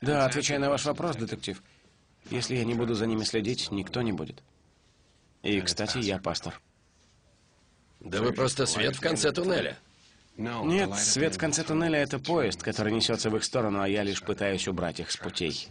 Да, 0.00 0.24
отвечая 0.24 0.58
на 0.58 0.70
ваш 0.70 0.84
вопрос, 0.84 1.16
детектив. 1.16 1.62
Если 2.30 2.56
я 2.56 2.64
не 2.64 2.74
буду 2.74 2.94
за 2.94 3.06
ними 3.06 3.24
следить, 3.24 3.70
никто 3.70 4.02
не 4.02 4.12
будет. 4.12 4.42
И, 5.42 5.60
кстати, 5.60 5.98
я 5.98 6.18
пастор. 6.18 6.60
Да 8.00 8.22
вы 8.22 8.32
просто 8.32 8.66
свет 8.66 8.96
в 8.96 9.00
конце 9.00 9.32
туннеля. 9.32 9.76
Нет, 10.36 10.94
свет 10.96 11.34
в 11.34 11.38
конце 11.38 11.64
туннеля— 11.64 11.98
это 12.00 12.18
поезд, 12.18 12.62
который 12.62 12.92
несется 12.92 13.28
в 13.28 13.36
их 13.36 13.44
сторону, 13.44 13.82
а 13.82 13.88
я 13.88 14.02
лишь 14.02 14.22
пытаюсь 14.22 14.68
убрать 14.68 15.00
их 15.00 15.10
с 15.10 15.16
путей. 15.16 15.68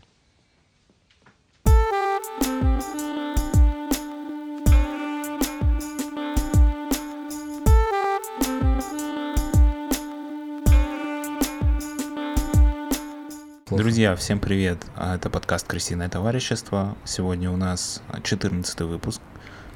Друзья, 13.71 14.15
всем 14.15 14.39
привет! 14.39 14.79
А, 14.95 15.15
Это 15.15 15.29
подкаст 15.29 15.67
«Крысиное 15.67 16.09
товарищество». 16.09 16.98
Сегодня 17.05 17.52
у 17.52 17.55
нас 17.55 18.02
14 18.23 18.81
выпуск. 18.81 19.21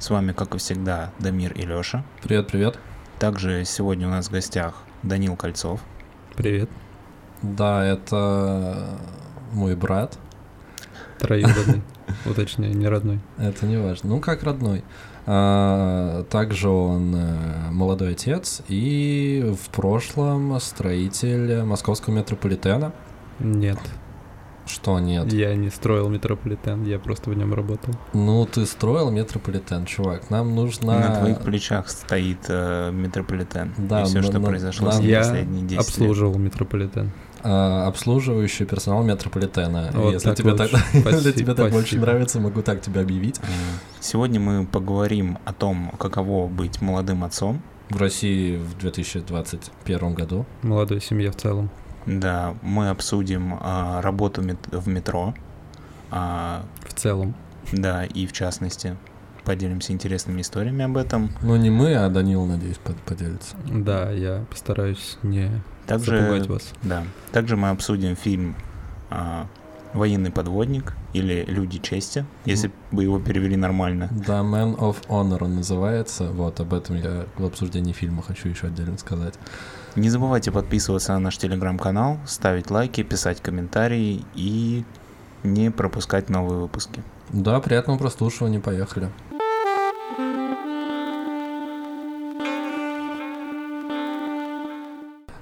С 0.00 0.10
вами, 0.10 0.32
как 0.32 0.56
и 0.56 0.58
всегда, 0.58 1.12
Дамир 1.20 1.52
и 1.52 1.62
Лёша. 1.62 2.04
Привет, 2.20 2.48
привет. 2.48 2.76
Также 3.20 3.64
сегодня 3.64 4.08
у 4.08 4.10
нас 4.10 4.26
в 4.26 4.32
гостях 4.32 4.82
Данил 5.04 5.36
Кольцов. 5.36 5.80
Привет. 6.34 6.68
Да, 7.40 7.84
это 7.84 8.98
мой 9.52 9.76
брат. 9.76 10.18
Троюродный. 11.20 11.82
Уточняю, 12.26 12.76
не 12.76 12.88
родной. 12.88 13.20
Это 13.38 13.64
не 13.64 13.76
важно. 13.76 14.10
Ну, 14.10 14.20
как 14.20 14.42
родной. 14.42 14.82
А, 15.26 16.24
также 16.24 16.68
он 16.68 17.14
э, 17.14 17.70
молодой 17.70 18.12
отец 18.12 18.60
и 18.66 19.54
в 19.56 19.70
прошлом 19.70 20.58
строитель 20.58 21.62
московского 21.62 22.12
метрополитена. 22.12 22.92
Нет, 23.40 23.78
Что 24.66 24.98
нет? 24.98 25.32
я 25.32 25.54
не 25.56 25.68
строил 25.70 26.08
метрополитен, 26.08 26.84
я 26.84 26.98
просто 26.98 27.30
в 27.30 27.34
нем 27.36 27.52
работал. 27.52 27.92
Ну, 28.14 28.46
ты 28.46 28.64
строил 28.66 29.10
метрополитен, 29.10 29.84
чувак. 29.84 30.30
Нам 30.30 30.54
нужно... 30.54 30.98
На 30.98 31.16
твоих 31.16 31.40
плечах 31.40 31.88
стоит 31.90 32.38
э, 32.48 32.90
метрополитен. 32.92 33.74
Да, 33.76 34.02
и 34.02 34.04
все, 34.06 34.18
но- 34.18 34.22
что 34.22 34.38
но- 34.38 34.46
произошло 34.46 34.86
нам- 34.88 34.96
с 34.96 35.00
ним 35.00 35.08
Я 35.10 35.18
последние 35.20 35.62
10 35.64 35.70
лет. 35.72 35.80
обслуживал 35.80 36.38
метрополитен. 36.38 37.10
а, 37.42 37.86
обслуживающий 37.88 38.64
персонал 38.64 39.02
метрополитена. 39.02 39.90
Вот 39.92 40.12
если 40.14 40.28
так 40.28 40.36
тебе 40.38 40.54
так, 40.54 40.72
лучше. 40.72 41.00
Спасибо, 41.00 41.32
тебе 41.32 41.54
так 41.54 41.70
больше 41.72 41.98
нравится, 41.98 42.40
могу 42.40 42.62
так 42.62 42.80
тебя 42.80 43.02
объявить. 43.02 43.38
Сегодня 44.00 44.40
мы 44.40 44.64
поговорим 44.66 45.36
о 45.44 45.52
том, 45.52 45.92
каково 45.98 46.46
быть 46.48 46.80
молодым 46.80 47.22
отцом. 47.24 47.60
В 47.90 47.98
России 48.00 48.56
в 48.56 48.78
2021 48.78 50.14
году. 50.14 50.46
Молодой 50.62 51.02
семье 51.02 51.30
в 51.30 51.36
целом. 51.36 51.68
Да, 52.06 52.54
мы 52.62 52.90
обсудим 52.90 53.58
а, 53.60 54.00
работу 54.02 54.42
мет- 54.42 54.68
в 54.70 54.88
метро. 54.88 55.34
А, 56.10 56.62
В 56.86 56.94
целом. 56.94 57.34
да, 57.72 58.04
и 58.04 58.26
в 58.26 58.32
частности 58.32 58.96
поделимся 59.44 59.92
интересными 59.92 60.40
историями 60.42 60.84
об 60.84 60.96
этом. 60.96 61.30
Ну, 61.42 61.56
не 61.56 61.70
мы, 61.70 61.94
а 61.96 62.08
Данил, 62.08 62.44
надеюсь, 62.46 62.78
под- 62.78 62.96
поделится. 63.02 63.56
Да, 63.66 64.10
я 64.10 64.44
постараюсь 64.50 65.18
не 65.22 65.50
Также 65.86 66.18
запугать 66.18 66.46
вас. 66.48 66.72
Да. 66.82 67.04
Также 67.32 67.56
мы 67.56 67.70
обсудим 67.70 68.16
фильм 68.16 68.54
а, 69.10 69.46
«Военный 69.92 70.30
подводник» 70.30 70.94
или 71.12 71.44
«Люди 71.46 71.78
чести», 71.78 72.24
если 72.46 72.70
бы 72.90 73.02
его 73.04 73.18
перевели 73.20 73.56
нормально. 73.56 74.08
Да, 74.10 74.40
Man 74.40 74.76
of 74.76 74.96
Honor 75.08 75.44
он 75.44 75.56
называется. 75.56 76.24
Вот, 76.30 76.58
об 76.60 76.72
этом 76.74 76.96
я 76.96 77.26
в 77.36 77.44
обсуждении 77.44 77.92
фильма 77.92 78.22
хочу 78.22 78.48
еще 78.48 78.66
отдельно 78.68 78.98
сказать. 78.98 79.34
Не 79.96 80.10
забывайте 80.10 80.50
подписываться 80.50 81.12
на 81.12 81.20
наш 81.20 81.38
телеграм-канал, 81.38 82.18
ставить 82.26 82.68
лайки, 82.68 83.04
писать 83.04 83.40
комментарии 83.40 84.24
и 84.34 84.84
не 85.44 85.70
пропускать 85.70 86.28
новые 86.28 86.58
выпуски. 86.58 87.04
Да, 87.30 87.60
приятного 87.60 87.96
прослушивания, 87.98 88.58
поехали. 88.58 89.08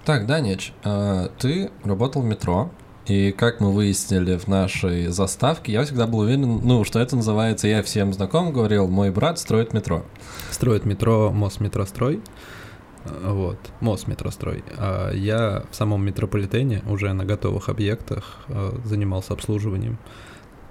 Так, 0.04 0.26
Данич, 0.26 0.74
а, 0.84 1.30
ты 1.38 1.70
работал 1.82 2.20
в 2.20 2.26
метро, 2.26 2.70
и 3.06 3.32
как 3.32 3.60
мы 3.60 3.72
выяснили 3.72 4.36
в 4.36 4.48
нашей 4.48 5.06
заставке, 5.06 5.72
я 5.72 5.84
всегда 5.84 6.06
был 6.06 6.20
уверен, 6.20 6.60
ну, 6.62 6.84
что 6.84 7.00
это 7.00 7.16
называется, 7.16 7.68
я 7.68 7.82
всем 7.82 8.12
знаком 8.12 8.52
говорил, 8.52 8.86
мой 8.86 9.10
брат 9.10 9.38
строит 9.38 9.72
метро. 9.72 10.04
Строит 10.50 10.84
метро, 10.84 11.30
мост 11.32 11.60
метрострой. 11.60 12.20
Вот, 13.04 13.58
мост 13.80 14.06
метрострой. 14.06 14.64
А 14.78 15.10
я 15.12 15.64
в 15.70 15.74
самом 15.74 16.04
метрополитене 16.04 16.82
уже 16.86 17.12
на 17.12 17.24
готовых 17.24 17.68
объектах 17.68 18.38
э, 18.48 18.72
занимался 18.84 19.32
обслуживанием 19.32 19.98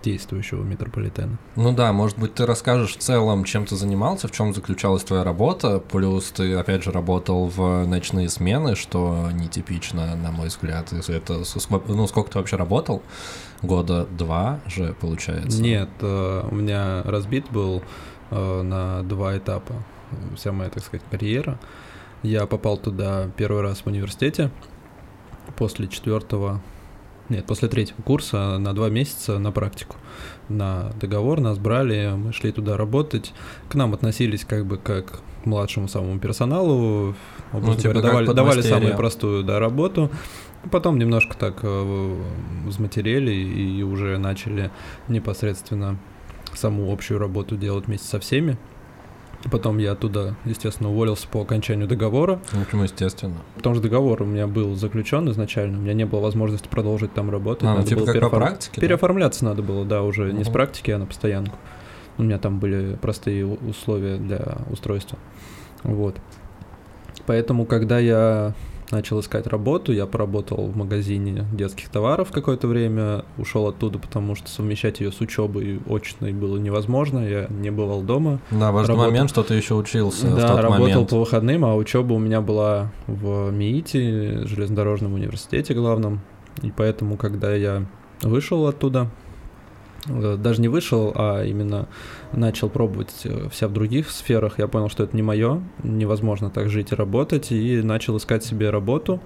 действующего 0.03 0.63
метрополитена. 0.63 1.37
Ну 1.55 1.73
да, 1.73 1.93
может 1.93 2.17
быть, 2.17 2.33
ты 2.33 2.45
расскажешь 2.45 2.95
в 2.95 2.97
целом, 2.97 3.43
чем 3.43 3.65
ты 3.65 3.75
занимался, 3.75 4.27
в 4.27 4.31
чем 4.31 4.53
заключалась 4.53 5.03
твоя 5.03 5.23
работа, 5.23 5.79
плюс 5.79 6.31
ты, 6.31 6.55
опять 6.55 6.83
же, 6.83 6.91
работал 6.91 7.47
в 7.47 7.85
ночные 7.85 8.29
смены, 8.29 8.75
что 8.75 9.29
нетипично, 9.31 10.15
на 10.15 10.31
мой 10.31 10.47
взгляд. 10.47 10.91
Это, 10.91 11.43
ну, 11.87 12.07
сколько 12.07 12.31
ты 12.31 12.39
вообще 12.39 12.55
работал? 12.55 13.03
Года 13.61 14.07
два 14.07 14.59
же, 14.65 14.95
получается? 14.99 15.61
Нет, 15.61 15.89
э, 15.99 16.47
у 16.49 16.55
меня 16.55 17.03
разбит 17.03 17.49
был 17.51 17.83
э, 18.31 18.61
на 18.63 19.03
два 19.03 19.37
этапа 19.37 19.75
вся 20.35 20.51
моя, 20.51 20.69
так 20.69 20.83
сказать, 20.83 21.05
карьера. 21.09 21.59
Я 22.23 22.45
попал 22.45 22.77
туда 22.77 23.29
первый 23.35 23.61
раз 23.61 23.79
в 23.81 23.87
университете 23.87 24.51
после 25.55 25.87
четвертого, 25.87 26.61
нет, 27.29 27.45
после 27.45 27.67
третьего 27.67 28.01
курса 28.01 28.57
на 28.57 28.73
два 28.73 28.89
месяца 28.89 29.39
на 29.39 29.51
практику. 29.51 29.95
На 30.49 30.91
договор 30.99 31.39
нас 31.39 31.57
брали, 31.57 32.13
мы 32.15 32.33
шли 32.33 32.51
туда 32.51 32.77
работать. 32.77 33.33
К 33.69 33.75
нам 33.75 33.93
относились 33.93 34.45
как 34.45 34.65
бы 34.65 34.77
как 34.77 35.21
к 35.43 35.45
младшему 35.45 35.87
самому 35.87 36.19
персоналу. 36.19 37.15
образно 37.53 37.81
типа 37.81 37.93
говоря, 37.93 38.09
давали, 38.09 38.27
давали 38.27 38.61
самую 38.61 38.95
простую 38.95 39.43
да, 39.43 39.59
работу. 39.59 40.11
Потом 40.69 40.99
немножко 40.99 41.35
так 41.35 41.59
э, 41.63 42.21
взматерели 42.65 43.31
и 43.31 43.81
уже 43.81 44.19
начали 44.19 44.69
непосредственно 45.07 45.97
саму 46.53 46.91
общую 46.91 47.17
работу 47.19 47.57
делать 47.57 47.87
вместе 47.87 48.07
со 48.07 48.19
всеми. 48.19 48.57
Потом 49.49 49.79
я 49.79 49.93
оттуда, 49.93 50.35
естественно, 50.45 50.89
уволился 50.91 51.27
по 51.27 51.41
окончанию 51.41 51.87
договора, 51.87 52.39
Ну, 52.53 52.63
почему, 52.63 52.83
естественно. 52.83 53.35
потому 53.55 53.75
что 53.75 53.83
договор 53.83 54.21
у 54.21 54.25
меня 54.25 54.45
был 54.45 54.75
заключен 54.75 55.29
изначально, 55.31 55.79
у 55.79 55.81
меня 55.81 55.93
не 55.93 56.05
было 56.05 56.19
возможности 56.19 56.67
продолжить 56.67 57.13
там 57.13 57.31
работать. 57.31 57.63
А, 57.63 57.71
ну, 57.71 57.75
надо 57.77 57.87
типа 57.87 58.01
было 58.01 58.05
как 58.05 58.15
по 58.15 58.19
переоформ- 58.27 58.39
практике, 58.47 58.71
да? 58.75 58.81
Переоформляться 58.81 59.45
надо 59.45 59.63
было, 59.63 59.83
да, 59.85 60.03
уже 60.03 60.31
не 60.31 60.43
с 60.43 60.49
практики, 60.49 60.91
а 60.91 60.99
на 60.99 61.05
постоянку. 61.07 61.57
У 62.17 62.23
меня 62.23 62.37
там 62.37 62.59
были 62.59 62.95
простые 63.01 63.45
условия 63.45 64.17
для 64.17 64.57
устройства. 64.69 65.17
Вот. 65.83 66.17
Поэтому, 67.25 67.65
когда 67.65 67.97
я 67.99 68.53
начал 68.91 69.19
искать 69.19 69.47
работу, 69.47 69.93
я 69.93 70.05
поработал 70.05 70.67
в 70.67 70.75
магазине 70.75 71.45
детских 71.53 71.89
товаров 71.89 72.31
какое-то 72.31 72.67
время, 72.67 73.25
ушел 73.37 73.67
оттуда, 73.67 73.99
потому 73.99 74.35
что 74.35 74.49
совмещать 74.49 74.99
ее 74.99 75.11
с 75.11 75.21
учебой 75.21 75.79
очной 75.89 76.33
было 76.33 76.57
невозможно, 76.57 77.19
я 77.19 77.47
не 77.49 77.71
бывал 77.71 78.01
дома. 78.01 78.39
Да, 78.51 78.71
важный 78.71 78.93
Работал. 78.93 79.11
момент, 79.11 79.29
что 79.29 79.43
ты 79.43 79.55
еще 79.55 79.75
учился 79.75 80.27
в 80.27 80.35
да, 80.35 80.49
тот 80.49 80.61
работал 80.61 80.87
момент. 80.87 81.09
по 81.09 81.19
выходным, 81.19 81.65
а 81.65 81.75
учеба 81.75 82.13
у 82.13 82.19
меня 82.19 82.41
была 82.41 82.91
в 83.07 83.51
МИИТе, 83.51 84.45
железнодорожном 84.45 85.13
университете 85.13 85.73
главном. 85.73 86.21
И 86.61 86.71
поэтому, 86.71 87.17
когда 87.17 87.53
я 87.53 87.85
вышел 88.21 88.67
оттуда, 88.67 89.09
э, 90.07 90.37
даже 90.37 90.61
не 90.61 90.67
вышел, 90.67 91.11
а 91.15 91.43
именно 91.43 91.87
начал 92.33 92.69
пробовать 92.69 93.13
э, 93.23 93.47
вся 93.51 93.67
в 93.67 93.73
других 93.73 94.09
сферах, 94.09 94.59
я 94.59 94.67
понял, 94.67 94.89
что 94.89 95.03
это 95.03 95.15
не 95.15 95.21
мое, 95.21 95.61
невозможно 95.83 96.49
так 96.49 96.69
жить 96.69 96.91
и 96.91 96.95
работать, 96.95 97.51
и 97.51 97.81
начал 97.81 98.17
искать 98.17 98.43
себе 98.43 98.69
работу 98.69 99.19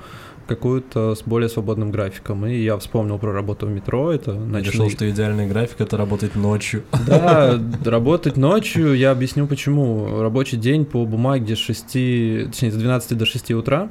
какую-то 0.47 1.16
с 1.16 1.23
более 1.23 1.49
свободным 1.49 1.91
графиком. 1.91 2.45
И 2.45 2.55
я 2.57 2.77
вспомнил 2.77 3.17
про 3.17 3.33
работу 3.33 3.66
в 3.66 3.69
метро, 3.69 4.11
это 4.11 4.33
ночные- 4.33 4.71
решил, 4.71 4.90
что 4.90 5.09
идеальный 5.09 5.47
график 5.47 5.81
это 5.81 5.97
работать 5.97 6.35
ночью. 6.35 6.84
да, 7.07 7.59
работать 7.85 8.37
ночью, 8.37 8.93
я 8.96 9.11
объясню 9.11 9.47
почему. 9.47 10.22
Рабочий 10.22 10.58
день 10.58 10.85
по 10.85 11.05
бумаге 11.05 11.55
с 11.55 11.59
6, 11.59 11.84
точнее, 11.84 12.72
с 12.72 12.75
12 12.75 13.17
до 13.17 13.25
6 13.25 13.51
утра, 13.51 13.90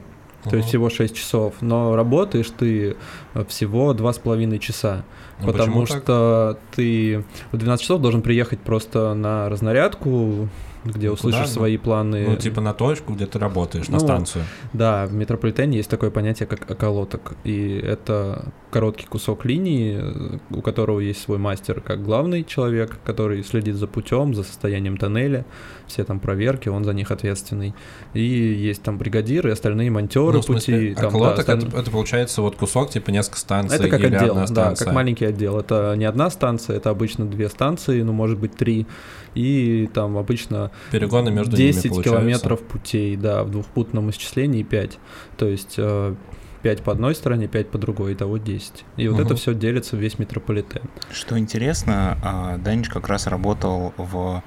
то 0.48 0.56
есть 0.56 0.68
всего 0.68 0.90
6 0.90 1.16
часов, 1.16 1.54
но 1.60 1.96
работаешь 1.96 2.50
ты 2.56 2.96
э, 3.34 3.44
всего 3.48 3.92
2,5 3.94 4.58
часа, 4.58 5.04
Ну, 5.40 5.46
потому 5.46 5.82
почему 5.82 5.86
так? 5.86 6.02
что 6.02 6.58
ты 6.74 7.24
в 7.52 7.56
12 7.56 7.82
часов 7.82 8.00
должен 8.00 8.22
приехать 8.22 8.60
просто 8.60 9.14
на 9.14 9.48
разнарядку, 9.48 10.48
где 10.84 11.08
Ну, 11.08 11.14
услышишь 11.14 11.40
куда? 11.40 11.50
Свои 11.52 11.76
планы. 11.76 12.26
Ну, 12.28 12.36
типа 12.36 12.60
на 12.60 12.74
точку, 12.74 13.14
где 13.14 13.26
ты 13.26 13.38
работаешь, 13.38 13.88
на 13.88 13.94
Ну, 13.94 14.00
станцию. 14.00 14.44
Да, 14.72 15.06
в 15.06 15.12
метрополитене 15.14 15.78
есть 15.78 15.90
такое 15.90 16.10
понятие, 16.10 16.46
как 16.46 16.70
околоток. 16.70 17.34
И 17.44 17.72
это 17.84 18.52
короткий 18.70 19.06
кусок 19.06 19.44
линии, 19.44 20.40
у 20.50 20.60
которого 20.60 21.00
есть 21.00 21.22
свой 21.22 21.38
мастер 21.38 21.80
как 21.80 22.02
главный 22.04 22.44
человек, 22.44 22.98
который 23.04 23.42
следит 23.44 23.76
за 23.76 23.86
путем, 23.86 24.34
за 24.34 24.42
состоянием 24.42 24.96
тоннеля, 24.96 25.44
все 25.86 26.04
там 26.04 26.18
проверки, 26.20 26.68
он 26.68 26.84
за 26.84 26.92
них 26.92 27.10
ответственный. 27.10 27.74
И 28.14 28.20
есть 28.22 28.82
там 28.82 28.98
бригадиры, 28.98 29.52
остальные 29.52 29.90
монтеры 29.90 30.36
Ну, 30.38 30.42
смысле, 30.42 30.90
пути. 30.90 30.94
там, 31.00 31.12
да, 31.20 31.32
остальные- 31.34 31.68
это, 31.68 31.78
это 31.78 31.90
получается 31.90 32.42
вот 32.42 32.56
кусок, 32.56 32.90
типа 32.90 33.10
несколько 33.10 33.38
станций 33.38 33.78
Это 33.78 33.88
как 33.88 34.00
или 34.00 34.14
отдел, 34.14 34.34
да, 34.50 34.74
как 34.74 34.92
маленький 34.92 35.24
отдел. 35.26 35.58
Это 35.58 35.94
не 35.96 36.04
одна 36.04 36.28
станция, 36.30 36.76
это 36.76 36.90
обычно 36.90 37.24
две 37.26 37.48
станции, 37.48 38.02
ну, 38.02 38.12
может 38.12 38.38
быть, 38.38 38.54
три. 38.56 38.86
И 39.34 39.88
там 39.92 40.16
обычно 40.16 40.70
Перегоны 40.92 41.30
между 41.30 41.56
10 41.56 41.90
ними 41.90 42.02
километров 42.02 42.62
путей, 42.62 43.16
да, 43.16 43.42
в 43.44 43.50
двухпутном 43.50 44.10
исчислении 44.10 44.62
5. 44.62 44.98
То 45.36 45.46
есть 45.46 45.74
э, 45.78 46.14
5 46.62 46.82
по 46.82 46.92
одной 46.92 47.14
стороне, 47.14 47.48
5 47.48 47.70
по 47.70 47.78
другой, 47.78 48.14
итого 48.14 48.38
10. 48.38 48.84
И 48.96 49.08
вот 49.08 49.16
Мгм. 49.18 49.26
это 49.26 49.34
все 49.36 49.54
делится 49.54 49.96
в 49.96 49.98
весь 49.98 50.18
метрополитен. 50.18 50.82
Что 51.12 51.38
интересно, 51.38 52.16
а, 52.22 52.56
Данич 52.58 52.88
как 52.88 53.08
раз 53.08 53.26
работал 53.26 53.92
в 53.96 54.42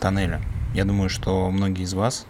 тоннеле. 0.00 0.40
Я 0.74 0.84
думаю, 0.84 1.08
что 1.10 1.50
многие 1.50 1.82
из 1.84 1.94
вас 1.94 2.26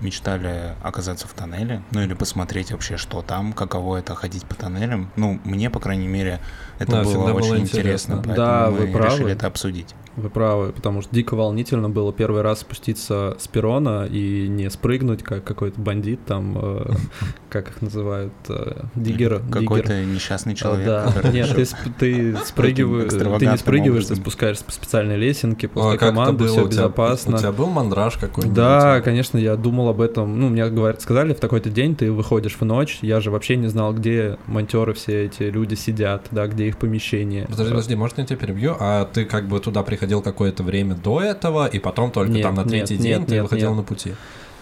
мечтали 0.00 0.74
оказаться 0.82 1.26
в 1.26 1.32
тоннеле, 1.32 1.82
ну 1.90 2.02
или 2.02 2.12
посмотреть 2.12 2.70
вообще, 2.70 2.96
что 2.98 3.22
там, 3.22 3.52
каково 3.54 3.96
это 3.96 4.14
ходить 4.14 4.44
по 4.44 4.54
тоннелям. 4.54 5.10
Ну, 5.16 5.40
мне, 5.44 5.70
по 5.70 5.80
крайней 5.80 6.06
мере, 6.08 6.40
это 6.78 6.92
Да, 6.92 7.02
было 7.02 7.10
всегда 7.10 7.32
было 7.32 7.36
очень 7.38 7.62
интересно. 7.62 8.12
интересно, 8.14 8.16
поэтому 8.16 8.36
Да, 8.36 8.70
мы 8.70 8.76
вы 8.86 8.92
правы. 8.92 9.06
решили 9.14 9.32
это 9.32 9.46
обсудить. 9.46 9.94
Вы 10.16 10.30
правы, 10.30 10.72
потому 10.72 11.02
что 11.02 11.14
дико 11.14 11.34
волнительно 11.34 11.90
было 11.90 12.12
первый 12.12 12.40
раз 12.42 12.60
спуститься 12.60 13.36
с 13.38 13.46
перрона 13.48 14.06
и 14.10 14.48
не 14.48 14.70
спрыгнуть, 14.70 15.22
как 15.22 15.44
какой-то 15.44 15.78
бандит 15.80 16.20
там, 16.24 16.56
э, 16.60 16.92
как 17.50 17.68
их 17.68 17.82
называют, 17.82 18.32
э, 18.48 18.84
диггер. 18.94 19.42
Какой-то 19.50 20.02
несчастный 20.04 20.54
человек, 20.54 20.86
да. 20.86 21.12
Нет, 21.30 21.54
ты, 21.54 21.66
ты 21.98 22.36
спрыгиваешь, 22.46 23.10
ты 23.38 23.46
не 23.46 23.56
спрыгиваешь, 23.58 24.04
ты 24.06 24.12
образом. 24.14 24.16
спускаешься 24.16 24.64
по 24.64 24.72
специальной 24.72 25.16
лесенке, 25.16 25.66
А 25.66 25.70
после 25.70 25.96
это 25.96 26.06
команды, 26.06 26.46
все 26.46 26.54
У 26.64 26.68
тебя- 26.68 26.68
безопасно. 26.70 27.36
У 27.36 27.38
тебя 27.38 27.52
был 27.52 27.66
мандраж 27.66 28.16
какой-нибудь? 28.16 28.56
Да, 28.56 29.00
конечно, 29.02 29.36
я 29.36 29.56
думал 29.56 29.90
об 29.90 30.00
этом. 30.00 30.40
Ну, 30.40 30.48
мне 30.48 30.66
говорят, 30.68 31.02
сказали, 31.02 31.34
в 31.34 31.40
такой-то 31.40 31.68
день 31.68 31.94
ты 31.94 32.10
выходишь 32.10 32.56
в 32.58 32.64
ночь. 32.64 33.00
Я 33.02 33.20
же 33.20 33.30
вообще 33.30 33.56
не 33.56 33.68
знал, 33.68 33.92
где 33.92 34.38
монтеры 34.46 34.94
все 34.94 35.26
эти 35.26 35.42
люди 35.44 35.74
сидят, 35.74 36.26
да, 36.30 36.46
где 36.46 36.68
их 36.68 36.78
помещение. 36.78 37.44
Подожди, 37.50 37.70
подожди, 37.72 37.94
может, 37.96 38.16
я 38.18 38.24
тебя 38.24 38.36
перебью? 38.38 38.76
А 38.80 39.04
ты 39.04 39.26
как 39.26 39.46
бы 39.46 39.60
туда 39.60 39.82
приходил 39.82 40.05
какое-то 40.22 40.62
время 40.62 40.94
до 40.94 41.20
этого, 41.20 41.66
и 41.66 41.78
потом 41.78 42.10
только 42.10 42.32
Нет, 42.32 42.42
там 42.42 42.54
на 42.54 42.60
нет, 42.60 42.68
третий 42.68 42.94
нет, 42.94 43.02
день 43.02 43.26
ты 43.26 43.34
нет, 43.34 43.42
выходил 43.42 43.68
нет. 43.70 43.76
на 43.78 43.82
пути? 43.82 44.14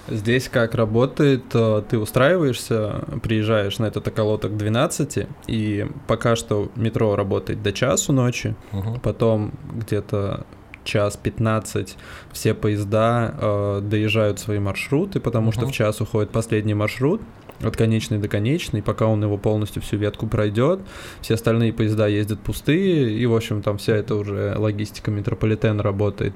Здесь 0.09 0.49
как 0.51 0.75
работает, 0.75 1.45
э, 1.55 1.83
ты 1.89 1.99
устраиваешься, 1.99 3.05
приезжаешь 3.23 3.79
на 3.79 3.87
этот 3.87 4.07
околоток 4.07 4.53
к 4.53 4.57
12, 4.57 5.27
и 5.47 5.87
пока 6.07 6.37
что 6.37 6.69
метро 6.77 7.17
работает 7.17 7.63
до 7.63 7.73
часу 7.73 8.13
ночи, 8.13 8.55
Мгм. 8.73 9.01
потом 9.01 9.53
где-то 9.73 10.45
час 10.85 11.17
15 11.17 11.97
все 12.33 12.53
поезда 12.53 13.35
э, 13.41 13.81
доезжают 13.83 14.39
свои 14.39 14.59
маршруты, 14.59 15.21
потому 15.21 15.53
что 15.53 15.63
Мгм. 15.63 15.71
в 15.71 15.73
час 15.73 16.01
уходит 16.03 16.31
последний 16.31 16.75
маршрут 16.75 17.23
от 17.61 17.77
конечной 17.77 18.19
до 18.19 18.29
конечной, 18.29 18.83
пока 18.83 19.07
он 19.07 19.23
его 19.23 19.39
полностью 19.39 19.83
всю 19.83 19.97
ветку 19.97 20.27
пройдет, 20.27 20.81
все 21.21 21.35
остальные 21.35 21.73
поезда 21.73 22.07
ездят 22.07 22.41
пустые, 22.41 23.17
и, 23.17 23.27
в 23.27 23.35
общем, 23.35 23.63
там 23.63 23.79
вся 23.79 23.97
эта 23.97 24.15
уже 24.15 24.55
логистика 24.57 25.11
метрополитена 25.11 25.83
работает. 25.83 26.35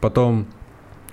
Потом 0.00 0.46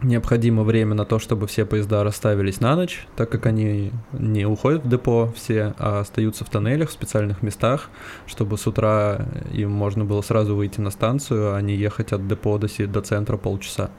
необходимо 0.02 0.64
время 0.64 0.94
на 0.94 1.06
то, 1.06 1.20
чтобы 1.20 1.48
все 1.48 1.66
поезда 1.66 2.04
расставились 2.04 2.60
на 2.60 2.76
ночь, 2.76 3.08
так 3.16 3.30
как 3.30 3.46
они 3.46 3.92
не 4.12 4.46
уходят 4.46 4.84
в 4.84 4.90
депо 4.90 5.32
все, 5.36 5.74
а 5.78 6.00
остаются 6.02 6.44
в 6.46 6.50
тоннелях, 6.50 6.90
в 6.90 6.94
специальных 6.94 7.42
местах, 7.42 7.90
чтобы 8.28 8.58
с 8.58 8.68
утра 8.68 9.26
им 9.54 9.72
можно 9.72 10.06
было 10.06 10.22
сразу 10.22 10.56
выйти 10.56 10.82
на 10.82 10.92
станцию, 10.92 11.56
а 11.56 11.62
не 11.62 11.76
ехать 11.76 12.12
от 12.12 12.28
депо 12.28 12.58
до, 12.58 12.68
до 12.88 13.02
центра 13.02 13.38
полчаса. 13.38 13.90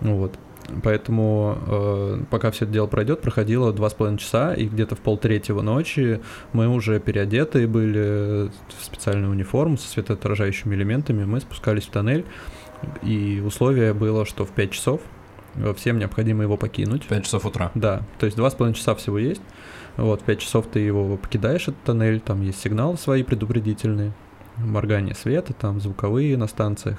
Ну 0.00 0.16
Вот. 0.16 0.38
Поэтому, 0.82 1.58
э, 1.66 2.20
пока 2.30 2.50
все 2.50 2.64
это 2.64 2.74
дело 2.74 2.86
пройдет, 2.86 3.20
проходило 3.20 3.72
два 3.72 3.88
с 3.88 3.94
половиной 3.94 4.18
часа, 4.18 4.54
и 4.54 4.66
где-то 4.66 4.96
в 4.96 5.00
полтретьего 5.00 5.62
ночи 5.62 6.20
мы 6.52 6.68
уже 6.68 7.00
переодетые 7.00 7.66
были 7.66 8.50
в 8.78 8.84
специальную 8.84 9.30
униформу 9.30 9.78
со 9.78 9.88
светоотражающими 9.88 10.74
элементами, 10.74 11.24
мы 11.24 11.40
спускались 11.40 11.84
в 11.84 11.90
тоннель, 11.90 12.24
и 13.02 13.42
условие 13.44 13.94
было, 13.94 14.26
что 14.26 14.44
в 14.44 14.50
5 14.50 14.70
часов 14.70 15.00
э, 15.56 15.72
всем 15.74 15.98
необходимо 15.98 16.42
его 16.42 16.56
покинуть. 16.56 17.06
Пять 17.06 17.24
часов 17.24 17.46
утра. 17.46 17.70
Да, 17.74 18.02
то 18.18 18.26
есть 18.26 18.36
два 18.36 18.50
с 18.50 18.54
половиной 18.54 18.76
часа 18.76 18.94
всего 18.94 19.18
есть. 19.18 19.42
Вот, 19.96 20.20
в 20.20 20.24
5 20.24 20.38
часов 20.38 20.66
ты 20.70 20.80
его 20.80 21.16
покидаешь, 21.16 21.62
этот 21.62 21.82
тоннель, 21.82 22.20
там 22.20 22.42
есть 22.42 22.60
сигналы 22.60 22.96
свои 22.98 23.22
предупредительные, 23.22 24.12
моргание 24.56 25.14
света, 25.14 25.54
там 25.54 25.80
звуковые 25.80 26.36
на 26.36 26.46
станциях. 26.46 26.98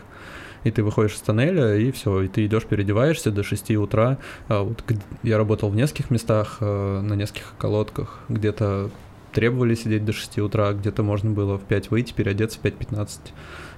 И 0.63 0.71
ты 0.71 0.83
выходишь 0.83 1.15
из 1.15 1.21
тоннеля, 1.21 1.75
и 1.75 1.91
все, 1.91 2.21
и 2.21 2.27
ты 2.27 2.45
идешь, 2.45 2.65
переодеваешься 2.65 3.31
до 3.31 3.43
6 3.43 3.71
утра. 3.71 4.17
А 4.47 4.63
вот 4.63 4.83
я 5.23 5.37
работал 5.37 5.69
в 5.69 5.75
нескольких 5.75 6.11
местах, 6.11 6.57
э, 6.59 7.01
на 7.01 7.13
нескольких 7.13 7.53
колодках, 7.57 8.19
где-то 8.29 8.89
требовали 9.31 9.75
сидеть 9.75 10.05
до 10.05 10.13
6 10.13 10.39
утра, 10.39 10.73
где-то 10.73 11.03
можно 11.03 11.31
было 11.31 11.57
в 11.57 11.63
5 11.63 11.91
выйти, 11.91 12.13
переодеться 12.13 12.59
в 12.59 12.63
5.15, 12.63 13.19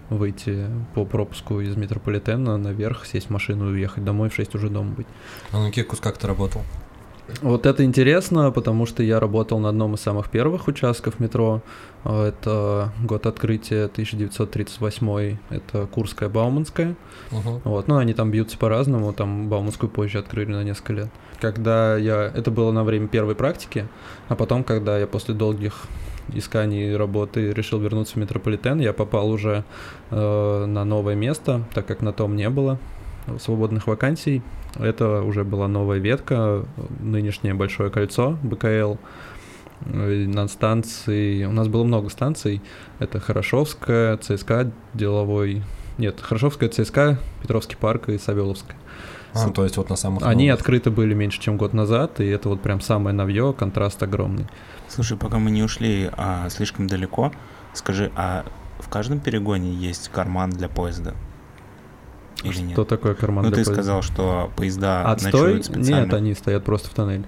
выйти 0.09 0.65
по 0.95 1.05
пропуску 1.05 1.59
из 1.61 1.75
метрополитена 1.75 2.57
наверх, 2.57 3.05
сесть 3.05 3.27
в 3.27 3.29
машину 3.29 3.69
и 3.69 3.73
уехать 3.73 4.03
домой, 4.03 4.29
в 4.29 4.35
6 4.35 4.55
уже 4.55 4.69
дома 4.69 4.91
быть. 4.91 5.07
А 5.51 5.59
на 5.59 5.67
каких 5.67 5.87
кусках 5.87 6.17
ты 6.17 6.27
работал? 6.27 6.61
Вот 7.41 7.65
это 7.65 7.83
интересно, 7.83 8.51
потому 8.51 8.85
что 8.85 9.03
я 9.03 9.19
работал 9.19 9.59
на 9.59 9.69
одном 9.69 9.95
из 9.95 10.01
самых 10.01 10.29
первых 10.29 10.67
участков 10.67 11.19
метро. 11.19 11.61
А, 12.03 12.27
Это 12.27 12.91
год 13.03 13.25
открытия 13.25 13.85
1938, 13.85 15.37
это 15.49 15.87
Курская, 15.87 16.29
Бауманская. 16.29 16.95
Мгм. 17.31 17.61
Вот, 17.63 17.87
ну 17.87 17.97
они 17.97 18.13
там 18.13 18.31
бьются 18.31 18.57
по-разному, 18.57 19.13
там 19.13 19.49
Бауманскую 19.49 19.89
позже 19.89 20.19
открыли 20.19 20.51
на 20.51 20.63
несколько 20.63 20.93
лет. 20.93 21.09
Когда 21.39 21.97
я, 21.97 22.31
это 22.33 22.51
было 22.51 22.71
на 22.71 22.83
время 22.83 23.07
первой 23.07 23.35
практики, 23.35 23.87
а 24.27 24.35
потом, 24.35 24.63
когда 24.63 24.97
я 24.97 25.07
после 25.07 25.33
долгих 25.33 25.73
исканий 26.33 26.95
работы 26.95 27.51
решил 27.51 27.79
вернуться 27.79 28.13
в 28.13 28.17
метрополитен, 28.17 28.79
я 28.79 28.93
попал 28.93 29.29
уже 29.29 29.63
э, 30.11 30.65
на 30.65 30.85
новое 30.85 31.15
место, 31.15 31.63
так 31.73 31.85
как 31.85 32.01
на 32.01 32.13
том 32.13 32.35
не 32.35 32.49
было 32.49 32.77
свободных 33.39 33.87
вакансий. 33.87 34.41
Это 34.75 35.21
уже 35.21 35.43
была 35.43 35.67
новая 35.67 35.99
ветка, 35.99 36.65
нынешнее 36.99 37.53
Большое 37.53 37.89
кольцо, 37.89 38.37
БКЛ. 38.43 38.95
На 39.85 40.47
станции, 40.47 41.43
у 41.45 41.51
нас 41.51 41.67
было 41.67 41.83
много 41.83 42.09
станций, 42.09 42.61
это 42.99 43.19
Хорошовская, 43.19 44.17
ЦСКА, 44.17 44.71
Деловой, 44.93 45.63
нет, 45.97 46.19
Хорошовская, 46.21 46.69
ЦСКА, 46.69 47.19
Петровский 47.41 47.75
парк 47.75 48.09
и 48.09 48.17
Савеловская. 48.17 48.77
А, 49.33 49.49
то 49.49 49.63
есть 49.63 49.77
вот 49.77 49.89
на 49.89 49.95
самых 49.95 50.23
Они 50.23 50.47
новых. 50.47 50.59
открыты 50.59 50.91
были 50.91 51.13
меньше, 51.13 51.39
чем 51.39 51.57
год 51.57 51.73
назад, 51.73 52.19
и 52.19 52.25
это 52.27 52.49
вот 52.49 52.61
прям 52.61 52.81
самое 52.81 53.15
новье, 53.15 53.53
контраст 53.57 54.01
огромный. 54.03 54.47
Слушай, 54.87 55.17
пока 55.17 55.39
мы 55.39 55.51
не 55.51 55.63
ушли 55.63 56.09
а, 56.17 56.49
слишком 56.49 56.87
далеко, 56.87 57.31
скажи, 57.73 58.11
а 58.15 58.45
в 58.79 58.89
каждом 58.89 59.19
перегоне 59.19 59.71
есть 59.71 60.09
карман 60.09 60.49
для 60.49 60.67
поезда? 60.67 61.13
Или 62.43 62.59
нет? 62.61 62.71
Что 62.73 62.85
такое 62.85 63.13
карман 63.13 63.45
Ну, 63.45 63.49
ты 63.51 63.55
поезда? 63.57 63.73
сказал, 63.73 64.01
что 64.01 64.51
поезда 64.55 65.03
Отстой? 65.11 65.31
ночуют 65.31 65.65
специально. 65.65 66.05
Нет, 66.05 66.13
они 66.13 66.33
стоят 66.33 66.63
просто 66.63 66.89
в 66.89 66.93
тоннеле. 66.93 67.25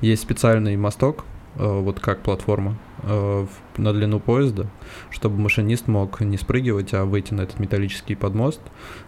Есть 0.00 0.22
специальный 0.22 0.76
мосток, 0.76 1.24
э, 1.56 1.64
вот 1.80 2.00
как 2.00 2.20
платформа, 2.22 2.76
э, 3.02 3.46
на 3.76 3.92
длину 3.92 4.18
поезда, 4.20 4.66
чтобы 5.10 5.38
машинист 5.38 5.86
мог 5.88 6.20
не 6.20 6.36
спрыгивать, 6.36 6.92
а 6.94 7.04
выйти 7.04 7.34
на 7.34 7.42
этот 7.42 7.60
металлический 7.60 8.14
подмост 8.14 8.60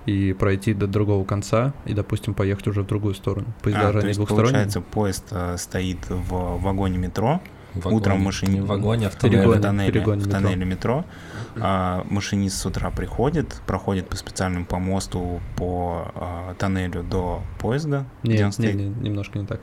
и 0.06 0.32
пройти 0.32 0.74
до 0.74 0.86
другого 0.86 1.24
конца 1.24 1.74
и, 1.84 1.94
допустим, 1.94 2.34
поехать 2.34 2.68
уже 2.68 2.82
в 2.82 2.86
другую 2.86 3.14
сторону. 3.14 3.46
Поезда 3.62 3.88
А, 3.88 3.92
же 3.92 4.00
то 4.02 4.06
есть, 4.06 4.18
двухсторонние. 4.18 4.52
получается, 4.52 4.80
поезд 4.80 5.24
а, 5.32 5.56
стоит 5.56 5.98
в 6.08 6.58
вагоне 6.62 6.98
метро, 6.98 7.40
вагоне. 7.84 7.96
утром 7.96 8.20
машини- 8.20 8.50
Не 8.54 8.60
в 8.60 8.66
вагоне, 8.66 9.08
в 9.08 9.16
Перегоне. 9.18 9.42
тоннеле. 9.42 9.58
в 9.58 9.62
тоннеле, 9.62 9.92
перегоне 9.92 10.20
в 10.22 10.26
метро. 10.26 10.40
тоннеле 10.40 10.64
метро. 10.64 11.04
а 11.60 12.04
машинист 12.08 12.56
с 12.60 12.66
утра 12.66 12.90
приходит, 12.90 13.60
проходит 13.66 14.08
по 14.08 14.16
специальному 14.16 14.64
помосту 14.66 15.40
по 15.56 16.12
а, 16.14 16.54
тоннелю 16.54 17.02
до 17.02 17.42
поезда, 17.58 18.04
Нет, 18.22 18.40
не, 18.46 18.52
стоит. 18.52 18.74
не, 18.76 18.84
немножко 18.88 19.38
не 19.38 19.46
так. 19.46 19.60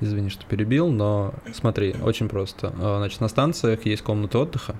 Извини, 0.00 0.28
что 0.28 0.44
перебил, 0.46 0.90
но 0.90 1.34
смотри, 1.54 1.94
очень 2.02 2.28
просто. 2.28 2.72
А, 2.80 2.98
Значит, 2.98 3.20
на 3.20 3.28
станциях 3.28 3.86
есть 3.86 4.02
комнаты 4.02 4.38
отдыха. 4.38 4.76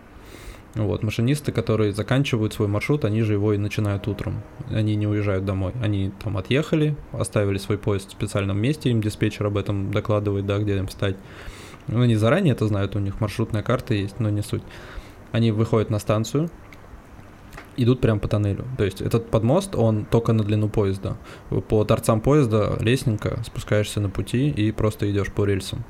Вот, 0.74 1.02
машинисты, 1.02 1.52
которые 1.52 1.92
заканчивают 1.94 2.52
свой 2.52 2.68
маршрут, 2.68 3.06
они 3.06 3.22
же 3.22 3.32
его 3.32 3.54
и 3.54 3.56
начинают 3.58 4.06
утром. 4.08 4.42
Они 4.68 4.94
не 4.94 5.06
уезжают 5.06 5.46
домой. 5.46 5.72
Они 5.82 6.12
там 6.22 6.36
отъехали, 6.36 6.94
оставили 7.12 7.56
свой 7.56 7.78
поезд 7.78 8.08
в 8.10 8.12
специальном 8.12 8.58
месте, 8.58 8.90
им 8.90 9.00
диспетчер 9.00 9.46
об 9.46 9.56
этом 9.56 9.90
докладывает, 9.90 10.44
да, 10.44 10.58
где 10.58 10.76
им 10.76 10.86
встать. 10.86 11.16
Ну, 11.88 12.00
они 12.02 12.16
заранее 12.16 12.52
это 12.52 12.66
знают, 12.66 12.96
у 12.96 12.98
них 12.98 13.20
маршрутная 13.20 13.62
карта 13.62 13.94
есть, 13.94 14.18
но 14.20 14.30
не 14.30 14.42
суть. 14.42 14.62
Они 15.32 15.50
выходят 15.52 15.90
на 15.90 15.98
станцию, 15.98 16.50
идут 17.76 18.00
прямо 18.00 18.18
по 18.20 18.26
тоннелю. 18.28 18.64
То 18.78 18.84
есть 18.84 19.00
этот 19.02 19.30
подмост, 19.30 19.74
он 19.76 20.04
только 20.06 20.32
на 20.32 20.42
длину 20.42 20.68
поезда. 20.68 21.16
По 21.68 21.84
торцам 21.84 22.20
поезда 22.20 22.76
лестненько 22.80 23.42
спускаешься 23.44 24.00
на 24.00 24.08
пути 24.08 24.48
и 24.48 24.72
просто 24.72 25.10
идешь 25.10 25.30
по 25.30 25.44
рельсам. 25.44 25.84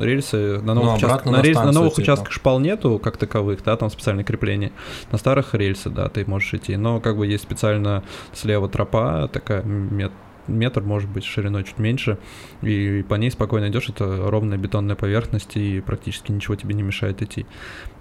Рельсы 0.00 0.60
на 0.62 0.74
новых, 0.74 0.90
Ну, 0.90 0.96
участках, 0.96 1.10
обратно 1.26 1.32
на, 1.32 1.38
на 1.38 1.42
рельс- 1.42 1.64
на 1.66 1.72
новых 1.72 1.90
типа. 1.94 2.02
участках 2.02 2.32
шпал 2.32 2.60
нету, 2.60 2.98
как 3.02 3.16
таковых, 3.16 3.62
да, 3.64 3.76
там 3.76 3.90
специальные 3.90 4.24
крепления. 4.24 4.72
На 5.12 5.18
старых 5.18 5.54
рельсы, 5.54 5.90
да, 5.90 6.08
ты 6.08 6.24
можешь 6.26 6.54
идти. 6.54 6.76
Но 6.76 7.00
как 7.00 7.16
бы 7.16 7.26
есть 7.26 7.42
специально 7.42 8.02
слева 8.32 8.68
тропа, 8.68 9.28
такая 9.32 9.62
мет- 9.62 10.12
метр, 10.48 10.82
может 10.82 11.08
быть, 11.10 11.24
шириной 11.24 11.64
чуть 11.64 11.78
меньше, 11.78 12.18
и 12.62 13.04
по 13.08 13.14
ней 13.14 13.30
спокойно 13.30 13.68
идешь, 13.68 13.88
это 13.88 14.30
ровная 14.30 14.58
бетонная 14.58 14.96
поверхность, 14.96 15.56
и 15.56 15.80
практически 15.80 16.32
ничего 16.32 16.56
тебе 16.56 16.74
не 16.74 16.82
мешает 16.82 17.22
идти. 17.22 17.46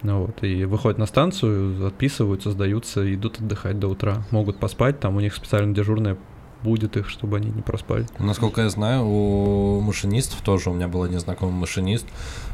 Ну 0.03 0.25
вот, 0.25 0.43
и 0.43 0.65
выходят 0.65 0.97
на 0.97 1.05
станцию, 1.05 1.85
отписываются, 1.85 2.51
сдаются, 2.51 3.13
идут 3.13 3.39
отдыхать 3.39 3.79
до 3.79 3.87
утра. 3.87 4.23
Могут 4.31 4.57
поспать, 4.57 4.99
там 4.99 5.15
у 5.15 5.19
них 5.19 5.35
специально 5.35 5.73
дежурная 5.73 6.17
будет 6.63 6.97
их, 6.97 7.09
чтобы 7.09 7.37
они 7.37 7.49
не 7.49 7.61
проспали. 7.61 8.05
Насколько 8.19 8.61
я 8.61 8.69
знаю, 8.69 9.05
у 9.05 9.81
машинистов 9.81 10.41
тоже, 10.41 10.69
у 10.69 10.73
меня 10.73 10.87
был 10.87 11.05
незнакомый 11.05 11.53
машинист, 11.53 12.05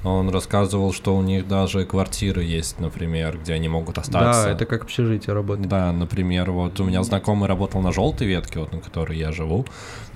он 0.04 0.30
рассказывал, 0.30 0.94
что 0.94 1.16
у 1.16 1.22
них 1.22 1.48
даже 1.48 1.86
квартиры 1.86 2.44
есть, 2.44 2.80
например, 2.80 3.38
где 3.38 3.54
они 3.54 3.70
могут 3.70 3.98
остаться. 3.98 4.44
Да, 4.46 4.52
это 4.52 4.66
как 4.66 4.84
общежитие 4.84 5.34
работает. 5.34 5.70
Да, 5.70 5.92
например, 5.92 6.52
вот 6.52 6.80
у 6.80 6.84
меня 6.84 7.04
знакомый 7.04 7.48
работал 7.48 7.82
на 7.82 7.92
желтой 7.92 8.28
ветке, 8.28 8.60
вот 8.60 8.74
на 8.74 8.80
которой 8.80 9.18
я 9.18 9.32
живу. 9.32 9.66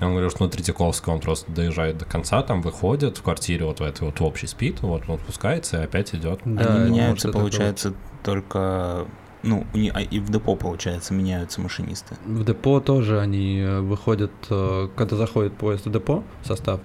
И 0.00 0.04
он 0.04 0.10
говорил, 0.10 0.30
что 0.30 0.44
на 0.44 0.50
Третьяковской 0.50 1.10
он 1.10 1.20
просто 1.20 1.50
доезжает 1.50 1.98
до 1.98 2.04
конца, 2.04 2.42
там 2.42 2.62
выходит 2.62 3.18
в 3.18 3.22
квартире 3.22 3.64
вот 3.64 3.80
в 3.80 3.82
этой 3.82 4.04
вот 4.04 4.20
общий 4.20 4.46
спит, 4.46 4.80
вот 4.82 5.02
он 5.08 5.18
спускается 5.18 5.80
и 5.80 5.84
опять 5.84 6.14
идет. 6.14 6.40
Да, 6.44 6.74
Они 6.74 6.90
меняются, 6.90 7.30
получается, 7.30 7.94
только... 8.22 9.06
Ну, 9.48 9.66
не- 9.74 9.90
а 9.90 10.00
и 10.00 10.18
в 10.20 10.30
депо, 10.30 10.56
получается, 10.56 11.14
меняются 11.14 11.60
машинисты. 11.60 12.16
В 12.26 12.44
депо 12.44 12.80
тоже 12.80 13.18
они 13.20 13.60
э, 13.60 13.80
выходят, 13.80 14.32
э, 14.50 14.88
когда 14.96 15.16
заходит 15.16 15.54
поезд 15.56 15.86
в 15.86 15.90
депо, 15.90 16.22
состав, 16.44 16.80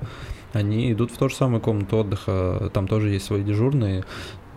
они 0.53 0.91
идут 0.93 1.11
в 1.11 1.17
ту 1.17 1.29
же 1.29 1.35
самую 1.35 1.61
комнату 1.61 1.97
отдыха, 1.97 2.69
там 2.73 2.87
тоже 2.87 3.09
есть 3.09 3.25
свои 3.25 3.43
дежурные. 3.43 4.03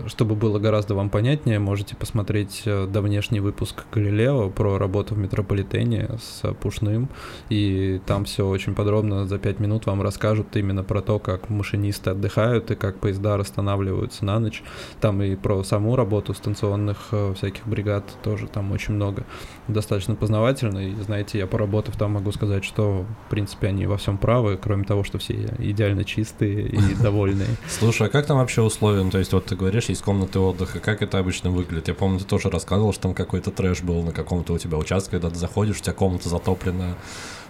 Чтобы 0.06 0.34
было 0.34 0.58
гораздо 0.58 0.94
вам 0.94 1.10
понятнее, 1.10 1.58
можете 1.58 1.96
посмотреть 1.96 2.62
э, 2.66 2.86
давнешний 2.86 3.40
выпуск 3.40 3.84
Галилео 3.92 4.50
про 4.50 4.78
работу 4.78 5.14
в 5.14 5.18
метрополитене 5.18 6.10
с 6.20 6.52
Пушным, 6.54 7.08
и 7.48 8.00
там 8.06 8.24
все 8.24 8.46
очень 8.46 8.74
подробно 8.74 9.26
за 9.26 9.38
пять 9.38 9.58
минут 9.58 9.86
вам 9.86 10.02
расскажут 10.02 10.54
именно 10.56 10.84
про 10.84 11.00
то, 11.00 11.18
как 11.18 11.48
машинисты 11.48 12.10
отдыхают 12.10 12.70
и 12.70 12.74
как 12.74 12.98
поезда 12.98 13.36
расстанавливаются 13.36 14.24
на 14.24 14.38
ночь. 14.38 14.62
Там 15.00 15.22
и 15.22 15.34
про 15.34 15.62
саму 15.64 15.96
работу 15.96 16.34
станционных 16.34 17.08
э, 17.12 17.34
всяких 17.34 17.66
бригад 17.66 18.04
тоже 18.22 18.46
там 18.46 18.72
очень 18.72 18.94
много. 18.94 19.24
Достаточно 19.66 20.14
познавательно, 20.14 20.90
и 20.90 20.94
знаете, 21.02 21.38
я 21.38 21.46
поработав 21.46 21.96
там 21.96 22.12
могу 22.12 22.32
сказать, 22.32 22.64
что 22.64 23.06
в 23.26 23.30
принципе 23.30 23.68
они 23.68 23.86
во 23.86 23.96
всем 23.96 24.18
правы, 24.18 24.58
кроме 24.62 24.84
того, 24.84 25.04
что 25.04 25.18
все 25.18 25.34
идеально 25.58 26.04
чистые 26.04 26.68
и 26.68 26.94
довольные. 27.02 27.48
Слушай, 27.68 28.08
а 28.08 28.10
как 28.10 28.26
там 28.26 28.38
вообще 28.38 28.62
условия? 28.62 29.02
Ну, 29.02 29.10
то 29.10 29.18
есть, 29.18 29.32
вот 29.32 29.46
ты 29.46 29.56
говоришь, 29.56 29.86
есть 29.93 30.02
комнаты 30.02 30.38
отдыха, 30.38 30.81
как 30.81 31.02
это 31.02 31.19
обычно 31.19 31.50
выглядит? 31.50 31.88
Я 31.88 31.95
помню, 31.95 32.19
ты 32.19 32.25
тоже 32.25 32.50
рассказывал, 32.50 32.93
что 32.93 33.02
там 33.02 33.14
какой-то 33.14 33.50
трэш 33.50 33.83
был 33.83 34.02
на 34.02 34.12
каком-то 34.12 34.52
у 34.52 34.59
тебя 34.59 34.78
участке, 34.78 35.12
когда 35.12 35.31
ты 35.31 35.37
заходишь, 35.37 35.78
у 35.78 35.83
тебя 35.83 35.93
комната 35.93 36.28
затоплена 36.28 36.97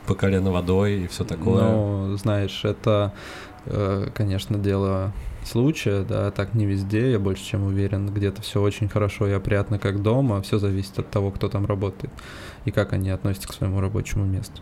по 0.07 0.15
колено 0.15 0.51
водой 0.51 1.05
и 1.05 1.07
все 1.07 1.25
такое. 1.25 1.63
Ну, 1.63 2.17
знаешь, 2.17 2.65
это, 2.65 3.13
э, 3.67 4.09
конечно, 4.15 4.59
дело 4.59 5.13
случая, 5.45 6.03
да, 6.03 6.31
так 6.31 6.55
не 6.55 6.67
везде, 6.67 7.13
я 7.13 7.19
больше 7.19 7.45
чем 7.45 7.65
уверен, 7.65 8.09
где-то 8.09 8.43
все 8.43 8.61
очень 8.61 8.89
хорошо 8.89 9.29
и 9.29 9.33
опрятно, 9.33 9.79
как 9.79 10.03
дома, 10.03 10.43
все 10.43 10.59
зависит 10.59 10.99
от 10.99 11.11
того, 11.11 11.31
кто 11.31 11.49
там 11.49 11.67
работает 11.67 12.13
и 12.65 12.71
как 12.71 12.93
они 12.93 13.11
относятся 13.11 13.49
к 13.49 13.53
своему 13.53 13.81
рабочему 13.81 14.25
месту. 14.25 14.61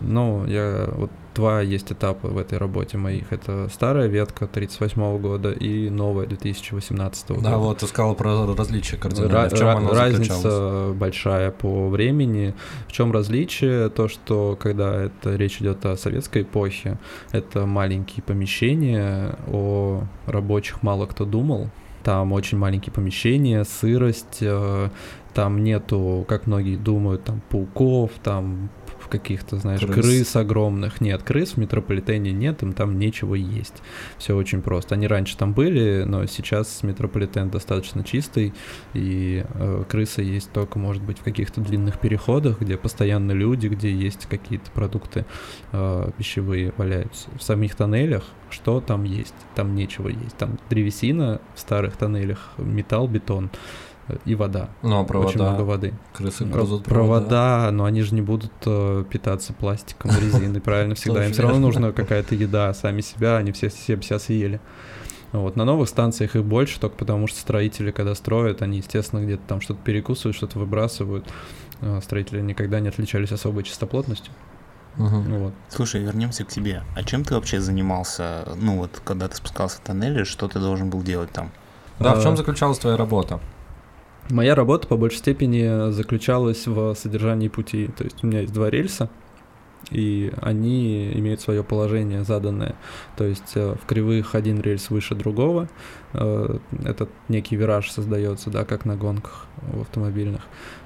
Ну, 0.00 0.46
я 0.46 0.88
вот 0.96 1.10
два 1.34 1.60
есть 1.60 1.92
этапа 1.92 2.28
в 2.28 2.38
этой 2.38 2.58
работе 2.58 2.98
моих. 2.98 3.32
Это 3.32 3.68
старая 3.72 4.06
ветка 4.08 4.46
38 4.46 5.18
года 5.18 5.52
и 5.52 5.88
новая 5.90 6.26
2018 6.26 7.28
года. 7.30 7.42
Да, 7.42 7.58
вот 7.58 7.78
ты 7.78 7.86
сказал 7.86 8.14
про 8.14 8.54
различия 8.56 8.96
кардинальные. 8.96 9.46
Ра- 9.46 9.54
в 9.54 9.58
чем 9.58 9.68
ра- 9.68 9.94
разница 9.94 10.92
большая 10.94 11.50
по 11.50 11.88
времени. 11.88 12.54
В 12.88 12.92
чем 12.92 13.12
различие? 13.12 13.88
То, 13.88 14.08
что 14.08 14.56
когда 14.60 15.04
это 15.04 15.36
речь 15.36 15.60
идет 15.60 15.84
о 15.86 15.96
советской 15.96 16.42
эпохе, 16.42 16.98
это 17.32 17.66
маленькие 17.66 18.22
помещения, 18.22 19.36
о 19.46 20.02
рабочих 20.26 20.82
мало 20.82 21.06
кто 21.06 21.24
думал. 21.24 21.68
Там 22.02 22.32
очень 22.32 22.58
маленькие 22.58 22.92
помещения, 22.92 23.64
сырость, 23.64 24.38
э, 24.40 24.88
там 25.34 25.62
нету, 25.62 26.24
как 26.28 26.46
многие 26.46 26.76
думают, 26.76 27.24
там 27.24 27.42
пауков, 27.50 28.12
там 28.22 28.70
каких-то, 29.08 29.56
знаешь, 29.56 29.80
Крыс. 29.80 29.94
крыс. 29.94 30.36
огромных. 30.36 31.00
Нет, 31.00 31.22
крыс 31.22 31.52
в 31.52 31.56
метрополитене 31.56 32.32
нет, 32.32 32.62
им 32.62 32.72
там 32.72 32.98
нечего 32.98 33.34
есть. 33.34 33.82
Все 34.18 34.36
очень 34.36 34.62
просто. 34.62 34.94
Они 34.94 35.06
раньше 35.06 35.36
там 35.36 35.52
были, 35.52 36.04
но 36.06 36.26
сейчас 36.26 36.82
метрополитен 36.82 37.50
достаточно 37.50 38.04
чистый, 38.04 38.54
и 38.94 39.44
э, 39.54 39.84
крысы 39.88 40.22
есть 40.22 40.52
только, 40.52 40.78
может 40.78 41.02
быть, 41.02 41.18
в 41.18 41.22
каких-то 41.22 41.60
длинных 41.60 41.98
переходах, 41.98 42.60
где 42.60 42.76
постоянно 42.76 43.32
люди, 43.32 43.68
где 43.68 43.92
есть 43.92 44.26
какие-то 44.26 44.70
продукты 44.70 45.24
э, 45.72 46.10
пищевые 46.16 46.72
валяются. 46.76 47.28
В 47.38 47.42
самих 47.42 47.74
тоннелях 47.74 48.24
что 48.50 48.80
там 48.80 49.04
есть? 49.04 49.34
Там 49.54 49.74
нечего 49.74 50.08
есть. 50.08 50.36
Там 50.36 50.58
древесина 50.70 51.40
в 51.54 51.60
старых 51.60 51.96
тоннелях, 51.96 52.52
металл, 52.56 53.06
бетон 53.08 53.46
э, 53.46 53.87
и 54.24 54.34
вода. 54.34 54.68
Ну, 54.82 54.96
а 54.96 55.00
Очень 55.02 55.14
много 55.14 55.30
провода, 55.56 55.64
воды. 55.64 55.94
крысы 56.12 56.44
грызут 56.44 56.84
провода, 56.84 57.70
но 57.72 57.84
они 57.84 58.02
же 58.02 58.14
не 58.14 58.22
будут 58.22 58.52
э, 58.66 59.04
питаться 59.10 59.52
пластиком, 59.52 60.10
резиной, 60.20 60.60
правильно, 60.60 60.94
всегда. 60.96 61.24
Им 61.26 61.32
все 61.32 61.42
равно 61.42 61.58
нужна 61.58 61.92
какая-то 61.92 62.34
еда, 62.34 62.72
сами 62.74 63.00
себя, 63.00 63.36
они 63.36 63.52
все 63.52 63.68
все 63.68 64.00
себя 64.00 64.18
съели. 64.18 64.60
Вот, 65.32 65.56
на 65.56 65.64
новых 65.66 65.90
станциях 65.90 66.36
их 66.36 66.44
больше, 66.44 66.80
только 66.80 66.96
потому 66.96 67.26
что 67.26 67.38
строители, 67.38 67.90
когда 67.90 68.14
строят, 68.14 68.62
они, 68.62 68.78
естественно, 68.78 69.22
где-то 69.22 69.42
там 69.46 69.60
что-то 69.60 69.80
перекусывают, 69.84 70.34
что-то 70.36 70.58
выбрасывают. 70.58 71.26
Э, 71.82 72.00
Строители 72.02 72.40
никогда 72.40 72.80
не 72.80 72.88
отличались 72.88 73.30
особой 73.30 73.64
чистоплотностью. 73.64 74.32
Мгм. 74.96 75.38
Вот. 75.38 75.54
Слушай, 75.68 76.00
вернемся 76.02 76.44
к 76.44 76.48
тебе. 76.48 76.82
А 76.96 77.04
чем 77.04 77.24
ты 77.24 77.34
вообще 77.34 77.60
занимался, 77.60 78.48
ну 78.56 78.78
вот, 78.78 79.00
когда 79.04 79.28
ты 79.28 79.36
спускался 79.36 79.76
в 79.76 79.80
тоннеле, 79.80 80.24
что 80.24 80.48
ты 80.48 80.58
должен 80.58 80.90
был 80.90 81.02
делать 81.02 81.30
там? 81.30 81.50
Да, 82.00 82.14
в 82.14 82.18
А, 82.18 82.22
чем 82.22 82.36
заключалась 82.36 82.78
твоя 82.78 82.96
работа? 82.96 83.38
Моя 84.30 84.54
работа 84.54 84.86
по 84.86 84.96
большей 84.96 85.18
степени 85.18 85.90
заключалась 85.90 86.66
в 86.66 86.94
содержании 86.94 87.48
пути. 87.48 87.88
То 87.96 88.04
есть 88.04 88.22
у 88.22 88.26
меня 88.26 88.40
есть 88.40 88.52
два 88.52 88.68
рельса, 88.68 89.08
и 89.90 90.32
они 90.42 91.10
имеют 91.14 91.40
свое 91.40 91.64
положение 91.64 92.24
заданное. 92.24 92.74
То 93.16 93.24
есть 93.24 93.52
э, 93.54 93.74
в 93.80 93.86
кривых 93.86 94.34
один 94.34 94.60
рельс 94.60 94.90
выше 94.90 95.14
другого. 95.14 95.68
Э, 96.12 96.58
Этот 96.84 97.08
некий 97.28 97.56
вираж 97.56 97.90
создается, 97.90 98.50
да, 98.50 98.64
как 98.64 98.84
на 98.84 98.96
гонках 98.96 99.46
в 99.62 99.80
автомобильных. 99.80 100.42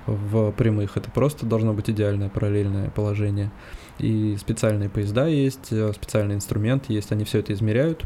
В 0.06 0.52
прямых 0.52 0.96
это 0.96 1.11
просто 1.11 1.44
должно 1.46 1.72
быть 1.72 1.90
идеальное 1.90 2.28
параллельное 2.28 2.90
положение. 2.90 3.50
И 3.99 4.37
специальные 4.38 4.88
поезда 4.88 5.26
есть, 5.26 5.72
э, 5.72 5.92
специальный 5.94 6.37
инструмент 6.37 6.84
есть, 6.88 7.11
они 7.11 7.25
все 7.25 7.40
это 7.40 7.52
измеряют. 7.54 8.04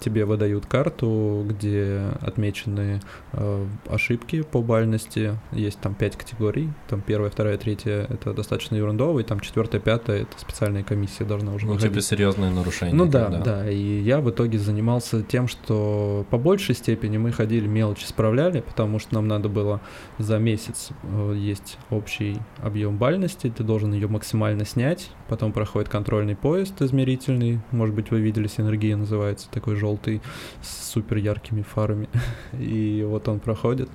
Тебе 0.00 0.24
выдают 0.24 0.66
карту, 0.66 1.44
где 1.48 2.02
отмечены 2.20 3.00
э, 3.32 3.66
ошибки 3.88 4.42
по 4.42 4.62
бальности. 4.62 5.38
Есть 5.52 5.80
там 5.80 5.94
пять 5.94 6.16
категорий. 6.16 6.70
Там 6.88 7.00
первая, 7.00 7.30
вторая, 7.30 7.56
третья 7.58 8.06
это 8.08 8.32
достаточно 8.32 8.76
ерундово, 8.76 9.20
и 9.20 9.22
там 9.22 9.40
четвертая, 9.40 9.80
пятая 9.80 10.22
это 10.22 10.38
специальная 10.38 10.82
комиссия 10.82 11.24
должна 11.24 11.52
уже 11.54 11.66
Ну, 11.66 11.72
выходить. 11.74 11.92
типа 11.92 12.02
серьезные 12.02 12.50
нарушения. 12.50 12.94
Ну 12.94 13.06
да, 13.06 13.24
когда. 13.24 13.40
да. 13.40 13.70
И 13.70 14.00
я 14.00 14.20
в 14.20 14.30
итоге 14.30 14.58
занимался 14.58 15.22
тем, 15.22 15.48
что 15.48 16.26
по 16.30 16.38
большей 16.38 16.74
степени 16.74 17.18
мы 17.18 17.32
ходили 17.32 17.66
мелочи 17.66 18.04
справляли, 18.04 18.60
потому 18.60 18.98
что 18.98 19.14
нам 19.14 19.28
надо 19.28 19.48
было 19.48 19.80
за 20.18 20.38
месяц 20.38 20.90
э, 21.02 21.34
есть 21.36 21.78
общий 21.90 22.38
объем 22.58 22.96
бальности, 22.98 23.52
ты 23.54 23.62
должен 23.64 23.92
ее 23.92 24.08
максимально 24.08 24.64
снять, 24.64 25.10
потом 25.28 25.52
проходит 25.52 25.88
контрольный 25.88 26.36
поезд 26.36 26.80
измерительный, 26.82 27.60
может 27.70 27.94
быть 27.94 28.10
вы 28.10 28.20
видели, 28.20 28.46
синергия 28.46 28.96
называется, 28.96 29.50
такой 29.50 29.71
желтый 29.76 30.20
с 30.62 30.90
супер 30.92 31.16
яркими 31.18 31.62
фарами, 31.62 32.08
и 32.58 33.04
вот 33.08 33.28
он 33.28 33.40
проходит. 33.40 33.88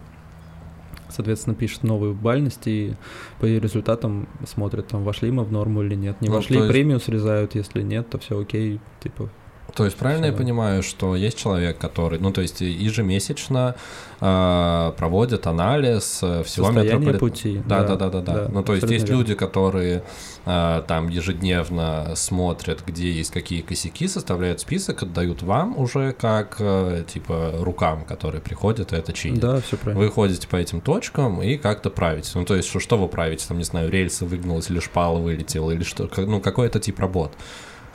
Соответственно, 1.10 1.56
пишет 1.56 1.84
новую 1.84 2.14
бальность 2.14 2.68
и 2.68 2.94
по 3.40 3.46
результатам 3.46 4.28
смотрят, 4.46 4.88
там, 4.88 5.04
вошли 5.06 5.32
мы 5.32 5.44
в 5.46 5.52
норму 5.54 5.82
или 5.84 5.96
нет. 5.96 6.20
Не 6.22 6.28
Ну, 6.28 6.36
вошли, 6.36 6.58
есть- 6.58 6.70
премию 6.70 7.00
срезают, 7.00 7.56
если 7.56 7.82
нет, 7.82 8.10
то 8.10 8.18
все 8.20 8.38
окей, 8.40 8.80
типа, 9.02 9.30
То 9.78 9.86
есть 9.86 9.96
правильно 9.96 10.26
я 10.26 10.32
Всё. 10.32 10.40
понимаю, 10.40 10.82
что 10.82 11.16
есть 11.16 11.38
человек, 11.38 11.78
который, 11.78 12.18
ну 12.18 12.32
то 12.32 12.42
есть 12.42 12.62
ежемесячно 12.62 13.76
э, 14.20 14.92
проводит 14.98 15.46
анализ 15.46 16.20
э, 16.24 16.42
всего 16.44 16.72
метрополитена. 16.72 17.20
пути. 17.20 17.62
Да, 17.64 17.84
да, 17.84 17.96
да, 17.96 18.10
да, 18.10 18.22
да. 18.22 18.34
да, 18.34 18.50
Ну, 18.52 18.64
то 18.64 18.74
есть 18.74 18.90
есть 18.90 19.08
верно. 19.08 19.20
люди, 19.20 19.36
которые 19.36 20.02
э, 20.48 20.82
там 20.88 21.10
ежедневно 21.10 22.14
смотрят, 22.16 22.82
где 22.88 23.12
есть 23.12 23.30
какие 23.30 23.62
косяки, 23.62 24.08
составляют 24.08 24.62
список, 24.62 25.04
отдают 25.04 25.44
вам 25.44 25.78
уже 25.78 26.12
как 26.14 26.56
э, 26.58 27.04
типа 27.08 27.52
рукам, 27.60 28.04
которые 28.04 28.42
приходят 28.42 28.94
и 28.94 28.96
это 28.96 29.14
чинят. 29.14 29.40
Да, 29.40 29.62
все 29.62 29.78
правильно. 29.78 30.04
Вы 30.04 30.12
ходите 30.12 30.48
по 30.48 30.56
этим 30.56 30.82
точкам 30.82 31.44
и 31.44 31.56
как-то 31.56 31.92
правите. 31.92 32.32
Ну, 32.34 32.46
то 32.46 32.56
есть, 32.56 32.68
что, 32.68 32.80
что 32.80 32.98
вы 32.98 33.08
правите? 33.08 33.46
Там, 33.48 33.60
не 33.60 33.64
знаю, 33.64 33.92
рельсы 33.92 34.26
выгнулась 34.26 34.72
или 34.72 34.80
шпала 34.80 35.20
вылетела, 35.20 35.70
или 35.70 35.84
что? 35.84 36.10
Ну, 36.18 36.42
какой 36.42 36.66
это 36.66 36.80
тип 36.80 37.00
работ? 37.00 37.34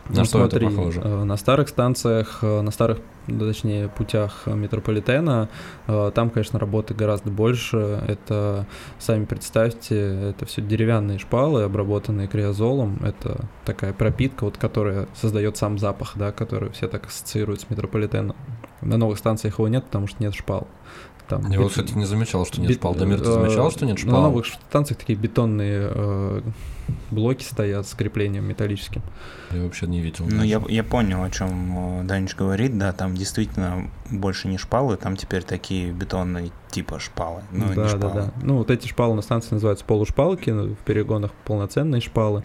На 0.09 0.19
Ну, 0.19 0.25
что 0.25 0.39
смотри, 0.41 0.67
это 0.67 0.77
похоже? 0.77 1.01
э, 1.03 1.25
На 1.25 1.37
старых 1.37 1.69
станциях, 1.69 2.39
э, 2.43 2.61
на 2.61 2.71
старых, 2.73 2.99
точнее, 3.27 3.89
путях 3.89 4.47
метрополитена, 4.47 5.49
э, 5.87 6.11
там, 6.15 6.29
конечно, 6.31 6.59
работы 6.59 6.93
гораздо 6.93 7.31
больше. 7.31 8.03
Это, 8.09 8.67
сами 8.99 9.25
представьте, 9.27 10.31
это 10.31 10.45
все 10.45 10.61
деревянные 10.61 11.19
шпалы, 11.19 11.63
обработанные 11.63 12.27
криозолом. 12.27 12.99
Это 13.05 13.43
такая 13.65 13.93
пропитка, 13.93 14.45
вот, 14.45 14.57
которая 14.59 15.07
создает 15.15 15.57
сам 15.57 15.79
запах, 15.79 16.13
да, 16.17 16.33
который 16.33 16.71
все 16.71 16.89
так 16.89 17.07
ассоциируют 17.07 17.61
с 17.61 17.71
метрополитеном. 17.71 18.35
На 18.81 18.97
новых 18.97 19.19
станциях 19.19 19.59
его 19.61 19.69
нет, 19.69 19.85
потому 19.85 20.09
что 20.09 20.21
нет 20.23 20.35
шпал. 20.35 20.67
Там 21.29 21.49
Я 21.49 21.61
вот, 21.61 21.71
кстати, 21.71 21.93
не 21.95 22.05
замечал, 22.05 22.45
что 22.45 22.61
нет 22.61 22.71
бет- 22.71 22.75
шпал. 22.79 22.95
Дамир, 22.97 23.19
ты 23.21 23.31
замечал, 23.31 23.71
что 23.71 23.87
нет 23.87 23.95
На 24.05 24.11
шпал? 24.11 24.23
новых 24.23 24.47
станциях 24.47 24.99
такие 24.99 25.17
бетонные 25.17 26.43
блоки 27.11 27.45
стоят 27.45 27.87
с 27.87 27.95
креплением 27.95 28.45
металлическим. 28.45 29.03
Я 29.51 29.63
вообще 29.63 29.87
не 29.87 30.01
видел. 30.01 30.27
Ну, 30.29 30.43
я, 30.43 30.63
я 30.69 30.83
понял, 30.83 31.23
о 31.23 31.31
чем 31.31 32.07
Данич 32.07 32.35
говорит, 32.35 32.77
да, 32.79 32.93
там 32.93 33.15
действительно 33.15 33.91
больше 34.11 34.49
не 34.49 34.59
шпалы, 34.59 34.97
там 34.97 35.17
теперь 35.17 35.43
такие 35.43 35.93
бетонные 35.93 36.51
типа 36.71 36.99
шпалы, 36.99 37.43
ну, 37.51 37.67
да, 37.67 37.69
не 37.69 37.75
да, 37.75 37.89
шпалы. 37.89 38.15
да. 38.15 38.33
Ну, 38.43 38.59
вот 38.59 38.71
эти 38.71 38.89
шпалы 38.89 39.15
на 39.15 39.23
станции 39.23 39.55
называются 39.55 39.85
полушпалки, 39.85 40.51
в 40.51 40.77
перегонах 40.85 41.33
полноценные 41.45 42.01
шпалы. 42.01 42.45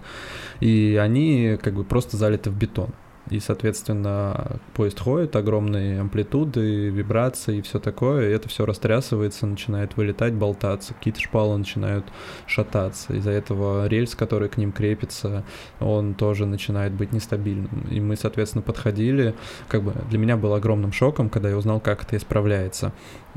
И 0.59 0.99
они 1.01 1.57
как 1.61 1.73
бы 1.73 1.83
просто 1.83 2.17
залиты 2.17 2.49
в 2.49 2.57
бетон. 2.57 2.89
И, 3.29 3.39
соответственно, 3.39 4.59
поезд 4.73 4.99
ходит, 4.99 5.35
огромные 5.35 5.99
амплитуды, 5.99 6.89
вибрации 6.89 7.57
и 7.57 7.61
все 7.61 7.79
такое. 7.79 8.29
И 8.29 8.31
это 8.31 8.47
все 8.47 8.65
растрясывается, 8.65 9.45
начинает 9.45 9.97
вылетать, 9.97 10.33
болтаться. 10.33 10.93
Какие-то 10.93 11.19
шпалы 11.19 11.57
начинают 11.57 12.05
шататься. 12.45 13.13
Из-за 13.13 13.31
этого 13.31 13.87
рельс, 13.87 14.15
который 14.15 14.49
к 14.49 14.57
ним 14.57 14.71
крепится, 14.71 15.43
он 15.79 16.13
тоже 16.13 16.45
начинает 16.45 16.93
быть 16.93 17.11
нестабильным. 17.11 17.87
И 17.91 17.99
мы, 17.99 18.15
соответственно, 18.15 18.61
подходили. 18.61 19.35
Как 19.67 19.83
бы 19.83 19.93
для 20.09 20.19
меня 20.19 20.37
был 20.37 20.53
огромным 20.53 20.93
шоком, 20.93 21.29
когда 21.29 21.49
я 21.49 21.57
узнал, 21.57 21.79
как 21.79 22.03
это 22.03 22.15
исправляется. 22.15 22.93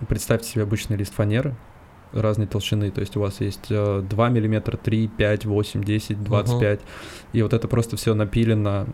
Представьте 0.08 0.48
себе 0.48 0.62
обычный 0.62 0.96
лист 0.96 1.14
фанеры 1.14 1.54
разной 2.12 2.46
толщины, 2.46 2.90
то 2.90 3.00
есть 3.00 3.16
у 3.16 3.20
вас 3.20 3.40
есть 3.40 3.66
э, 3.70 4.02
2 4.08 4.28
миллиметра, 4.28 4.76
3, 4.76 5.08
5, 5.08 5.44
8, 5.44 5.84
10, 5.84 6.22
25, 6.24 6.80
и 7.32 7.42
вот 7.42 7.52
это 7.52 7.68
просто 7.68 7.96
все 7.96 8.14
напилено 8.14 8.86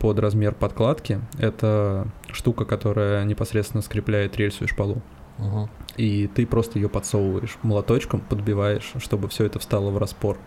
под 0.00 0.18
размер 0.18 0.54
подкладки. 0.54 1.20
Это 1.38 2.08
штука, 2.32 2.64
которая 2.64 3.24
непосредственно 3.24 3.82
скрепляет 3.82 4.36
рельсу 4.36 4.64
и 4.64 4.66
шпалу. 4.66 5.02
Мгм. 5.38 5.68
И 5.96 6.28
ты 6.32 6.46
просто 6.46 6.78
ее 6.78 6.88
подсовываешь 6.88 7.56
молоточком, 7.62 8.20
подбиваешь, 8.20 8.92
чтобы 8.98 9.28
все 9.28 9.44
это 9.44 9.58
встало 9.58 9.90
в 9.90 9.98
распор. 9.98 10.38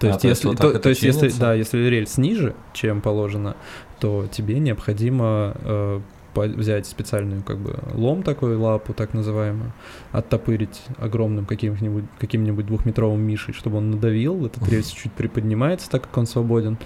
То 0.00 0.06
А, 0.06 0.10
есть, 0.10 0.22
то 0.22 0.28
если, 0.28 0.48
вот 0.48 0.56
то, 0.58 0.78
то 0.78 0.88
есть 0.88 1.02
если, 1.02 1.30
да, 1.38 1.54
если 1.54 1.78
рельс 1.78 2.18
ниже, 2.18 2.54
чем 2.72 3.00
положено, 3.00 3.56
то 4.00 4.26
тебе 4.30 4.58
необходимо 4.58 5.54
э, 5.56 6.00
взять 6.36 6.86
специальную 6.86 7.42
как 7.42 7.58
бы 7.58 7.78
лом 7.94 8.22
такой 8.22 8.56
лапу, 8.56 8.94
так 8.94 9.14
называемую, 9.14 9.72
оттопырить 10.12 10.82
огромным 10.98 11.46
каким-нибудь 11.46 12.04
каким-нибудь 12.18 12.66
двухметровым 12.66 13.20
мишей, 13.20 13.54
чтобы 13.54 13.78
он 13.78 13.90
надавил, 13.90 14.46
этот 14.46 14.68
рельс 14.68 14.88
чуть 14.88 15.12
приподнимается, 15.12 15.90
так 15.90 16.02
как 16.02 16.16
он 16.16 16.26
свободен, 16.26 16.78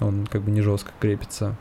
он 0.00 0.26
как 0.26 0.42
бы 0.42 0.50
не 0.50 0.60
жестко 0.60 0.92
крепится. 1.00 1.56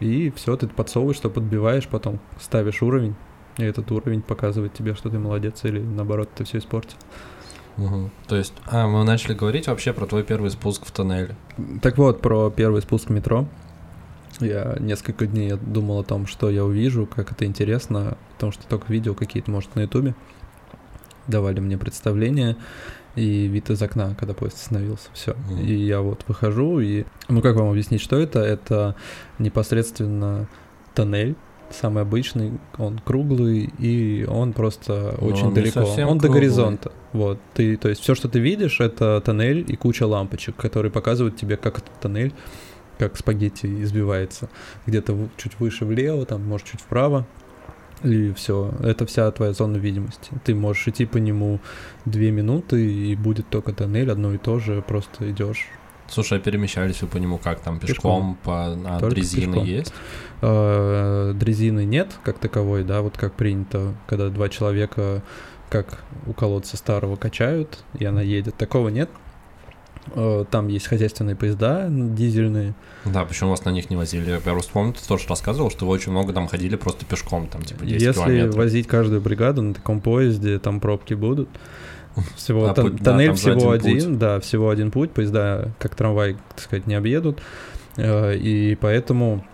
И 0.00 0.32
все, 0.36 0.56
ты 0.56 0.68
подсовываешь, 0.68 1.16
что 1.16 1.28
подбиваешь, 1.30 1.86
потом 1.86 2.18
ставишь 2.40 2.82
уровень, 2.82 3.14
и 3.58 3.64
этот 3.64 3.90
уровень 3.90 4.22
показывает 4.22 4.72
тебе, 4.72 4.94
что 4.94 5.10
ты 5.10 5.18
молодец, 5.18 5.64
или 5.64 5.80
наоборот, 5.80 6.30
ты 6.34 6.44
все 6.44 6.58
испортил. 6.58 6.96
Мгм. 7.76 8.10
То 8.26 8.36
есть, 8.36 8.54
а, 8.66 8.86
мы 8.86 9.04
начали 9.04 9.34
говорить 9.34 9.66
вообще 9.66 9.92
про 9.92 10.06
твой 10.06 10.22
первый 10.24 10.50
спуск 10.50 10.84
в 10.86 10.90
тоннель. 10.90 11.34
Так 11.80 11.96
вот, 11.98 12.20
про 12.20 12.50
первый 12.50 12.82
спуск 12.82 13.08
в 13.08 13.12
метро. 13.12 13.46
Я 14.44 14.76
несколько 14.80 15.26
дней 15.26 15.52
думал 15.60 16.00
о 16.00 16.04
том, 16.04 16.26
что 16.26 16.50
я 16.50 16.64
увижу, 16.64 17.06
как 17.06 17.32
это 17.32 17.44
интересно, 17.44 18.16
потому 18.34 18.52
что 18.52 18.66
только 18.66 18.92
видео 18.92 19.14
какие-то, 19.14 19.50
может, 19.50 19.74
на 19.76 19.80
ютубе 19.80 20.14
давали 21.26 21.60
мне 21.60 21.78
представление 21.78 22.56
и 23.14 23.46
вид 23.46 23.70
из 23.70 23.80
окна, 23.82 24.14
когда 24.18 24.34
поезд 24.34 24.56
остановился, 24.56 25.08
все. 25.12 25.34
Мгм. 25.50 25.60
И 25.60 25.74
я 25.74 26.00
вот 26.00 26.24
выхожу 26.28 26.80
и, 26.80 27.04
ну 27.28 27.42
как 27.42 27.56
вам 27.56 27.70
объяснить, 27.70 28.00
что 28.00 28.18
это? 28.18 28.40
Это 28.40 28.96
непосредственно 29.38 30.48
тоннель, 30.94 31.36
самый 31.70 32.02
обычный, 32.02 32.52
он 32.78 32.98
круглый 32.98 33.70
и 33.78 34.24
он 34.28 34.52
просто 34.52 35.14
Ну, 35.20 35.26
очень 35.28 35.46
он 35.46 35.54
далеко, 35.54 35.80
он 35.80 35.86
до 35.86 36.02
круглый. 36.04 36.30
горизонта. 36.30 36.92
Вот, 37.12 37.38
ты, 37.54 37.76
то 37.76 37.88
есть 37.88 38.00
все, 38.00 38.14
что 38.14 38.28
ты 38.28 38.40
видишь, 38.40 38.80
это 38.80 39.20
тоннель 39.24 39.64
и 39.68 39.76
куча 39.76 40.06
лампочек, 40.06 40.56
которые 40.56 40.90
показывают 40.90 41.36
тебе, 41.36 41.56
как 41.56 41.78
этот 41.78 41.92
тоннель, 42.00 42.32
как 42.98 43.16
спагетти 43.16 43.66
избивается. 43.82 44.48
Где-то 44.86 45.28
чуть 45.36 45.58
выше 45.60 45.84
влево, 45.84 46.24
там, 46.26 46.46
может, 46.46 46.66
чуть 46.68 46.80
вправо. 46.80 47.26
И 48.02 48.32
все, 48.32 48.72
это 48.82 49.06
вся 49.06 49.30
твоя 49.30 49.52
зона 49.52 49.76
видимости. 49.76 50.30
Ты 50.44 50.54
можешь 50.56 50.88
идти 50.88 51.06
по 51.06 51.18
нему 51.18 51.60
две 52.04 52.30
минуты, 52.32 52.84
и 52.92 53.14
будет 53.14 53.48
только 53.48 53.72
тоннель, 53.72 54.10
одно 54.10 54.34
и 54.34 54.38
то 54.38 54.58
же, 54.58 54.82
просто 54.82 55.30
идешь. 55.30 55.68
Слушай, 56.08 56.38
а 56.38 56.40
перемещались 56.40 57.00
вы 57.00 57.08
по 57.08 57.16
нему 57.18 57.38
как 57.38 57.60
там, 57.60 57.78
пешком, 57.78 58.34
Пешком. 58.34 58.38
по 58.42 58.64
а, 58.96 58.98
Только 58.98 59.14
дрезины 59.14 59.46
пешком. 59.52 59.64
есть? 59.64 59.94
Э, 60.42 61.32
Дрезины 61.34 61.84
нет, 61.84 62.10
как 62.24 62.38
таковой, 62.38 62.84
да, 62.84 63.02
вот 63.02 63.16
как 63.16 63.32
принято, 63.34 63.94
когда 64.06 64.28
два 64.28 64.48
человека, 64.48 65.22
как 65.70 66.00
у 66.26 66.32
колодца 66.32 66.76
старого, 66.76 67.16
качают, 67.16 67.84
и 67.98 68.04
она 68.04 68.20
едет. 68.20 68.56
Такого 68.56 68.88
нет. 68.88 69.08
Э, 70.14 70.44
Там 70.50 70.68
есть 70.68 70.86
хозяйственные 70.86 71.36
поезда 71.36 71.86
дизельные, 71.88 72.74
Да, 73.04 73.24
почему 73.24 73.50
вас 73.50 73.64
на 73.64 73.70
них 73.70 73.88
не 73.90 73.96
возили? 73.96 74.30
Я 74.30 74.38
просто 74.40 74.72
помню, 74.72 74.92
ты 74.94 75.06
тоже 75.06 75.26
рассказывал, 75.28 75.70
что 75.70 75.86
вы 75.86 75.92
очень 75.92 76.12
много 76.12 76.32
там 76.32 76.48
ходили 76.48 76.76
просто 76.76 77.04
пешком, 77.04 77.46
там 77.46 77.62
типа 77.62 77.84
10 77.84 78.00
Если 78.02 78.12
километров. 78.20 78.54
возить 78.56 78.86
каждую 78.88 79.20
бригаду 79.20 79.62
на 79.62 79.74
таком 79.74 80.00
поезде, 80.00 80.58
там 80.58 80.80
пробки 80.80 81.14
будут. 81.14 81.48
Всего 82.36 82.66
А 82.68 82.74
тон- 82.74 82.96
да, 82.96 83.12
тоннель 83.12 83.32
всего 83.34 83.70
один 83.70 83.96
один, 83.96 84.18
да, 84.18 84.40
всего 84.40 84.70
один 84.70 84.90
путь, 84.90 85.12
поезда 85.12 85.70
как 85.78 85.94
трамвай, 85.94 86.36
так 86.50 86.60
сказать, 86.60 86.86
не 86.86 86.94
объедут. 86.94 87.40
Э, 87.96 88.36
И 88.36 88.74
поэтому 88.74 89.44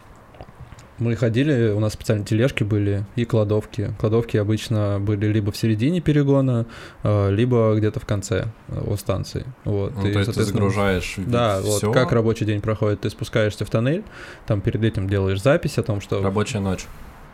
мы 0.99 1.17
ходили, 1.17 1.71
у 1.71 1.81
нас 1.81 1.93
специально 1.93 2.25
тележки 2.25 2.65
были 2.65 3.05
и 3.17 3.25
кладовки. 3.25 3.93
Кладовки 3.99 4.37
обычно 4.37 4.99
были 5.01 5.27
либо 5.27 5.53
в 5.53 5.57
середине 5.57 6.01
перегона, 6.01 6.67
э, 7.03 7.31
либо 7.31 7.75
где-то 7.77 8.01
в 8.01 8.07
конце 8.07 8.47
э, 8.69 8.83
у 8.87 8.97
станции. 8.97 9.45
Вот. 9.65 9.93
Ну, 9.97 10.07
И, 10.07 10.13
то 10.13 10.19
есть 10.19 10.35
ты 10.35 10.43
загружаешь 10.43 11.15
Да, 11.19 11.61
всё, 11.61 11.87
вот 11.87 11.95
как 11.95 12.13
рабочий 12.13 12.45
день 12.45 12.61
проходит. 12.61 13.01
Ты 13.01 13.11
спускаешься 13.11 13.65
в 13.65 13.71
тоннель, 13.71 14.05
там 14.47 14.61
перед 14.61 14.83
этим 14.83 15.09
делаешь 15.09 15.43
запись 15.43 15.79
о 15.79 15.83
том, 15.83 16.01
что 16.01 16.23
рабочая 16.23 16.61
ночь. 16.61 16.87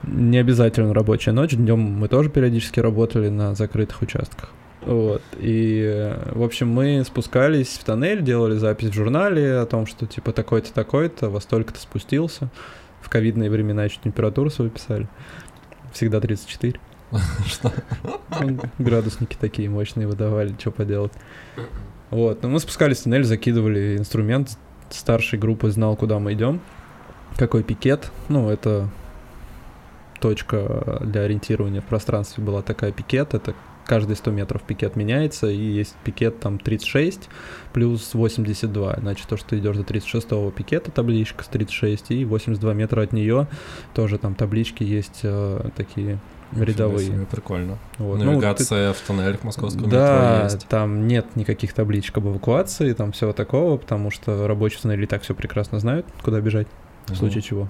не 0.03 0.38
обязательно 0.38 0.92
рабочая 0.92 1.33
ночь. 1.33 1.53
Днем 1.53 1.81
мы 1.81 2.09
тоже 2.09 2.31
периодически 2.31 2.81
работали 2.81 3.29
на 3.29 3.55
закрытых 3.55 4.03
участках. 4.03 4.50
Вот. 4.87 5.22
И, 5.38 5.83
э, 5.83 6.33
в 6.35 6.42
общем, 6.42 6.68
мы 6.68 7.03
спускались 7.07 7.79
в 7.81 7.85
тоннель, 7.85 8.22
делали 8.22 8.57
запись 8.57 8.90
в 8.90 8.92
журнале 8.92 9.57
о 9.57 9.66
том, 9.66 9.87
что 9.87 10.07
типа 10.07 10.33
такой-то, 10.33 10.72
такой-то, 10.72 11.31
во 11.31 11.40
столько-то 11.40 11.81
спустился. 11.81 12.50
В 13.05 13.11
ковидные 13.11 13.51
времена 13.51 13.85
еще 13.85 13.99
температуру 14.03 14.49
свою 14.49 14.71
писали. 14.71 15.07
Всегда 15.93 16.21
34. 16.21 16.81
Что? 17.47 17.71
Ну, 18.40 18.59
Градусники 18.79 19.37
такие 19.38 19.69
мощные 19.69 20.09
выдавали, 20.09 20.55
что 20.59 20.71
поделать. 20.71 21.12
Вот, 22.09 22.43
ну 22.43 22.49
мы 22.49 22.61
спускались 22.61 23.01
в 23.01 23.03
тоннель, 23.05 23.25
закидывали 23.25 23.99
инструмент. 23.99 24.57
Старшей 24.88 25.38
группы 25.38 25.71
знал, 25.71 25.97
куда 25.97 26.19
мы 26.19 26.33
идем, 26.33 26.61
какой 27.37 27.62
пикет. 27.62 28.11
Ну, 28.29 28.49
это 28.49 28.88
точка 30.21 31.01
для 31.05 31.23
ориентирования 31.23 31.83
в 31.83 31.85
пространстве 31.85 32.43
была 32.43 32.62
такая 32.62 32.90
пикет. 32.90 33.35
Это 33.35 33.55
каждые 33.87 34.16
100 34.16 34.31
метров 34.31 34.62
пикет 34.62 34.97
меняется, 34.97 35.49
и 35.49 35.57
есть 35.57 35.94
пикет 36.05 36.40
там 36.40 36.59
36 36.59 37.29
плюс 37.73 38.14
82. 38.14 38.97
Значит, 39.01 39.27
то, 39.29 39.37
что 39.37 39.49
ты 39.51 39.59
идешь 39.59 39.77
до 39.77 39.83
36-го 39.83 40.51
пикета, 40.51 40.90
табличка 40.90 41.44
с 41.44 41.49
36, 41.49 42.11
и 42.11 42.25
82 42.25 42.75
метра 42.75 43.03
от 43.03 43.12
нее 43.12 43.47
тоже 43.94 44.18
там 44.18 44.35
таблички 44.35 44.83
есть 44.85 45.20
э, 45.23 45.68
такие 45.77 46.18
рядовые. 46.53 47.07
Себе, 47.09 47.27
Прикольно. 47.27 47.79
Вот. 47.99 48.18
Ну, 48.18 48.25
ты- 48.25 48.31
Навигация 48.31 48.92
в 48.92 49.01
тоннелях 49.01 49.42
московского 49.42 49.88
да, 49.88 50.35
метро 50.42 50.44
есть. 50.55 50.68
там 50.68 51.07
нет 51.09 51.27
никаких 51.35 51.73
табличек 51.73 52.16
об 52.18 52.29
эвакуации, 52.29 52.92
там 52.92 53.12
всего 53.12 53.33
такого, 53.33 53.77
потому 53.77 54.11
что 54.11 54.47
рабочие 54.47 54.79
в 54.79 54.83
тоннеле 54.83 55.05
и 55.05 55.07
так 55.07 55.23
все 55.23 55.35
прекрасно 55.35 55.81
знают, 55.81 56.07
куда 56.23 56.40
бежать, 56.40 56.68
в 57.07 57.11
Мгм. 57.11 57.16
случае 57.18 57.42
чего. 57.42 57.68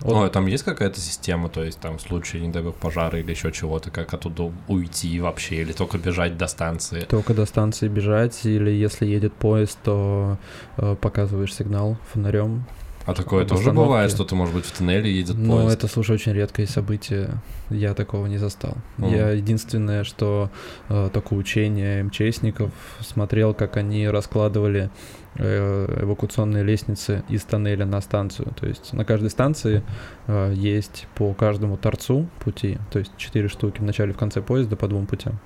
Вот. 0.00 0.14
Ну, 0.14 0.22
а 0.24 0.30
там 0.30 0.46
есть 0.46 0.64
какая-то 0.64 0.98
система, 1.00 1.48
то 1.48 1.62
есть 1.62 1.78
там 1.78 1.98
в 1.98 2.00
случае, 2.00 2.42
не 2.42 2.48
дай 2.48 2.62
бог, 2.62 2.74
пожара 2.74 3.18
или 3.18 3.30
еще 3.30 3.52
чего-то, 3.52 3.90
как 3.90 4.14
оттуда 4.14 4.52
уйти 4.68 5.20
вообще, 5.20 5.56
или 5.56 5.72
только 5.72 5.98
бежать 5.98 6.36
до 6.36 6.46
станции? 6.46 7.00
Только 7.02 7.34
до 7.34 7.44
станции 7.46 7.88
бежать, 7.88 8.44
или 8.44 8.70
если 8.70 9.06
едет 9.06 9.34
поезд, 9.34 9.78
то 9.84 10.38
э, 10.76 10.96
показываешь 10.96 11.54
сигнал 11.54 11.98
фонарем. 12.12 12.64
А 13.06 13.14
такое 13.14 13.44
тоже 13.44 13.72
бывает, 13.72 14.10
что 14.10 14.24
ты, 14.24 14.34
может 14.34 14.54
быть, 14.54 14.64
в 14.66 14.76
тоннеле 14.76 15.10
едет 15.10 15.36
Ну, 15.36 15.62
поезд? 15.62 15.78
это, 15.78 15.88
слушай, 15.88 16.14
очень 16.14 16.32
редкое 16.32 16.66
событие. 16.66 17.30
Я 17.70 17.94
такого 17.94 18.26
не 18.26 18.36
застал. 18.36 18.76
Мгм. 18.98 19.14
Я 19.14 19.30
единственное, 19.30 20.04
что 20.04 20.50
э, 20.88 21.08
только 21.12 21.34
учение 21.34 22.04
МЧСников 22.04 22.70
смотрел, 23.00 23.54
как 23.54 23.76
они 23.78 24.06
раскладывали 24.08 24.90
э, 25.36 26.00
эвакуационные 26.02 26.62
лестницы 26.62 27.24
из 27.28 27.42
тоннеля 27.42 27.86
на 27.86 28.00
станцию. 28.00 28.52
То 28.58 28.66
есть 28.66 28.92
на 28.92 29.04
каждой 29.04 29.30
станции 29.30 29.82
э, 30.26 30.52
есть 30.54 31.06
по 31.14 31.32
каждому 31.32 31.76
торцу 31.78 32.28
пути, 32.44 32.78
то 32.92 32.98
есть 32.98 33.12
четыре 33.16 33.48
штуки 33.48 33.80
в 33.80 33.84
начале 33.84 34.10
и 34.12 34.14
в 34.14 34.18
конце 34.18 34.42
поезда 34.42 34.76
по 34.76 34.88
двум 34.88 35.06
путям. 35.06 35.40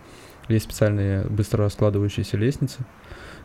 Есть 0.48 0.66
специальные 0.66 1.24
быстро 1.24 1.64
раскладывающиеся 1.64 2.36
лестницы, 2.36 2.80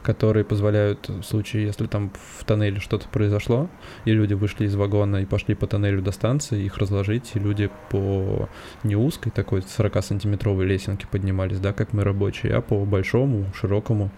которые 0.03 0.45
позволяют 0.45 1.09
в 1.09 1.23
случае, 1.23 1.65
если 1.65 1.85
там 1.88 2.12
в 2.38 2.43
тоннеле 2.45 2.79
что-то 2.79 3.07
произошло, 3.09 3.69
и 4.05 4.12
люди 4.12 4.33
вышли 4.33 4.65
из 4.65 4.75
вагона 4.75 5.17
и 5.17 5.25
пошли 5.25 5.55
по 5.55 5.67
тоннелю 5.67 6.01
до 6.01 6.12
станции, 6.12 6.63
их 6.63 6.77
разложить, 6.77 7.31
и 7.35 7.39
люди 7.39 7.69
по 7.89 8.49
не 8.83 8.95
узкой 8.95 9.31
такой 9.31 9.59
40-сантиметровой 9.59 10.65
лесенке 10.65 11.07
поднимались, 11.07 11.59
да, 11.59 11.73
как 11.73 11.93
мы 11.93 12.03
рабочие, 12.03 12.55
а 12.55 12.62
по 12.62 12.85
большому, 12.85 13.45
широкому 13.53 14.09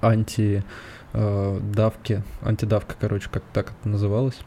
анти 0.00 0.64
э, 1.12 1.60
антидавка, 2.42 2.94
короче, 2.98 3.28
как 3.30 3.42
так 3.52 3.72
это 3.78 3.88
называлось. 3.88 4.38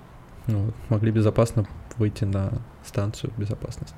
Ну, 0.47 0.65
вот, 0.65 0.75
могли 0.89 1.11
безопасно 1.11 1.67
выйти 1.97 2.23
на 2.23 2.61
станцию 2.85 3.33
безопасности. 3.37 3.95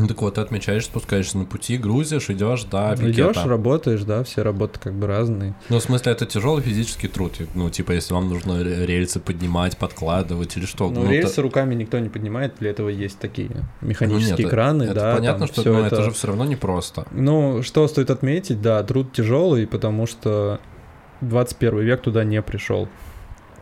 Ну, 0.00 0.08
так 0.08 0.22
вот, 0.22 0.34
ты 0.34 0.40
отмечаешь, 0.40 0.86
спускаешься 0.86 1.36
на 1.36 1.44
пути, 1.44 1.76
грузишь, 1.76 2.30
идешь 2.30 2.64
до 2.64 2.96
пикета. 2.96 3.10
Идешь, 3.10 3.44
работаешь, 3.44 4.02
да, 4.02 4.24
все 4.24 4.42
работы 4.42 4.80
как 4.80 4.94
бы 4.94 5.06
разные. 5.06 5.54
Ну, 5.68 5.78
в 5.78 5.82
смысле, 5.82 6.12
это 6.12 6.24
тяжелый 6.24 6.62
физический 6.62 7.08
труд. 7.08 7.32
Ну, 7.54 7.68
типа, 7.68 7.92
если 7.92 8.14
вам 8.14 8.28
нужно 8.30 8.64
ре- 8.64 8.86
рельсы 8.86 9.20
поднимать, 9.20 9.76
подкладывать 9.76 10.56
или 10.56 10.64
что. 10.64 10.90
Но 10.90 11.02
ну, 11.02 11.10
рельсы 11.10 11.36
та- 11.36 11.42
руками 11.42 11.74
никто 11.74 11.98
не 11.98 12.08
поднимает, 12.08 12.54
для 12.60 12.70
этого 12.70 12.88
есть 12.88 13.18
такие 13.18 13.50
ну, 13.52 13.88
механические 13.88 14.38
нет, 14.38 14.50
краны, 14.50 14.84
это 14.84 14.94
да. 14.94 15.14
понятно, 15.16 15.38
там 15.40 15.48
что 15.48 15.60
всё 15.60 15.72
но 15.74 15.86
это... 15.86 16.02
же 16.02 16.10
все 16.12 16.28
равно 16.28 16.44
непросто. 16.44 17.06
Ну, 17.10 17.62
что 17.62 17.86
стоит 17.86 18.10
отметить, 18.10 18.62
да, 18.62 18.82
труд 18.82 19.12
тяжелый, 19.12 19.66
потому 19.66 20.06
что 20.06 20.60
21 21.20 21.80
век 21.80 22.00
туда 22.00 22.24
не 22.24 22.40
пришел. 22.40 22.88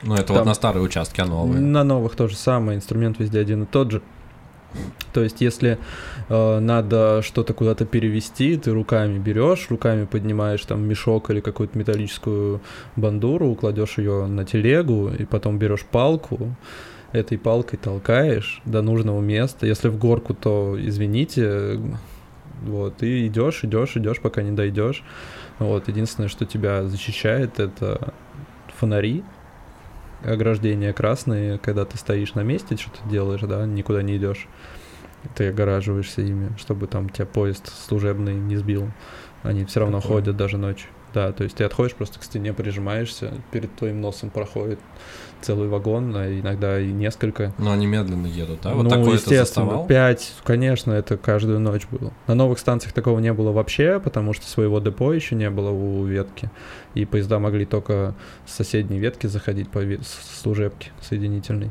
Ну, 0.02 0.14
это 0.14 0.28
Там- 0.28 0.36
вот 0.36 0.46
на 0.46 0.54
старые 0.54 0.82
участки, 0.82 1.20
а 1.20 1.26
новые. 1.26 1.60
На 1.60 1.82
новых 1.82 2.14
то 2.14 2.28
же 2.28 2.36
самое, 2.36 2.78
инструмент 2.78 3.18
везде 3.18 3.40
один 3.40 3.64
и 3.64 3.66
тот 3.66 3.90
же. 3.90 4.02
То 5.12 5.22
есть, 5.22 5.40
если 5.40 5.78
э, 6.28 6.58
надо 6.58 7.22
что-то 7.22 7.54
куда-то 7.54 7.86
перевести, 7.86 8.56
ты 8.56 8.72
руками 8.72 9.18
берешь, 9.18 9.66
руками 9.70 10.04
поднимаешь 10.04 10.64
там 10.64 10.86
мешок 10.86 11.30
или 11.30 11.40
какую-то 11.40 11.78
металлическую 11.78 12.60
бандуру, 12.96 13.54
кладешь 13.54 13.98
ее 13.98 14.26
на 14.26 14.44
телегу, 14.44 15.08
и 15.08 15.24
потом 15.24 15.58
берешь 15.58 15.84
палку, 15.84 16.54
этой 17.12 17.38
палкой 17.38 17.78
толкаешь 17.78 18.60
до 18.64 18.82
нужного 18.82 19.20
места. 19.20 19.66
Если 19.66 19.88
в 19.88 19.98
горку, 19.98 20.34
то 20.34 20.76
извините, 20.78 21.80
вот, 22.62 23.02
и 23.02 23.26
идешь, 23.26 23.64
идешь, 23.64 23.96
идешь, 23.96 24.20
пока 24.20 24.42
не 24.42 24.52
дойдешь. 24.52 25.02
Вот, 25.58 25.88
единственное, 25.88 26.28
что 26.28 26.44
тебя 26.44 26.84
защищает, 26.84 27.58
это 27.58 28.12
фонари, 28.76 29.24
ограждения 30.22 30.92
красные, 30.92 31.58
когда 31.58 31.84
ты 31.84 31.96
стоишь 31.96 32.34
на 32.34 32.40
месте, 32.40 32.76
что-то 32.76 33.08
делаешь, 33.08 33.40
да, 33.42 33.64
никуда 33.66 34.02
не 34.02 34.16
идешь. 34.16 34.48
Ты 35.34 35.48
огораживаешься 35.48 36.22
ими, 36.22 36.50
чтобы 36.58 36.86
там 36.86 37.08
тебя 37.08 37.26
поезд 37.26 37.72
служебный 37.86 38.34
не 38.34 38.56
сбил. 38.56 38.90
Они 39.42 39.64
все 39.64 39.80
равно 39.80 39.98
Прикольно. 39.98 40.20
ходят 40.20 40.36
даже 40.36 40.58
ночью. 40.58 40.88
Да, 41.14 41.32
то 41.32 41.42
есть 41.42 41.56
ты 41.56 41.64
отходишь, 41.64 41.94
просто 41.94 42.18
к 42.20 42.24
стене 42.24 42.52
прижимаешься, 42.52 43.32
перед 43.50 43.74
твоим 43.74 44.00
носом 44.00 44.30
проходит 44.30 44.78
целый 45.40 45.68
вагон, 45.68 46.14
а 46.16 46.28
иногда 46.28 46.80
и 46.80 46.90
несколько. 46.90 47.52
Но 47.58 47.72
они 47.72 47.86
медленно 47.86 48.26
едут, 48.26 48.60
да? 48.62 48.74
Вот 48.74 48.84
ну, 48.84 48.90
такое 48.90 49.14
естественно, 49.14 49.86
пять, 49.86 50.34
конечно, 50.44 50.92
это 50.92 51.16
каждую 51.16 51.60
ночь 51.60 51.86
было. 51.90 52.12
На 52.26 52.34
новых 52.34 52.58
станциях 52.58 52.92
такого 52.92 53.18
не 53.20 53.32
было 53.32 53.52
вообще, 53.52 54.00
потому 54.00 54.32
что 54.32 54.46
своего 54.46 54.80
депо 54.80 55.12
еще 55.12 55.34
не 55.34 55.50
было 55.50 55.70
у 55.70 56.04
ветки, 56.04 56.50
и 56.94 57.04
поезда 57.04 57.38
могли 57.38 57.64
только 57.64 58.14
с 58.46 58.54
соседней 58.54 58.98
ветки 58.98 59.26
заходить 59.26 59.68
по 59.68 59.78
ве- 59.78 60.00
служебке 60.42 60.90
соединительной. 61.00 61.70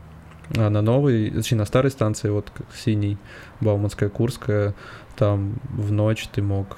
А 0.55 0.69
на 0.69 0.81
новой, 0.81 1.29
точнее, 1.29 1.57
на 1.57 1.65
старой 1.65 1.91
станции, 1.91 2.29
вот 2.29 2.49
как 2.53 2.65
синий, 2.75 3.17
Бауманская, 3.59 4.09
Курская, 4.09 4.75
там 5.17 5.55
в 5.69 5.91
ночь 5.91 6.27
ты 6.31 6.41
мог 6.41 6.77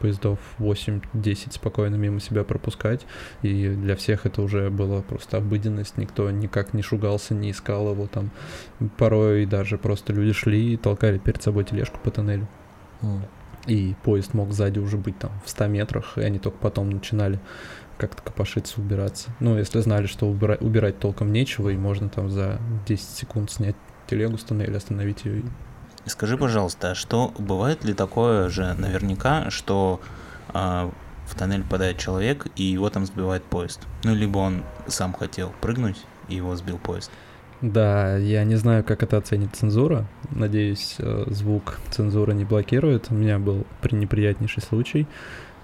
поездов 0.00 0.38
8-10 0.58 1.52
спокойно 1.52 1.96
мимо 1.96 2.20
себя 2.20 2.44
пропускать, 2.44 3.06
и 3.42 3.68
для 3.68 3.94
всех 3.96 4.26
это 4.26 4.42
уже 4.42 4.70
было 4.70 5.02
просто 5.02 5.36
обыденность, 5.36 5.98
никто 5.98 6.30
никак 6.30 6.74
не 6.74 6.82
шугался, 6.82 7.34
не 7.34 7.50
искал 7.50 7.90
его 7.90 8.06
там. 8.06 8.30
Порой 8.96 9.46
даже 9.46 9.78
просто 9.78 10.12
люди 10.12 10.32
шли 10.32 10.74
и 10.74 10.76
толкали 10.76 11.18
перед 11.18 11.42
собой 11.42 11.64
тележку 11.64 11.98
по 12.02 12.10
тоннелю. 12.10 12.48
М. 13.02 13.22
И 13.66 13.94
поезд 14.02 14.32
мог 14.34 14.52
сзади 14.52 14.78
уже 14.78 14.96
быть 14.96 15.18
там 15.18 15.30
в 15.44 15.50
100 15.50 15.66
метрах, 15.66 16.16
и 16.16 16.22
они 16.22 16.38
только 16.38 16.58
потом 16.58 16.90
начинали 16.90 17.38
как-то 17.98 18.22
копошиться, 18.22 18.80
убираться. 18.80 19.30
Ну, 19.40 19.58
если 19.58 19.80
знали, 19.80 20.06
что 20.06 20.26
убира- 20.26 20.56
убирать 20.60 20.98
толком 20.98 21.32
нечего, 21.32 21.68
и 21.68 21.76
можно 21.76 22.08
там 22.08 22.30
за 22.30 22.58
10 22.86 23.10
секунд 23.10 23.50
снять 23.50 23.76
телегу 24.06 24.38
с 24.38 24.44
тоннеля, 24.44 24.78
остановить 24.78 25.26
ее. 25.26 25.42
Скажи, 26.06 26.36
пожалуйста, 26.36 26.94
что 26.94 27.32
бывает 27.38 27.84
ли 27.84 27.92
такое 27.94 28.48
же 28.48 28.74
наверняка, 28.74 29.50
что 29.50 30.00
а, 30.48 30.90
в 31.26 31.34
тоннель 31.34 31.62
попадает 31.62 31.98
человек 31.98 32.46
и 32.56 32.64
его 32.64 32.88
там 32.90 33.06
сбивает 33.06 33.44
поезд? 33.44 33.80
Ну, 34.04 34.14
либо 34.14 34.38
он 34.38 34.62
сам 34.86 35.12
хотел 35.12 35.52
прыгнуть 35.60 35.98
и 36.28 36.36
его 36.36 36.56
сбил 36.56 36.78
поезд. 36.78 37.10
Да, 37.60 38.16
я 38.16 38.44
не 38.44 38.56
знаю, 38.56 38.82
как 38.82 39.02
это 39.02 39.18
оценит 39.18 39.54
цензура. 39.54 40.06
Надеюсь, 40.30 40.96
э, 40.98 41.24
звук 41.26 41.78
цензура 41.90 42.32
не 42.32 42.46
блокирует. 42.46 43.08
У 43.10 43.14
меня 43.14 43.38
был 43.38 43.66
пренеприятнейший 43.82 44.62
случай. 44.62 45.06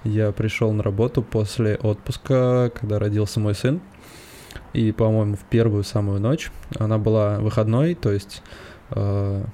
Я 0.05 0.31
пришел 0.33 0.73
на 0.73 0.83
работу 0.83 1.23
после 1.23 1.77
отпуска, 1.77 2.71
когда 2.79 2.99
родился 2.99 3.41
мой 3.41 3.55
сын. 3.55 3.81
И, 4.75 4.93
по-моему, 4.93 5.37
в 5.37 5.45
первую 5.45 5.85
самую 5.85 6.21
ночь 6.21 6.51
она 6.79 6.99
была 6.99 7.39
выходной, 7.39 7.95
то 7.95 8.13
есть 8.13 8.43
э, 8.91 9.45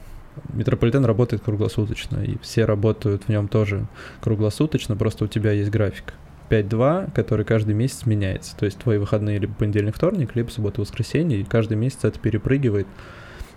метрополитен 0.52 1.04
работает 1.04 1.42
круглосуточно, 1.42 2.18
и 2.24 2.36
все 2.42 2.64
работают 2.64 3.24
в 3.24 3.28
нем 3.28 3.48
тоже 3.48 3.86
круглосуточно, 4.20 4.96
просто 4.96 5.24
у 5.24 5.28
тебя 5.28 5.52
есть 5.52 5.70
график. 5.70 6.14
5-2, 6.50 7.12
который 7.14 7.46
каждый 7.46 7.74
месяц 7.74 8.04
меняется. 8.04 8.54
То 8.56 8.66
есть 8.66 8.76
твои 8.78 8.98
выходные 8.98 9.38
либо 9.38 9.54
понедельник, 9.54 9.96
вторник, 9.96 10.36
либо 10.36 10.50
суббота, 10.50 10.82
воскресенье, 10.82 11.40
и 11.40 11.44
каждый 11.44 11.78
месяц 11.78 12.00
это 12.02 12.18
перепрыгивает. 12.18 12.86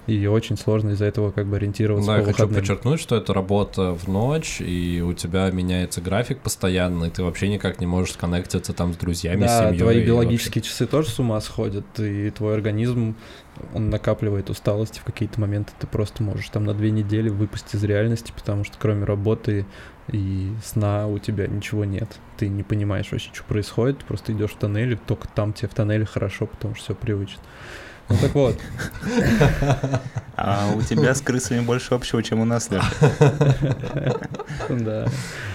И 0.08 0.28
очень 0.28 0.56
сложно 0.56 0.92
из-за 0.92 1.06
этого 1.06 1.32
как 1.32 1.48
бы 1.48 1.56
ориентироваться 1.58 2.06
Да, 2.08 2.14
по 2.14 2.20
я 2.20 2.24
хочу 2.26 2.34
выходным. 2.38 2.60
подчеркнуть, 2.62 3.00
что 3.02 3.16
это 3.18 3.34
работа 3.34 3.92
в 3.94 4.08
ночь, 4.08 4.62
и 4.62 5.02
у 5.04 5.14
тебя 5.14 5.50
меняется 5.50 6.00
график 6.00 6.40
постоянно, 6.42 7.06
и 7.06 7.10
ты 7.10 7.24
вообще 7.24 7.50
никак 7.50 7.82
не 7.82 7.88
можешь 7.88 8.14
сконнектиться 8.14 8.72
там 8.74 8.94
с 8.94 8.98
друзьями, 8.98 9.48
с 9.48 9.50
Да, 9.50 9.64
семьей. 9.70 9.80
твои 9.80 10.06
биологические 10.06 10.62
часы 10.62 10.86
тоже 10.86 11.10
с 11.10 11.18
ума 11.20 11.42
сходят, 11.42 11.86
и 12.00 12.30
твой 12.30 12.54
организм, 12.54 13.16
он 13.74 13.90
накапливает 13.90 14.50
усталость, 14.50 14.98
и 14.98 15.00
в 15.00 15.04
какие-то 15.04 15.40
моменты 15.40 15.74
ты 15.80 15.88
просто 15.88 16.24
можешь 16.24 16.50
там 16.50 16.64
на 16.66 16.74
две 16.74 16.92
недели 16.92 17.30
выпасть 17.30 17.74
из 17.76 17.84
реальности, 17.84 18.34
потому 18.36 18.64
что 18.64 18.78
кроме 18.80 19.06
работы 19.06 19.66
и 20.12 20.54
сна 20.64 21.08
у 21.08 21.18
тебя 21.20 21.48
ничего 21.48 21.86
нет. 21.86 22.10
Ты 22.38 22.48
не 22.48 22.64
понимаешь 22.64 23.12
вообще, 23.12 23.30
что 23.34 23.44
происходит, 23.44 24.00
ты 24.00 24.06
просто 24.06 24.34
идешь 24.34 24.52
в 24.52 24.58
тоннель, 24.58 24.94
и 24.94 24.96
только 24.96 25.28
там 25.28 25.54
тебе 25.54 25.68
в 25.68 25.74
тоннеле 25.74 26.06
хорошо, 26.06 26.46
потому 26.48 26.76
что 26.76 26.84
все 26.86 26.96
привычно. 26.96 27.42
Ну 28.08 28.18
так 28.22 28.36
вот, 28.36 28.60
А 30.36 30.72
у 30.76 30.82
тебя 30.82 31.16
с 31.16 31.22
крысами 31.22 31.62
больше 31.62 31.96
общего, 31.96 32.22
чем 32.22 32.40
у 32.40 32.46
нас, 32.46 32.70
Леша. 32.70 32.86
да. 34.70 35.08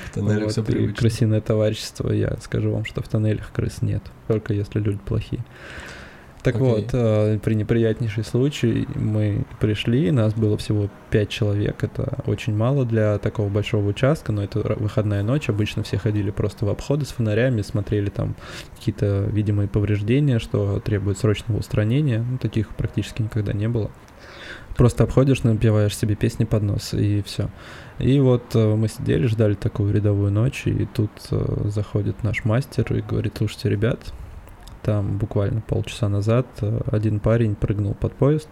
В 0.06 0.14
тоннеле 0.14 0.44
Вот, 0.44 0.52
всё 0.52 0.62
и 0.62 0.64
привычно. 0.64 0.96
крысиное 0.96 1.40
товарищество, 1.40 2.10
я 2.10 2.36
скажу 2.42 2.72
вам, 2.72 2.84
что 2.84 3.02
в 3.02 3.08
тоннелях 3.08 3.52
крыс 3.52 3.82
нет, 3.82 4.02
только 4.26 4.52
если 4.52 4.80
люди 4.80 4.98
плохие. 4.98 5.44
Так 6.42 6.57
Окей. 6.57 6.66
вот, 6.66 6.85
э, 6.92 7.38
при 7.42 7.55
неприятнейший 7.55 8.24
случай 8.24 8.88
мы 8.94 9.44
пришли, 9.61 10.11
нас 10.11 10.33
было 10.33 10.57
всего 10.57 10.88
пять 11.11 11.29
человек, 11.29 11.85
это 11.85 12.18
очень 12.26 12.57
мало 12.57 12.87
для 12.87 13.18
такого 13.18 13.50
большого 13.50 13.88
участка, 13.88 14.33
но 14.33 14.42
это 14.42 14.61
выходная 14.79 15.22
ночь, 15.22 15.50
обычно 15.50 15.83
все 15.83 15.98
ходили 15.98 16.31
просто 16.31 16.64
в 16.64 16.70
обходы 16.70 17.05
с 17.05 17.11
фонарями, 17.11 17.61
смотрели 17.61 18.09
там 18.09 18.37
какие-то 18.79 19.29
видимые 19.31 19.68
повреждения, 19.68 20.38
что 20.38 20.81
требует 20.81 21.18
срочного 21.18 21.59
устранения, 21.59 22.24
ну, 22.26 22.38
таких 22.38 22.68
практически 22.70 23.20
никогда 23.22 23.53
не 23.53 23.68
было. 23.68 23.90
Просто 24.76 25.05
обходишь, 25.05 25.42
напеваешь 25.42 25.94
себе 25.94 26.14
песни 26.14 26.44
под 26.44 26.62
нос, 26.62 26.94
и 26.94 27.22
все. 27.22 27.50
И 27.98 28.18
вот 28.18 28.55
э, 28.55 28.74
мы 28.76 28.88
сидели, 28.88 29.26
ждали 29.26 29.53
такую 29.53 29.92
рядовую 29.92 30.33
ночь, 30.33 30.62
и 30.66 30.87
тут 30.87 31.11
э, 31.31 31.62
заходит 31.66 32.22
наш 32.22 32.46
мастер 32.46 32.90
и 32.94 33.03
говорит, 33.03 33.35
слушайте, 33.37 33.68
ребят, 33.68 34.14
там 34.82 35.18
буквально 35.18 35.60
полчаса 35.60 36.08
назад 36.08 36.46
э, 36.60 36.80
один 36.90 37.20
парень 37.20 37.54
прыгнул 37.54 37.94
под 37.94 38.14
поезд. 38.14 38.48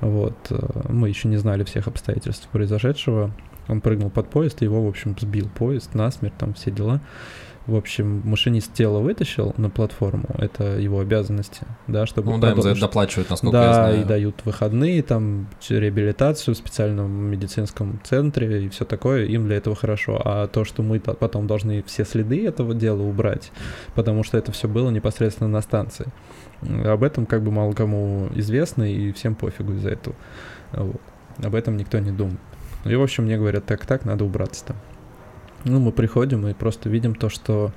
Вот, 0.00 0.36
э, 0.50 0.56
мы 0.88 1.08
еще 1.08 1.28
не 1.28 1.36
знали 1.36 1.64
всех 1.64 1.88
обстоятельств 1.88 2.48
произошедшего. 2.48 3.32
Он 3.68 3.80
прыгнул 3.80 4.10
под 4.10 4.30
поезд, 4.30 4.62
и 4.62 4.64
его, 4.64 4.84
в 4.84 4.88
общем, 4.88 5.16
сбил 5.18 5.48
поезд 5.48 5.94
насмерть, 5.94 6.36
там 6.38 6.54
все 6.54 6.70
дела. 6.70 7.00
В 7.68 7.76
общем, 7.76 8.22
машинист 8.24 8.72
тело 8.72 9.00
вытащил 9.00 9.52
на 9.58 9.68
платформу, 9.68 10.24
это 10.38 10.78
его 10.78 11.00
обязанности, 11.00 11.66
да, 11.86 12.06
чтобы... 12.06 12.32
Ну 12.32 12.38
да, 12.38 12.52
им 12.52 12.62
за 12.62 12.70
это 12.70 12.80
доплачивают, 12.80 13.28
насколько 13.28 13.58
я 13.58 13.62
да, 13.62 13.74
знаю. 13.74 14.00
и 14.00 14.04
дают 14.04 14.40
выходные, 14.46 15.02
там, 15.02 15.48
реабилитацию 15.68 16.54
в 16.54 16.56
специальном 16.56 17.10
медицинском 17.30 18.00
центре 18.04 18.64
и 18.64 18.68
все 18.70 18.86
такое, 18.86 19.26
им 19.26 19.44
для 19.44 19.56
этого 19.56 19.76
хорошо. 19.76 20.18
А 20.24 20.46
то, 20.48 20.64
что 20.64 20.82
мы 20.82 20.98
то- 20.98 21.12
потом 21.12 21.46
должны 21.46 21.82
все 21.82 22.06
следы 22.06 22.46
этого 22.46 22.72
дела 22.72 23.02
убрать, 23.02 23.52
потому 23.94 24.24
что 24.24 24.38
это 24.38 24.50
все 24.50 24.66
было 24.66 24.88
непосредственно 24.88 25.50
на 25.50 25.60
станции. 25.60 26.06
Об 26.62 27.04
этом 27.04 27.26
как 27.26 27.42
бы 27.42 27.50
мало 27.50 27.74
кому 27.74 28.30
известно, 28.34 28.90
и 28.90 29.12
всем 29.12 29.34
пофигу 29.34 29.74
из-за 29.74 29.90
этого. 29.90 30.16
Вот. 30.72 31.02
Об 31.44 31.54
этом 31.54 31.76
никто 31.76 31.98
не 31.98 32.12
думает. 32.12 32.40
И, 32.86 32.94
в 32.94 33.02
общем, 33.02 33.24
мне 33.24 33.36
говорят, 33.36 33.66
так-так, 33.66 34.06
надо 34.06 34.24
убраться 34.24 34.64
там. 34.64 34.76
Ну, 35.64 35.80
мы 35.80 35.92
приходим 35.92 36.46
и 36.46 36.54
просто 36.54 36.88
видим 36.88 37.14
то, 37.14 37.28
что 37.28 37.72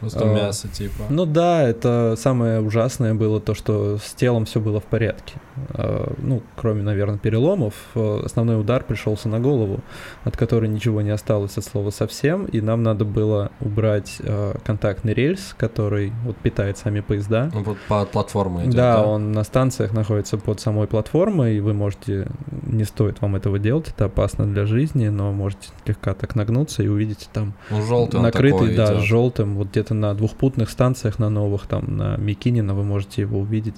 Просто 0.00 0.30
а, 0.30 0.34
мясо, 0.34 0.68
типа. 0.68 1.04
ну 1.08 1.24
да, 1.24 1.62
это 1.62 2.14
самое 2.18 2.60
ужасное 2.60 3.14
было 3.14 3.40
то, 3.40 3.54
что 3.54 3.96
с 3.98 4.12
телом 4.12 4.44
все 4.44 4.60
было 4.60 4.80
в 4.80 4.84
порядке. 4.84 5.34
Э, 5.70 6.12
Ну, 6.18 6.42
кроме, 6.56 6.82
наверное, 6.82 7.18
переломов, 7.18 7.74
э, 7.94 8.22
основной 8.24 8.60
удар 8.60 8.84
пришелся 8.84 9.28
на 9.28 9.40
голову, 9.40 9.80
от 10.24 10.36
которой 10.36 10.68
ничего 10.68 11.00
не 11.00 11.10
осталось 11.10 11.56
от 11.56 11.64
слова 11.64 11.90
совсем, 11.90 12.44
и 12.44 12.60
нам 12.60 12.82
надо 12.82 13.04
было 13.04 13.50
убрать 13.60 14.16
э, 14.20 14.54
контактный 14.64 15.14
рельс, 15.14 15.54
который 15.56 16.12
вот 16.24 16.36
питает 16.36 16.76
сами 16.76 17.00
поезда. 17.00 17.50
Ну, 17.54 17.62
вот 17.62 17.78
под 17.88 18.10
платформой 18.10 18.64
идет, 18.64 18.74
Да, 18.74 19.02
он 19.02 19.32
на 19.32 19.44
станциях 19.44 19.92
находится 19.92 20.36
под 20.36 20.60
самой 20.60 20.86
платформой, 20.86 21.56
и 21.56 21.60
вы 21.60 21.72
можете, 21.72 22.26
не 22.74 22.84
стоит 22.84 23.20
вам 23.22 23.36
этого 23.36 23.58
делать, 23.58 23.88
это 23.88 24.04
опасно 24.06 24.46
для 24.46 24.66
жизни, 24.66 25.08
но 25.08 25.32
можете 25.32 25.68
слегка 25.84 26.14
так 26.14 26.34
нагнуться 26.34 26.82
и 26.82 26.88
увидите 26.88 27.26
там 27.32 27.54
Ну, 27.70 27.82
желтый 27.82 28.20
накрытый, 28.20 28.74
да, 28.76 28.94
идет. 28.94 29.02
желтым, 29.04 29.54
вот 29.56 29.68
где-то 29.68 29.94
на 29.94 30.14
двухпутных 30.14 30.68
станциях, 30.70 31.18
на 31.18 31.30
новых, 31.30 31.66
там, 31.66 31.96
на 31.96 32.16
Микинина 32.16 32.74
вы 32.74 32.84
можете 32.84 33.22
его 33.22 33.38
увидеть, 33.40 33.76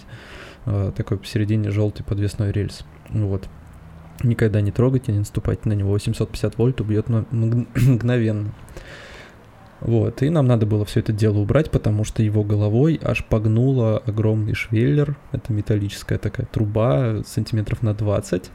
э, 0.66 0.92
такой 0.96 1.18
посередине 1.18 1.70
желтый 1.70 2.04
подвесной 2.04 2.50
рельс, 2.52 2.84
вот. 3.10 3.48
Никогда 4.22 4.60
не 4.62 4.70
трогайте, 4.72 5.12
не 5.12 5.18
наступайте 5.18 5.68
на 5.68 5.74
него, 5.74 5.90
850 5.90 6.56
вольт 6.58 6.80
убьет 6.80 7.08
мг- 7.08 7.26
мг- 7.30 7.66
мгновенно. 7.74 8.52
Вот, 9.80 10.22
и 10.22 10.30
нам 10.30 10.46
надо 10.46 10.64
было 10.64 10.84
все 10.84 11.00
это 11.00 11.12
дело 11.12 11.38
убрать, 11.38 11.70
потому 11.70 12.04
что 12.04 12.22
его 12.22 12.42
головой 12.42 12.98
аж 13.02 13.24
погнуло 13.24 13.98
огромный 14.06 14.54
швеллер, 14.54 15.16
это 15.32 15.52
металлическая 15.52 16.18
такая 16.18 16.46
труба, 16.46 17.22
сантиметров 17.26 17.82
на 17.82 17.94
20, 17.94 18.50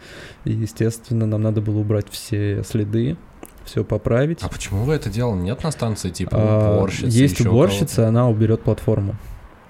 и, 0.46 0.52
естественно, 0.52 1.28
нам 1.28 1.42
надо 1.44 1.62
было 1.62 1.80
убрать 1.80 2.08
все 2.10 2.64
следы, 2.64 3.18
все 3.64 3.84
поправить. 3.84 4.40
А 4.42 4.50
почему 4.50 4.84
вы 4.84 4.96
это 4.96 5.10
делали? 5.10 5.42
Нет 5.42 5.64
на 5.64 5.72
станции, 5.72 6.10
типа, 6.10 6.32
А, 6.34 6.78
уборщицы? 6.78 7.16
Есть 7.16 7.42
уборщица, 7.42 8.08
она 8.08 8.28
уберет 8.28 8.62
платформу. 8.62 9.12
кого-то? 9.12 9.26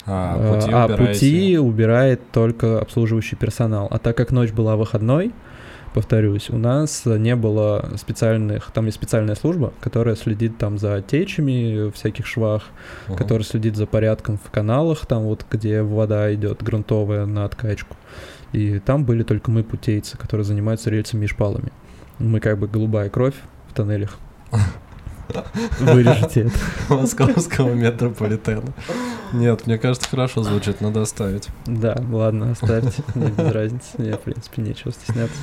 А, 0.06 0.54
пути 0.54 0.72
а 0.72 0.84
убираете. 0.86 1.12
пути 1.12 1.58
убирает 1.58 2.20
только 2.32 2.80
обслуживающий 2.80 3.36
персонал. 3.36 3.88
А 3.90 3.98
так 3.98 4.16
как 4.16 4.32
ночь 4.32 4.50
была 4.52 4.76
выходной, 4.76 5.32
повторюсь, 5.94 6.50
у 6.50 6.58
нас 6.58 7.02
не 7.04 7.36
было 7.36 7.90
специальных, 7.96 8.70
там 8.72 8.86
есть 8.86 8.96
специальная 8.96 9.34
служба, 9.34 9.72
которая 9.80 10.16
следит 10.16 10.58
там 10.58 10.78
за 10.78 11.00
течами 11.02 11.90
всяких 11.90 12.26
швах, 12.26 12.64
Мгм. 13.08 13.16
которая 13.16 13.44
следит 13.44 13.76
за 13.76 13.86
порядком 13.86 14.38
в 14.38 14.50
каналах, 14.50 15.06
там 15.06 15.22
вот 15.24 15.44
где 15.50 15.82
вода 15.82 16.32
идет 16.34 16.62
грунтовая 16.62 17.26
на 17.26 17.44
откачку. 17.44 17.96
И 18.52 18.78
там 18.80 19.04
были 19.04 19.22
только 19.22 19.50
мы, 19.50 19.62
путейцы, 19.64 20.18
которые 20.18 20.44
занимаются 20.44 20.90
рельсами 20.90 21.24
и 21.24 21.28
шпалами. 21.28 21.72
Мы 22.18 22.38
как 22.40 22.58
бы 22.58 22.68
голубая 22.68 23.08
кровь 23.08 23.34
в 23.70 23.74
тоннелях. 23.74 24.18
Вырежете 25.80 26.42
это. 26.42 26.94
Московского 26.94 27.72
метрополитена. 27.72 28.72
Нет, 29.32 29.66
мне 29.66 29.78
кажется, 29.78 30.08
хорошо 30.08 30.42
звучит, 30.42 30.80
надо 30.82 31.00
оставить. 31.02 31.48
Да, 31.66 31.96
ладно, 32.10 32.50
оставьте, 32.52 33.02
мне 33.14 33.28
без 33.28 33.50
разницы, 33.52 33.86
мне, 33.96 34.12
в 34.12 34.20
принципе, 34.20 34.60
нечего 34.60 34.92
стесняться. 34.92 35.36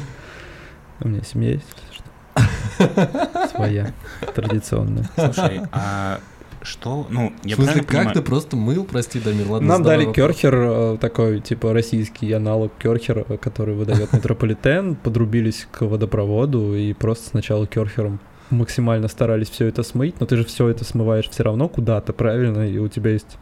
У 1.01 1.07
меня 1.07 1.21
семья 1.23 1.51
есть, 1.53 1.65
если 1.91 1.95
что. 1.95 3.47
Своя, 3.55 3.93
традиционная. 4.35 5.09
Слушай, 5.15 5.61
а 5.71 6.19
что, 6.61 7.07
ну, 7.09 7.31
я 7.43 7.55
В 7.55 7.59
смысле, 7.59 7.81
как 7.81 7.87
понимаю- 7.87 8.13
ты 8.13 8.21
просто 8.21 8.57
мыл, 8.57 8.83
прости, 8.83 9.19
Дамир, 9.19 9.49
ладно, 9.49 9.67
Нам 9.67 9.83
дали 9.83 10.05
вопрос. 10.05 10.15
керхер, 10.15 10.55
э, 10.55 10.97
такой, 10.99 11.39
типа, 11.39 11.73
российский 11.73 12.31
аналог 12.33 12.73
керхера, 12.77 13.23
который 13.37 13.75
выдает 13.75 14.11
метрополитен, 14.11 14.95
подрубились 14.95 15.67
к 15.71 15.81
водопроводу 15.81 16.75
и 16.75 16.93
просто 16.93 17.29
сначала 17.29 17.65
керхером 17.65 18.19
максимально 18.49 19.07
старались 19.07 19.49
все 19.49 19.67
это 19.67 19.83
смыть, 19.83 20.19
но 20.19 20.25
ты 20.25 20.35
же 20.35 20.43
все 20.43 20.67
это 20.67 20.83
смываешь 20.83 21.29
все 21.29 21.43
равно 21.43 21.69
куда-то, 21.69 22.13
правильно, 22.13 22.67
и 22.67 22.77
у 22.77 22.87
тебя 22.87 23.11
есть 23.11 23.37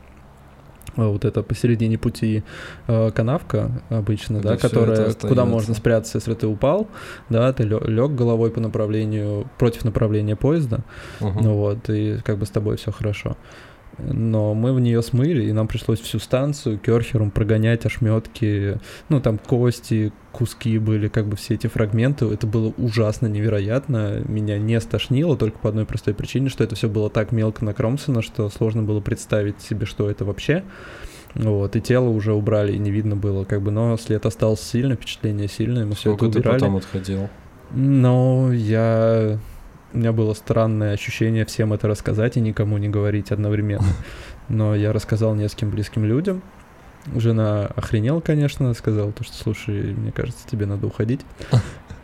вот 0.97 1.25
это 1.25 1.43
посередине 1.43 1.97
пути 1.97 2.43
э, 2.87 3.11
канавка 3.11 3.71
обычно, 3.89 4.39
Где 4.39 4.49
да, 4.49 4.57
которая, 4.57 5.13
куда 5.13 5.45
можно 5.45 5.73
спрятаться, 5.73 6.17
если 6.17 6.33
ты 6.33 6.47
упал, 6.47 6.87
да, 7.29 7.51
ты 7.53 7.63
лег 7.63 8.11
головой 8.11 8.51
по 8.51 8.59
направлению, 8.59 9.47
против 9.57 9.85
направления 9.85 10.35
поезда, 10.35 10.81
ну 11.19 11.55
вот, 11.55 11.89
и 11.89 12.17
как 12.23 12.37
бы 12.37 12.45
с 12.45 12.49
тобой 12.49 12.77
все 12.77 12.91
хорошо. 12.91 13.37
Но 13.97 14.53
мы 14.53 14.73
в 14.73 14.79
нее 14.79 15.01
смыли, 15.01 15.45
и 15.45 15.51
нам 15.51 15.67
пришлось 15.67 15.99
всю 15.99 16.19
станцию 16.19 16.77
керхером 16.77 17.31
прогонять 17.31 17.85
ошметки, 17.85 18.79
ну 19.09 19.19
там 19.19 19.37
кости, 19.37 20.13
куски 20.31 20.77
были, 20.77 21.07
как 21.07 21.25
бы 21.27 21.35
все 21.35 21.55
эти 21.55 21.67
фрагменты. 21.67 22.25
Это 22.25 22.45
было 22.45 22.73
ужасно 22.77 23.27
невероятно. 23.27 24.21
Меня 24.27 24.59
не 24.59 24.79
стошнило 24.79 25.35
только 25.35 25.57
по 25.57 25.69
одной 25.69 25.85
простой 25.85 26.13
причине, 26.13 26.49
что 26.49 26.63
это 26.63 26.75
все 26.75 26.87
было 26.87 27.09
так 27.09 27.31
мелко 27.31 27.65
накромсано, 27.65 28.21
что 28.21 28.49
сложно 28.49 28.83
было 28.83 29.01
представить 29.01 29.61
себе, 29.61 29.85
что 29.85 30.09
это 30.09 30.25
вообще. 30.25 30.63
Вот, 31.33 31.75
и 31.75 31.81
тело 31.81 32.09
уже 32.09 32.33
убрали, 32.33 32.73
и 32.73 32.79
не 32.79 32.89
видно 32.89 33.15
было, 33.15 33.43
как 33.43 33.61
бы, 33.61 33.69
но 33.69 33.95
след 33.97 34.25
остался 34.25 34.63
сильно, 34.63 34.95
впечатление 34.95 35.47
сильное, 35.47 35.85
мы 35.85 35.93
все 35.93 36.09
это 36.09 36.17
Сколько 36.17 36.33
ты 36.33 36.39
убирали. 36.39 36.59
потом 36.59 36.75
отходил? 36.77 37.29
Ну, 37.71 38.51
я... 38.51 39.37
У 39.93 39.97
меня 39.97 40.11
было 40.11 40.33
странное 40.33 40.93
ощущение 40.93 41.45
всем 41.45 41.73
это 41.73 41.87
рассказать 41.87 42.37
и 42.37 42.41
никому 42.41 42.77
не 42.77 42.89
говорить 42.89 43.31
одновременно. 43.31 43.85
Но 44.49 44.75
я 44.75 44.93
рассказал 44.93 45.33
нескольким 45.35 45.69
близким 45.69 46.05
людям. 46.05 46.41
Жена 47.15 47.67
охренела, 47.75 48.19
конечно, 48.19 48.73
сказала 48.73 49.13
то, 49.13 49.23
что, 49.23 49.33
слушай, 49.33 49.93
мне 49.93 50.11
кажется, 50.11 50.45
тебе 50.49 50.65
надо 50.65 50.87
уходить. 50.87 51.21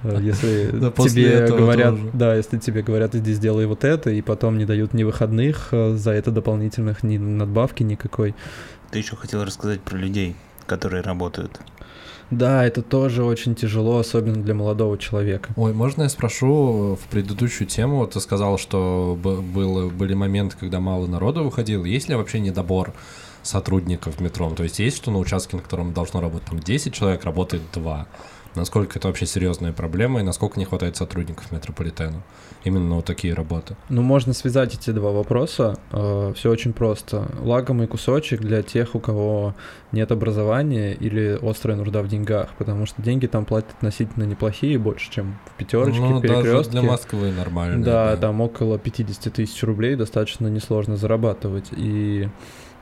Э, 0.04 0.17
Если 0.22 0.69
Да 0.74 0.91
тебе 0.91 1.46
говорят, 1.46 1.96
тоже. 1.96 2.10
да, 2.13 2.36
если 2.36 2.58
тебе 2.58 2.84
говорят, 2.84 3.13
иди 3.13 3.34
сделай 3.34 3.65
вот 3.65 3.84
это, 3.84 4.12
и 4.12 4.22
потом 4.22 4.58
не 4.58 4.65
дают 4.65 4.93
ни 4.93 5.04
выходных 5.04 5.69
э, 5.72 5.96
за 5.96 6.12
это 6.12 6.32
дополнительных, 6.32 7.04
ни 7.04 7.17
надбавки 7.17 7.84
никакой. 7.84 8.34
Ты 8.91 9.00
еще 9.00 9.17
хотел 9.17 9.43
рассказать 9.43 9.82
про 9.82 9.98
людей, 9.98 10.38
которые 10.67 11.02
работают. 11.02 11.60
Да, 12.32 12.66
это 12.66 12.82
тоже 12.82 13.24
очень 13.24 13.56
тяжело, 13.56 14.00
особенно 14.00 14.42
для 14.42 14.54
молодого 14.54 14.98
человека. 14.98 15.54
Ой, 15.56 15.74
можно 15.74 16.04
я 16.04 16.10
спрошу 16.10 16.98
в 17.02 17.08
предыдущую 17.10 17.68
тему? 17.68 17.98
Вот 17.98 18.12
Ты 18.12 18.20
сказал, 18.20 18.58
что 18.58 19.18
было, 19.22 19.90
были 19.90 20.14
моменты, 20.14 20.56
когда 20.60 20.80
мало 20.80 21.08
народу 21.08 21.44
выходило. 21.44 21.86
Есть 21.86 22.10
ли 22.10 22.16
вообще 22.16 22.40
недобор 22.40 22.94
сотрудников 23.44 24.20
метро? 24.20 24.50
То 24.52 24.64
есть 24.64 24.80
есть, 24.80 24.98
что 24.98 25.12
на 25.12 25.20
участке, 25.20 25.58
на 25.58 25.62
котором 25.62 25.94
должно 25.94 26.22
работать 26.22 26.50
там 26.50 26.60
10 26.60 26.94
человек, 26.94 27.24
работает 27.24 27.62
2? 27.74 28.08
Насколько 28.56 29.00
это 29.00 29.08
вообще 29.08 29.26
серьезная 29.26 29.72
проблема 29.74 30.20
и 30.20 30.24
насколько 30.24 30.60
не 30.60 30.66
хватает 30.66 30.96
сотрудников 30.96 31.52
метрополитена? 31.52 32.24
Именно 32.63 32.96
вот 32.96 33.06
такие 33.06 33.34
работы. 33.34 33.76
Ну, 33.89 34.02
можно 34.02 34.34
связать 34.34 34.76
эти 34.76 34.92
два 34.92 35.12
вопроса. 35.12 35.76
Все 36.36 36.50
очень 36.50 36.72
просто. 36.72 37.28
Лагомый 37.42 37.88
кусочек 37.88 38.42
для 38.42 38.62
тех, 38.62 38.96
у 38.96 39.00
кого 39.00 39.56
нет 39.92 40.12
образования 40.12 40.94
или 40.94 41.38
острая 41.42 41.78
нужда 41.78 42.02
в 42.02 42.08
деньгах, 42.08 42.50
потому 42.58 42.86
что 42.86 43.02
деньги 43.02 43.28
там 43.28 43.46
платят 43.46 43.72
относительно 43.72 44.24
неплохие, 44.24 44.78
больше, 44.78 45.12
чем 45.12 45.38
в 45.54 45.58
пятерочке, 45.58 46.00
ну, 46.00 46.22
перекрестке. 46.22 46.72
для 46.72 46.82
Москвы 46.82 47.32
нормально. 47.32 47.84
Да, 47.84 48.18
там 48.18 48.42
около 48.42 48.80
50 48.80 49.34
тысяч 49.34 49.62
рублей 49.63 49.96
достаточно 49.96 50.48
несложно 50.48 50.96
зарабатывать. 50.96 51.68
И 51.72 52.30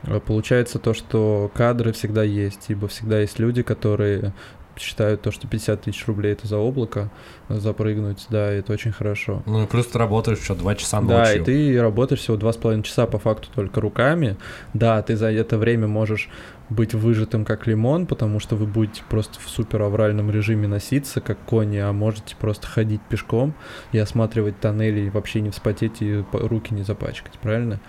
э, 0.03 0.19
получается 0.19 0.79
то, 0.79 0.93
что 0.93 1.51
кадры 1.53 1.91
всегда 1.91 2.23
есть, 2.23 2.65
ибо 2.69 2.88
всегда 2.88 3.21
есть 3.21 3.39
люди, 3.39 3.63
которые 3.63 4.34
считают 4.77 5.21
то, 5.21 5.31
что 5.31 5.47
50 5.47 5.81
тысяч 5.81 6.05
рублей 6.07 6.34
это 6.34 6.47
за 6.47 6.57
облако, 6.57 7.10
э, 7.49 7.55
запрыгнуть, 7.60 8.25
да, 8.29 8.51
это 8.51 8.73
очень 8.73 8.91
хорошо. 8.91 9.43
Ну 9.45 9.63
и 9.63 9.67
плюс 9.67 9.88
ты 9.88 9.97
работаешь 9.97 10.39
еще 10.39 10.55
2 10.55 10.75
часа 10.75 11.01
Да, 11.01 11.19
ночью. 11.19 11.41
и 11.41 11.43
ты 11.45 11.81
работаешь 11.81 12.21
всего 12.21 12.38
два 12.38 12.53
с 12.53 12.57
половиной 12.57 12.84
часа 12.84 13.05
по 13.05 13.19
факту 13.19 13.49
только 13.53 13.81
руками. 13.81 14.38
Да, 14.73 15.01
ты 15.01 15.15
за 15.17 15.31
это 15.31 15.57
время 15.57 15.88
можешь 15.88 16.29
быть 16.69 16.93
выжатым 16.93 17.43
как 17.43 17.67
лимон, 17.67 18.05
потому 18.07 18.39
что 18.39 18.55
вы 18.55 18.65
будете 18.65 19.01
просто 19.10 19.39
в 19.39 19.49
супер 19.49 19.81
авральном 19.81 20.31
режиме 20.31 20.67
носиться, 20.69 21.19
как 21.19 21.38
кони, 21.39 21.77
а 21.77 21.91
можете 21.91 22.36
просто 22.38 22.65
ходить 22.67 23.01
пешком 23.10 23.53
и 23.91 23.97
осматривать 23.97 24.60
тоннели, 24.62 25.01
и 25.01 25.10
вообще 25.10 25.41
не 25.41 25.49
вспотеть 25.49 26.01
и 26.01 26.23
руки 26.31 26.73
не 26.73 26.84
запачкать, 26.84 27.34
правильно? 27.39 27.81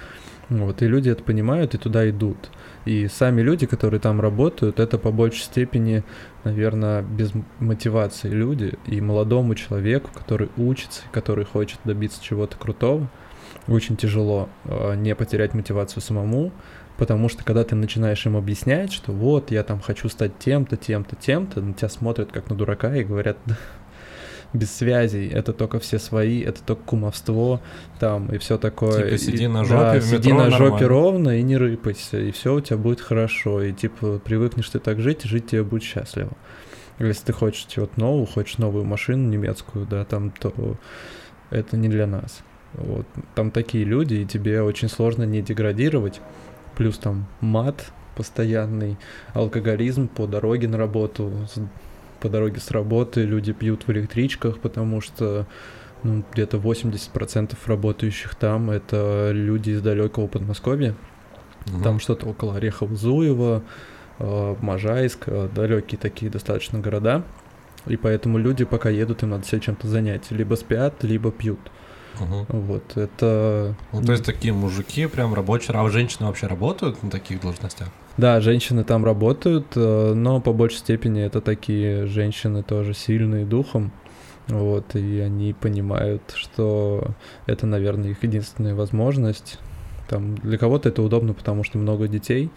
Вот, 0.49 0.83
и 0.83 0.89
люди 0.89 1.09
это 1.09 1.23
понимают 1.23 1.75
и 1.75 1.79
туда 1.79 2.11
идут. 2.11 2.51
И 2.85 3.07
сами 3.07 3.41
люди, 3.41 3.67
которые 3.67 4.01
там 4.01 4.21
работают, 4.21 4.81
это 4.81 4.99
по 4.99 5.13
большей 5.13 5.43
степени, 5.45 6.03
наверное, 6.45 7.03
без 7.03 7.33
мотивации 7.59 8.29
люди. 8.29 8.75
И 8.87 9.01
молодому 9.01 9.55
человеку, 9.55 10.11
который 10.15 10.49
учится, 10.57 11.03
который 11.13 11.45
хочет 11.45 11.79
добиться 11.85 12.23
чего-то 12.23 12.57
крутого, 12.57 13.09
очень 13.69 13.97
тяжело 13.97 14.49
э, 14.65 14.95
не 14.97 15.15
потерять 15.15 15.55
мотивацию 15.55 16.03
самому, 16.03 16.53
потому 16.97 17.29
что 17.29 17.45
когда 17.45 17.65
ты 17.65 17.75
начинаешь 17.75 18.25
им 18.27 18.37
объяснять, 18.37 18.93
что 18.93 19.13
вот 19.13 19.51
я 19.51 19.63
там 19.63 19.81
хочу 19.81 20.09
стать 20.09 20.39
тем-то, 20.39 20.77
тем-то, 20.77 21.17
тем-то, 21.17 21.61
на 21.61 21.75
тебя 21.75 21.89
смотрят 21.89 22.33
как 22.33 22.51
на 22.51 22.57
дурака 22.57 22.95
и 22.95 23.05
говорят, 23.05 23.39
без 24.53 24.71
связей, 24.71 25.29
это 25.29 25.53
только 25.53 25.79
все 25.79 25.99
свои, 25.99 26.41
это 26.43 26.63
только 26.63 26.83
кумовство, 26.83 27.61
там, 27.99 28.33
и 28.33 28.39
все 28.39 28.59
такое. 28.59 29.05
Типа 29.05 29.19
сиди 29.19 29.47
на 29.47 29.65
жопе 29.65 29.77
да, 29.77 30.01
в 30.01 30.05
сиди 30.05 30.33
метро, 30.33 30.45
на 30.45 30.51
жопе 30.51 30.65
нормально. 30.65 30.89
ровно 30.89 31.39
и 31.39 31.43
не 31.43 31.57
рыпайся, 31.57 32.21
и 32.21 32.31
все 32.31 32.55
у 32.55 32.61
тебя 32.61 32.77
будет 32.77 33.01
хорошо, 33.01 33.63
и 33.63 33.73
типа 33.73 34.21
привыкнешь 34.25 34.69
ты 34.69 34.79
так 34.79 35.01
жить, 35.01 35.25
и 35.25 35.29
жить 35.29 35.47
тебе 35.47 35.63
будет 35.63 35.83
счастливо. 35.83 36.33
Если 36.99 37.25
ты 37.27 37.33
хочешь 37.33 37.65
чего-то 37.65 37.99
нового, 37.99 38.27
хочешь 38.27 38.59
новую 38.59 38.85
машину 38.85 39.29
немецкую, 39.29 39.87
да, 39.87 40.05
там, 40.05 40.31
то 40.31 40.77
это 41.51 41.77
не 41.77 41.89
для 41.89 42.07
нас. 42.07 42.43
Вот. 42.75 43.07
Там 43.35 43.51
такие 43.51 43.85
люди, 43.85 44.15
и 44.15 44.27
тебе 44.27 44.63
очень 44.63 44.89
сложно 44.89 45.25
не 45.25 45.43
деградировать. 45.43 46.21
Плюс 46.77 46.99
там 46.99 47.27
мат 47.41 47.93
постоянный, 48.17 48.99
алкоголизм 49.33 50.09
по 50.09 50.27
дороге 50.27 50.69
на 50.69 50.79
работу, 50.79 51.33
по 52.23 52.29
дороге 52.29 52.61
с 52.61 52.71
работы 52.71 53.23
люди 53.25 53.53
пьют 53.53 53.87
в 53.87 53.91
электричках, 53.91 54.61
потому 54.61 55.01
что 55.01 55.47
ну, 56.05 56.23
где-то 56.33 56.59
80% 56.59 57.57
работающих 57.67 58.37
там 58.37 58.71
это 58.71 59.31
люди 59.33 59.71
из 59.71 59.83
далекого 59.83 60.29
Подмосковья. 60.29 60.95
Мгм. 61.67 61.83
Там 61.83 62.01
что-то 62.01 62.27
около 62.27 62.59
Орехово-Зуева, 62.59 63.63
э, 64.21 64.57
Можайск, 64.61 65.25
э, 65.27 65.49
далекие 65.53 65.99
такие 65.99 66.31
достаточно 66.31 66.79
города. 66.79 67.25
И 67.87 67.97
поэтому 67.97 68.39
люди, 68.39 68.65
пока 68.65 68.89
едут, 68.89 69.25
им 69.25 69.31
надо 69.31 69.45
себя 69.45 69.59
чем-то 69.59 69.89
занять. 69.89 70.31
Либо 70.31 70.55
спят, 70.55 71.03
либо 71.03 71.33
пьют. 71.33 71.59
Мгм. 72.21 72.47
Вот, 72.49 72.97
это... 72.97 73.75
Ну, 73.93 74.03
то 74.03 74.13
есть 74.13 74.25
такие 74.25 74.53
мужики 74.53 75.07
прям 75.07 75.35
рабочие, 75.35 75.77
а 75.77 75.89
женщины 75.89 76.27
вообще 76.27 76.47
работают 76.47 77.03
на 77.03 77.11
таких 77.11 77.41
должностях? 77.41 77.89
Да, 78.19 78.41
женщины 78.41 78.85
там 78.85 79.05
работают, 79.05 79.69
э, 79.75 80.13
но 80.15 80.41
по 80.41 80.53
большей 80.53 80.79
степени 80.79 81.23
это 81.23 81.41
такие 81.41 82.07
женщины 82.07 82.63
тоже 82.63 82.93
сильные 82.93 83.47
духом. 83.47 83.93
Вот, 84.49 84.97
и 84.97 85.21
они 85.21 85.55
понимают, 85.55 86.23
что 86.35 87.13
это, 87.47 87.67
наверное, 87.67 88.11
их 88.11 88.23
единственная 88.23 88.75
возможность. 88.75 89.59
Там 90.09 90.37
для 90.37 90.59
кого-то 90.59 90.89
это 90.89 91.03
удобно, 91.03 91.33
потому 91.33 91.65
что 91.65 91.79
много 91.79 92.07
детей. 92.09 92.51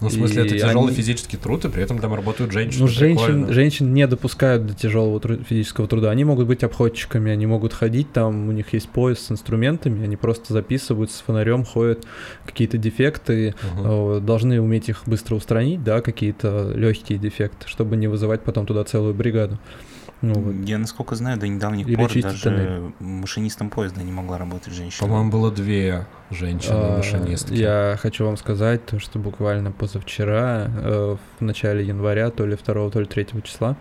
Ну, 0.00 0.08
в 0.08 0.12
смысле, 0.12 0.44
это 0.46 0.54
И 0.54 0.58
тяжелый 0.58 0.86
они- 0.88 0.96
физический 0.96 1.36
труд, 1.36 1.64
и 1.64 1.68
при 1.68 1.82
этом 1.82 1.98
там 1.98 2.14
работают 2.14 2.52
женщины. 2.52 2.82
Ну, 2.82 2.88
женщин, 2.88 3.16
прикольно. 3.26 3.52
женщин 3.52 3.92
не 3.94 4.06
допускают 4.06 4.66
до 4.66 4.74
тяжелого 4.74 5.20
тру- 5.20 5.36
физического 5.44 5.86
труда. 5.88 6.10
Они 6.10 6.24
могут 6.24 6.46
быть 6.46 6.62
обходчиками, 6.64 7.30
они 7.30 7.46
могут 7.46 7.72
ходить, 7.72 8.12
там 8.12 8.48
у 8.48 8.52
них 8.52 8.72
есть 8.72 8.88
пояс 8.88 9.18
с 9.20 9.30
инструментами, 9.30 10.02
они 10.04 10.16
просто 10.16 10.52
записывают 10.52 11.10
с 11.10 11.20
фонарем, 11.20 11.64
ходят 11.64 12.04
какие-то 12.46 12.78
дефекты, 12.78 13.54
э, 13.84 14.20
должны 14.22 14.60
уметь 14.60 14.88
их 14.88 15.02
быстро 15.06 15.34
устранить, 15.36 15.84
да, 15.84 16.00
какие-то 16.00 16.72
легкие 16.74 17.18
дефекты, 17.18 17.66
чтобы 17.68 17.96
не 17.96 18.06
вызывать 18.08 18.42
потом 18.42 18.66
туда 18.66 18.84
целую 18.84 19.14
бригаду. 19.14 19.58
Ну, 20.22 20.34
вот. 20.34 20.54
Я, 20.68 20.78
насколько 20.78 21.14
знаю, 21.14 21.38
до 21.38 21.48
недавних 21.48 21.86
Или 21.86 21.96
пор 21.96 22.12
даже 22.20 22.42
тоннель. 22.42 22.92
машинистом 22.98 23.70
поезда 23.70 24.02
не 24.02 24.12
могла 24.12 24.36
работать 24.36 24.74
женщина. 24.74 25.06
По-моему, 25.06 25.30
было 25.30 25.50
две 25.50 26.06
А, 26.30 26.34
женщины-машинистки. 26.34 27.54
Я 27.54 27.96
хочу 27.98 28.26
вам 28.26 28.36
сказать, 28.36 28.84
то, 28.84 28.98
что 28.98 29.18
буквально 29.18 29.72
позавчера, 29.72 30.66
э, 30.68 31.16
в 31.38 31.42
начале 31.42 31.86
января, 31.86 32.30
то 32.30 32.44
ли 32.44 32.56
2, 32.56 32.90
то 32.90 33.00
ли 33.00 33.06
3 33.06 33.42
числа, 33.42 33.76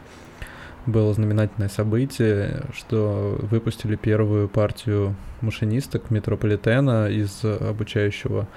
было 0.85 1.13
знаменательное 1.13 1.69
событие, 1.69 2.63
что 2.73 3.37
выпустили 3.41 3.95
первую 3.95 4.47
партию 4.47 5.15
машинисток 5.41 6.09
метрополитена 6.09 7.09
из 7.09 7.43
обучающего 7.43 8.47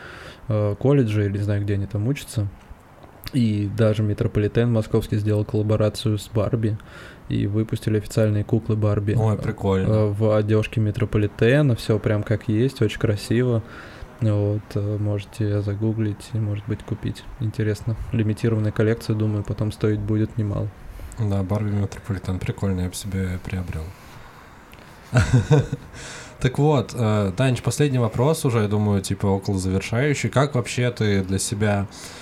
э, 0.48 0.76
колледжа, 0.78 1.22
или 1.22 1.38
не 1.38 1.44
знаю, 1.44 1.62
где 1.62 1.74
они 1.74 1.86
там 1.86 2.06
учатся. 2.06 2.48
И 3.32 3.70
даже 3.76 4.02
метрополитен 4.02 4.70
московский 4.70 5.16
сделал 5.16 5.44
коллаборацию 5.44 6.18
с 6.18 6.28
Барби 6.28 6.76
и 7.28 7.46
выпустили 7.46 7.98
официальные 7.98 8.44
куклы 8.44 8.76
Барби. 8.76 9.14
Ой, 9.18 9.36
прикольно. 9.36 9.92
Э, 9.92 10.06
в 10.06 10.36
одежке 10.36 10.80
метрополитена, 10.80 11.76
все 11.76 11.98
прям 11.98 12.22
как 12.22 12.48
есть, 12.48 12.82
очень 12.82 12.98
красиво. 12.98 13.62
Вот, 14.20 14.62
э, 14.74 14.96
можете 14.98 15.62
загуглить 15.62 16.30
и, 16.32 16.38
может 16.38 16.64
быть, 16.66 16.82
купить. 16.82 17.24
Интересно. 17.40 17.96
Лимитированная 18.12 18.72
коллекция, 18.72 19.16
думаю, 19.16 19.42
потом 19.42 19.72
стоить 19.72 20.00
будет 20.00 20.36
немало. 20.36 20.68
Да, 21.18 21.42
Барби 21.42 21.70
Метрополитен 21.70 22.38
прикольно, 22.38 22.82
я 22.82 22.88
бы 22.88 22.94
себе 22.94 23.38
приобрел. 23.44 23.84
Так 26.40 26.58
вот, 26.58 26.92
э, 26.92 27.32
Данич, 27.36 27.62
последний 27.62 28.00
вопрос 28.00 28.44
уже, 28.44 28.62
я 28.62 28.66
думаю, 28.66 29.00
типа 29.00 29.26
около 29.28 29.60
завершающий. 29.60 30.28
Как 30.28 30.56
вообще 30.56 30.90
ты 30.90 31.22
для 31.22 31.38
себя 31.38 31.86
э, 31.88 32.21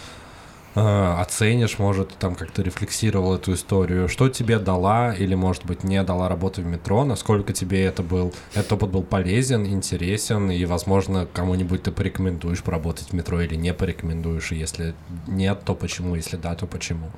оценишь, 0.74 1.78
может, 1.78 2.10
там 2.18 2.34
как-то 2.34 2.62
рефлексировал 2.62 3.34
эту 3.34 3.54
историю? 3.54 4.08
Что 4.08 4.28
тебе 4.28 4.58
дала 4.58 5.12
или, 5.12 5.34
может 5.34 5.66
быть, 5.66 5.84
не 5.84 6.02
дала 6.02 6.28
работа 6.28 6.60
в 6.60 6.66
метро? 6.66 7.04
Насколько 7.04 7.52
тебе 7.52 7.84
это 7.84 8.02
был, 8.02 8.32
этот 8.54 8.72
опыт 8.72 8.90
был 8.90 9.02
полезен, 9.02 9.66
интересен? 9.66 10.50
И, 10.50 10.64
возможно, 10.64 11.26
кому-нибудь 11.32 11.82
ты 11.82 11.90
порекомендуешь 11.90 12.62
поработать 12.62 13.08
в 13.08 13.12
метро 13.12 13.40
или 13.40 13.56
не 13.56 13.74
порекомендуешь? 13.74 14.52
И 14.52 14.56
если 14.56 14.94
нет, 15.26 15.62
то 15.64 15.74
почему? 15.74 16.14
Если 16.14 16.36
да, 16.36 16.54
то 16.54 16.66
почему? 16.66 17.10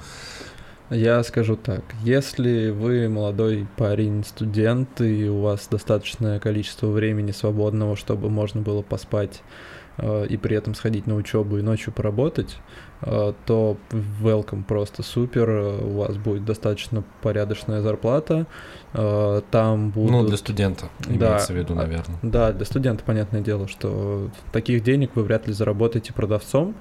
Я 0.95 1.23
скажу 1.23 1.57
так, 1.57 1.83
если 2.05 2.69
вы 2.69 3.09
молодой 3.09 3.67
парень, 3.79 4.25
студент, 4.25 5.01
и 5.01 5.27
у 5.27 5.41
вас 5.41 5.67
достаточное 5.71 6.39
количество 6.39 6.89
времени 6.89 7.31
свободного, 7.31 7.97
чтобы 7.97 8.29
можно 8.29 8.61
было 8.61 8.83
поспать 8.83 9.41
э, 9.97 10.27
и 10.27 10.37
при 10.37 10.55
этом 10.55 10.75
сходить 10.75 11.07
на 11.07 11.15
учебу 11.15 11.57
и 11.57 11.63
ночью 11.63 11.95
поработать, 11.95 12.57
э, 12.59 12.82
то 13.03 13.77
welcome 13.91 14.63
просто 14.65 15.03
супер, 15.03 15.51
э, 15.51 15.85
у 15.85 15.99
вас 15.99 16.17
будет 16.17 16.45
достаточно 16.45 17.03
порядочная 17.21 17.81
зарплата, 17.83 18.47
э, 18.95 19.41
там 19.51 19.91
будут... 19.91 20.11
Ну, 20.11 20.27
для 20.27 20.37
студента, 20.37 20.87
Да. 21.01 21.15
имеется 21.15 21.53
в 21.53 21.57
виду, 21.57 21.75
наверное. 21.75 22.19
Да, 22.23 22.53
для 22.53 22.65
студента 22.65 23.03
понятное 23.05 23.41
дело, 23.41 23.67
что 23.67 24.29
таких 24.53 24.85
денег 24.85 25.11
вы 25.17 25.25
вряд 25.25 25.49
ли 25.49 25.53
заработаете 25.53 26.13
продавцом. 26.13 26.77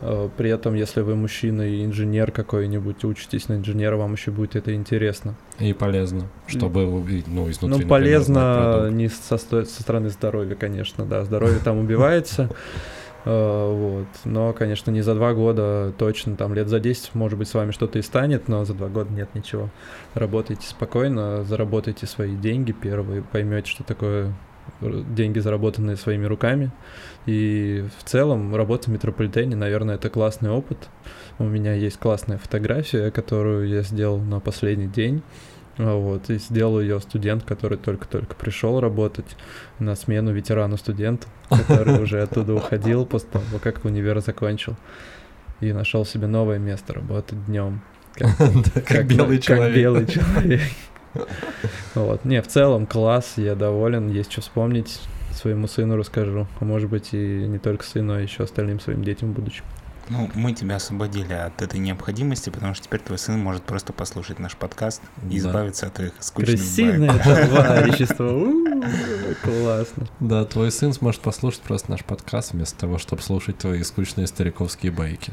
Э, 0.00 0.28
При 0.36 0.48
этом, 0.48 0.74
если 0.74 1.00
вы 1.00 1.16
мужчина 1.16 1.62
и 1.62 1.84
инженер 1.84 2.30
какой-нибудь, 2.30 3.04
учитесь 3.04 3.48
на 3.48 3.54
инженера, 3.54 3.96
вам 3.96 4.12
еще 4.12 4.30
будет 4.30 4.54
это 4.54 4.72
интересно. 4.72 5.34
И 5.58 5.72
полезно, 5.72 6.28
чтобы, 6.46 6.86
увидеть, 6.86 7.26
ну, 7.26 7.50
изнутри, 7.50 7.68
ну, 7.68 7.68
например, 7.78 7.88
полезно 7.88 8.90
не 8.92 9.08
со, 9.08 9.38
со 9.38 9.64
стороны 9.64 10.10
здоровья, 10.10 10.54
конечно, 10.54 11.04
да, 11.04 11.24
здоровье 11.24 11.58
там 11.58 11.78
убивается. 11.78 12.48
Э, 13.28 13.72
Вот. 13.72 14.06
Но, 14.24 14.52
конечно, 14.54 14.90
не 14.90 15.02
за 15.02 15.14
два 15.14 15.34
года 15.34 15.92
точно, 15.98 16.36
там 16.36 16.54
лет 16.54 16.68
за 16.68 16.80
10, 16.80 17.14
может 17.14 17.38
быть, 17.38 17.48
с 17.48 17.54
вами 17.54 17.72
что-то 17.72 17.98
и 17.98 18.02
станет, 18.02 18.48
но 18.48 18.64
за 18.64 18.72
два 18.74 18.88
года 18.88 19.12
нет 19.12 19.28
ничего. 19.34 19.68
Работайте 20.14 20.66
спокойно, 20.66 21.44
заработайте 21.44 22.06
свои 22.06 22.34
деньги 22.36 22.72
первые, 22.72 23.22
поймете, 23.22 23.70
что 23.70 23.84
такое 23.84 24.32
э, 24.80 25.02
деньги, 25.10 25.40
заработанные 25.40 25.96
своими 25.96 26.24
руками. 26.24 26.70
И 27.26 27.84
в 27.98 28.04
целом 28.04 28.54
работа 28.56 28.84
в 28.84 28.92
метрополитене, 28.94 29.56
наверное, 29.56 29.96
это 29.96 30.08
классный 30.08 30.50
опыт. 30.50 30.88
У 31.38 31.44
меня 31.44 31.74
есть 31.74 31.98
классная 31.98 32.38
фотография, 32.38 33.10
которую 33.10 33.68
я 33.68 33.82
сделал 33.82 34.18
на 34.18 34.40
последний 34.40 34.88
день. 34.88 35.22
Вот, 35.78 36.28
и 36.28 36.38
сделал 36.38 36.80
ее 36.80 37.00
студент, 37.00 37.44
который 37.44 37.78
только-только 37.78 38.34
пришел 38.34 38.80
работать 38.80 39.36
на 39.78 39.94
смену 39.94 40.32
ветерану-студенту, 40.32 41.28
который 41.48 42.02
уже 42.02 42.20
оттуда 42.20 42.54
уходил 42.54 43.06
после 43.06 43.30
того, 43.30 43.58
как 43.62 43.84
универ 43.84 44.20
закончил. 44.20 44.76
И 45.60 45.72
нашел 45.72 46.04
себе 46.04 46.26
новое 46.26 46.58
место 46.58 46.94
работать 46.94 47.44
днем. 47.46 47.80
Как 48.86 49.06
белый 49.06 49.36
Как 49.38 49.44
человек. 49.46 49.76
белый 49.76 50.06
человек. 50.06 50.60
Вот. 51.94 52.24
Не, 52.24 52.42
в 52.42 52.46
целом 52.46 52.86
класс, 52.86 53.34
я 53.36 53.54
доволен, 53.54 54.08
есть 54.10 54.30
что 54.30 54.40
вспомнить. 54.40 55.00
Своему 55.32 55.66
сыну 55.66 55.96
расскажу, 55.96 56.46
а 56.60 56.64
может 56.64 56.90
быть 56.90 57.12
и 57.12 57.16
не 57.16 57.58
только 57.58 57.84
сыну, 57.84 58.14
а 58.14 58.20
еще 58.20 58.44
остальным 58.44 58.78
своим 58.78 59.02
детям 59.04 59.30
в 59.30 59.34
будущем. 59.34 59.64
Ну, 60.10 60.30
мы 60.34 60.52
тебя 60.54 60.76
освободили 60.76 61.32
от 61.34 61.60
этой 61.60 61.78
необходимости, 61.78 62.48
потому 62.50 62.74
что 62.74 62.84
теперь 62.84 63.00
твой 63.00 63.18
сын 63.18 63.38
может 63.38 63.62
просто 63.64 63.92
послушать 63.92 64.38
наш 64.38 64.56
подкаст 64.56 65.02
и 65.22 65.32
Да. 65.32 65.36
избавиться 65.36 65.86
от 65.88 66.00
их 66.00 66.12
скучных 66.20 66.56
Крысиное 66.58 67.12
баек. 67.12 67.50
товарищество. 67.50 68.28
Классно. 69.42 70.06
Да, 70.20 70.44
твой 70.44 70.70
сын 70.72 70.92
сможет 70.92 71.20
послушать 71.20 71.60
просто 71.60 71.90
наш 71.90 72.04
подкаст 72.04 72.52
вместо 72.52 72.78
того, 72.78 72.98
чтобы 72.98 73.22
слушать 73.22 73.58
твои 73.58 73.82
скучные 73.82 74.26
стариковские 74.26 74.92
байки. 74.92 75.32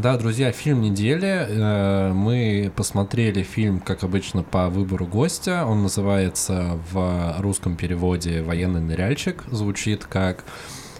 Да, 0.00 0.16
друзья, 0.16 0.52
фильм 0.52 0.80
недели. 0.80 1.26
Э, 1.48 2.12
Мы 2.12 2.70
посмотрели 2.76 3.42
фильм, 3.42 3.80
как 3.80 4.04
обычно, 4.04 4.44
по 4.44 4.68
выбору 4.68 5.06
гостя. 5.06 5.64
Он 5.66 5.82
называется 5.82 6.78
в 6.92 7.34
русском 7.40 7.74
переводе 7.74 8.42
«Военный 8.42 8.80
ныряльщик». 8.80 9.42
Звучит 9.50 10.04
как 10.04 10.44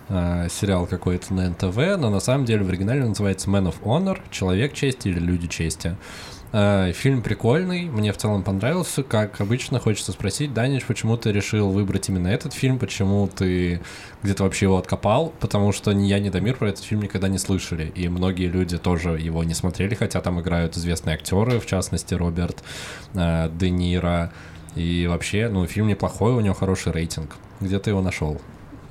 э, 0.09 0.49
сериал 0.51 0.89
какой-то 0.89 1.33
на 1.33 1.49
НТВ, 1.49 1.77
но 1.97 2.11
на 2.11 2.19
самом 2.19 2.45
деле 2.45 2.65
в 2.65 2.69
оригинале 2.71 3.05
называется 3.05 3.49
Man 3.49 3.73
of 3.73 3.77
Honor, 3.85 4.19
Человек 4.33 4.73
чести 4.73 5.07
или 5.07 5.21
Люди 5.21 5.47
чести. 5.47 5.97
Э, 6.53 6.93
Фильм 6.93 7.23
прикольный, 7.23 7.85
мне 7.85 8.13
в 8.13 8.17
целом 8.17 8.43
понравился. 8.43 9.03
Как 9.03 9.41
обычно, 9.41 9.79
хочется 9.79 10.13
спросить, 10.13 10.55
Данич, 10.55 10.85
почему 10.85 11.17
ты 11.17 11.31
решил 11.31 11.71
выбрать 11.71 12.09
именно 12.09 12.29
этот 12.29 12.55
фильм, 12.55 12.79
почему 12.79 13.29
ты 13.29 13.81
где-то 14.23 14.45
вообще 14.45 14.67
его 14.67 14.79
откопал? 14.79 15.33
Потому 15.41 15.73
что 15.73 15.93
ни 15.93 16.07
я, 16.07 16.19
ни 16.19 16.31
Дамир 16.31 16.57
про 16.57 16.71
этот 16.71 16.85
фильм 16.85 17.03
никогда 17.03 17.29
не 17.29 17.39
слышали, 17.39 17.93
и 17.95 18.09
многие 18.09 18.47
люди 18.47 18.79
тоже 18.79 19.11
его 19.19 19.45
не 19.45 19.55
смотрели, 19.55 19.95
хотя 19.95 20.21
там 20.21 20.41
играют 20.41 20.77
известные 20.77 21.15
актеры, 21.15 21.61
в 21.61 21.67
частности, 21.67 22.15
Роберт 22.15 22.63
э, 23.15 23.51
Де 23.55 23.71
Ниро. 23.71 24.33
И 24.75 25.07
вообще, 25.09 25.49
ну, 25.49 25.67
фильм 25.67 25.89
неплохой, 25.89 26.33
у 26.33 26.41
него 26.41 26.55
хороший 26.55 26.93
рейтинг. 26.93 27.37
Где 27.61 27.79
ты 27.79 27.91
его 27.91 28.01
нашел? 28.01 28.41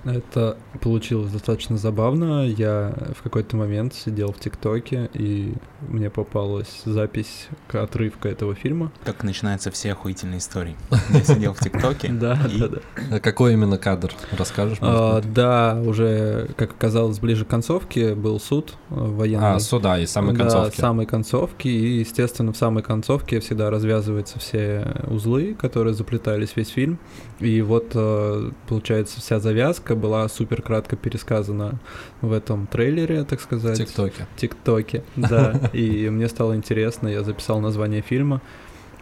Это 0.07 0.57
получилось 0.81 1.31
достаточно 1.31 1.77
забавно. 1.77 2.45
Я 2.47 2.93
в 3.17 3.21
какой-то 3.23 3.57
момент 3.57 3.93
сидел 3.93 4.31
в 4.31 4.39
ТикТоке, 4.39 5.09
и 5.13 5.53
мне 5.87 6.09
попалась 6.09 6.81
запись, 6.85 7.47
к- 7.67 7.75
отрывка 7.75 8.29
этого 8.29 8.55
фильма. 8.55 8.91
Так 9.03 9.23
начинаются 9.23 9.69
все 9.71 9.91
охуительные 9.91 10.39
истории. 10.39 10.75
Я 11.09 11.23
сидел 11.23 11.53
в 11.53 11.59
ТикТоке. 11.59 12.09
Да, 12.09 12.39
и 12.53 12.59
да, 12.59 12.67
да. 12.69 12.77
А 13.11 13.19
Какой 13.19 13.53
именно 13.53 13.77
кадр? 13.77 14.11
Расскажешь? 14.37 14.77
А, 14.81 15.21
да, 15.21 15.79
уже, 15.85 16.49
как 16.55 16.71
оказалось, 16.71 17.19
ближе 17.19 17.43
к 17.45 17.49
концовке 17.49 18.15
был 18.15 18.39
суд 18.39 18.75
военный. 18.89 19.55
А, 19.55 19.59
суда, 19.59 19.99
из 19.99 20.09
самой 20.11 20.33
Да, 20.35 20.43
концовки. 20.43 20.79
самой 20.79 21.05
концовки. 21.05 21.67
И, 21.67 21.99
естественно, 21.99 22.53
в 22.53 22.57
самой 22.57 22.81
концовке 22.83 23.39
всегда 23.39 23.69
развязываются 23.69 24.39
все 24.39 24.95
узлы, 25.09 25.53
которые 25.59 25.93
заплетались 25.93 26.53
весь 26.55 26.69
фильм. 26.69 26.97
И 27.39 27.61
вот, 27.61 27.91
э, 27.93 28.51
получается, 28.67 29.19
вся 29.19 29.39
завязка 29.39 29.95
была 29.97 30.27
супер 30.29 30.61
кратко 30.61 30.95
пересказана 30.95 31.79
в 32.21 32.31
этом 32.31 32.67
трейлере, 32.67 33.23
так 33.23 33.39
В 33.39 33.43
сказать. 33.43 33.77
ТикТоке. 33.77 34.27
ТикТоке, 34.37 35.03
да. 35.15 35.69
И 35.73 36.09
мне 36.09 36.27
стало 36.29 36.55
интересно, 36.55 37.07
я 37.07 37.23
записал 37.23 37.59
название 37.59 38.01
фильма. 38.01 38.41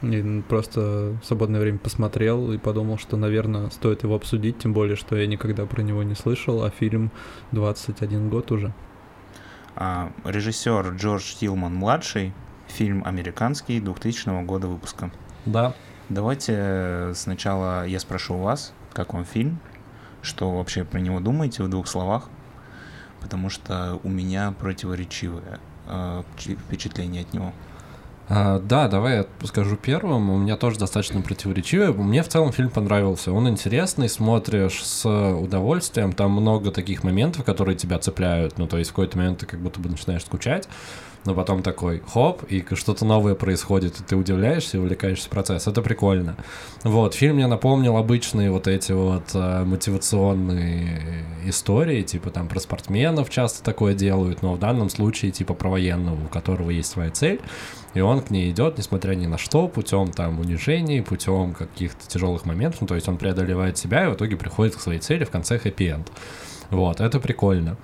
И 0.02 0.43
просто 0.48 1.18
в 1.22 1.26
свободное 1.26 1.62
время 1.62 1.78
посмотрел 1.78 2.52
и 2.52 2.58
подумал, 2.58 2.98
что, 2.98 3.18
наверное, 3.18 3.70
стоит 3.70 4.04
его 4.04 4.16
обсудить, 4.16 4.60
тем 4.60 4.74
более, 4.74 4.96
что 4.96 5.16
я 5.16 5.26
никогда 5.26 5.66
про 5.66 5.82
него 5.82 6.04
не 6.04 6.16
слышал, 6.16 6.64
а 6.64 6.70
фильм 6.70 7.12
21 7.54 8.30
год 8.30 8.52
уже. 8.52 8.74
А, 9.76 10.12
режиссер 10.24 10.96
Джордж 10.96 11.36
Тилман 11.39 11.74
младший. 11.76 12.34
Фильм 12.68 13.04
американский 13.06 13.80
2000 13.80 14.43
года 14.43 14.68
выпуска. 14.68 15.12
Да. 15.46 15.74
Давайте 16.10 16.54
э, 16.56 17.14
сначала 17.16 17.86
я 17.88 18.00
спрошу 18.00 18.36
у 18.36 18.39
вас, 18.39 18.74
как 18.93 19.14
вам 19.14 19.26
фильм, 19.26 19.60
что 20.26 20.52
вообще 20.52 20.84
про 20.84 21.00
него 21.00 21.20
думаете 21.20 21.64
в 21.64 21.70
двух 21.70 21.88
словах, 21.88 22.30
потому 23.22 23.50
что 23.50 24.00
у 24.04 24.10
меня 24.10 24.54
противоречивое 24.60 25.60
э, 25.88 26.24
впечат- 26.36 26.60
впечатление 26.60 27.22
от 27.22 27.34
него. 27.34 27.54
А, 28.28 28.60
да, 28.60 28.88
давай 28.88 29.18
я 29.18 29.26
скажу 29.46 29.76
первым. 29.76 30.30
У 30.32 30.38
меня 30.38 30.58
тоже 30.58 30.80
достаточно 30.80 31.22
противоречивое. 31.22 31.92
Мне 31.94 32.24
в 32.24 32.28
целом 32.28 32.52
фильм 32.52 32.70
понравился. 32.70 33.32
Он 33.32 33.48
интересный, 33.48 34.10
смотришь 34.10 34.84
с 34.84 35.08
удовольствием. 35.08 36.12
Там 36.12 36.32
много 36.32 36.72
таких 36.72 37.04
моментов, 37.04 37.44
которые 37.44 37.76
тебя 37.76 38.00
цепляют. 38.00 38.58
Ну, 38.58 38.68
то 38.68 38.78
есть 38.78 38.90
в 38.90 38.94
какой-то 38.94 39.18
момент 39.18 39.40
ты 39.40 39.46
как 39.46 39.60
будто 39.60 39.80
бы 39.80 39.90
начинаешь 39.90 40.24
скучать, 40.24 40.68
но 41.26 41.34
потом 41.34 41.64
такой 41.64 42.02
хоп, 42.08 42.44
и 42.44 42.64
что-то 42.74 43.06
новое 43.06 43.36
происходит, 43.36 44.00
и 44.00 44.04
ты 44.04 44.16
удивляешься 44.16 44.78
и 44.78 44.80
увлекаешься 44.80 45.28
в 45.28 45.30
процесс. 45.30 45.68
Это 45.68 45.82
прикольно. 45.82 46.36
Вот, 46.84 47.16
фильм 47.16 47.36
мне 47.36 47.48
напомнил 47.48 47.98
обычные 47.98 48.52
вот 48.52 48.68
эти 48.68 48.92
вот 48.92 49.32
э, 49.34 49.64
мотивационные 49.66 51.26
истории, 51.46 52.02
типа 52.04 52.30
там 52.30 52.48
про 52.48 52.60
спортсменов 52.60 53.30
часто 53.30 53.64
такое 53.64 53.94
делают, 53.94 54.42
но 54.42 54.54
в 54.54 54.60
данном 54.60 54.90
случае 54.90 55.32
типа 55.32 55.54
про 55.54 55.70
военного, 55.70 56.26
у 56.26 56.28
которого 56.28 56.70
есть 56.70 56.90
своя 56.90 57.12
цель, 57.12 57.42
и 57.94 58.02
он 58.02 58.22
к 58.22 58.30
ней 58.30 58.52
идет, 58.52 58.78
несмотря 58.78 59.16
ни 59.16 59.26
на 59.26 59.38
что, 59.38 59.68
путем 59.68 60.12
там 60.12 60.40
унижений, 60.40 61.02
путем 61.02 61.54
каких-то 61.54 62.08
тяжелых 62.08 62.46
моментов, 62.46 62.82
ну, 62.82 62.88
то 62.88 62.96
есть 62.96 63.08
он 63.08 63.18
преодолевает 63.18 63.78
себя 63.78 64.06
и 64.06 64.10
в 64.10 64.16
итоге 64.16 64.36
приходит 64.36 64.76
к 64.76 64.82
своей 64.82 65.00
цели 65.00 65.24
в 65.24 65.32
конце 65.32 65.58
хэппи-энд. 65.58 66.12
Вот, 66.72 67.00
это 67.00 67.20
прикольно. 67.20 67.78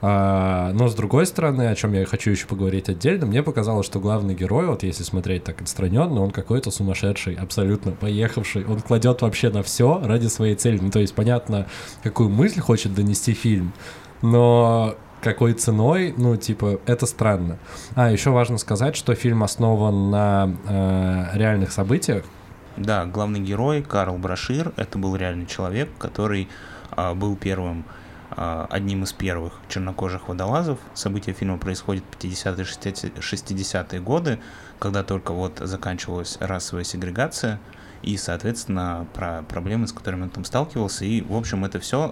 А, 0.00 0.72
но 0.74 0.88
с 0.88 0.94
другой 0.94 1.26
стороны, 1.26 1.68
о 1.68 1.74
чем 1.74 1.92
я 1.92 2.04
хочу 2.06 2.30
еще 2.30 2.46
поговорить 2.46 2.88
отдельно, 2.88 3.26
мне 3.26 3.42
показалось, 3.42 3.86
что 3.86 3.98
главный 3.98 4.34
герой, 4.34 4.66
вот 4.66 4.82
если 4.82 5.02
смотреть 5.02 5.44
так 5.44 5.60
отстраненно, 5.60 6.20
он 6.20 6.30
какой-то 6.30 6.70
сумасшедший, 6.70 7.34
абсолютно 7.34 7.92
поехавший. 7.92 8.64
Он 8.64 8.80
кладет 8.80 9.22
вообще 9.22 9.50
на 9.50 9.62
все 9.62 10.00
ради 10.04 10.28
своей 10.28 10.54
цели. 10.54 10.78
Ну, 10.80 10.90
то 10.90 11.00
есть 11.00 11.14
понятно, 11.14 11.66
какую 12.02 12.28
мысль 12.28 12.60
хочет 12.60 12.94
донести 12.94 13.32
фильм, 13.32 13.72
но 14.22 14.94
какой 15.20 15.52
ценой, 15.54 16.14
ну, 16.16 16.36
типа, 16.36 16.80
это 16.86 17.06
странно. 17.06 17.58
А, 17.94 18.10
еще 18.10 18.30
важно 18.30 18.58
сказать, 18.58 18.96
что 18.96 19.14
фильм 19.14 19.42
основан 19.42 20.10
на 20.10 20.56
э, 20.68 21.36
реальных 21.36 21.72
событиях. 21.72 22.24
Да, 22.76 23.04
главный 23.06 23.40
герой 23.40 23.82
Карл 23.82 24.16
Брашир, 24.18 24.72
это 24.76 24.98
был 24.98 25.16
реальный 25.16 25.46
человек, 25.46 25.88
который 25.98 26.48
а, 26.92 27.14
был 27.14 27.34
первым, 27.34 27.84
одним 28.38 29.04
из 29.04 29.12
первых 29.12 29.54
чернокожих 29.68 30.28
водолазов. 30.28 30.78
События 30.94 31.32
фильма 31.32 31.58
происходят 31.58 32.04
в 32.10 32.22
50-е, 32.22 33.12
60-е 33.14 34.00
годы, 34.00 34.38
когда 34.78 35.02
только 35.02 35.32
вот 35.32 35.58
заканчивалась 35.58 36.38
расовая 36.40 36.84
сегрегация 36.84 37.58
и, 38.02 38.16
соответственно, 38.16 39.06
про 39.12 39.42
проблемы, 39.42 39.88
с 39.88 39.92
которыми 39.92 40.22
он 40.22 40.30
там 40.30 40.44
сталкивался. 40.44 41.04
И, 41.04 41.20
в 41.20 41.34
общем, 41.34 41.64
это 41.64 41.80
все 41.80 42.10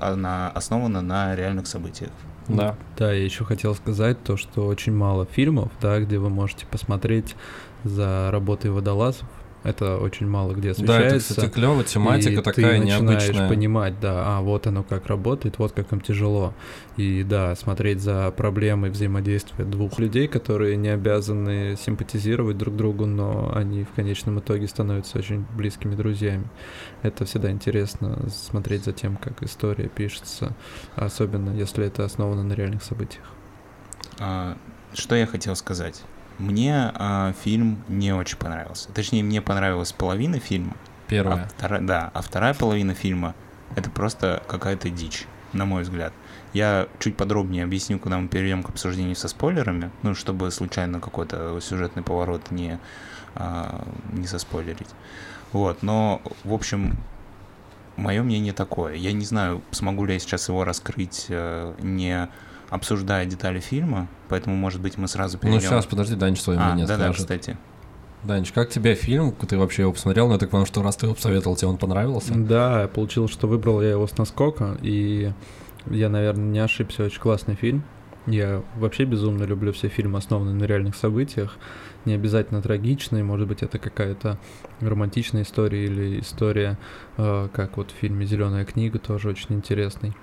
основано 0.54 1.00
на 1.00 1.36
реальных 1.36 1.66
событиях. 1.68 2.10
Да. 2.48 2.76
Да, 2.96 3.12
я 3.12 3.24
еще 3.24 3.44
хотел 3.44 3.74
сказать 3.74 4.22
то, 4.22 4.36
что 4.36 4.66
очень 4.66 4.92
мало 4.92 5.26
фильмов, 5.26 5.70
да, 5.80 6.00
где 6.00 6.18
вы 6.18 6.28
можете 6.28 6.66
посмотреть 6.66 7.36
за 7.84 8.30
работой 8.32 8.70
водолазов. 8.70 9.28
Это 9.66 9.98
очень 9.98 10.28
мало 10.28 10.52
где 10.52 10.68
Да, 10.68 10.72
освещается. 10.74 11.16
это, 11.16 11.24
кстати, 11.24 11.50
клево, 11.52 11.82
тематика 11.82 12.30
и 12.30 12.36
такая 12.36 12.54
ты 12.78 12.84
начинаешь 12.84 13.22
необычная. 13.24 13.48
понимать, 13.48 13.98
да, 13.98 14.22
а 14.38 14.40
вот 14.40 14.68
оно 14.68 14.84
как 14.84 15.06
работает, 15.08 15.58
вот 15.58 15.72
как 15.72 15.92
им 15.92 16.00
тяжело. 16.00 16.54
И 16.96 17.24
да, 17.24 17.56
смотреть 17.56 18.00
за 18.00 18.30
проблемой 18.30 18.90
взаимодействия 18.90 19.64
двух 19.64 19.98
людей, 19.98 20.28
которые 20.28 20.76
не 20.76 20.90
обязаны 20.90 21.76
симпатизировать 21.84 22.56
друг 22.56 22.76
другу, 22.76 23.06
но 23.06 23.50
они 23.56 23.82
в 23.82 23.90
конечном 23.90 24.38
итоге 24.38 24.68
становятся 24.68 25.18
очень 25.18 25.44
близкими 25.56 25.96
друзьями. 25.96 26.44
Это 27.02 27.24
всегда 27.24 27.50
интересно 27.50 28.28
смотреть 28.30 28.84
за 28.84 28.92
тем, 28.92 29.16
как 29.16 29.42
история 29.42 29.88
пишется, 29.88 30.54
особенно 30.94 31.50
если 31.50 31.84
это 31.84 32.04
основано 32.04 32.44
на 32.44 32.52
реальных 32.52 32.84
событиях. 32.84 33.24
А, 34.20 34.56
Что 34.94 35.16
я 35.16 35.26
хотел 35.26 35.56
сказать? 35.56 36.04
Мне 36.39 36.93
а, 36.95 37.32
фильм 37.45 37.82
не 37.89 38.12
очень 38.12 38.37
понравился. 38.37 38.91
Точнее, 38.93 39.22
мне 39.22 39.41
понравилась 39.41 39.93
половина 39.93 40.39
фильма. 40.39 40.76
Первое. 41.09 41.45
А 41.45 41.49
вторая, 41.49 41.80
да, 41.80 42.11
а 42.12 42.20
вторая 42.20 42.55
половина 42.55 42.95
фильма 42.95 43.34
это 43.74 43.91
просто 43.91 44.43
какая-то 44.47 44.91
дичь, 44.91 45.26
на 45.53 45.64
мой 45.64 45.82
взгляд. 45.82 46.12
Я 46.53 46.89
чуть 46.99 47.16
подробнее 47.16 47.64
объясню, 47.64 47.99
когда 47.99 48.18
мы 48.18 48.28
перейдем 48.28 48.62
к 48.62 48.70
обсуждению 48.70 49.16
со 49.16 49.28
спойлерами, 49.28 49.91
ну, 50.03 50.14
чтобы 50.14 50.51
случайно 50.51 51.01
какой-то 51.01 51.59
сюжетный 51.61 52.03
поворот 52.03 52.51
не, 52.51 52.78
а, 53.34 53.87
не 54.12 54.26
соспойлерить. 54.26 54.89
Вот, 55.53 55.82
но, 55.82 56.22
в 56.45 56.53
общем, 56.53 56.97
мое 57.97 58.22
мнение 58.22 58.53
такое. 58.53 58.95
Я 58.95 59.12
не 59.12 59.24
знаю, 59.24 59.62
смогу 59.70 60.05
ли 60.05 60.14
я 60.14 60.18
сейчас 60.18 60.49
его 60.49 60.64
раскрыть, 60.64 61.26
э, 61.28 61.74
не 61.80 62.28
обсуждая 62.70 63.26
детали 63.26 63.60
фильма, 63.60 64.08
поэтому, 64.28 64.56
может 64.56 64.80
быть, 64.80 64.98
мы 64.98 65.08
сразу 65.08 65.36
Ну, 65.36 65.48
перейдем... 65.48 65.68
сейчас, 65.68 65.86
подожди, 65.86 66.14
Данич 66.16 66.40
свое 66.40 66.58
а, 66.58 66.66
мнение 66.66 66.86
да-да, 66.86 67.04
скажет. 67.04 67.22
кстати. 67.22 67.56
Данич, 68.24 68.52
как 68.52 68.70
тебе 68.70 68.94
фильм? 68.94 69.32
Ты 69.32 69.56
вообще 69.56 69.82
его 69.82 69.92
посмотрел? 69.92 70.26
Ну, 70.26 70.32
я 70.32 70.38
так 70.38 70.50
понял, 70.50 70.66
что 70.66 70.82
раз 70.82 70.96
ты 70.96 71.06
его 71.06 71.14
посоветовал, 71.14 71.56
тебе 71.56 71.68
он 71.68 71.76
понравился? 71.76 72.34
Да, 72.34 72.88
получилось, 72.88 73.30
что 73.30 73.46
выбрал 73.46 73.80
я 73.82 73.90
его 73.90 74.06
с 74.06 74.18
наскока, 74.18 74.76
и 74.82 75.32
я, 75.86 76.08
наверное, 76.08 76.44
не 76.44 76.58
ошибся, 76.58 77.04
очень 77.04 77.20
классный 77.20 77.54
фильм. 77.54 77.84
Я 78.26 78.64
вообще 78.74 79.04
безумно 79.04 79.44
люблю 79.44 79.72
все 79.72 79.86
фильмы, 79.88 80.18
основанные 80.18 80.54
на 80.56 80.64
реальных 80.64 80.96
событиях. 80.96 81.56
Не 82.04 82.14
обязательно 82.14 82.60
трагичные, 82.60 83.22
может 83.22 83.46
быть, 83.46 83.62
это 83.62 83.78
какая-то 83.78 84.38
романтичная 84.80 85.42
история 85.42 85.84
или 85.84 86.20
история, 86.20 86.76
э, 87.18 87.48
как 87.52 87.76
вот 87.76 87.92
в 87.92 87.94
фильме 87.94 88.26
Зеленая 88.26 88.64
книга, 88.64 88.98
тоже 88.98 89.28
очень 89.28 89.54
интересный. 89.54 90.16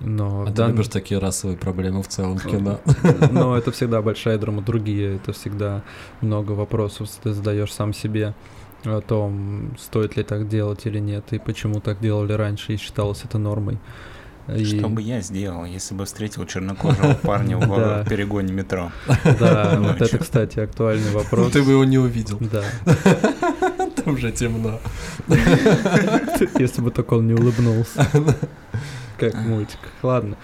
Но 0.00 0.42
А 0.42 0.44
в 0.44 0.48
ты 0.50 0.52
дан- 0.54 0.70
любишь 0.70 0.88
такие 0.88 1.18
расовые 1.20 1.56
проблемы 1.58 2.02
в 2.02 2.08
целом 2.08 2.38
в 2.38 2.44
кино? 2.46 2.78
Но 3.32 3.56
это 3.58 3.72
всегда 3.72 4.00
большая 4.02 4.38
драматургия, 4.38 5.16
это 5.16 5.32
всегда 5.32 5.82
много 6.20 6.52
вопросов 6.52 7.08
ты 7.22 7.32
задаешь 7.32 7.72
сам 7.72 7.92
себе 7.92 8.34
о 8.84 9.00
том, 9.00 9.72
стоит 9.78 10.16
ли 10.16 10.22
так 10.22 10.48
делать 10.48 10.86
или 10.86 11.00
нет, 11.00 11.24
и 11.32 11.38
почему 11.38 11.80
так 11.80 12.00
делали 12.00 12.32
раньше, 12.32 12.74
и 12.74 12.76
считалось 12.76 13.22
это 13.24 13.38
нормой. 13.38 13.78
И- 14.46 14.64
Что 14.64 14.88
бы 14.88 15.02
я 15.02 15.20
сделал, 15.20 15.64
если 15.64 15.94
бы 15.94 16.04
встретил 16.06 16.46
чернокожего 16.46 17.14
парня 17.22 17.58
в 17.58 18.04
перегоне 18.08 18.52
метро? 18.52 18.92
Да, 19.40 19.74
Ну, 19.78 19.88
вот 19.88 19.96
это, 19.96 20.08
чё? 20.08 20.18
кстати, 20.18 20.60
актуальный 20.60 21.10
вопрос. 21.10 21.50
Ты 21.52 21.62
бы 21.64 21.72
его 21.72 21.84
не 21.84 21.98
увидел. 21.98 22.38
Да, 22.40 22.62
Там 23.96 24.14
уже 24.14 24.30
темно. 24.32 24.78
если 26.58 26.80
бы 26.82 26.90
только 26.92 27.14
он 27.14 27.26
не 27.26 27.34
улыбнулся. 27.34 28.06
Как 29.18 29.34
в 29.34 29.48
мультиках. 29.48 29.90
Ладно. 30.02 30.36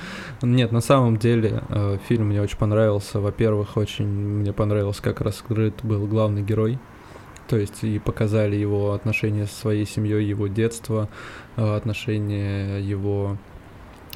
Нет, 0.42 0.72
на 0.72 0.80
самом 0.80 1.16
деле 1.16 1.62
э, 1.68 1.98
фильм 2.08 2.28
мне 2.28 2.42
очень 2.42 2.58
понравился. 2.58 3.20
Во-первых, 3.20 3.76
очень 3.76 4.06
мне 4.06 4.52
понравилось, 4.52 5.00
как 5.00 5.20
раскрыт 5.20 5.74
был 5.82 6.06
главный 6.06 6.42
герой. 6.42 6.78
То 7.48 7.56
есть 7.56 7.84
и 7.84 7.98
показали 7.98 8.56
его 8.56 8.92
отношения 8.92 9.46
со 9.46 9.54
своей 9.54 9.86
семьей, 9.86 10.24
его 10.24 10.48
детство, 10.48 11.08
э, 11.56 11.76
отношения 11.76 12.78
его 12.78 13.36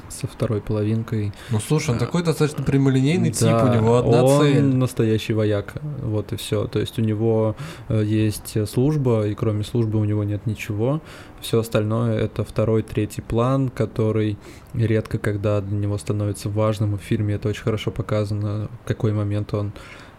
со 0.09 0.27
второй 0.27 0.61
половинкой. 0.61 1.33
Ну 1.49 1.59
слушай, 1.59 1.91
он 1.91 1.97
такой 1.97 2.23
достаточно 2.23 2.63
прямолинейный 2.63 3.31
тип, 3.31 3.49
Да, 3.49 3.65
у 3.65 3.73
него 3.73 3.97
одна 3.97 4.23
он 4.23 4.41
цель. 4.41 4.63
настоящий 4.63 5.33
вояка, 5.33 5.79
вот 6.01 6.33
и 6.33 6.35
все. 6.35 6.67
То 6.67 6.79
есть 6.79 6.99
у 6.99 7.01
него 7.01 7.55
э, 7.87 8.03
есть 8.05 8.57
служба, 8.69 9.27
и 9.27 9.35
кроме 9.35 9.63
службы 9.63 9.99
у 9.99 10.05
него 10.05 10.23
нет 10.23 10.45
ничего. 10.45 11.01
Все 11.41 11.59
остальное 11.59 12.17
это 12.17 12.43
второй, 12.43 12.83
третий 12.83 13.21
план, 13.21 13.69
который 13.69 14.37
редко 14.73 15.17
когда 15.17 15.61
для 15.61 15.77
него 15.77 15.97
становится 15.97 16.49
важным. 16.49 16.97
В 16.97 17.01
фильме 17.01 17.35
это 17.35 17.49
очень 17.49 17.63
хорошо 17.63 17.91
показано, 17.91 18.69
в 18.83 18.87
какой 18.87 19.13
момент 19.13 19.53
он 19.53 19.71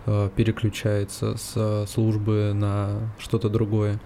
э, 0.07 0.30
переключается 0.34 1.36
с 1.36 1.86
службы 1.93 2.53
на 2.55 3.12
что-то 3.18 3.49
другое. 3.49 4.01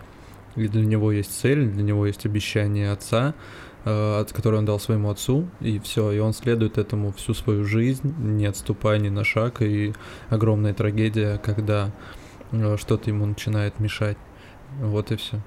И 0.57 0.69
для 0.69 0.85
него 0.85 1.11
есть 1.11 1.37
цель, 1.41 1.69
для 1.69 1.83
него 1.83 2.07
есть 2.07 2.27
обещание 2.27 2.93
отца, 2.93 3.35
э, 3.85 4.21
от 4.21 4.33
которое 4.33 4.59
он 4.59 4.65
дал 4.65 4.81
своему 4.81 5.11
отцу, 5.11 5.49
и 5.61 5.79
все, 5.79 6.11
и 6.13 6.19
он 6.19 6.33
следует 6.33 6.79
этому 6.79 7.13
всю 7.13 7.35
свою 7.35 7.65
жизнь, 7.65 8.15
не 8.19 8.47
отступая 8.47 8.99
ни 8.99 9.09
на 9.09 9.25
шаг, 9.25 9.63
и 9.63 9.93
огромная 10.31 10.75
трагедия, 10.75 11.39
когда 11.39 11.91
э, 12.53 12.77
что-то 12.79 13.11
ему 13.11 13.27
начинает 13.27 13.81
мешать. 13.81 14.19
Вот 14.81 15.13
и 15.13 15.17
все. 15.17 15.41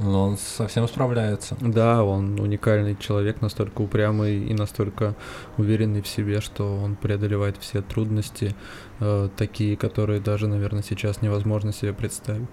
Но 0.00 0.28
он 0.28 0.36
совсем 0.36 0.86
справляется. 0.86 1.56
Да, 1.60 2.04
он 2.04 2.38
уникальный 2.38 2.96
человек, 2.96 3.40
настолько 3.40 3.80
упрямый 3.82 4.44
и 4.44 4.54
настолько 4.54 5.16
уверенный 5.56 6.02
в 6.02 6.08
себе, 6.08 6.40
что 6.40 6.76
он 6.76 6.94
преодолевает 6.94 7.56
все 7.58 7.82
трудности, 7.82 8.54
э, 9.00 9.28
такие, 9.36 9.76
которые 9.76 10.20
даже, 10.20 10.46
наверное, 10.46 10.82
сейчас 10.82 11.20
невозможно 11.20 11.72
себе 11.72 11.92
представить. 11.92 12.48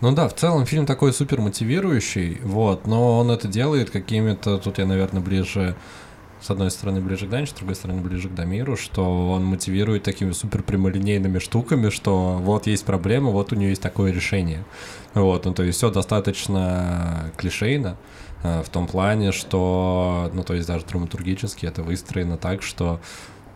Ну 0.00 0.12
да, 0.12 0.28
в 0.28 0.34
целом 0.34 0.64
фильм 0.64 0.86
такой 0.86 1.12
супер 1.12 1.42
мотивирующий, 1.42 2.38
вот, 2.42 2.86
но 2.86 3.18
он 3.18 3.30
это 3.30 3.48
делает 3.48 3.90
какими-то, 3.90 4.56
тут 4.56 4.78
я, 4.78 4.86
наверное, 4.86 5.20
ближе, 5.20 5.76
с 6.40 6.48
одной 6.48 6.70
стороны 6.70 7.02
ближе 7.02 7.26
к 7.26 7.28
Дане, 7.28 7.46
с 7.46 7.52
другой 7.52 7.74
стороны 7.74 8.00
ближе 8.00 8.30
к 8.30 8.34
Дамиру, 8.34 8.76
что 8.76 9.30
он 9.30 9.44
мотивирует 9.44 10.02
такими 10.02 10.32
супер 10.32 10.62
прямолинейными 10.62 11.38
штуками, 11.38 11.90
что 11.90 12.38
вот 12.42 12.66
есть 12.66 12.86
проблема, 12.86 13.30
вот 13.30 13.52
у 13.52 13.56
нее 13.56 13.70
есть 13.70 13.82
такое 13.82 14.10
решение. 14.10 14.64
Вот, 15.12 15.44
ну 15.44 15.52
то 15.52 15.62
есть 15.64 15.76
все 15.76 15.90
достаточно 15.90 17.30
клишейно, 17.36 17.98
э, 18.42 18.62
в 18.62 18.70
том 18.70 18.86
плане, 18.86 19.32
что, 19.32 20.30
ну 20.32 20.44
то 20.44 20.54
есть 20.54 20.66
даже 20.66 20.86
драматургически 20.86 21.66
это 21.66 21.82
выстроено 21.82 22.38
так, 22.38 22.62
что 22.62 23.00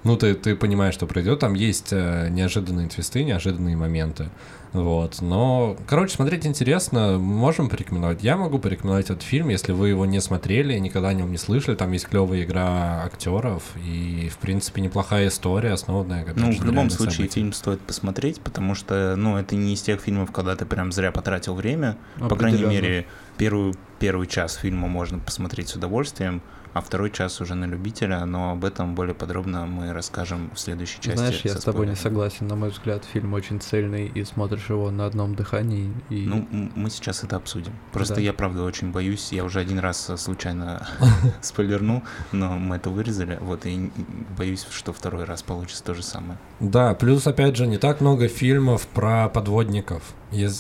ну, 0.05 0.19
ты, 0.19 0.35
ты 0.35 0.55
понимаешь, 0.55 0.93
что 0.93 1.07
пройдет, 1.07 1.39
там 1.39 1.55
есть 1.55 1.89
э, 1.91 2.29
неожиданные 2.29 2.89
твисты, 2.89 3.25
неожиданные 3.25 3.75
моменты. 3.75 4.29
Вот. 4.75 5.23
Но, 5.23 5.77
короче, 5.87 6.17
смотреть 6.17 6.47
интересно, 6.47 7.17
можем 7.19 7.69
порекомендовать. 7.71 8.23
Я 8.23 8.37
могу 8.37 8.59
порекомендовать 8.59 9.07
этот 9.07 9.23
фильм, 9.23 9.49
если 9.49 9.73
вы 9.73 9.91
его 9.91 10.05
не 10.05 10.21
смотрели, 10.21 10.77
никогда 10.79 11.09
о 11.09 11.15
нем 11.15 11.31
не 11.31 11.39
слышали. 11.39 11.77
Там 11.77 11.93
есть 11.93 12.09
клевая 12.09 12.43
игра 12.43 13.05
актеров 13.05 13.63
и, 13.77 14.29
в 14.29 14.39
принципе, 14.39 14.83
неплохая 14.83 15.29
история, 15.29 15.73
основанная 15.73 16.23
опять 16.23 16.37
Ну, 16.37 16.51
в 16.53 16.65
любом 16.65 16.91
случае, 16.91 17.13
событиях. 17.15 17.35
фильм 17.35 17.53
стоит 17.53 17.81
посмотреть, 17.81 18.41
потому 18.41 18.75
что, 18.75 19.15
ну, 19.17 19.37
это 19.39 19.55
не 19.55 19.75
из 19.75 19.83
тех 19.83 20.01
фильмов, 20.01 20.33
когда 20.33 20.57
ты 20.57 20.67
прям 20.67 20.91
зря 20.91 21.13
потратил 21.13 21.55
время. 21.55 21.97
По 22.19 22.35
крайней 22.35 22.65
мере, 22.65 23.07
первую, 23.39 23.75
первый 24.01 24.27
час 24.27 24.55
фильма 24.55 24.89
можно 24.89 25.21
посмотреть 25.21 25.69
с 25.69 25.77
удовольствием, 25.77 26.43
а 26.75 26.81
второй 26.81 27.11
час 27.11 27.41
уже 27.41 27.55
на 27.55 27.67
любителя, 27.67 28.25
но 28.25 28.51
об 28.51 28.65
этом 28.65 28.97
более 28.97 29.15
подробно 29.15 29.65
мы 29.65 29.93
расскажем 29.93 30.51
в 30.53 30.59
следующей 30.59 31.01
части. 31.01 31.17
Знаешь, 31.17 31.41
я 31.45 31.55
с 31.55 31.63
тобой 31.63 31.87
не 31.87 31.95
согласен. 31.95 32.49
На 32.49 32.57
мой 32.57 32.71
взгляд, 32.71 33.05
фильм 33.05 33.33
очень 33.33 33.61
цельный, 33.61 34.09
и 34.09 34.25
смотришь 34.25 34.69
его 34.69 34.91
на 34.91 35.07
одном 35.07 35.37
дыхании. 35.37 35.95
И... 36.11 36.27
Ну, 36.27 36.49
мы 36.75 36.91
сейчас 36.91 37.23
это 37.23 37.37
обсудим. 37.37 37.73
Просто 37.93 38.17
Да. 38.17 38.21
я, 38.21 38.33
правда, 38.33 38.65
очень 38.65 38.91
боюсь. 38.91 39.33
Я 39.33 39.45
уже 39.45 39.61
один 39.61 39.79
раз 39.79 40.11
э, 40.11 40.17
случайно 40.17 40.85
спойлернул, 41.43 42.03
но 42.33 42.59
мы 42.59 42.77
это 42.77 42.91
вырезали. 42.91 43.39
Вот, 43.41 43.67
и 43.67 43.93
боюсь, 44.37 44.67
что 44.69 44.93
второй 44.93 45.25
раз 45.25 45.45
получится 45.45 45.85
то 45.85 45.95
же 45.95 46.03
самое. 46.03 46.39
Да, 46.59 46.95
плюс, 46.95 47.25
опять 47.29 47.57
же, 47.57 47.69
не 47.69 47.79
так 47.79 48.01
много 48.01 48.27
фильмов 48.27 48.89
про 48.89 49.29
подводников. 49.29 50.03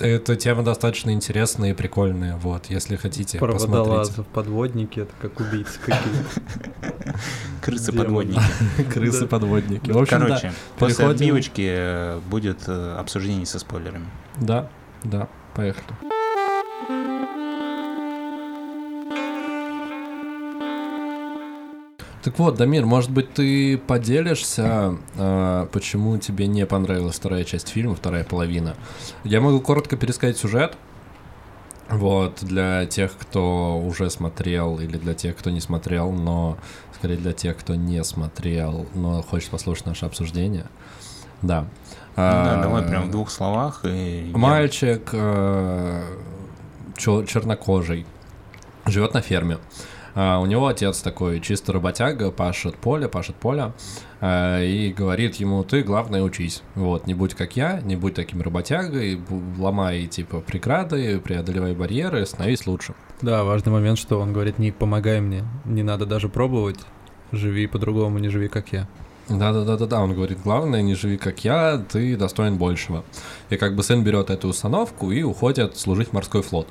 Эта 0.01 0.37
тема 0.37 0.62
достаточно 0.62 1.11
интересная 1.11 1.70
и 1.70 1.75
прикольная, 1.75 2.37
вот, 2.37 2.66
если 2.66 2.97
хотите, 2.97 3.39
Про 3.39 3.53
посмотрите. 3.55 3.81
водолазов, 3.81 4.27
подводники, 4.29 5.01
это 5.01 5.12
как 5.20 5.41
убийцы 5.41 5.79
какие-то. 5.81 7.18
Крысы-подводники. 7.61 8.41
Крысы-подводники. 8.93 9.91
В 9.91 9.99
общем, 9.99 10.20
Короче, 10.20 10.53
после 10.79 11.07
отбивочки 11.07 11.66
э, 11.66 12.20
будет 12.29 12.61
э, 12.68 12.97
обсуждение 12.99 13.47
со 13.47 13.59
спойлерами. 13.59 14.07
да, 14.41 14.68
да, 15.03 15.29
поехали. 15.55 15.87
Так 22.25 22.39
вот, 22.39 22.57
Дамир, 22.57 22.87
может 22.87 23.11
быть, 23.11 23.35
ты 23.35 23.77
поделишься, 23.77 24.97
э, 25.16 25.66
почему 25.70 26.16
тебе 26.16 26.47
не 26.47 26.64
понравилась 26.64 27.16
вторая 27.16 27.45
часть 27.45 27.68
фильма, 27.68 27.95
вторая 27.95 28.25
половина? 28.25 28.77
Я 29.25 29.43
могу 29.43 29.61
коротко 29.61 29.99
пересказать 29.99 30.39
сюжет. 30.39 30.79
Вот, 31.91 32.39
для 32.41 32.87
тех, 32.87 33.12
кто 33.18 33.79
уже 33.79 34.09
смотрел, 34.09 34.81
или 34.81 34.97
для 34.97 35.12
тех, 35.12 35.37
кто 35.37 35.51
не 35.51 35.61
смотрел, 35.61 36.12
но 36.12 36.57
скорее 36.95 37.16
для 37.16 37.35
тех, 37.35 37.59
кто 37.59 37.75
не 37.75 38.03
смотрел, 38.03 38.87
но 38.95 39.20
хочет 39.20 39.51
послушать 39.51 39.85
наше 39.85 40.07
обсуждение. 40.07 40.64
Да. 41.43 41.61
Ну 41.61 41.66
да, 42.16 42.59
А, 42.59 42.62
давай 42.62 42.85
прям 42.85 43.09
в 43.09 43.11
двух 43.11 43.31
словах. 43.31 43.83
И 43.85 44.33
Мальчик 44.35 45.11
э, 45.12 46.03
чернокожий 46.97 48.07
живет 48.87 49.12
на 49.12 49.20
ферме. 49.20 49.59
А, 50.15 50.39
у 50.39 50.47
него 50.47 50.67
отец 50.69 51.01
такой 51.01 51.41
чисто 51.41 51.73
работяга, 51.73 52.31
пашет 52.31 52.77
поле, 52.77 53.09
пашет 53.09 53.37
поле, 53.37 53.73
э, 54.21 54.65
и 54.65 54.93
говорит 54.93 55.37
ему, 55.37 55.65
ты, 55.65 55.83
главное, 55.83 56.23
учись. 56.23 56.62
Вот, 56.75 57.07
не 57.07 57.15
будь 57.15 57.35
как 57.35 57.57
я, 57.57 57.81
не 57.81 57.97
будь 57.97 58.15
таким 58.15 58.41
работягой, 58.41 59.21
ломай, 59.59 60.07
типа, 60.07 60.41
преграды, 60.41 61.19
преодолевай 61.19 61.75
барьеры, 61.75 62.25
становись 62.27 62.67
лучше. 62.67 62.95
Да, 63.23 63.45
важный 63.45 63.73
момент, 63.73 63.99
что 63.99 64.21
он 64.21 64.33
говорит, 64.33 64.59
не 64.59 64.71
помогай 64.71 65.21
мне, 65.21 65.45
не 65.65 65.83
надо 65.83 66.07
даже 66.07 66.29
пробовать, 66.29 66.79
живи 67.33 67.67
по-другому, 67.67 68.19
не 68.19 68.29
живи 68.29 68.49
как 68.49 68.73
я. 68.73 68.89
Да-да-да-да-да, 69.29 70.03
он 70.03 70.15
говорит, 70.15 70.39
главное, 70.43 70.83
не 70.83 70.95
живи 70.95 71.17
как 71.17 71.45
я, 71.45 71.79
ты 71.79 72.15
достоин 72.17 72.57
большего. 72.57 73.05
И 73.49 73.57
как 73.57 73.75
бы 73.75 73.83
сын 73.83 74.05
берет 74.05 74.31
эту 74.31 74.49
установку 74.49 75.11
и 75.11 75.23
уходит 75.23 75.79
служить 75.79 76.11
в 76.11 76.12
морской 76.12 76.43
флот. 76.43 76.69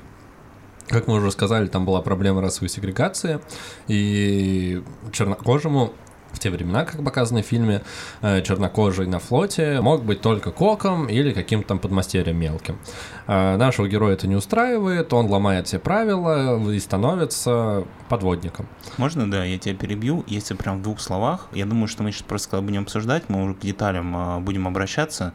Как 0.88 1.08
мы 1.08 1.16
уже 1.16 1.32
сказали, 1.32 1.68
там 1.68 1.86
была 1.86 2.02
проблема 2.02 2.42
расовой 2.42 2.70
сегрегации, 2.70 3.40
и 3.88 4.84
чернокожему 5.12 5.94
в 6.34 6.40
те 6.40 6.50
времена, 6.50 6.84
как 6.84 7.04
показано 7.04 7.42
в 7.42 7.46
фильме, 7.46 7.84
э, 8.22 8.42
чернокожий 8.42 9.06
на 9.06 9.20
флоте 9.20 9.80
мог 9.82 10.04
быть 10.04 10.22
только 10.22 10.52
коком 10.52 11.08
или 11.08 11.32
каким-то 11.32 11.70
там 11.70 11.80
подмастерьем 11.80 12.38
мелким. 12.38 12.80
А 13.28 13.56
Нашего 13.58 13.88
героя 13.88 14.14
это 14.14 14.28
не 14.28 14.36
устраивает, 14.36 15.14
он 15.14 15.28
ломает 15.28 15.68
все 15.68 15.80
правила 15.80 16.60
и 16.70 16.80
становится 16.80 17.86
подводником. 18.10 18.68
Можно, 18.98 19.30
да, 19.30 19.46
я 19.46 19.58
тебя 19.58 19.76
перебью. 19.76 20.24
Если 20.28 20.56
прям 20.56 20.80
в 20.80 20.82
двух 20.82 21.00
словах, 21.00 21.48
я 21.54 21.66
думаю, 21.66 21.88
что 21.88 22.04
мы 22.04 22.12
сейчас 22.12 22.24
просто 22.24 22.50
когда 22.50 22.66
будем 22.66 22.82
обсуждать, 22.82 23.30
мы 23.30 23.44
уже 23.44 23.54
к 23.54 23.60
деталям 23.60 24.16
а, 24.16 24.40
будем 24.40 24.68
обращаться. 24.68 25.34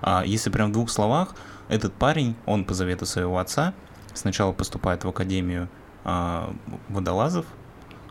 А, 0.00 0.22
если 0.24 0.50
прям 0.50 0.70
в 0.70 0.72
двух 0.72 0.90
словах, 0.90 1.34
этот 1.68 1.92
парень, 1.94 2.36
он 2.46 2.64
по 2.64 2.74
завету 2.74 3.06
своего 3.06 3.38
отца 3.38 3.74
сначала 4.16 4.52
поступает 4.52 5.04
в 5.04 5.08
академию 5.08 5.68
а, 6.04 6.54
водолазов, 6.88 7.46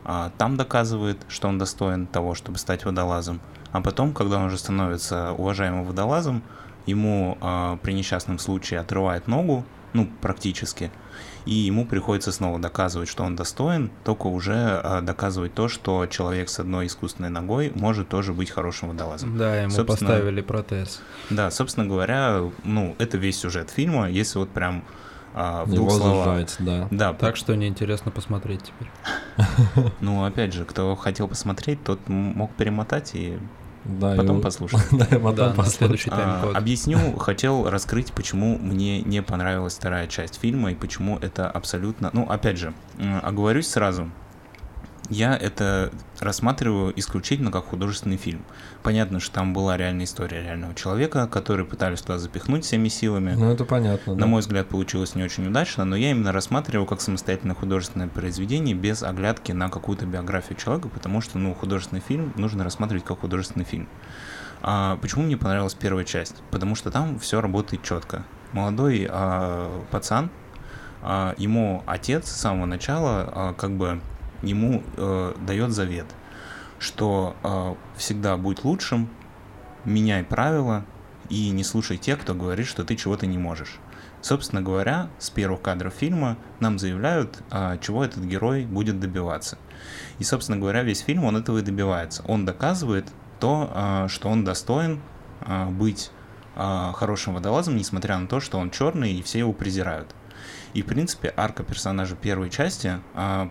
а, 0.04 0.32
там 0.38 0.56
доказывает, 0.56 1.18
что 1.28 1.48
он 1.48 1.58
достоин 1.58 2.06
того, 2.06 2.36
чтобы 2.36 2.58
стать 2.58 2.86
водолазом. 2.86 3.42
А 3.72 3.82
потом, 3.82 4.14
когда 4.14 4.38
он 4.38 4.46
уже 4.46 4.58
становится 4.58 5.34
уважаемым 5.34 5.84
водолазом, 5.84 6.44
ему 6.86 7.38
а, 7.42 7.78
при 7.78 7.94
несчастном 7.94 8.40
случае 8.40 8.80
отрывает 8.80 9.28
ногу, 9.28 9.66
ну, 9.94 10.10
практически, 10.22 10.92
и 11.46 11.54
ему 11.54 11.86
приходится 11.86 12.32
снова 12.32 12.60
доказывать, 12.60 13.08
что 13.08 13.24
он 13.24 13.36
достоин, 13.36 13.92
только 14.04 14.28
уже 14.28 14.82
а, 14.84 15.02
доказывать 15.02 15.54
то, 15.54 15.68
что 15.68 16.06
человек 16.08 16.50
с 16.50 16.60
одной 16.60 16.88
искусственной 16.88 17.30
ногой 17.30 17.72
может 17.76 18.10
тоже 18.10 18.34
быть 18.34 18.52
хорошим 18.52 18.90
водолазом. 18.90 19.38
Да, 19.38 19.62
ему 19.62 19.72
Собственно, 19.72 20.12
поставили 20.12 20.42
протез. 20.42 21.02
Да, 21.30 21.50
собственно 21.52 21.88
говоря, 21.88 22.42
ну, 22.64 22.96
это 23.00 23.18
весь 23.18 23.40
сюжет 23.40 23.70
фильма, 23.70 24.10
если 24.10 24.40
вот 24.40 24.50
прям 24.50 24.84
а, 25.38 25.66
в 25.66 25.72
Его 25.74 25.88
двух 25.90 25.98
словах. 25.98 26.26
зажать, 26.26 26.56
да. 26.60 26.88
Да, 26.92 27.14
Так 27.14 27.36
что 27.36 27.54
неинтересно 27.56 28.10
посмотреть 28.10 28.62
теперь. 28.64 28.90
Ну, 30.00 30.24
опять 30.24 30.54
же, 30.54 30.64
кто 30.66 30.96
хотел 30.96 31.28
посмотреть, 31.28 31.84
тот 31.84 32.00
мог 32.08 32.52
перемотать 32.56 33.12
и 33.16 33.38
Да, 33.84 34.16
потом 34.16 34.40
и- 34.40 34.42
послушать. 34.42 34.80
Да, 34.92 35.06
потом 35.06 35.36
Да, 35.36 35.50
послушать. 35.50 35.74
следующий 35.76 36.10
А, 36.12 36.52
объясню, 36.56 37.18
хотел 37.18 37.70
раскрыть, 37.70 38.14
почему 38.14 38.58
мне 38.58 39.02
не 39.02 39.22
понравилась 39.22 39.76
вторая 39.76 40.08
часть 40.08 40.40
фильма 40.40 40.72
и 40.72 40.76
почему 40.76 41.18
это 41.20 41.50
абсолютно... 41.52 42.10
Ну, 42.14 42.24
опять 42.30 42.58
же, 42.58 42.74
оговорюсь 43.22 43.68
сразу. 43.68 44.10
Я 45.10 45.36
это 45.36 45.92
рассматриваю 46.20 46.92
исключительно 46.98 47.52
как 47.52 47.66
художественный 47.66 48.18
фильм. 48.18 48.44
Понятно, 48.82 49.20
что 49.20 49.36
там 49.36 49.54
была 49.54 49.78
реальная 49.78 50.06
история 50.06 50.42
реального 50.42 50.74
человека, 50.74 51.28
который 51.28 51.66
пытались 51.66 52.02
туда 52.02 52.18
запихнуть 52.18 52.66
всеми 52.66 52.88
силами. 52.88 53.34
Ну, 53.34 53.52
это 53.52 53.66
понятно. 53.66 54.14
На 54.14 54.22
да. 54.22 54.26
мой 54.26 54.42
взгляд, 54.42 54.68
получилось 54.68 55.16
не 55.16 55.24
очень 55.24 55.48
удачно, 55.48 55.86
но 55.86 55.96
я 55.96 56.12
именно 56.12 56.32
рассматривал 56.32 56.86
как 56.86 57.02
самостоятельное 57.02 57.56
художественное 57.56 58.08
произведение 58.08 58.76
без 58.76 59.04
оглядки 59.04 59.52
на 59.52 59.70
какую-то 59.70 60.06
биографию 60.06 60.58
человека, 60.58 60.90
потому 60.90 61.22
что, 61.22 61.38
ну, 61.38 61.54
художественный 61.54 62.02
фильм 62.02 62.34
нужно 62.36 62.64
рассматривать 62.64 63.06
как 63.06 63.20
художественный 63.20 63.66
фильм. 63.66 63.88
А 64.62 64.98
почему 65.02 65.24
мне 65.26 65.38
понравилась 65.38 65.76
первая 65.76 66.06
часть? 66.06 66.42
Потому 66.50 66.74
что 66.76 66.90
там 66.90 67.20
все 67.20 67.42
работает 67.42 67.84
четко. 67.84 68.24
Молодой 68.52 69.08
а, 69.10 69.84
пацан, 69.92 70.32
а, 71.04 71.36
ему 71.38 71.84
отец 71.86 72.28
с 72.28 72.36
самого 72.36 72.66
начала 72.66 73.32
а, 73.32 73.54
как 73.54 73.72
бы 73.72 74.02
ему 74.46 74.84
э, 74.96 75.34
дает 75.46 75.72
завет, 75.72 76.06
что 76.80 77.36
а, 77.44 77.76
всегда 77.98 78.38
будь 78.38 78.64
лучшим, 78.64 79.10
меняй 79.86 80.24
правила 80.24 80.86
и 81.30 81.50
не 81.50 81.64
слушай 81.64 81.98
тех, 81.98 82.20
кто 82.20 82.34
говорит, 82.34 82.68
что 82.68 82.84
ты 82.84 82.96
чего-то 82.96 83.26
не 83.26 83.38
можешь. 83.38 83.80
Собственно 84.22 84.62
говоря, 84.62 85.10
с 85.20 85.30
первых 85.30 85.62
кадров 85.62 85.94
фильма 85.94 86.38
нам 86.60 86.80
заявляют, 86.80 87.44
а, 87.52 87.78
чего 87.78 88.04
этот 88.04 88.24
герой 88.24 88.66
будет 88.66 89.00
добиваться. 89.00 89.58
И, 90.18 90.24
собственно 90.24 90.58
говоря, 90.58 90.82
весь 90.82 91.02
фильм 91.02 91.26
он 91.26 91.38
этого 91.38 91.60
и 91.60 91.62
добивается. 91.62 92.24
Он 92.28 92.44
доказывает 92.46 93.08
то, 93.40 93.70
а, 93.72 94.08
что 94.08 94.30
он 94.30 94.44
достоин 94.44 95.02
а, 95.42 95.70
быть 95.70 96.12
хорошим 96.56 97.34
водолазом, 97.34 97.76
несмотря 97.76 98.18
на 98.18 98.28
то, 98.28 98.40
что 98.40 98.58
он 98.58 98.72
черный 98.72 99.12
и 99.12 99.22
все 99.22 99.40
его 99.40 99.52
презирают. 99.52 100.16
И, 100.74 100.84
в 100.84 100.86
принципе, 100.86 101.34
арка 101.36 101.64
персонажа 101.64 102.16
первой 102.16 102.50
части 102.50 103.02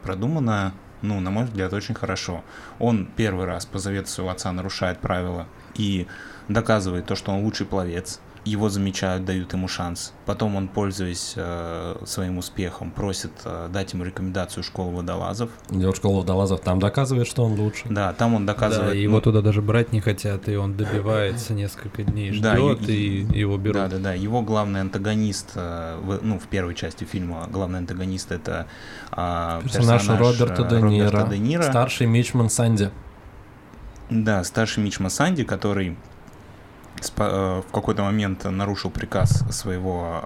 продумана, 0.02 0.72
ну, 1.04 1.20
на 1.20 1.30
мой 1.30 1.44
взгляд, 1.44 1.72
очень 1.72 1.94
хорошо. 1.94 2.42
Он 2.78 3.06
первый 3.16 3.46
раз 3.46 3.66
по 3.66 3.78
завету 3.78 4.08
своего 4.08 4.32
отца 4.32 4.50
нарушает 4.52 4.98
правила 4.98 5.46
и 5.74 6.06
доказывает 6.48 7.06
то, 7.06 7.14
что 7.14 7.32
он 7.32 7.44
лучший 7.44 7.66
пловец. 7.66 8.20
Его 8.44 8.68
замечают, 8.68 9.24
дают 9.24 9.54
ему 9.54 9.68
шанс. 9.68 10.12
Потом 10.26 10.54
он, 10.56 10.68
пользуясь 10.68 11.32
э, 11.34 11.96
своим 12.04 12.36
успехом, 12.36 12.90
просит 12.90 13.32
э, 13.46 13.68
дать 13.72 13.94
ему 13.94 14.04
рекомендацию 14.04 14.62
школы 14.62 14.96
водолазов. 14.96 15.48
Идет 15.70 15.94
в 15.94 15.96
школу 15.96 16.18
водолазов, 16.20 16.60
там 16.60 16.78
доказывает, 16.78 17.26
что 17.26 17.42
он 17.44 17.58
лучше. 17.58 17.84
Да, 17.88 18.12
там 18.12 18.34
он 18.34 18.44
Да, 18.44 18.52
доказывает... 18.52 18.96
и 18.96 19.00
его 19.02 19.14
ну, 19.14 19.20
туда 19.22 19.40
даже 19.40 19.62
брать 19.62 19.92
не 19.92 20.00
хотят, 20.02 20.46
и 20.50 20.56
он 20.56 20.76
добивается 20.76 21.54
несколько 21.54 22.02
дней, 22.02 22.38
Да, 22.38 22.54
ждет, 22.56 22.86
и- 22.86 23.22
и 23.22 23.38
его 23.38 23.56
берут. 23.56 23.76
Да, 23.76 23.88
да, 23.88 23.98
да. 23.98 24.12
Его 24.12 24.42
главный 24.42 24.82
антагонист, 24.82 25.52
э, 25.54 25.98
в, 26.02 26.18
ну, 26.22 26.38
в 26.38 26.46
первой 26.48 26.74
части 26.74 27.04
фильма, 27.04 27.48
главный 27.50 27.78
антагонист 27.78 28.30
это 28.30 28.66
а, 29.10 29.62
Персонаж, 29.62 30.06
Роберта 30.08 30.62
э, 30.64 30.68
Де 30.68 30.82
Ниро, 30.82 31.10
Роберта 31.10 31.30
Де 31.30 31.38
Ниро. 31.38 31.62
старший 31.62 32.06
Мичман 32.06 32.50
Санди. 32.50 32.90
Да, 34.10 34.44
старший 34.44 34.82
Мичма 34.84 35.08
Санди, 35.08 35.44
который 35.44 35.88
э, 35.90 35.94
в 37.16 37.64
какой-то 37.72 38.02
момент 38.02 38.44
нарушил 38.44 38.90
приказ 38.90 39.44
своего, 39.50 40.20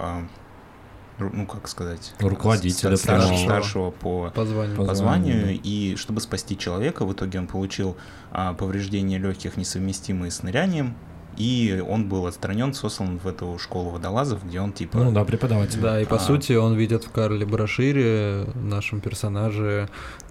э, 1.19 1.29
ну 1.33 1.47
как 1.47 1.69
сказать, 1.69 2.15
Руководителя 2.21 2.97
ста- 2.97 3.21
старшего, 3.21 3.37
старшего 3.39 3.91
по 3.91 4.31
По 4.35 4.45
званию. 4.45 4.77
По 4.77 4.95
званию, 4.95 5.59
и 5.63 5.97
чтобы 5.97 6.21
спасти 6.21 6.57
человека, 6.57 7.05
в 7.05 7.13
итоге 7.13 7.39
он 7.41 7.47
получил 7.47 7.97
а, 8.31 8.55
повреждения 8.55 9.19
легких, 9.19 9.57
несовместимые 9.57 10.31
с 10.31 10.43
нырянием, 10.43 10.95
и 11.37 11.83
он 11.89 12.09
был 12.09 12.27
отстранен, 12.27 12.75
сослан 12.75 13.19
в 13.19 13.27
эту 13.27 13.59
школу 13.59 13.91
водолазов, 13.91 14.45
где 14.45 14.61
он 14.61 14.73
типа... 14.73 14.99
Ну 14.99 15.13
да, 15.13 15.25
преподаватель. 15.25 15.81
Да, 15.81 16.01
и 16.01 16.05
по 16.05 16.17
А. 16.17 16.19
сути 16.19 16.53
он 16.53 16.75
видит 16.75 17.05
в 17.05 17.11
Карле 17.13 17.47
Брошире, 17.47 18.47
нашем 18.57 19.01
персонаже, 19.01 19.89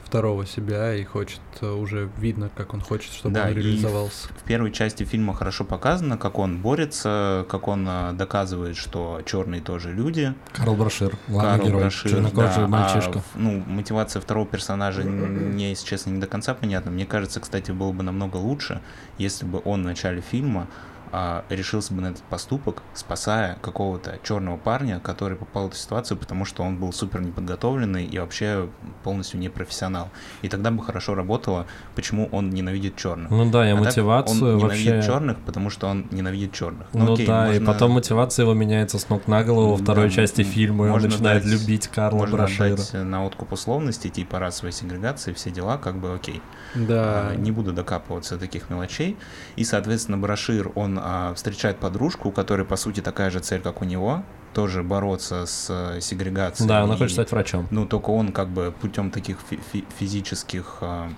второго 0.07 0.45
себя, 0.45 0.95
и 0.95 1.03
хочет, 1.03 1.41
э, 1.59 1.69
уже 1.69 2.09
видно, 2.17 2.49
как 2.55 2.73
он 2.73 2.79
хочет, 2.79 3.11
чтобы 3.11 3.35
Да, 3.35 3.43
он 3.47 3.53
реализовался. 3.53 4.29
В 4.29 4.43
первой 4.43 4.71
части 4.71 5.03
фильма 5.03 5.33
хорошо 5.33 5.65
показано, 5.65 6.17
как 6.17 6.39
он 6.39 6.59
борется, 6.59 7.45
как 7.49 7.67
он 7.67 7.85
а, 7.89 8.13
доказывает, 8.13 8.77
что 8.77 9.21
черные 9.25 9.59
тоже 9.61 9.91
люди. 9.93 10.33
Карл 10.53 10.75
Брошир, 10.75 11.17
главный 11.27 11.51
Карл 11.57 11.67
герой, 11.67 11.81
Брашир, 11.81 12.11
чернокожий 12.11 12.55
да, 12.55 12.63
а 12.63 12.67
мальчишка. 12.67 13.19
в- 13.19 13.35
ну, 13.35 13.61
мотивация 13.67 14.21
второго 14.21 14.47
персонажа 14.47 15.01
мне, 15.03 15.69
если 15.71 15.85
честно, 15.85 16.11
не 16.11 16.21
до 16.21 16.27
конца 16.27 16.53
понятна. 16.53 16.89
Мне 16.89 17.05
кажется, 17.05 17.41
кстати, 17.41 17.71
было 17.71 17.91
бы 17.91 18.03
намного 18.03 18.37
лучше, 18.37 18.79
если 19.17 19.45
бы 19.45 19.61
он 19.65 19.81
в 19.81 19.85
начале 19.85 20.21
фильма 20.21 20.67
а, 21.11 21.43
решился 21.49 21.93
бы 21.93 22.01
на 22.01 22.07
этот 22.07 22.23
поступок, 22.23 22.81
спасая 22.93 23.57
какого-то 23.61 24.19
черного 24.23 24.57
парня, 24.57 24.99
который 24.99 25.37
попал 25.37 25.65
в 25.65 25.67
эту 25.67 25.77
ситуацию, 25.77 26.17
потому 26.17 26.45
что 26.45 26.63
он 26.63 26.77
был 26.77 26.91
супер 26.93 27.21
неподготовленный 27.21 28.05
и 28.05 28.19
вообще 28.19 28.69
полностью 29.03 29.39
не 29.39 29.49
профессионал. 29.49 30.09
И 30.41 30.49
тогда 30.49 30.71
бы 30.71 30.83
хорошо 30.83 31.15
работало, 31.15 31.65
почему 31.95 32.27
он 32.31 32.49
ненавидит 32.49 32.95
черных. 32.95 33.29
Ну 33.31 33.49
да, 33.49 33.67
и 33.67 33.71
А 33.71 33.75
так 33.75 33.85
мотивацию 33.85 34.53
он 34.55 34.59
вообще... 34.59 34.83
ненавидит 34.85 35.05
черных, 35.05 35.37
потому 35.39 35.69
что 35.69 35.87
он 35.87 36.07
ненавидит 36.11 36.53
черных. 36.53 36.87
Ну 36.93 37.13
окей, 37.13 37.25
да, 37.27 37.47
и 37.47 37.59
можно- 37.59 37.65
потом 37.73 37.91
мотивация 37.91 38.43
его 38.43 38.53
меняется 38.53 38.99
с 38.99 39.09
ног 39.09 39.27
на 39.27 39.43
голову 39.43 39.71
во 39.73 39.77
Да, 39.77 39.83
второй 39.83 40.09
части 40.09 40.41
м, 40.41 40.47
фильма, 40.47 40.87
и 40.87 40.89
он 40.89 41.01
начинает 41.01 41.43
дать- 41.43 41.51
любить 41.51 41.87
Карла 41.87 42.17
можно 42.19 42.37
Брошира. 42.37 42.73
отдать 42.73 42.93
на 42.93 43.25
откуп 43.25 43.53
условности, 43.53 44.09
типа 44.09 44.39
расовой 44.39 44.71
сегрегации, 44.71 45.33
все 45.33 45.51
дела, 45.51 45.77
как 45.77 45.97
бы 45.97 46.13
окей. 46.13 46.41
Да, 46.75 47.29
А, 47.31 47.35
Не 47.35 47.51
буду 47.51 47.71
докапываться 47.73 48.35
до 48.35 48.41
таких 48.41 48.69
мелочей. 48.69 49.17
И, 49.55 49.63
соответственно, 49.63 50.17
Брошир, 50.17 50.71
он 50.75 50.96
а, 50.99 51.33
встречает 51.35 51.77
подружку, 51.77 52.29
у 52.29 52.31
которой, 52.31 52.65
по 52.65 52.75
сути, 52.75 53.01
такая 53.01 53.29
же 53.29 53.39
цель, 53.39 53.61
как 53.61 53.81
у 53.81 53.85
него, 53.85 54.23
тоже 54.53 54.81
бороться 54.83 55.45
с 55.45 55.67
э, 55.69 56.01
сегрегацией. 56.01 56.67
Да, 56.67 56.81
она 56.81 56.95
И, 56.95 56.97
хочет 56.97 57.13
стать 57.13 57.31
врачом. 57.31 57.67
Ну, 57.69 57.85
только 57.85 58.09
он 58.09 58.31
как 58.31 58.49
бы 58.49 58.73
путем 58.79 59.11
таких 59.11 59.37
фи- 59.49 59.59
фи- 59.71 59.85
физических, 59.99 60.77
а, 60.81 61.09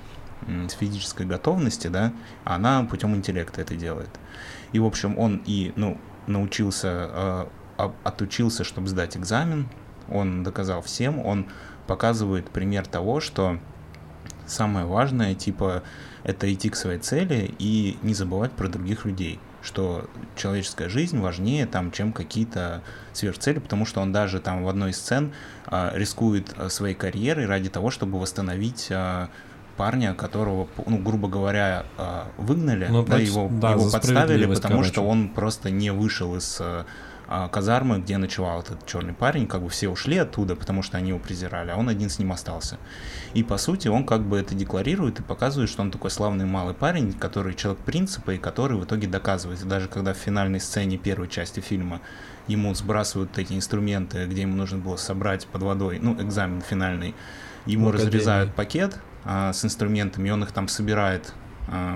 физической 0.79 1.25
готовности, 1.25 1.87
да, 1.87 2.11
она 2.43 2.83
путем 2.83 3.15
интеллекта 3.15 3.61
это 3.61 3.75
делает. 3.75 4.09
И, 4.73 4.79
в 4.79 4.85
общем, 4.85 5.17
он 5.17 5.41
и, 5.45 5.71
ну, 5.75 5.97
научился, 6.27 6.87
а, 6.91 7.49
а- 7.77 7.93
отучился, 8.03 8.63
чтобы 8.63 8.87
сдать 8.87 9.15
экзамен, 9.15 9.69
он 10.09 10.43
доказал 10.43 10.81
всем, 10.81 11.25
он 11.25 11.45
показывает 11.87 12.49
пример 12.49 12.85
того, 12.87 13.19
что 13.19 13.57
самое 14.45 14.85
важное, 14.85 15.35
типа, 15.35 15.83
это 16.23 16.51
идти 16.51 16.69
к 16.69 16.75
своей 16.75 16.99
цели 16.99 17.53
и 17.59 17.97
не 18.01 18.13
забывать 18.13 18.51
про 18.51 18.67
других 18.67 19.05
людей, 19.05 19.39
что 19.61 20.09
человеческая 20.35 20.89
жизнь 20.89 21.19
важнее, 21.19 21.65
там, 21.65 21.91
чем 21.91 22.13
какие-то 22.13 22.81
сверхцели, 23.13 23.59
потому 23.59 23.85
что 23.85 24.01
он 24.01 24.11
даже 24.11 24.39
там 24.39 24.63
в 24.63 24.69
одной 24.69 24.91
из 24.91 24.97
сцен 24.97 25.33
а, 25.65 25.91
рискует 25.95 26.53
а, 26.57 26.69
своей 26.69 26.95
карьерой 26.95 27.45
ради 27.45 27.69
того, 27.69 27.89
чтобы 27.89 28.19
восстановить 28.19 28.87
а, 28.91 29.29
парня, 29.77 30.13
которого, 30.13 30.67
ну, 30.85 30.97
грубо 30.97 31.29
говоря, 31.29 31.85
выгнали, 32.37 32.87
Ну, 32.89 33.05
да, 33.05 33.17
его, 33.17 33.47
да, 33.49 33.71
его 33.71 33.89
подставили, 33.89 34.45
потому 34.45 34.83
что 34.83 34.95
короче. 34.95 35.11
он 35.11 35.29
просто 35.29 35.71
не 35.71 35.91
вышел 35.91 36.35
из 36.35 36.61
казармы, 37.51 37.99
где 37.99 38.17
ночевал 38.17 38.61
этот 38.61 38.85
черный 38.87 39.13
парень, 39.13 39.45
как 39.45 39.61
бы 39.61 39.69
все 39.69 39.87
ушли 39.87 40.17
оттуда, 40.17 40.55
потому 40.55 40.81
что 40.81 40.97
они 40.97 41.09
его 41.09 41.19
презирали, 41.19 41.69
а 41.69 41.77
он 41.77 41.87
один 41.87 42.09
с 42.09 42.17
ним 42.17 42.31
остался. 42.31 42.77
И 43.35 43.43
по 43.43 43.57
сути 43.57 43.87
он 43.87 44.05
как 44.05 44.23
бы 44.23 44.39
это 44.39 44.55
декларирует 44.55 45.19
и 45.19 45.23
показывает, 45.23 45.69
что 45.69 45.83
он 45.83 45.91
такой 45.91 46.09
славный 46.09 46.45
малый 46.45 46.73
парень, 46.73 47.13
который 47.13 47.53
человек 47.53 47.83
принципа 47.83 48.31
и 48.31 48.37
который 48.39 48.77
в 48.77 48.85
итоге 48.85 49.07
доказывает. 49.07 49.61
И 49.61 49.65
даже 49.65 49.87
когда 49.87 50.13
в 50.13 50.17
финальной 50.17 50.59
сцене 50.59 50.97
первой 50.97 51.27
части 51.27 51.59
фильма 51.59 52.01
ему 52.47 52.73
сбрасывают 52.73 53.37
эти 53.37 53.53
инструменты, 53.53 54.25
где 54.25 54.41
ему 54.41 54.55
нужно 54.55 54.79
было 54.79 54.95
собрать 54.95 55.45
под 55.45 55.61
водой, 55.61 55.99
ну, 56.01 56.19
экзамен 56.19 56.61
финальный, 56.61 57.13
ему 57.67 57.89
академии. 57.89 58.07
разрезают 58.07 58.55
пакет 58.55 58.99
а, 59.23 59.53
с 59.53 59.63
инструментами, 59.63 60.29
и 60.29 60.31
он 60.31 60.43
их 60.43 60.51
там 60.51 60.67
собирает 60.67 61.33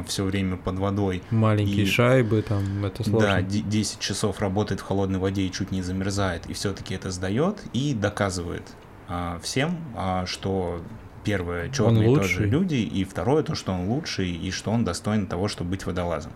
все 0.08 0.24
время 0.24 0.58
под 0.58 0.78
водой. 0.80 1.24
маленькие 1.32 1.84
и- 1.84 1.90
шайбы, 1.90 2.42
там, 2.42 2.86
это 2.86 3.04
сложно. 3.04 3.20
Да, 3.28 3.42
де- 3.42 3.62
10 3.62 4.00
часов 4.00 4.40
работает 4.40 4.82
в 4.82 4.84
холодной 4.84 5.20
воде 5.20 5.42
и 5.44 5.52
чуть 5.52 5.72
не 5.72 5.82
замерзает, 5.82 6.46
и 6.48 6.54
все-таки 6.54 6.94
это 6.96 7.12
сдает 7.12 7.64
и 7.74 7.94
доказывает 7.94 8.64
а, 9.08 9.40
всем, 9.44 9.78
а, 9.96 10.26
что 10.26 10.82
первое, 11.24 11.70
черные 11.70 12.16
тоже 12.16 12.46
люди, 12.46 12.76
и 12.76 13.04
второе, 13.04 13.44
то, 13.44 13.54
что 13.56 13.72
он 13.74 13.88
лучший, 13.90 14.30
и 14.32 14.52
что 14.52 14.72
он 14.72 14.84
достоин 14.86 15.28
того, 15.28 15.48
чтобы 15.48 15.72
быть 15.72 15.86
водолазом. 15.86 16.32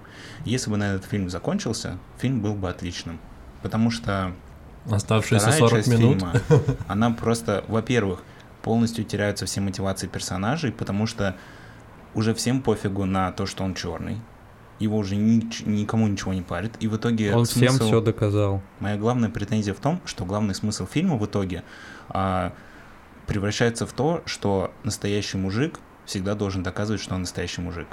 Если 0.46 0.70
бы 0.70 0.78
на 0.78 0.94
этот 0.96 1.06
фильм 1.10 1.30
закончился, 1.30 1.98
фильм 2.20 2.42
был 2.42 2.56
бы 2.56 2.70
отличным. 2.70 3.20
Потому 3.62 3.90
что 3.92 4.34
Оставшиеся 4.90 5.52
вторая 5.52 5.60
40 5.60 5.72
часть 5.72 5.88
минут. 5.90 6.14
фильма, 6.22 6.34
она 6.88 7.12
просто, 7.12 7.64
во-первых, 7.68 8.24
полностью 8.62 9.04
теряются 9.06 9.46
все 9.46 9.60
мотивации 9.62 10.08
персонажей, 10.08 10.72
потому 10.72 11.06
что 11.08 11.36
уже 12.18 12.34
всем 12.34 12.62
пофигу 12.62 13.06
на 13.06 13.32
то, 13.32 13.46
что 13.46 13.64
он 13.64 13.76
черный. 13.76 14.18
Его 14.80 14.98
уже 14.98 15.16
нич- 15.16 15.68
никому 15.68 16.08
ничего 16.08 16.34
не 16.34 16.42
парит. 16.42 16.74
И 16.80 16.88
в 16.88 16.96
итоге 16.98 17.34
Он 17.36 17.46
всем 17.46 17.70
смысл- 17.74 17.86
все 17.88 18.02
доказал. 18.02 18.62
Моя 18.80 18.98
главная 18.98 19.30
претензия 19.30 19.74
в 19.74 19.80
том, 19.80 20.02
что 20.06 20.26
главный 20.26 20.54
смысл 20.56 20.86
фильма 20.86 21.16
в 21.16 21.26
итоге 21.26 21.64
а, 22.10 22.54
превращается 23.28 23.86
в 23.86 23.94
то, 23.94 24.22
что 24.26 24.72
настоящий 24.84 25.38
мужик 25.38 25.80
всегда 26.06 26.36
должен 26.36 26.64
доказывать, 26.64 27.02
что 27.02 27.16
он 27.16 27.22
настоящий 27.22 27.62
мужик. 27.62 27.88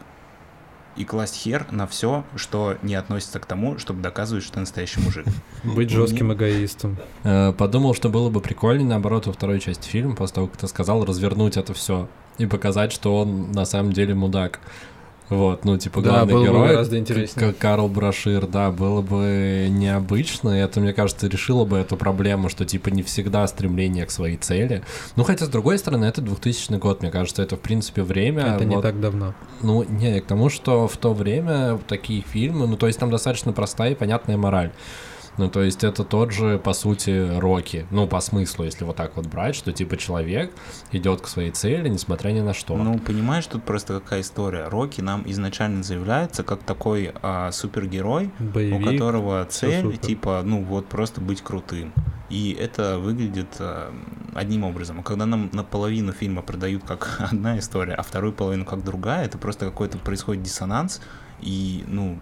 И 0.97 1.05
класть 1.05 1.35
хер 1.35 1.67
на 1.73 1.87
все, 1.89 2.25
что 2.37 2.77
не 2.83 2.95
относится 2.95 3.41
к 3.41 3.47
тому, 3.47 3.79
чтобы 3.79 4.01
доказывать, 4.01 4.45
что 4.45 4.55
ты 4.55 4.61
настоящий 4.61 5.01
мужик. 5.01 5.27
Быть 5.65 5.91
жестким 5.91 6.33
эгоистом. 6.33 6.97
Э, 7.25 7.53
Подумал, 7.53 7.95
что 7.95 8.09
было 8.11 8.31
бы 8.31 8.41
прикольнее, 8.41 8.87
наоборот, 8.89 9.27
во 9.27 9.33
второй 9.33 9.59
части 9.59 9.89
фильма, 9.89 10.15
после 10.15 10.35
того, 10.37 10.47
как 10.49 10.59
ты 10.59 10.69
сказал, 10.69 11.05
развернуть 11.05 11.57
это 11.57 11.75
все 11.75 12.09
и 12.39 12.47
показать, 12.47 12.93
что 12.93 13.19
он 13.21 13.53
на 13.53 13.65
самом 13.65 13.93
деле 13.93 14.15
мудак. 14.15 14.61
Вот, 15.31 15.65
ну, 15.65 15.79
типа, 15.79 16.03
Да, 16.03 16.11
главный 16.11 16.35
бы 16.35 16.43
герой, 16.43 16.69
гораздо 16.69 16.97
к- 16.97 16.99
интереснее. 16.99 17.49
как 17.49 17.57
Карл 17.59 17.89
Брашир, 17.89 18.47
да, 18.47 18.71
было 18.71 19.01
бы 19.01 19.69
необычно, 19.71 20.51
и 20.59 20.61
это, 20.61 20.81
мне 20.81 20.93
кажется, 20.93 21.29
решило 21.29 21.65
бы 21.65 21.79
эту 21.79 21.97
проблему, 21.97 22.51
что, 22.51 22.67
типа, 22.67 22.91
не 22.91 23.03
всегда 23.03 23.47
стремление 23.47 24.05
к 24.05 24.11
своей 24.11 24.37
цели. 24.37 24.83
Ну, 25.17 25.25
хотя, 25.25 25.47
с 25.47 25.49
другой 25.49 25.79
стороны, 25.79 26.05
это 26.05 26.21
2000 26.21 26.75
год, 26.79 27.01
мне 27.01 27.11
кажется, 27.11 27.43
это, 27.43 27.57
в 27.57 27.61
принципе, 27.61 28.03
время... 28.03 28.43
Это 28.57 28.67
не 28.67 28.77
вот- 28.77 28.83
так 28.83 29.01
давно. 29.01 29.35
Ну, 29.63 29.83
не, 29.85 30.21
к 30.21 30.27
тому, 30.27 30.51
что 30.51 30.87
в 30.89 30.97
то 30.99 31.15
время 31.15 31.79
такие 31.89 32.21
фильмы, 32.21 32.67
ну, 32.67 32.77
то 32.77 32.87
есть 32.87 32.99
там 32.99 33.11
достаточно 33.11 33.53
простая 33.55 33.93
и 33.93 33.95
понятная 33.95 34.37
мораль. 34.37 34.73
Ну, 35.37 35.49
то 35.49 35.63
есть 35.63 35.83
это 35.85 36.05
тот 36.05 36.33
же, 36.33 36.59
по 36.59 36.73
сути, 36.73 37.39
Рокки. 37.39 37.87
Ну, 37.91 38.07
по 38.07 38.21
смыслу, 38.21 38.65
если 38.65 38.85
вот 38.85 38.97
так 38.97 39.17
вот 39.17 39.27
брать, 39.27 39.57
что 39.57 39.73
типа 39.73 39.97
человек 39.97 40.53
идет 40.93 41.21
к 41.21 41.27
своей 41.27 41.51
цели, 41.51 41.89
несмотря 41.89 42.31
ни 42.31 42.41
на 42.41 42.55
что. 42.55 42.77
Ну, 42.77 42.99
понимаешь, 42.99 43.47
тут 43.47 43.65
просто 43.65 44.01
какая 44.01 44.21
история. 44.21 44.69
Рокки 44.69 45.01
нам 45.01 45.25
изначально 45.27 45.83
заявляется 45.83 46.45
как 46.45 46.63
такой 46.63 47.13
а, 47.23 47.51
супергерой, 47.53 48.31
у 48.39 48.45
Боевик. 48.45 48.93
которого 48.93 49.45
цель, 49.47 49.97
типа, 49.97 50.43
ну 50.45 50.63
вот 50.63 50.87
просто 50.87 51.21
быть 51.21 51.43
крутым. 51.43 51.93
И 52.31 52.57
это 52.59 52.99
выглядит 52.99 53.57
а, 53.59 53.93
одним 54.35 54.65
образом. 54.65 55.01
А 55.01 55.03
когда 55.03 55.27
нам 55.27 55.51
наполовину 55.53 56.13
фильма 56.13 56.43
продают 56.43 56.85
как 56.85 57.17
одна 57.31 57.59
история, 57.59 57.95
а 57.95 58.03
вторую 58.03 58.33
половину 58.33 58.65
как 58.65 58.85
другая, 58.85 59.25
это 59.25 59.39
просто 59.39 59.67
какой-то 59.67 59.99
происходит 59.99 60.43
диссонанс. 60.43 61.01
И, 61.41 61.85
ну, 61.87 62.21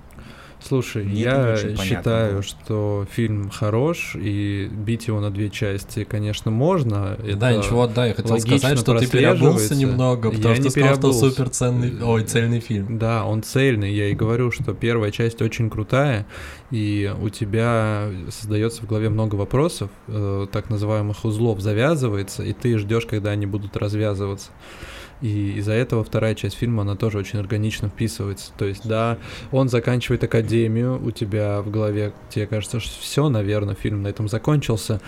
Слушай, 0.66 1.04
Мне 1.04 1.22
это 1.24 1.40
не 1.64 1.70
я 1.72 1.76
понятно 1.76 1.84
считаю, 1.84 2.32
было. 2.34 2.42
что 2.42 3.06
фильм 3.10 3.50
хорош, 3.50 4.14
и 4.14 4.68
бить 4.70 5.06
его 5.08 5.20
на 5.20 5.30
две 5.30 5.50
части, 5.50 6.04
конечно, 6.04 6.50
можно. 6.50 7.16
да, 7.36 7.50
Это 7.50 7.58
ничего, 7.58 7.86
да, 7.86 8.06
я 8.06 8.14
хотел 8.14 8.38
сказать, 8.38 8.78
что 8.78 8.98
ты 8.98 9.06
переобулся 9.06 9.74
немного, 9.74 10.30
потому 10.30 10.48
Я 10.50 10.54
что 10.54 10.64
не 10.64 10.70
сказал, 10.70 10.96
что 10.96 11.12
супер 11.12 11.48
ценный, 11.48 12.02
ой, 12.02 12.24
цельный 12.24 12.60
фильм. 12.60 12.98
Да, 12.98 13.24
он 13.24 13.42
цельный. 13.42 13.92
Я 13.92 14.08
и 14.08 14.14
говорю, 14.14 14.50
что 14.50 14.72
первая 14.74 15.10
часть 15.10 15.42
очень 15.42 15.68
крутая, 15.68 16.26
и 16.70 17.12
у 17.20 17.28
тебя 17.28 18.08
создается 18.30 18.82
в 18.82 18.86
голове 18.86 19.08
много 19.10 19.34
вопросов, 19.34 19.90
э, 20.08 20.46
так 20.52 20.70
называемых 20.70 21.24
узлов 21.24 21.60
завязывается, 21.60 22.42
и 22.42 22.52
ты 22.52 22.78
ждешь, 22.78 23.06
когда 23.06 23.30
они 23.30 23.46
будут 23.46 23.76
развязываться. 23.76 24.50
И 25.22 25.52
из-за 25.58 25.72
этого 25.72 26.02
вторая 26.02 26.34
часть 26.34 26.56
фильма, 26.56 26.82
она 26.82 26.96
тоже 26.96 27.18
очень 27.18 27.38
органично 27.38 27.88
вписывается. 27.88 28.52
То 28.58 28.64
есть, 28.64 28.86
да, 28.86 29.18
он 29.52 29.68
заканчивает 29.68 30.24
академию, 30.24 31.00
у 31.02 31.12
тебя 31.12 31.62
в 31.62 31.70
голове, 31.70 32.12
тебе 32.28 32.46
кажется, 32.46 32.80
что 32.80 33.00
все, 33.00 33.28
наверное, 33.28 33.76
фильм 33.76 34.02
на 34.02 34.08
этом 34.08 34.28
закончился. 34.28 35.00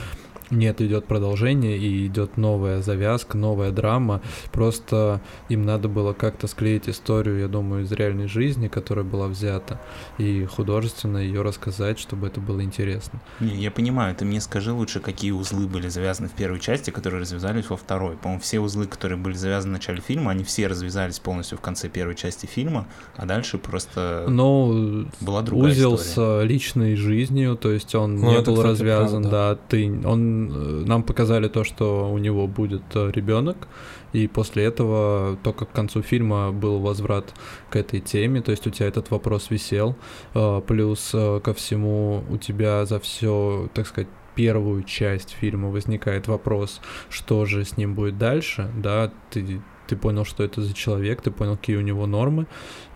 Нет, 0.51 0.81
идет 0.81 1.07
продолжение 1.07 1.79
и 1.79 2.07
идет 2.07 2.37
новая 2.37 2.83
завязка, 2.83 3.37
новая 3.37 3.71
драма. 3.71 4.21
Просто 4.53 5.21
им 5.49 5.63
надо 5.65 5.89
было 5.89 6.13
как-то 6.13 6.47
склеить 6.47 6.89
историю, 6.89 7.39
я 7.41 7.49
думаю, 7.49 7.85
из 7.85 7.93
реальной 7.93 8.29
жизни, 8.29 8.69
которая 8.69 9.05
была 9.05 9.27
взята, 9.29 9.81
и 10.19 10.45
художественно 10.45 11.19
ее 11.19 11.43
рассказать, 11.43 11.99
чтобы 11.99 12.27
это 12.27 12.41
было 12.41 12.63
интересно. 12.63 13.21
не, 13.41 13.57
я 13.57 13.71
понимаю, 13.71 14.15
ты 14.15 14.25
мне 14.25 14.41
скажи 14.41 14.73
лучше, 14.73 15.01
какие 15.01 15.31
узлы 15.33 15.67
были 15.67 15.89
завязаны 15.89 16.29
в 16.29 16.33
первой 16.33 16.61
части, 16.61 16.91
которые 16.91 17.21
развязались 17.21 17.69
во 17.71 17.77
второй. 17.77 18.17
По-моему, 18.17 18.41
все 18.43 18.61
узлы, 18.61 18.87
которые 18.87 19.19
были 19.19 19.35
завязаны 19.35 19.71
в 19.71 19.79
начале 19.79 20.01
фильма, 20.01 20.31
они 20.33 20.45
все 20.45 20.67
развязались 20.67 21.19
полностью 21.19 21.59
в 21.59 21.61
конце 21.61 21.89
первой 21.89 22.15
части 22.15 22.47
фильма, 22.47 22.87
а 23.17 23.27
дальше 23.27 23.59
просто 23.59 24.27
Но 24.29 25.05
была 25.21 25.43
другая 25.43 25.73
узел 25.73 25.97
история. 25.97 26.47
с 26.47 26.49
личной 26.49 26.97
жизнью, 26.97 27.57
то 27.57 27.71
есть 27.71 27.95
он 27.95 28.17
Ну, 28.17 28.31
не 28.31 28.41
был 28.41 28.55
кстати, 28.55 28.67
развязан, 28.69 29.23
правда. 29.23 29.31
да, 29.31 29.59
ты, 29.69 29.91
он, 30.05 30.34
э, 30.35 30.85
нам 30.87 31.03
показали 31.03 31.49
то, 31.49 31.65
что 31.65 32.11
у 32.11 32.19
него 32.19 32.47
будет 32.47 32.83
ребенок, 32.95 33.69
и 34.13 34.29
после 34.29 34.65
этого 34.65 35.37
только 35.43 35.65
к 35.65 35.73
концу 35.73 36.03
фильма 36.03 36.53
был 36.53 36.79
возврат 36.79 37.35
к 37.71 37.77
этой 37.77 38.01
теме, 38.01 38.41
то 38.41 38.53
есть 38.53 38.67
у 38.67 38.71
тебя 38.71 38.89
этот 38.89 39.11
вопрос 39.11 39.51
висел, 39.51 39.97
э, 40.35 40.63
плюс 40.67 41.11
э, 41.15 41.41
ко 41.43 41.53
всему 41.53 42.25
у 42.31 42.37
тебя 42.37 42.87
за 42.87 43.01
все, 43.01 43.69
так 43.75 43.87
сказать, 43.87 44.09
первую 44.35 44.83
часть 44.83 45.31
фильма 45.31 45.69
возникает 45.69 46.29
вопрос, 46.29 46.81
что 47.09 47.45
же 47.45 47.65
с 47.65 47.77
ним 47.77 47.95
будет 47.95 48.19
дальше, 48.19 48.71
да, 48.77 49.13
ты 49.31 49.61
ты 49.87 49.97
понял, 49.97 50.25
что 50.25 50.45
это 50.45 50.63
за 50.63 50.75
человек, 50.75 51.23
ты 51.23 51.31
понял, 51.31 51.57
какие 51.57 51.77
у 51.77 51.81
него 51.81 52.07
нормы, 52.07 52.47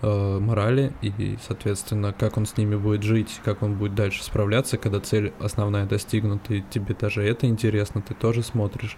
э, 0.03 0.39
морали, 0.39 0.93
и, 1.03 1.39
соответственно, 1.47 2.13
как 2.13 2.37
он 2.37 2.47
с 2.47 2.57
ними 2.57 2.77
будет 2.77 3.03
жить, 3.03 3.41
как 3.45 3.63
он 3.63 3.75
будет 3.75 3.95
дальше 3.95 4.25
справляться, 4.25 4.77
когда 4.77 5.01
цель 5.01 5.33
основная 5.41 5.87
достигнута, 5.87 6.55
и 6.55 6.63
тебе 6.71 6.95
даже 6.99 7.23
это 7.23 7.47
интересно, 7.47 8.03
ты 8.03 8.15
тоже 8.15 8.43
смотришь. 8.43 8.97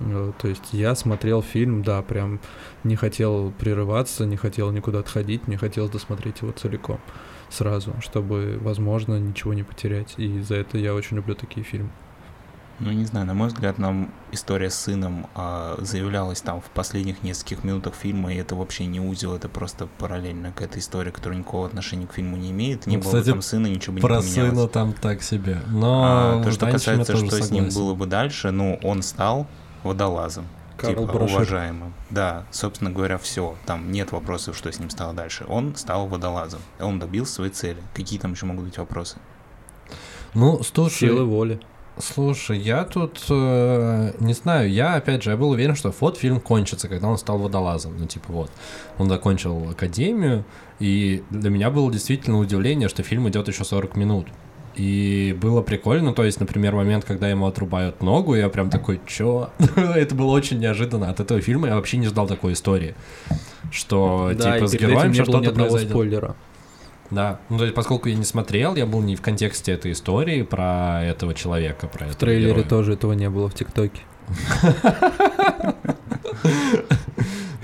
Э, 0.00 0.32
То 0.38 0.48
есть 0.48 0.72
я 0.72 0.94
смотрел 0.94 1.42
фильм, 1.42 1.82
да, 1.82 2.02
прям 2.02 2.40
не 2.84 2.96
хотел 2.96 3.52
прерываться, 3.52 4.26
не 4.26 4.36
хотел 4.36 4.70
никуда 4.70 5.00
отходить, 5.00 5.46
мне 5.46 5.56
хотелось 5.56 5.90
досмотреть 5.90 6.42
его 6.42 6.52
целиком 6.52 7.00
сразу, 7.50 7.94
чтобы, 8.00 8.58
возможно, 8.60 9.18
ничего 9.18 9.54
не 9.54 9.62
потерять. 9.62 10.14
И 10.16 10.40
за 10.40 10.56
это 10.56 10.78
я 10.78 10.94
очень 10.94 11.16
люблю 11.16 11.34
такие 11.34 11.64
фильмы. 11.64 11.90
Ну, 12.80 12.90
не 12.90 13.04
знаю, 13.04 13.24
на 13.26 13.34
мой 13.34 13.48
взгляд, 13.48 13.78
нам 13.78 14.12
история 14.32 14.68
с 14.68 14.74
сыном 14.74 15.28
а, 15.36 15.76
заявлялась 15.80 16.40
там 16.40 16.60
в 16.60 16.64
последних 16.70 17.22
нескольких 17.22 17.62
минутах 17.62 17.94
фильма, 17.94 18.32
и 18.32 18.36
это 18.36 18.56
вообще 18.56 18.86
не 18.86 18.98
узел, 19.00 19.34
это 19.34 19.48
просто 19.48 19.86
параллельно 19.98 20.50
к 20.52 20.60
этой 20.60 20.80
истории, 20.80 21.10
которая 21.12 21.38
никакого 21.38 21.66
отношения 21.66 22.06
к 22.08 22.12
фильму 22.14 22.36
не 22.36 22.50
имеет. 22.50 22.86
Не 22.88 22.96
Ну, 22.96 23.02
было 23.04 23.12
бы 23.12 23.18
кстати, 23.18 23.30
там 23.32 23.42
сына, 23.42 23.66
ничего 23.68 23.94
бы 23.94 24.00
Про 24.00 24.16
не 24.16 24.22
поменялось. 24.22 24.50
сына 24.50 24.68
там 24.68 24.92
так 24.92 25.22
себе. 25.22 25.60
Но 25.68 26.02
А, 26.04 26.42
то, 26.42 26.50
что 26.50 26.66
касается, 26.68 27.16
что 27.16 27.28
с 27.30 27.50
ним 27.50 27.70
согласен. 27.70 27.78
было 27.80 27.94
бы 27.94 28.06
дальше, 28.06 28.50
ну, 28.50 28.78
он 28.82 29.02
стал 29.02 29.46
водолазом. 29.84 30.46
Карл 30.76 31.06
типа, 31.06 31.12
Брашир. 31.12 31.36
уважаемым. 31.36 31.94
Да, 32.10 32.44
собственно 32.50 32.90
говоря, 32.90 33.16
все. 33.18 33.54
Там 33.64 33.92
нет 33.92 34.10
вопросов, 34.10 34.56
что 34.56 34.72
с 34.72 34.80
ним 34.80 34.90
стало 34.90 35.14
дальше. 35.14 35.44
Он 35.46 35.76
стал 35.76 36.08
водолазом. 36.08 36.60
Он 36.80 36.98
добился 36.98 37.34
своей 37.34 37.52
цели. 37.52 37.80
Какие 37.94 38.18
там 38.18 38.32
еще 38.32 38.46
могут 38.46 38.64
быть 38.64 38.78
вопросы? 38.78 39.18
Ну, 40.34 40.60
слушай, 40.64 41.08
Силы 41.08 41.24
воли. 41.24 41.60
Слушай, 41.98 42.58
я 42.58 42.84
тут 42.84 43.24
э, 43.30 44.12
не 44.18 44.32
знаю, 44.32 44.70
я 44.70 44.94
опять 44.94 45.22
же, 45.22 45.30
я 45.30 45.36
был 45.36 45.50
уверен, 45.50 45.76
что 45.76 45.94
вот 46.00 46.18
фильм 46.18 46.40
кончится, 46.40 46.88
когда 46.88 47.06
он 47.06 47.18
стал 47.18 47.38
водолазом. 47.38 47.96
Ну, 47.96 48.06
типа 48.06 48.32
вот, 48.32 48.50
он 48.98 49.08
закончил 49.08 49.70
академию, 49.70 50.44
и 50.80 51.22
для 51.30 51.50
меня 51.50 51.70
было 51.70 51.92
действительно 51.92 52.38
удивление, 52.38 52.88
что 52.88 53.04
фильм 53.04 53.28
идет 53.28 53.46
еще 53.46 53.64
40 53.64 53.96
минут. 53.96 54.26
И 54.74 55.36
было 55.40 55.62
прикольно, 55.62 56.12
то 56.12 56.24
есть, 56.24 56.40
например, 56.40 56.74
момент, 56.74 57.04
когда 57.04 57.28
ему 57.28 57.46
отрубают 57.46 58.02
ногу, 58.02 58.34
я 58.34 58.48
прям 58.48 58.70
такой, 58.70 59.00
чё? 59.06 59.50
Это 59.76 60.16
было 60.16 60.32
очень 60.32 60.58
неожиданно. 60.58 61.10
От 61.10 61.20
этого 61.20 61.40
фильма 61.40 61.68
я 61.68 61.76
вообще 61.76 61.96
не 61.96 62.06
ждал 62.06 62.26
такой 62.26 62.54
истории. 62.54 62.96
Что, 63.70 64.32
Да, 64.34 64.56
типа, 64.56 64.66
с 64.66 64.72
героем 64.74 65.14
что-то 65.14 65.52
произойдет. 65.52 65.90
спойлера. 65.90 66.34
Да, 67.14 67.38
ну 67.48 67.58
то 67.58 67.64
есть, 67.64 67.74
поскольку 67.74 68.08
я 68.08 68.16
не 68.16 68.24
смотрел, 68.24 68.74
я 68.74 68.86
был 68.86 69.00
не 69.00 69.14
в 69.16 69.22
контексте 69.22 69.72
этой 69.72 69.92
истории 69.92 70.42
про 70.42 71.02
этого 71.04 71.32
человека, 71.34 71.86
про 71.86 72.00
В 72.06 72.08
этого 72.08 72.14
трейлере 72.20 72.50
героя. 72.50 72.64
тоже 72.64 72.92
этого 72.94 73.12
не 73.12 73.30
было 73.30 73.48
в 73.48 73.54
ТикТоке. 73.54 74.02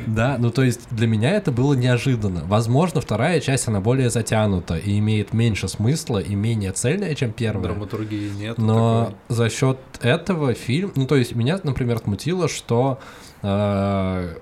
Да, 0.07 0.37
ну 0.39 0.51
то 0.51 0.63
есть 0.65 0.89
для 0.91 1.07
меня 1.07 1.31
это 1.31 1.53
было 1.53 1.75
неожиданно. 1.75 2.43
Возможно, 2.45 3.01
вторая 3.01 3.39
часть, 3.41 3.69
она 3.69 3.81
более 3.81 4.11
затянута 4.11 4.77
и 4.77 4.99
имеет 4.99 5.33
меньше 5.33 5.69
смысла 5.69 6.19
и 6.19 6.35
менее 6.35 6.73
цельная, 6.73 7.15
чем 7.15 7.33
первая. 7.33 7.63
Драматургии 7.73 8.31
нет. 8.31 8.59
Но 8.59 9.15
за 9.29 9.49
счет 9.49 9.79
этого 10.01 10.55
фильм, 10.55 10.93
ну 10.97 11.07
то 11.07 11.15
есть 11.15 11.37
меня, 11.37 11.61
например, 11.63 11.99
смутило, 11.99 12.49
что 12.49 12.99
э, 13.43 14.35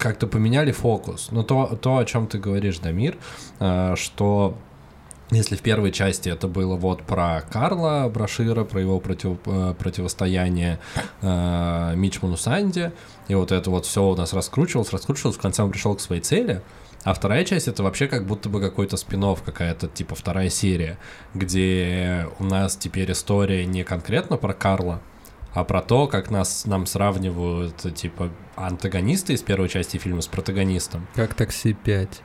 как-то 0.00 0.26
поменяли 0.26 0.72
фокус. 0.72 1.28
Ну 1.30 1.44
то, 1.44 1.78
то 1.80 1.98
о 1.98 2.04
чем 2.04 2.26
ты 2.26 2.38
говоришь, 2.38 2.78
Дамир, 2.78 3.16
э, 3.60 3.94
что 3.96 4.56
если 5.30 5.54
в 5.54 5.62
первой 5.62 5.92
части 5.92 6.28
это 6.28 6.48
было 6.48 6.74
вот 6.74 7.02
про 7.02 7.42
Карла 7.42 8.10
Брашира, 8.12 8.64
про 8.64 8.80
его 8.80 8.98
против, 8.98 9.38
э, 9.46 9.74
противостояние 9.78 10.80
э, 11.22 11.92
Мичману 11.94 12.36
Санди, 12.36 12.90
и 13.28 13.34
вот 13.34 13.52
это 13.52 13.70
вот 13.70 13.86
все 13.86 14.02
у 14.02 14.16
нас 14.16 14.32
раскручивалось, 14.32 14.92
раскручивалось, 14.92 15.36
в 15.36 15.40
конце 15.40 15.62
он 15.62 15.70
пришел 15.70 15.94
к 15.94 16.00
своей 16.00 16.22
цели, 16.22 16.62
а 17.04 17.14
вторая 17.14 17.44
часть 17.44 17.68
это 17.68 17.82
вообще 17.82 18.08
как 18.08 18.26
будто 18.26 18.48
бы 18.48 18.60
какой-то 18.60 18.96
спин 18.96 19.24
какая-то, 19.44 19.86
типа 19.86 20.14
вторая 20.14 20.50
серия, 20.50 20.98
где 21.34 22.26
у 22.38 22.44
нас 22.44 22.76
теперь 22.76 23.12
история 23.12 23.64
не 23.66 23.84
конкретно 23.84 24.36
про 24.36 24.52
Карла, 24.52 25.00
а 25.54 25.64
про 25.64 25.82
то, 25.82 26.06
как 26.06 26.30
нас, 26.30 26.64
нам 26.66 26.86
сравнивают, 26.86 27.94
типа, 27.94 28.30
антагонисты 28.56 29.32
из 29.32 29.42
первой 29.42 29.68
части 29.68 29.96
фильма 29.96 30.20
с 30.20 30.28
протагонистом. 30.28 31.06
Как 31.14 31.34
такси 31.34 31.74
5. 31.74 32.22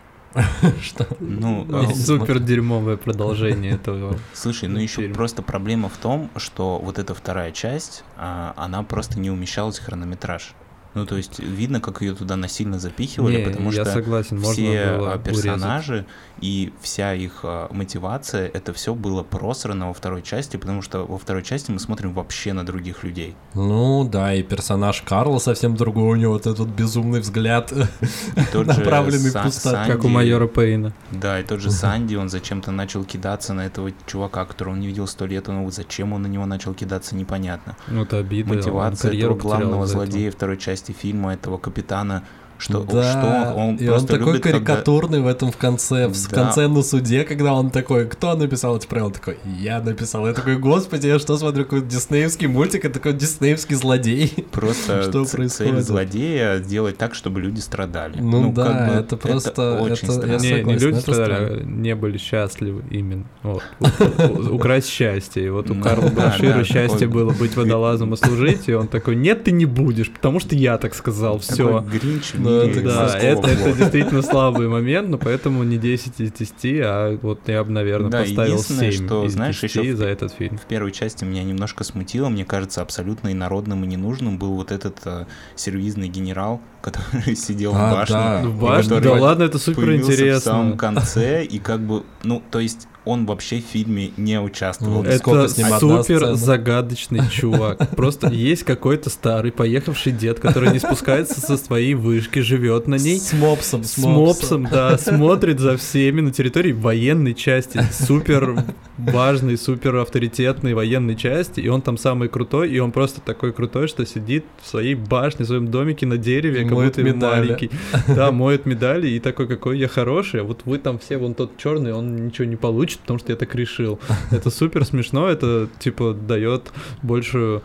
Что? 0.81 1.07
Ну, 1.19 1.65
а, 1.73 1.93
Супер 1.93 2.39
дерьмовое 2.39 2.97
продолжение 2.97 3.73
этого. 3.73 4.17
Слушай, 4.33 4.67
ну 4.67 4.79
еще 4.79 5.07
просто 5.09 5.41
проблема 5.41 5.89
в 5.89 5.97
том, 5.97 6.29
что 6.35 6.77
вот 6.79 6.99
эта 6.99 7.13
вторая 7.13 7.51
часть, 7.51 8.03
а, 8.17 8.53
она 8.57 8.83
просто 8.83 9.19
не 9.19 9.31
умещалась 9.31 9.79
в 9.79 9.85
хронометраж. 9.85 10.53
Ну, 10.95 11.05
то 11.05 11.17
есть 11.17 11.39
видно, 11.39 11.81
как 11.81 12.01
ее 12.01 12.15
туда 12.15 12.37
насильно 12.37 12.79
запихивали, 12.79 13.37
Не, 13.37 13.43
потому 13.43 13.71
я 13.71 13.83
что 13.83 13.93
согласен, 13.93 14.41
все 14.41 14.79
а, 14.79 15.19
урезать. 15.19 15.23
персонажи 15.23 16.05
и 16.39 16.73
вся 16.81 17.13
их 17.13 17.41
а, 17.43 17.67
мотивация, 17.71 18.47
это 18.47 18.71
все 18.73 18.95
было 18.95 19.21
просрано 19.21 19.89
во 19.89 19.93
второй 19.93 20.21
части, 20.21 20.55
потому 20.55 20.81
что 20.81 21.05
во 21.05 21.17
второй 21.17 21.43
части 21.43 21.69
мы 21.69 21.79
смотрим 21.79 22.13
вообще 22.13 22.53
на 22.53 22.65
других 22.65 23.03
людей. 23.03 23.35
Ну 23.53 24.07
да, 24.09 24.33
и 24.33 24.41
персонаж 24.41 25.01
Карла 25.01 25.39
совсем 25.39 25.75
другой, 25.75 26.13
у 26.13 26.15
него 26.15 26.33
вот 26.33 26.47
этот 26.47 26.69
безумный 26.69 27.19
взгляд. 27.19 27.71
И 27.71 28.41
тот 28.53 28.71
же 28.71 28.79
Направленный 28.79 29.31
в 29.31 29.43
пустоту. 29.43 29.91
Как 29.91 30.03
у 30.05 30.07
майора 30.07 30.47
Пейна. 30.47 30.93
Да, 31.11 31.39
и 31.39 31.43
тот 31.43 31.59
же 31.59 31.71
Санди, 31.71 32.15
он 32.15 32.29
зачем-то 32.29 32.71
начал 32.71 33.03
кидаться 33.03 33.53
на 33.53 33.65
этого 33.65 33.91
чувака, 34.05 34.45
которого 34.45 34.73
он 34.73 34.79
не 34.79 34.87
видел 34.87 35.07
сто 35.07 35.25
лет, 35.25 35.47
но 35.47 35.63
вот 35.63 35.73
зачем 35.73 36.13
он 36.13 36.21
на 36.21 36.27
него 36.27 36.45
начал 36.45 36.73
кидаться, 36.73 37.15
непонятно. 37.15 37.75
Ну, 37.87 38.03
это 38.03 38.19
обидно. 38.19 38.53
он 38.53 38.57
мотивация 38.59 39.13
этого 39.13 39.35
главного 39.35 39.87
злодея 39.87 40.31
второй 40.31 40.57
части 40.57 40.84
фильма, 40.93 41.33
этого 41.33 41.57
капитана, 41.57 42.23
что, 42.57 42.83
да, 42.83 43.11
что 43.11 43.53
он 43.55 43.75
и 43.75 43.83
он 43.87 43.89
просто 43.95 44.07
такой 44.17 44.33
любит, 44.33 44.43
когда- 44.43 44.59
карикатурный 44.59 45.21
в 45.21 45.27
этом 45.27 45.51
в 45.51 45.57
конце, 45.57 46.07
в 46.07 46.29
Да. 46.29 46.43
конце 46.43 46.67
на 46.67 46.81
суде, 46.83 47.23
когда 47.23 47.53
он 47.53 47.69
такой, 47.69 48.05
кто 48.07 48.35
написал 48.35 48.77
эти 48.77 48.87
правила? 48.87 49.07
Он 49.07 49.13
такой, 49.13 49.37
я 49.59 49.81
написал. 49.81 50.25
Я 50.27 50.33
такой, 50.33 50.57
господи, 50.57 51.07
я 51.07 51.19
что 51.19 51.37
смотрю, 51.37 51.63
какой-то 51.65 51.87
диснеевский 51.87 52.47
мультик, 52.47 52.85
это 52.85 52.95
такой 52.95 53.13
диснеевский 53.13 53.75
злодей. 53.75 54.33
Просто 54.51 55.03
Что 55.09 55.23
ц- 55.25 55.31
цель 55.31 55.37
происходит? 55.37 55.85
злодея 55.85 56.57
сделать 56.59 56.97
так, 56.97 57.13
чтобы 57.15 57.41
люди 57.41 57.59
страдали. 57.59 58.19
Ну 58.19 58.45
как 58.45 58.53
да, 58.53 58.87
бы 58.87 58.93
это 59.01 59.17
просто- 59.17 59.79
очень 59.81 60.07
это- 60.07 60.11
странно. 60.11 60.31
я 60.43 60.57
Не, 60.57 60.63
не 60.63 60.73
люди 60.73 60.87
это 60.99 61.01
страдали, 61.13 61.59
а 61.61 61.63
не 61.65 61.95
были 61.95 62.17
счастливы 62.17 62.83
именно. 62.89 63.25
Вот. 63.43 63.63
У- 63.79 64.23
у- 64.51 64.55
Украсть 64.55 64.87
счастье. 64.89 65.45
И 65.45 65.49
вот 65.49 65.69
у 65.69 65.73
Ну 65.73 65.83
Карла 65.83 66.09
да, 66.15 66.63
счастье 66.63 67.07
было 67.07 67.31
быть 67.33 67.55
водолазом 67.55 68.13
и 68.13 68.17
служить, 68.17 68.67
и 68.69 68.73
он 68.73 68.87
такой, 68.87 69.15
нет, 69.15 69.43
ты 69.43 69.51
не 69.51 69.65
будешь, 69.65 70.11
потому 70.11 70.39
что 70.39 70.55
я 70.55 70.77
так 70.77 70.95
сказал, 70.95 71.39
все. 71.39 71.81
Гринч 71.91 72.33
Ну, 72.45 72.61
это 72.61 72.81
Да, 72.81 73.17
это, 73.17 73.47
это 73.49 73.73
действительно 73.73 74.21
слабый 74.21 74.67
момент, 74.67 75.09
но 75.09 75.17
поэтому 75.17 75.63
не 75.63 75.77
10 75.77 76.19
из 76.19 76.31
10, 76.31 76.55
а 76.83 77.17
вот 77.21 77.39
я 77.47 77.63
бы, 77.63 77.71
наверное, 77.71 78.09
Да, 78.09 78.19
поставил 78.21 78.53
единственное, 78.53 78.91
7 78.91 79.05
что, 79.05 79.25
из 79.25 79.33
знаешь, 79.33 79.59
10 79.61 79.75
еще 79.83 79.93
в- 79.93 79.97
за 79.97 80.05
этот 80.07 80.31
фильм. 80.33 80.57
В 80.57 80.65
первой 80.65 80.91
части 80.91 81.23
меня 81.25 81.43
немножко 81.43 81.83
смутило, 81.83 82.29
мне 82.29 82.45
кажется, 82.45 82.81
абсолютно 82.81 83.31
инородным 83.31 83.83
и 83.83 83.87
ненужным 83.87 84.37
был 84.37 84.53
вот 84.55 84.71
этот 84.71 84.97
э, 85.05 85.25
сервизный 85.55 86.07
генерал, 86.07 86.61
который 86.81 87.35
сидел 87.35 87.71
в 87.73 87.77
А, 87.77 87.91
башне. 87.93 88.15
да. 88.15 88.41
В 88.45 88.59
башне, 88.61 88.99
да 88.99 89.13
ладно, 89.13 89.43
это 89.43 89.59
супер 89.59 89.85
появился 89.85 90.11
в 90.11 90.13
интересно. 90.15 90.39
самом 90.41 90.77
конце, 90.77 91.43
и 91.43 91.59
как 91.59 91.81
бы, 91.81 92.03
ну, 92.23 92.41
то 92.51 92.59
есть 92.59 92.87
он 93.05 93.25
вообще 93.25 93.61
в 93.61 93.71
фильме 93.71 94.11
не 94.17 94.39
участвовал. 94.39 95.03
Ну, 95.03 95.09
Это 95.09 95.47
супер 95.79 96.35
загадочный 96.35 97.21
чувак. 97.31 97.95
Просто 97.95 98.27
есть 98.27 98.63
какой-то 98.63 99.09
старый 99.09 99.51
поехавший 99.51 100.11
дед, 100.11 100.39
который 100.39 100.71
не 100.71 100.79
спускается 100.79 101.39
со 101.39 101.57
своей 101.57 101.93
вышки, 101.93 102.39
живет 102.39 102.87
на 102.87 102.95
ней. 102.95 103.19
С 103.19 103.33
мопсом, 103.33 103.83
С 103.83 103.97
мопсом, 103.97 104.67
да, 104.69 104.97
смотрит 104.97 105.59
за 105.59 105.77
всеми 105.77 106.21
на 106.21 106.31
территории 106.31 106.71
военной 106.71 107.33
части, 107.33 107.81
супер 107.91 108.63
важной, 108.97 109.57
супер 109.57 109.95
авторитетной 109.97 110.73
военной 110.73 111.15
части, 111.15 111.59
и 111.59 111.67
он 111.67 111.81
там 111.81 111.97
самый 111.97 112.29
крутой, 112.29 112.71
и 112.71 112.79
он 112.79 112.91
просто 112.91 113.21
такой 113.21 113.53
крутой, 113.53 113.87
что 113.87 114.05
сидит 114.05 114.45
в 114.61 114.67
своей 114.67 114.95
башне, 114.95 115.45
в 115.45 115.47
своем 115.47 115.69
домике 115.69 116.05
на 116.05 116.17
дереве, 116.17 116.63
как 116.63 116.73
будто 116.73 117.01
маленький. 117.03 117.69
Да, 118.07 118.31
моет 118.31 118.65
медали, 118.65 119.07
и 119.09 119.19
такой, 119.19 119.47
какой 119.47 119.77
я 119.77 119.87
хороший, 119.87 120.41
а 120.41 120.43
вот 120.43 120.61
вы 120.65 120.77
там 120.77 120.99
все, 120.99 121.17
вон 121.17 121.33
тот 121.33 121.57
черный, 121.57 121.93
он 121.93 122.27
ничего 122.27 122.45
не 122.45 122.55
получит, 122.55 122.94
потому 122.99 123.19
что 123.19 123.31
я 123.31 123.35
так 123.35 123.53
решил. 123.55 123.99
Это 124.31 124.49
супер 124.49 124.85
смешно, 124.85 125.27
это, 125.29 125.67
типа, 125.79 126.13
дает 126.13 126.71
большую 127.01 127.61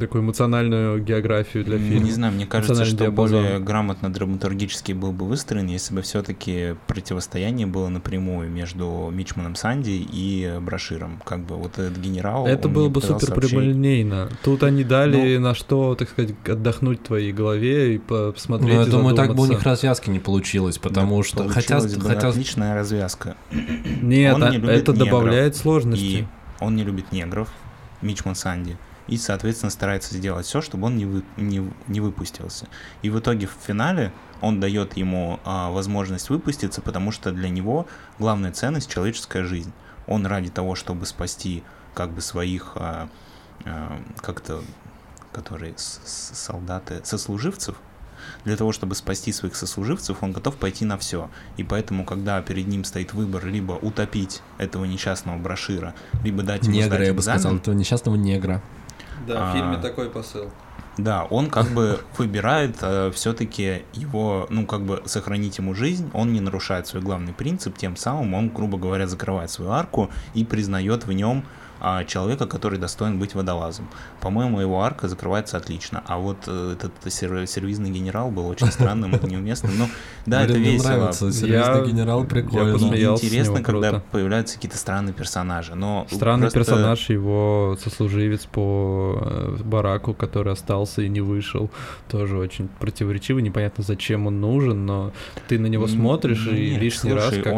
такую 0.00 0.22
эмоциональную 0.22 1.02
географию 1.02 1.64
для 1.64 1.78
фильма. 1.78 2.04
Не 2.04 2.10
знаю, 2.10 2.32
мне 2.32 2.46
кажется, 2.46 2.84
что 2.84 2.96
диапазон. 2.96 3.42
более 3.42 3.58
грамотно 3.60 4.12
драматургически 4.12 4.92
был 4.92 5.12
бы 5.12 5.26
выстроен, 5.26 5.66
если 5.66 5.94
бы 5.94 6.02
все-таки 6.02 6.74
противостояние 6.86 7.66
было 7.66 7.88
напрямую 7.88 8.50
между 8.50 9.10
Мичманом 9.12 9.54
Санди 9.54 9.90
и 10.10 10.58
Броширом. 10.60 11.20
Как 11.24 11.40
бы 11.44 11.56
вот 11.56 11.78
этот 11.78 11.98
генерал... 11.98 12.46
Это 12.46 12.68
было 12.68 12.88
бы 12.88 13.00
супер 13.02 13.30
вообще- 13.34 13.48
прямолинейно. 13.48 14.30
Тут 14.42 14.62
они 14.62 14.84
дали 14.84 15.36
Ну- 15.36 15.44
на 15.44 15.54
что, 15.54 15.94
так 15.94 16.08
сказать, 16.08 16.34
отдохнуть 16.48 17.02
твоей 17.02 17.32
голове 17.32 17.96
и 17.96 17.98
по- 17.98 18.32
посмотреть. 18.32 18.74
Ну, 18.74 18.80
я 18.80 18.86
и 18.86 18.90
думаю, 18.90 19.14
так 19.14 19.34
бы 19.34 19.42
у 19.42 19.46
них 19.46 19.62
развязки 19.62 20.08
не 20.10 20.18
получилось, 20.18 20.78
потому 20.78 21.18
Да, 21.18 21.22
что... 21.28 21.48
Хотя, 21.48 21.80
хотя 21.80 22.28
отличная 22.28 22.74
развязка. 22.74 23.36
Нет, 24.02 24.34
он 24.34 24.44
а- 24.44 24.50
не 24.50 24.56
любит 24.56 24.70
это 24.70 24.92
негров. 24.92 25.08
добавляет 25.08 25.56
сложности. 25.56 26.04
И 26.04 26.24
он 26.60 26.76
не 26.76 26.84
любит 26.84 27.12
негров, 27.12 27.48
Мичман 28.00 28.34
Санди. 28.34 28.76
И, 29.06 29.16
соответственно, 29.18 29.70
старается 29.70 30.14
сделать 30.14 30.46
все, 30.46 30.60
чтобы 30.62 30.86
он 30.86 30.96
не, 30.96 31.04
вы- 31.04 31.24
не, 31.36 31.70
не 31.88 32.00
выпустился. 32.00 32.66
И 33.02 33.10
в 33.10 33.18
итоге 33.18 33.46
в 33.46 33.52
финале 33.66 34.12
он 34.40 34.60
дает 34.60 34.96
ему 34.96 35.40
а, 35.44 35.70
возможность 35.70 36.30
выпуститься, 36.30 36.80
потому 36.80 37.10
что 37.10 37.30
для 37.32 37.48
него 37.50 37.86
главная 38.18 38.52
ценность 38.52 38.90
человеческая 38.90 39.44
жизнь. 39.44 39.72
Он 40.06 40.24
ради 40.26 40.50
того, 40.50 40.74
чтобы 40.74 41.04
спасти 41.06 41.62
как 41.94 42.12
бы 42.12 42.20
своих 42.22 42.72
а, 42.76 43.08
а, 43.64 44.00
как-то, 44.22 44.62
которые 45.32 45.74
с- 45.76 46.00
с- 46.04 46.38
солдаты, 46.38 47.00
сослуживцев, 47.04 47.76
для 48.46 48.56
того, 48.56 48.72
чтобы 48.72 48.94
спасти 48.94 49.32
своих 49.32 49.54
сослуживцев, 49.54 50.22
он 50.22 50.32
готов 50.32 50.56
пойти 50.56 50.86
на 50.86 50.96
все. 50.96 51.28
И 51.58 51.62
поэтому, 51.62 52.06
когда 52.06 52.40
перед 52.40 52.66
ним 52.68 52.84
стоит 52.84 53.12
выбор 53.12 53.44
либо 53.44 53.72
утопить 53.72 54.40
этого 54.56 54.86
несчастного 54.86 55.36
брошира, 55.36 55.94
либо 56.22 56.42
дать 56.42 56.62
ему 56.64 56.74
негра, 56.76 56.96
сдать 56.96 57.06
я 57.08 57.12
бы 57.14 57.20
сказал, 57.22 57.38
экзамен, 57.40 57.58
этого 57.58 57.74
несчастного 57.74 58.16
негра. 58.16 58.62
Да, 59.26 59.50
в 59.50 59.52
фильме 59.52 59.76
такой 59.78 60.10
посыл. 60.10 60.50
да, 60.96 61.24
он 61.24 61.50
как 61.50 61.68
бы 61.68 62.00
выбирает 62.18 62.76
все-таки 63.14 63.82
его, 63.92 64.46
ну, 64.50 64.66
как 64.66 64.82
бы 64.82 65.02
сохранить 65.06 65.58
ему 65.58 65.74
жизнь, 65.74 66.10
он 66.12 66.32
не 66.32 66.40
нарушает 66.40 66.86
свой 66.86 67.02
главный 67.02 67.32
принцип, 67.32 67.76
тем 67.76 67.96
самым 67.96 68.34
он, 68.34 68.48
грубо 68.48 68.78
говоря, 68.78 69.06
закрывает 69.06 69.50
свою 69.50 69.72
арку 69.72 70.10
и 70.34 70.44
признает 70.44 71.06
в 71.06 71.12
нем 71.12 71.38
а, 71.42 71.63
человека, 72.06 72.46
который 72.46 72.78
достоин 72.78 73.18
быть 73.18 73.34
водолазом. 73.34 73.88
По-моему, 74.20 74.60
его 74.60 74.82
арка 74.82 75.08
закрывается 75.08 75.56
отлично, 75.56 76.02
а 76.06 76.18
вот 76.18 76.38
э, 76.46 76.74
этот 76.78 76.92
сер- 77.12 77.46
сервизный 77.46 77.90
генерал 77.90 78.30
был 78.30 78.46
очень 78.48 78.66
странным 78.72 79.14
и 79.16 79.26
неуместным. 79.26 79.72
Ну, 79.78 79.88
да, 80.26 80.42
это 80.44 80.54
мне 80.58 80.72
весело. 80.72 80.90
Я- 81.46 81.64
генерал, 81.86 82.24
прикольно. 82.24 82.72
Интересно, 83.24 83.62
когда 83.62 83.90
появляются 84.12 84.54
какие-то 84.56 84.78
странные 84.78 85.12
персонажи, 85.12 85.74
но 85.74 86.06
Странный 86.10 86.46
персонаж, 86.54 87.08
его 87.10 87.76
сослуживец 87.82 88.46
по 88.46 89.18
э, 89.20 89.56
бараку, 89.64 90.14
который 90.14 90.52
остался 90.52 91.02
и 91.02 91.08
не 91.08 91.20
вышел, 91.20 91.70
тоже 92.08 92.38
очень 92.38 92.68
противоречивый, 92.80 93.42
непонятно, 93.42 93.84
зачем 93.84 94.26
он 94.26 94.40
нужен, 94.40 94.86
но 94.86 95.12
ты 95.48 95.58
на 95.58 95.66
него 95.66 95.86
смотришь 95.86 96.46
и 96.46 96.76
лишний 96.76 97.12
раз 97.12 97.30
как-то 97.42 97.52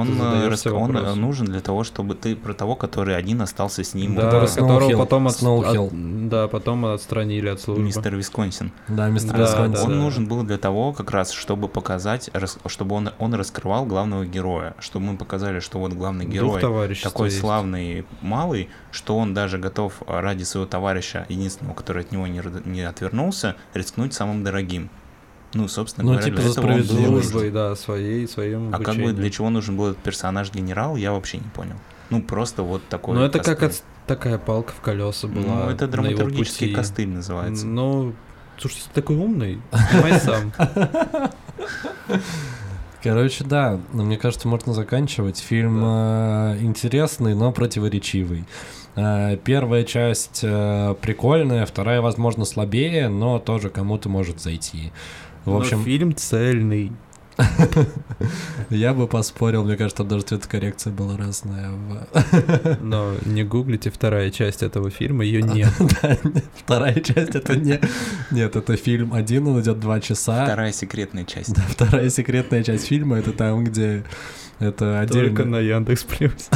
он, 0.75 0.97
э, 0.97 1.15
нужен 1.15 1.47
для 1.47 1.61
того, 1.61 1.85
чтобы 1.85 2.15
ты 2.15 2.35
про 2.35 2.55
того, 2.55 2.75
который 2.75 3.17
один 3.17 3.41
остался 3.43 3.85
с 3.85 3.95
ним, 3.95 4.06
Да, 4.15 4.23
вот, 4.25 4.33
который 4.33 4.49
которого 4.49 4.79
Сноухилл, 4.81 4.99
потом 4.99 5.27
от, 5.27 5.37
Сноухилл. 5.37 5.87
от- 5.87 6.29
да, 6.29 6.49
потом 6.49 6.87
отстранили 6.87 7.49
от 7.49 7.61
службы. 7.61 7.85
мистер 7.85 8.15
Висконсин. 8.17 8.73
Да, 8.89 9.09
мистер 9.09 9.33
Да, 9.37 9.43
Висконсин. 9.43 9.73
да, 9.73 9.83
он 9.83 9.91
да. 9.91 9.97
нужен 9.97 10.27
был 10.27 10.43
для 10.43 10.59
того, 10.59 10.93
как 10.93 11.11
раз, 11.11 11.33
чтобы 11.33 11.69
показать, 11.69 12.31
рас- 12.33 12.59
чтобы 12.67 12.95
он, 12.97 13.11
он 13.19 13.35
раскрывал 13.35 13.87
главного 13.87 14.25
героя, 14.25 14.75
чтобы 14.79 15.07
мы 15.07 15.17
показали, 15.17 15.61
что 15.61 15.79
вот 15.79 15.93
главный 15.93 16.27
герой 16.27 16.61
такой 17.03 17.29
есть. 17.29 17.41
славный 17.41 18.05
малый, 18.23 18.69
что 18.91 19.17
он 19.17 19.35
даже 19.35 19.59
готов 19.59 19.95
а, 20.07 20.21
ради 20.21 20.43
своего 20.45 20.67
товарища, 20.67 21.27
единственного, 21.29 21.75
который 21.75 22.03
от 22.03 22.13
него 22.13 22.27
не, 22.27 22.43
не 22.65 22.83
отвернулся, 22.83 23.57
рискнуть 23.75 24.15
самым 24.15 24.45
дорогим. 24.45 24.91
Ну, 25.55 25.69
собственно 25.69 26.05
Ну, 26.05 26.11
говоря, 26.13 26.25
типа 26.27 26.43
для 26.43 26.51
этого 26.51 26.67
он 26.67 26.83
был 27.23 27.51
да, 27.53 27.77
своей, 27.77 28.27
своим 28.29 28.69
А 28.69 28.73
как 28.73 28.81
бы 28.81 28.85
обучением. 28.91 29.17
для 29.17 29.31
чего 29.31 29.49
нужен 29.49 29.77
был 29.77 29.87
этот 29.87 30.03
персонаж 30.03 30.53
генерал, 30.53 30.97
я 30.97 31.13
вообще 31.13 31.39
не 31.39 31.49
понял. 31.55 31.77
Ну, 32.11 32.23
просто 32.23 32.63
вот 32.63 32.83
такой 32.89 33.15
Ну, 33.17 33.23
это 33.23 33.39
как 33.41 33.59
костыль. 33.59 33.85
от- 33.85 34.07
такая 34.07 34.39
палка 34.39 34.73
в 34.73 34.81
колеса 34.81 35.27
была. 35.27 35.65
Ну, 35.67 35.71
это 35.71 35.87
на 35.87 36.07
его 36.07 36.19
драматургический 36.19 36.67
пути. 36.69 36.75
костыль 36.75 37.09
называется. 37.09 37.67
Ну, 37.67 38.13
слушай, 38.59 38.77
ты 38.93 39.01
такой 39.01 39.17
умный, 39.17 39.61
понимай 39.91 40.21
сам. 40.21 40.53
Короче, 43.03 43.45
да, 43.45 43.79
но 43.93 44.05
мне 44.05 44.17
кажется, 44.17 44.49
можно 44.49 44.73
заканчивать. 44.73 45.39
Фильм 45.39 45.81
э, 45.85 46.59
интересный, 46.61 47.35
но 47.37 47.53
противоречивый. 47.53 48.45
Э, 48.97 49.37
первая 49.37 49.85
часть 49.85 50.41
э, 50.43 50.95
прикольная, 51.01 51.67
вторая, 51.67 52.01
возможно, 52.01 52.45
слабее, 52.45 53.09
но 53.09 53.39
тоже 53.39 53.69
кому-то 53.71 54.09
может 54.09 54.41
зайти. 54.41 54.93
В 55.45 55.51
Но 55.51 55.59
общем, 55.59 55.85
фильм 55.85 56.17
цельный. 56.17 56.91
Я 58.71 58.95
бы 58.95 59.07
поспорил, 59.07 59.65
мне 59.65 59.77
кажется, 59.77 59.99
там 59.99 60.09
даже 60.09 60.25
цветокоррекция 60.25 60.93
была 60.93 61.17
разная. 61.17 61.71
Но 62.81 63.15
не 63.25 63.45
гуглите 63.45 63.91
вторая 63.91 64.31
часть 64.31 64.63
этого 64.63 64.91
фильма, 64.91 65.25
ее 65.25 65.43
нет. 65.55 65.71
Вторая 66.55 66.95
часть 67.01 67.35
это 67.35 67.57
не... 67.57 67.81
Нет, 68.31 68.57
это 68.57 68.77
фильм 68.77 69.13
один, 69.13 69.47
он 69.49 69.61
идет 69.61 69.81
два 69.81 70.01
часа. 70.01 70.45
Вторая 70.45 70.73
секретная 70.73 71.25
часть. 71.25 71.55
Да, 71.55 71.63
вторая 71.69 72.09
секретная 72.11 72.63
часть 72.63 72.87
фильма 72.87 73.19
это 73.19 73.33
там, 73.33 73.65
где 73.65 74.05
это 74.59 75.07
Только 75.09 75.43
отдельно. 75.43 75.45
на 75.45 75.61
Яндекс 75.61 76.05
Плюс. 76.05 76.49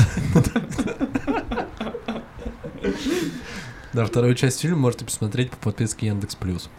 Да, 3.93 4.05
вторую 4.07 4.35
часть 4.35 4.61
фильма 4.61 4.79
можете 4.79 5.05
посмотреть 5.05 5.51
по 5.51 5.57
подписке 5.57 6.07
Яндекс 6.07 6.37
Плюс. 6.37 6.71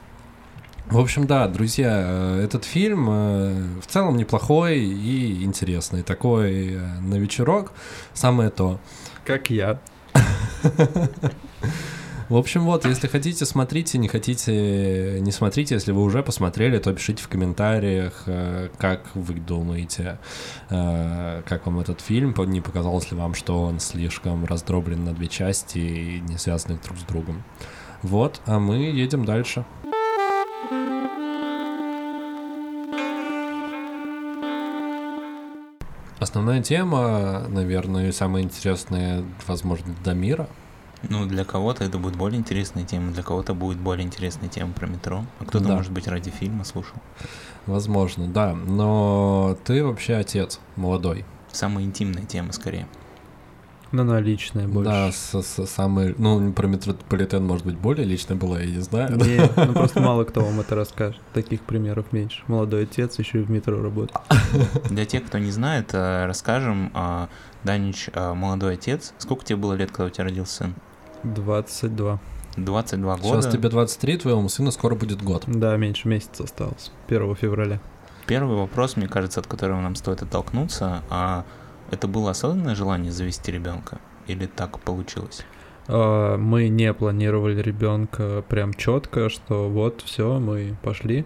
В 0.92 1.00
общем, 1.00 1.26
да, 1.26 1.48
друзья, 1.48 2.04
э, 2.04 2.42
этот 2.44 2.66
фильм 2.66 3.08
э, 3.10 3.80
в 3.82 3.88
целом 3.88 4.18
неплохой 4.18 4.80
и 4.80 5.46
интересный. 5.46 6.04
Такой 6.04 6.74
э, 6.74 7.00
на 7.00 7.16
вечерок. 7.16 7.72
Самое 8.14 8.50
то. 8.50 8.78
Как 9.24 9.50
я. 9.50 9.80
В 12.28 12.36
общем, 12.36 12.66
вот, 12.66 12.86
если 12.86 13.08
хотите, 13.08 13.46
смотрите, 13.46 13.98
не 14.00 14.10
хотите, 14.10 15.22
не 15.22 15.32
смотрите. 15.32 15.76
Если 15.76 15.94
вы 15.94 16.02
уже 16.04 16.24
посмотрели, 16.24 16.78
то 16.78 16.92
пишите 16.92 17.24
в 17.24 17.30
комментариях, 17.30 18.26
как 18.78 19.06
вы 19.16 19.36
думаете, 19.36 20.18
как 20.70 21.66
вам 21.66 21.80
этот 21.80 22.00
фильм, 22.00 22.34
не 22.48 22.62
показалось 22.62 23.12
ли 23.12 23.18
вам, 23.18 23.34
что 23.34 23.62
он 23.62 23.80
слишком 23.80 24.46
раздроблен 24.46 25.04
на 25.04 25.14
две 25.14 25.28
части 25.28 25.78
и 25.78 26.20
не 26.22 26.38
связаны 26.38 26.80
друг 26.84 26.98
с 27.00 27.04
другом. 27.04 27.44
Вот, 28.02 28.42
а 28.46 28.60
мы 28.60 28.76
едем 28.78 29.26
дальше. 29.26 29.66
Основная 36.22 36.62
тема, 36.62 37.48
наверное, 37.50 38.10
и 38.10 38.12
самая 38.12 38.44
интересная, 38.44 39.24
возможно, 39.48 39.96
до 40.04 40.14
мира. 40.14 40.48
Ну, 41.10 41.26
для 41.26 41.44
кого-то 41.44 41.84
это 41.84 41.98
будет 41.98 42.16
более 42.16 42.40
интересная 42.40 42.84
тема, 42.86 43.12
для 43.12 43.24
кого-то 43.24 43.56
будет 43.56 43.80
более 43.80 44.06
интересная 44.06 44.48
тема 44.48 44.72
про 44.72 44.86
метро, 44.86 45.26
а 45.40 45.46
кто-то, 45.46 45.66
Да. 45.66 45.74
может 45.78 45.92
быть, 45.92 46.08
ради 46.08 46.30
фильма 46.30 46.64
слушал. 46.64 46.94
Возможно, 47.66 48.28
да. 48.28 48.54
Но 48.54 49.58
ты 49.64 49.84
вообще 49.84 50.14
отец 50.14 50.60
молодой. 50.76 51.26
Самая 51.52 51.86
интимная 51.86 52.24
тема, 52.26 52.52
скорее. 52.52 52.88
На 53.92 54.04
наличные 54.06 54.68
больше. 54.68 54.90
Да, 54.90 55.12
с, 55.12 55.42
с- 55.42 55.66
самый. 55.66 56.16
Ну, 56.18 56.54
про 56.54 56.68
метрополитен, 56.68 57.44
может 57.46 57.66
быть, 57.66 57.78
более 57.78 58.06
личная 58.06 58.38
была, 58.38 58.60
я 58.60 58.66
не 58.68 58.80
знаю. 58.80 59.18
Не, 59.18 59.42
ну 59.66 59.74
просто 59.74 60.00
мало 60.00 60.24
кто 60.24 60.42
вам 60.42 60.62
это 60.62 60.76
расскажет. 60.76 61.20
Таких 61.34 61.62
примеров 61.62 62.14
меньше. 62.14 62.42
Молодой 62.48 62.84
отец 62.84 63.20
еще 63.20 63.42
и 63.42 63.44
в 63.44 63.52
метро 63.52 63.82
работает. 63.82 64.18
Для 64.90 65.06
тех, 65.06 65.26
кто 65.26 65.40
не 65.40 65.52
знает, 65.52 65.90
э, 65.94 66.26
расскажем. 66.26 66.92
а, 66.94 67.28
Данич, 67.64 68.10
а, 68.14 68.34
молодой 68.34 68.76
отец. 68.76 69.14
Сколько 69.18 69.44
тебе 69.44 69.58
было 69.58 69.74
лет, 69.74 69.92
когда 69.92 70.06
у 70.06 70.10
тебя 70.10 70.24
родился 70.24 70.56
сын? 70.56 70.76
22. 71.24 72.20
22 72.58 73.18
года. 73.18 73.42
Сейчас 73.42 73.52
тебе 73.52 73.70
23, 73.70 74.18
твоему 74.18 74.50
сыну 74.50 74.72
скоро 74.72 74.96
будет 74.96 75.22
год. 75.22 75.44
Да, 75.48 75.76
меньше 75.78 76.08
месяца 76.08 76.44
осталось. 76.44 76.92
1 77.08 77.36
февраля. 77.36 77.80
Первый 78.26 78.56
вопрос, 78.56 78.96
мне 78.96 79.08
кажется, 79.08 79.40
от 79.40 79.48
которого 79.48 79.82
нам 79.82 79.96
стоит 79.96 80.22
оттолкнуться, 80.22 81.02
а 81.10 81.44
это 81.92 82.08
было 82.08 82.32
осознанное 82.32 82.76
желание 82.76 83.12
завести 83.12 83.52
ребенка? 83.52 84.00
Или 84.28 84.46
так 84.46 84.80
получилось? 84.80 85.44
А, 85.88 86.38
Мы 86.38 86.68
не 86.70 86.94
планировали 86.94 87.62
ребенка 87.62 88.44
прям 88.48 88.74
четко, 88.74 89.30
что 89.30 89.70
вот 89.70 90.02
все, 90.02 90.40
мы 90.40 90.76
пошли. 90.84 91.26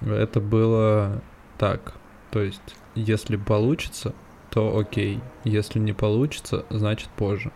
Это 0.00 0.40
было 0.40 1.20
так. 1.58 1.94
То 2.30 2.40
есть, 2.42 2.60
если 2.94 3.36
получится, 3.36 4.14
то 4.50 4.76
окей. 4.78 5.20
Если 5.44 5.78
не 5.78 5.92
получится, 5.92 6.64
значит 6.70 7.08
позже. 7.10 7.50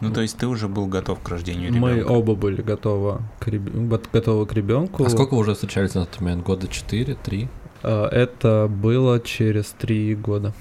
Ну, 0.00 0.12
то 0.12 0.20
есть 0.20 0.38
ты 0.38 0.46
уже 0.46 0.68
был 0.68 0.86
готов 0.86 1.18
к 1.20 1.28
рождению 1.28 1.72
Мы 1.74 1.94
ребенка? 1.94 2.12
оба 2.12 2.34
были 2.36 2.62
готовы 2.62 3.18
к, 3.40 3.48
реб- 3.48 3.98
готовы 4.12 4.46
к 4.46 4.52
ребенку. 4.52 5.04
А 5.04 5.08
сколько 5.10 5.34
вы 5.34 5.40
уже 5.40 5.54
встречались 5.54 5.94
на 5.94 6.06
тот 6.06 6.20
момент? 6.20 6.44
Года 6.44 6.68
4, 6.68 7.16
3? 7.16 7.48
Это 7.82 8.68
было 8.70 9.18
через 9.18 9.66
три 9.70 10.14
года. 10.14 10.52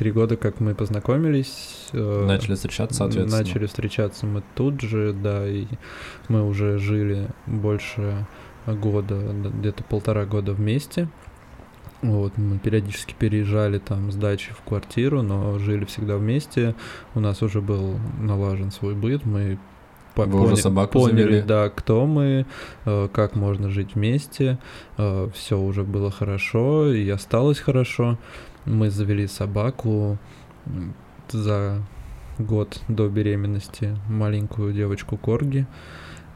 Три 0.00 0.12
года, 0.12 0.38
как 0.38 0.60
мы 0.60 0.74
познакомились. 0.74 1.88
э, 1.92 2.24
Начали 2.26 2.54
встречаться, 2.54 2.94
соответственно. 2.96 3.42
Начали 3.42 3.66
встречаться 3.66 4.24
мы 4.24 4.42
тут 4.54 4.80
же, 4.80 5.12
да, 5.12 5.46
и 5.46 5.66
мы 6.28 6.48
уже 6.48 6.78
жили 6.78 7.28
больше 7.44 8.26
года, 8.66 9.16
где-то 9.58 9.84
полтора 9.84 10.24
года 10.24 10.54
вместе. 10.54 11.06
Вот, 12.00 12.38
мы 12.38 12.58
периодически 12.58 13.12
переезжали 13.18 13.76
там 13.78 14.10
с 14.10 14.14
дачи 14.14 14.52
в 14.54 14.62
квартиру, 14.66 15.20
но 15.20 15.58
жили 15.58 15.84
всегда 15.84 16.16
вместе. 16.16 16.74
У 17.14 17.20
нас 17.20 17.42
уже 17.42 17.60
был 17.60 17.96
налажен 18.18 18.70
свой 18.70 18.94
быт, 18.94 19.26
мы 19.26 19.58
по- 20.14 20.24
Вы 20.24 20.40
уже 20.44 20.56
собаку 20.56 20.94
поняли, 20.94 21.22
завели? 21.24 21.42
да, 21.42 21.68
кто 21.68 22.06
мы, 22.06 22.46
э, 22.86 23.08
как 23.12 23.36
можно 23.36 23.68
жить 23.68 23.94
вместе. 23.94 24.58
Все 24.96 25.58
уже 25.58 25.84
было 25.84 26.10
хорошо 26.10 26.90
и 26.90 27.06
осталось 27.10 27.58
хорошо. 27.58 28.18
Мы 28.64 28.90
завели 28.90 29.26
собаку 29.26 30.18
за 31.30 31.82
год 32.38 32.80
до 32.88 33.08
беременности, 33.08 33.96
маленькую 34.08 34.72
девочку 34.72 35.16
Корги. 35.16 35.66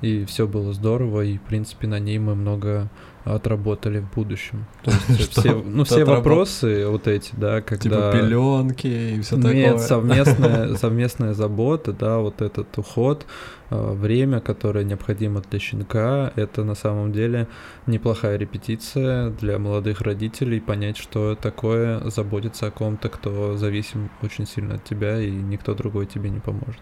И 0.01 0.25
все 0.25 0.47
было 0.47 0.73
здорово, 0.73 1.23
и, 1.23 1.39
в 1.39 1.43
принципе, 1.43 1.87
на 1.87 1.99
ней 1.99 2.19
мы 2.19 2.35
много 2.35 2.91
отработали 3.25 4.01
в 4.01 4.11
будущем. 4.13 4.67
То 4.85 4.91
есть 5.09 5.33
Что 5.33 5.41
все, 5.41 5.63
ну, 5.65 5.85
все 5.85 6.03
отработ- 6.03 6.17
вопросы 6.17 6.87
вот 6.89 7.09
эти, 7.09 7.33
да, 7.37 7.61
когда... 7.63 8.13
Типа 8.13 8.13
пеленки 8.13 8.87
и 8.87 9.21
все 9.21 9.37
такое. 9.37 9.55
Нет, 9.55 9.81
совместная, 9.81 10.75
совместная 10.77 11.33
забота, 11.35 11.93
да, 11.93 12.19
вот 12.19 12.43
этот 12.43 12.77
уход, 12.77 13.27
э, 13.71 13.93
время, 13.93 14.41
которое 14.41 14.85
необходимо 14.85 15.43
для 15.51 15.59
щенка, 15.59 16.33
это 16.37 16.65
на 16.65 16.75
самом 16.75 17.13
деле 17.13 17.49
неплохая 17.87 18.37
репетиция 18.37 19.31
для 19.31 19.59
молодых 19.59 20.03
родителей, 20.03 20.61
понять, 20.61 20.99
что 20.99 21.35
такое 21.35 22.01
заботиться 22.11 22.67
о 22.67 22.71
ком-то, 22.71 23.09
кто 23.09 23.57
зависим 23.57 24.11
очень 24.23 24.47
сильно 24.47 24.75
от 24.75 24.85
тебя, 24.85 25.19
и 25.21 25.31
никто 25.31 25.75
другой 25.75 26.07
тебе 26.07 26.29
не 26.29 26.41
поможет. 26.41 26.81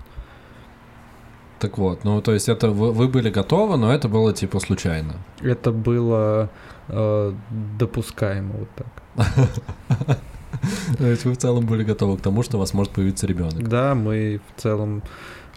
Так 1.63 1.79
вот, 1.79 2.03
ну 2.03 2.21
то 2.21 2.33
есть 2.33 2.49
это 2.49 2.71
вы, 2.71 2.93
вы 2.93 3.07
были 3.07 3.31
готовы, 3.31 3.77
но 3.77 3.95
это 3.95 4.09
было 4.09 4.33
типа 4.33 4.59
случайно. 4.59 5.13
Это 5.41 5.71
было 5.71 6.49
э, 6.89 7.33
допускаемо 7.79 8.55
вот 8.59 8.69
так. 8.75 10.19
То 10.99 11.07
есть 11.07 11.25
вы 11.25 11.33
в 11.33 11.37
целом 11.37 11.65
были 11.65 11.85
готовы 11.85 12.17
к 12.17 12.21
тому, 12.21 12.43
что 12.43 12.57
у 12.57 12.61
вас 12.61 12.75
может 12.75 12.93
появиться 12.93 13.29
ребенок. 13.29 13.69
Да, 13.69 13.95
мы 13.95 14.41
в 14.57 14.61
целом, 14.61 15.05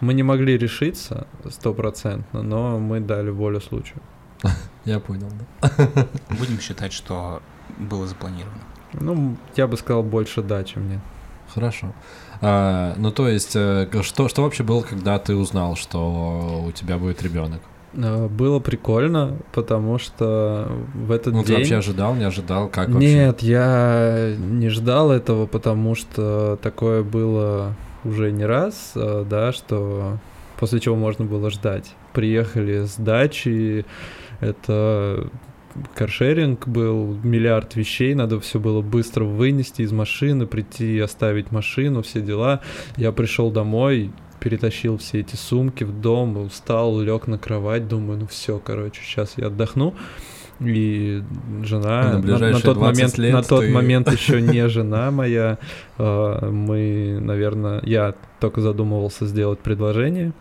мы 0.00 0.14
не 0.14 0.22
могли 0.22 0.56
решиться 0.56 1.26
стопроцентно, 1.50 2.42
но 2.42 2.78
мы 2.78 3.00
дали 3.00 3.30
волю 3.30 3.60
случаю. 3.60 4.00
Я 4.84 5.00
понял, 5.00 5.28
да. 5.60 6.06
Будем 6.38 6.60
считать, 6.60 6.92
что 6.92 7.42
было 7.78 8.06
запланировано. 8.06 8.62
Ну, 8.92 9.36
я 9.56 9.66
бы 9.66 9.76
сказал, 9.76 10.04
больше 10.04 10.42
да, 10.42 10.62
чем 10.62 10.88
нет. 10.88 11.00
Хорошо. 11.52 11.92
А, 12.40 12.94
ну 12.96 13.10
то 13.10 13.28
есть, 13.28 13.54
э, 13.54 13.88
что, 14.02 14.28
что 14.28 14.42
вообще 14.42 14.62
было, 14.62 14.82
когда 14.82 15.18
ты 15.18 15.34
узнал, 15.34 15.76
что 15.76 16.64
у 16.66 16.72
тебя 16.72 16.98
будет 16.98 17.22
ребенок? 17.22 17.60
Э, 17.94 18.28
Было 18.28 18.58
прикольно, 18.60 19.36
потому 19.52 19.98
что 19.98 20.70
в 20.94 21.10
этот 21.10 21.32
Ну 21.34 21.42
ты 21.42 21.48
день... 21.48 21.56
вообще 21.58 21.76
ожидал, 21.76 22.14
не 22.14 22.24
ожидал, 22.24 22.68
как 22.68 22.88
вообще? 22.88 23.14
Нет, 23.14 23.40
я 23.42 24.34
не 24.38 24.68
ждал 24.68 25.10
этого, 25.10 25.46
потому 25.46 25.94
что 25.94 26.58
такое 26.62 27.02
было 27.02 27.74
уже 28.04 28.30
не 28.32 28.44
раз, 28.44 28.92
э, 28.94 29.24
да, 29.28 29.52
что 29.52 30.18
после 30.58 30.80
чего 30.80 30.96
можно 30.96 31.24
было 31.24 31.50
ждать. 31.50 31.94
Приехали 32.12 32.84
с 32.84 32.96
дачи, 32.96 33.84
это 34.40 35.28
каршеринг 35.94 36.66
был, 36.68 37.18
миллиард 37.22 37.76
вещей, 37.76 38.14
надо 38.14 38.40
все 38.40 38.58
было 38.60 38.82
быстро 38.82 39.24
вынести 39.24 39.82
из 39.82 39.92
машины, 39.92 40.46
прийти, 40.46 40.98
оставить 41.00 41.52
машину, 41.52 42.02
все 42.02 42.20
дела. 42.20 42.60
Я 42.96 43.12
пришел 43.12 43.50
домой, 43.50 44.10
перетащил 44.40 44.98
все 44.98 45.20
эти 45.20 45.36
сумки 45.36 45.84
в 45.84 46.00
дом, 46.00 46.36
устал, 46.38 47.00
лег 47.00 47.26
на 47.26 47.38
кровать, 47.38 47.88
думаю, 47.88 48.20
ну 48.20 48.26
все, 48.26 48.58
короче, 48.58 49.00
сейчас 49.02 49.34
я 49.36 49.46
отдохну. 49.46 49.94
И 50.58 51.22
жена 51.64 52.02
На 52.04 52.12
на, 52.14 52.18
ближайшие 52.20 52.54
на 52.54 52.60
тот 52.60 52.78
20 52.78 52.78
момент, 52.96 53.18
лет 53.18 53.32
на 53.34 53.42
тот 53.42 53.60
ты- 53.60 53.70
момент 53.72 54.10
еще 54.18 54.40
не 54.40 54.66
жена 54.70 55.10
моя. 55.10 55.58
э, 55.98 56.50
Мы, 56.50 57.18
наверное, 57.20 57.82
я 57.84 58.14
только 58.40 58.62
задумывался 58.62 59.26
сделать 59.26 59.58
предложение. 59.58 60.32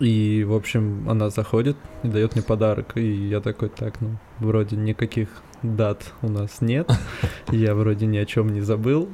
И, 0.00 0.44
в 0.44 0.54
общем, 0.54 1.08
она 1.08 1.28
заходит 1.30 1.76
и 2.02 2.08
дает 2.08 2.34
мне 2.34 2.42
подарок. 2.42 2.96
И 2.96 3.28
я 3.28 3.40
такой, 3.40 3.68
так, 3.68 4.00
ну, 4.00 4.16
вроде 4.38 4.76
никаких 4.76 5.28
дат 5.62 6.12
у 6.22 6.28
нас 6.28 6.60
нет. 6.60 6.88
Я 7.50 7.74
вроде 7.74 8.06
ни 8.06 8.16
о 8.16 8.24
чем 8.24 8.52
не 8.52 8.60
забыл. 8.60 9.08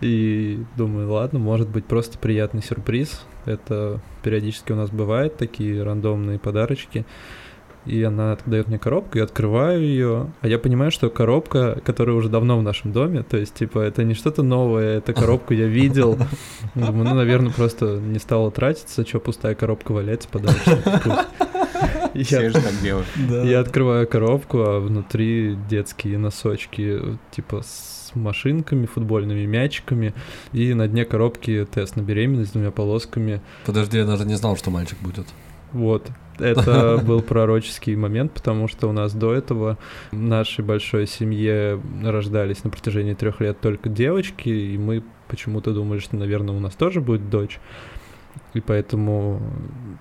И 0.00 0.62
думаю, 0.76 1.10
ладно, 1.10 1.38
может 1.38 1.68
быть, 1.68 1.86
просто 1.86 2.18
приятный 2.18 2.62
сюрприз. 2.62 3.24
Это 3.46 4.00
периодически 4.22 4.72
у 4.72 4.76
нас 4.76 4.90
бывает, 4.90 5.36
такие 5.36 5.82
рандомные 5.82 6.38
подарочки. 6.38 7.06
И 7.86 8.02
она 8.02 8.36
дает 8.46 8.68
мне 8.68 8.78
коробку, 8.78 9.18
я 9.18 9.24
открываю 9.24 9.80
ее, 9.80 10.32
а 10.40 10.48
я 10.48 10.58
понимаю, 10.58 10.90
что 10.90 11.08
коробка, 11.10 11.80
которая 11.84 12.16
уже 12.16 12.28
давно 12.28 12.58
в 12.58 12.62
нашем 12.62 12.92
доме, 12.92 13.22
то 13.22 13.36
есть, 13.36 13.54
типа, 13.54 13.80
это 13.80 14.04
не 14.04 14.14
что-то 14.14 14.42
новое, 14.42 14.98
это 14.98 15.12
коробку 15.12 15.54
я 15.54 15.66
видел. 15.66 16.18
Думаю, 16.74 17.04
ну, 17.04 17.14
наверное, 17.14 17.52
просто 17.52 17.98
не 17.98 18.18
стало 18.18 18.50
тратиться, 18.50 19.06
что 19.06 19.20
пустая 19.20 19.54
коробка 19.54 19.92
валяется 19.92 20.28
подальше. 20.28 20.82
Все 22.24 22.40
Я, 22.42 22.50
же 22.50 22.54
так 22.54 22.72
делают. 22.82 23.06
я 23.44 23.60
открываю 23.60 24.08
коробку, 24.08 24.58
а 24.60 24.80
внутри 24.80 25.56
детские 25.68 26.16
носочки, 26.18 27.00
типа 27.30 27.62
с 27.62 28.10
машинками, 28.14 28.86
футбольными 28.86 29.44
мячиками, 29.44 30.14
и 30.52 30.72
на 30.74 30.88
дне 30.88 31.04
коробки 31.04 31.66
тест 31.70 31.96
на 31.96 32.00
беременность 32.00 32.50
с 32.50 32.52
двумя 32.52 32.70
полосками. 32.70 33.42
Подожди, 33.66 33.98
я 33.98 34.06
даже 34.06 34.24
не 34.24 34.34
знал, 34.34 34.56
что 34.56 34.70
мальчик 34.70 34.98
будет. 35.00 35.26
Вот. 35.72 36.08
Это 36.38 36.98
был 37.04 37.22
пророческий 37.22 37.96
момент, 37.96 38.32
потому 38.32 38.68
что 38.68 38.88
у 38.88 38.92
нас 38.92 39.14
до 39.14 39.32
этого 39.32 39.78
в 40.12 40.16
нашей 40.16 40.64
большой 40.64 41.06
семье 41.06 41.80
рождались 42.02 42.64
на 42.64 42.70
протяжении 42.70 43.14
трех 43.14 43.40
лет 43.40 43.60
только 43.60 43.88
девочки, 43.88 44.48
и 44.48 44.78
мы 44.78 45.02
почему-то 45.28 45.72
думали, 45.72 45.98
что, 45.98 46.16
наверное, 46.16 46.54
у 46.54 46.60
нас 46.60 46.74
тоже 46.74 47.00
будет 47.00 47.30
дочь. 47.30 47.58
И 48.54 48.60
поэтому 48.60 49.40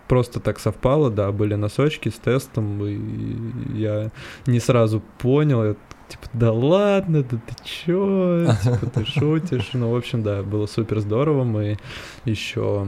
просто 0.08 0.40
так 0.40 0.60
совпало, 0.60 1.10
да, 1.10 1.32
были 1.32 1.56
носочки 1.56 2.10
с 2.10 2.16
тестом, 2.16 2.84
и 2.86 3.78
я 3.78 4.12
не 4.46 4.60
сразу 4.60 5.02
понял, 5.20 5.64
я 5.64 5.76
типа, 6.08 6.28
да 6.34 6.52
ладно, 6.52 7.24
да 7.24 7.38
ты 7.38 7.56
чё, 7.64 8.48
типа, 8.64 8.86
ты 8.88 9.06
шутишь. 9.06 9.70
Ну, 9.74 9.92
в 9.92 9.96
общем, 9.96 10.24
да, 10.24 10.44
было 10.44 10.66
супер 10.68 11.00
здорово, 11.00 11.44
мы 11.44 11.78
еще 12.26 12.88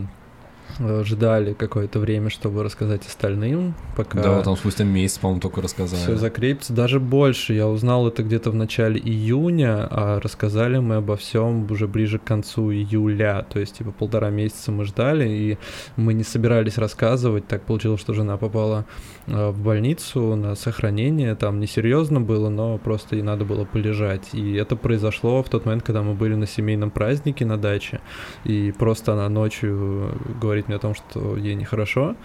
ждали 1.03 1.53
какое-то 1.53 1.99
время, 1.99 2.29
чтобы 2.29 2.63
рассказать 2.63 3.05
остальным, 3.07 3.73
пока 3.95 4.21
Да, 4.21 4.41
там 4.43 4.55
спустя 4.57 4.83
месяц, 4.83 5.17
по-моему, 5.17 5.41
только 5.41 5.61
рассказали. 5.61 6.01
все 6.01 6.15
закрепится. 6.15 6.73
Даже 6.73 6.99
больше. 6.99 7.53
Я 7.53 7.67
узнал 7.67 8.07
это 8.07 8.23
где-то 8.23 8.51
в 8.51 8.55
начале 8.55 8.99
июня, 8.99 9.87
а 9.89 10.19
рассказали 10.19 10.77
мы 10.79 10.95
обо 10.95 11.15
всем 11.17 11.69
уже 11.71 11.87
ближе 11.87 12.19
к 12.19 12.23
концу 12.23 12.71
июля. 12.71 13.45
То 13.51 13.59
есть, 13.59 13.77
типа, 13.77 13.91
полтора 13.91 14.29
месяца 14.29 14.71
мы 14.71 14.85
ждали, 14.85 15.27
и 15.27 15.57
мы 15.95 16.13
не 16.13 16.23
собирались 16.23 16.77
рассказывать. 16.77 17.47
Так 17.47 17.63
получилось, 17.63 18.01
что 18.01 18.13
жена 18.13 18.37
попала 18.37 18.85
э, 19.27 19.49
в 19.49 19.59
больницу 19.59 20.35
на 20.35 20.55
сохранение. 20.55 21.35
Там 21.35 21.59
несерьезно 21.59 22.21
было, 22.21 22.49
но 22.49 22.77
просто 22.77 23.15
ей 23.15 23.21
надо 23.23 23.45
было 23.45 23.65
полежать. 23.65 24.29
И 24.33 24.53
это 24.53 24.75
произошло 24.75 25.41
в 25.43 25.49
тот 25.49 25.65
момент, 25.65 25.83
когда 25.83 26.01
мы 26.01 26.13
были 26.13 26.35
на 26.35 26.47
семейном 26.47 26.91
празднике 26.91 27.45
на 27.45 27.57
даче. 27.57 28.01
И 28.43 28.73
просто 28.77 29.13
она 29.13 29.29
ночью 29.29 30.13
говорит 30.41 30.56
мне 30.65 30.77
о 30.77 30.79
том, 30.79 30.95
что 30.95 31.37
ей 31.37 31.53
нехорошо. 31.53 32.15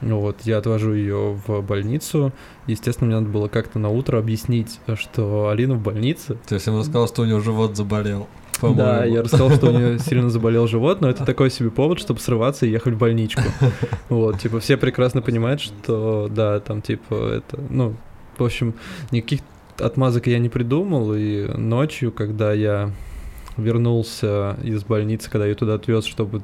Вот, 0.00 0.38
я 0.42 0.58
отвожу 0.58 0.94
ее 0.94 1.38
в 1.46 1.60
больницу. 1.62 2.32
Естественно, 2.66 3.06
мне 3.06 3.20
надо 3.20 3.28
было 3.28 3.48
как-то 3.48 3.78
на 3.78 3.88
утро 3.88 4.18
объяснить, 4.18 4.80
что 4.96 5.48
Алина 5.48 5.74
в 5.74 5.82
больнице. 5.82 6.38
Ты 6.46 6.58
всем 6.58 6.78
рассказал, 6.78 7.08
что 7.08 7.22
у 7.22 7.24
него 7.24 7.40
живот 7.40 7.76
заболел. 7.76 8.26
по-моему. 8.60 8.82
Да, 8.82 9.04
я 9.04 9.22
рассказал, 9.22 9.50
что 9.50 9.68
у 9.68 9.72
нее 9.72 9.98
сильно 9.98 10.28
заболел 10.30 10.66
живот, 10.66 11.00
но 11.00 11.08
это 11.08 11.24
такой 11.24 11.50
себе 11.50 11.70
повод, 11.70 12.00
чтобы 12.00 12.20
срываться 12.20 12.66
и 12.66 12.70
ехать 12.70 12.94
в 12.94 12.98
больничку. 12.98 13.42
Вот, 14.08 14.40
типа, 14.40 14.60
все 14.60 14.76
прекрасно 14.76 15.22
понимают, 15.22 15.60
что, 15.60 16.28
да, 16.30 16.60
там, 16.60 16.82
типа, 16.82 17.14
это, 17.14 17.60
ну, 17.70 17.94
в 18.38 18.44
общем, 18.44 18.74
никаких 19.10 19.40
отмазок 19.78 20.26
я 20.26 20.38
не 20.38 20.48
придумал, 20.48 21.14
и 21.14 21.46
ночью, 21.56 22.12
когда 22.12 22.52
я 22.52 22.90
вернулся 23.56 24.56
из 24.62 24.84
больницы, 24.84 25.30
когда 25.30 25.46
я 25.46 25.54
туда 25.54 25.74
отвез, 25.74 26.04
чтобы 26.04 26.42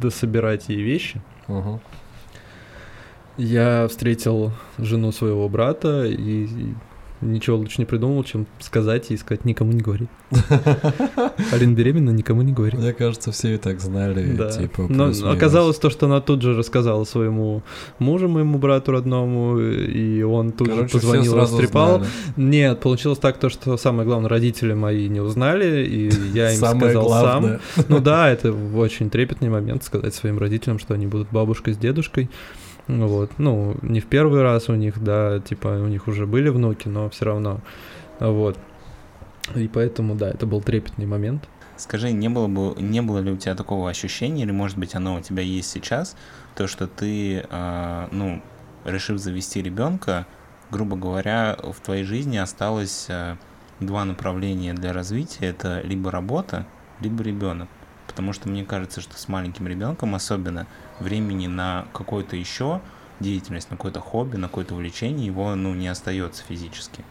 дособирать 0.00 0.68
ей 0.68 0.82
вещи, 0.82 1.20
Мгм. 1.48 1.80
я 3.36 3.86
встретил 3.88 4.52
жену 4.78 5.12
своего 5.12 5.48
брата 5.48 6.04
и 6.04 6.46
ничего 7.22 7.56
лучше 7.56 7.76
не 7.78 7.84
придумал, 7.86 8.22
чем 8.24 8.46
сказать 8.60 9.10
и 9.10 9.16
сказать 9.16 9.44
никому 9.44 9.72
не 9.72 9.80
говори. 9.80 10.08
Алина 11.52 11.74
беременна, 11.74 12.10
никому 12.10 12.42
не 12.42 12.52
говори. 12.52 12.76
Мне 12.78 12.92
кажется, 12.92 13.32
все 13.32 13.54
и 13.54 13.56
так 13.58 13.80
знали, 13.80 14.32
Да. 14.36 14.50
типа, 14.50 14.86
Но 14.88 15.10
оказалось 15.30 15.78
то, 15.78 15.90
что 15.90 16.06
она 16.06 16.20
тут 16.20 16.42
же 16.42 16.56
рассказала 16.56 17.04
своему 17.04 17.62
мужу, 17.98 18.28
моему 18.28 18.58
брату 18.58 18.92
родному, 18.92 19.58
и 19.58 20.22
он 20.22 20.52
тут 20.52 20.68
Короче, 20.68 20.88
же 20.88 20.92
позвонил, 20.94 21.36
растрепал. 21.36 21.96
знали. 21.98 22.10
Нет, 22.36 22.80
получилось 22.80 23.18
так, 23.18 23.38
то, 23.38 23.48
что 23.48 23.76
самое 23.76 24.06
главное, 24.06 24.28
родители 24.28 24.74
мои 24.74 25.08
не 25.08 25.20
узнали, 25.20 25.86
и 25.86 26.10
я 26.34 26.52
им 26.52 26.58
Самое 26.58 26.90
сказал 26.92 27.06
главное. 27.06 27.60
сам. 27.74 27.84
Ну 27.88 27.98
да, 28.00 28.30
это 28.30 28.52
очень 28.52 29.10
трепетный 29.10 29.48
момент 29.48 29.84
сказать 29.84 30.14
своим 30.14 30.38
родителям, 30.38 30.78
что 30.78 30.94
они 30.94 31.06
будут 31.06 31.28
бабушкой 31.30 31.74
с 31.74 31.76
дедушкой. 31.78 32.30
Вот. 32.88 33.38
Ну, 33.38 33.76
не 33.82 34.00
в 34.00 34.06
первый 34.06 34.42
раз 34.42 34.68
у 34.68 34.74
них, 34.74 35.02
да, 35.02 35.40
типа 35.40 35.68
у 35.68 35.88
них 35.88 36.08
уже 36.08 36.26
были 36.26 36.48
внуки, 36.48 36.88
но 36.88 37.08
все 37.10 37.26
равно. 37.26 37.60
Вот. 38.18 38.58
И 39.54 39.68
поэтому, 39.68 40.14
да, 40.14 40.30
это 40.30 40.46
был 40.46 40.60
трепетный 40.60 41.06
момент. 41.06 41.48
Скажи, 41.76 42.12
не 42.12 42.28
было 42.28 42.46
бы, 42.48 42.80
не 42.80 43.02
было 43.02 43.18
ли 43.18 43.32
у 43.32 43.36
тебя 43.36 43.54
такого 43.54 43.90
ощущения, 43.90 44.42
или 44.42 44.52
может 44.52 44.78
быть 44.78 44.94
оно 44.94 45.16
у 45.16 45.20
тебя 45.20 45.42
есть 45.42 45.70
сейчас, 45.70 46.16
то, 46.54 46.66
что 46.66 46.86
ты, 46.86 47.44
а, 47.50 48.08
ну, 48.12 48.42
решив 48.84 49.18
завести 49.18 49.62
ребенка, 49.62 50.26
грубо 50.70 50.96
говоря, 50.96 51.56
в 51.60 51.80
твоей 51.80 52.04
жизни 52.04 52.36
осталось 52.36 53.06
а, 53.08 53.36
два 53.80 54.04
направления 54.04 54.74
для 54.74 54.92
развития, 54.92 55.46
это 55.46 55.80
либо 55.80 56.10
работа, 56.10 56.66
либо 57.00 57.22
ребенок. 57.22 57.68
Потому 58.12 58.32
что 58.32 58.48
мне 58.48 58.64
кажется, 58.64 59.00
что 59.00 59.18
с 59.18 59.28
маленьким 59.28 59.66
ребенком 59.66 60.14
особенно 60.14 60.66
времени 61.00 61.46
на 61.46 61.86
какую-то 61.92 62.36
еще 62.36 62.80
деятельность, 63.20 63.70
на 63.70 63.76
какое-то 63.76 64.00
хобби, 64.00 64.36
на 64.36 64.48
какое-то 64.48 64.74
увлечение 64.74 65.26
его, 65.26 65.54
ну, 65.54 65.74
не 65.74 65.88
остается 65.88 66.44
физически. 66.44 67.04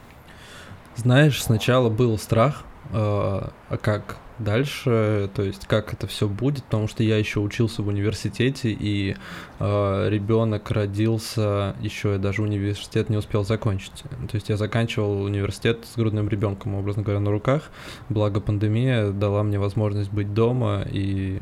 Знаешь, 0.95 1.41
сначала 1.41 1.89
был 1.89 2.17
страх, 2.17 2.63
э, 2.91 2.93
а 2.93 3.77
как 3.81 4.17
дальше, 4.43 5.29
то 5.33 5.43
есть 5.43 5.67
как 5.67 5.93
это 5.93 6.07
все 6.07 6.27
будет, 6.27 6.63
потому 6.63 6.87
что 6.87 7.03
я 7.03 7.17
еще 7.17 7.39
учился 7.39 7.83
в 7.83 7.87
университете, 7.87 8.71
и 8.71 9.15
ребенок 9.59 10.71
родился, 10.71 11.75
еще 11.79 12.13
я 12.13 12.17
даже 12.17 12.41
университет 12.41 13.09
не 13.09 13.17
успел 13.17 13.45
закончить. 13.45 14.03
То 14.29 14.35
есть 14.35 14.49
я 14.49 14.57
заканчивал 14.57 15.23
университет 15.23 15.85
с 15.85 15.95
грудным 15.95 16.29
ребенком, 16.29 16.75
образно 16.75 17.03
говоря, 17.03 17.19
на 17.19 17.31
руках. 17.31 17.69
Благо 18.09 18.41
пандемия 18.41 19.11
дала 19.11 19.43
мне 19.43 19.59
возможность 19.59 20.11
быть 20.11 20.33
дома 20.33 20.83
и 20.89 21.39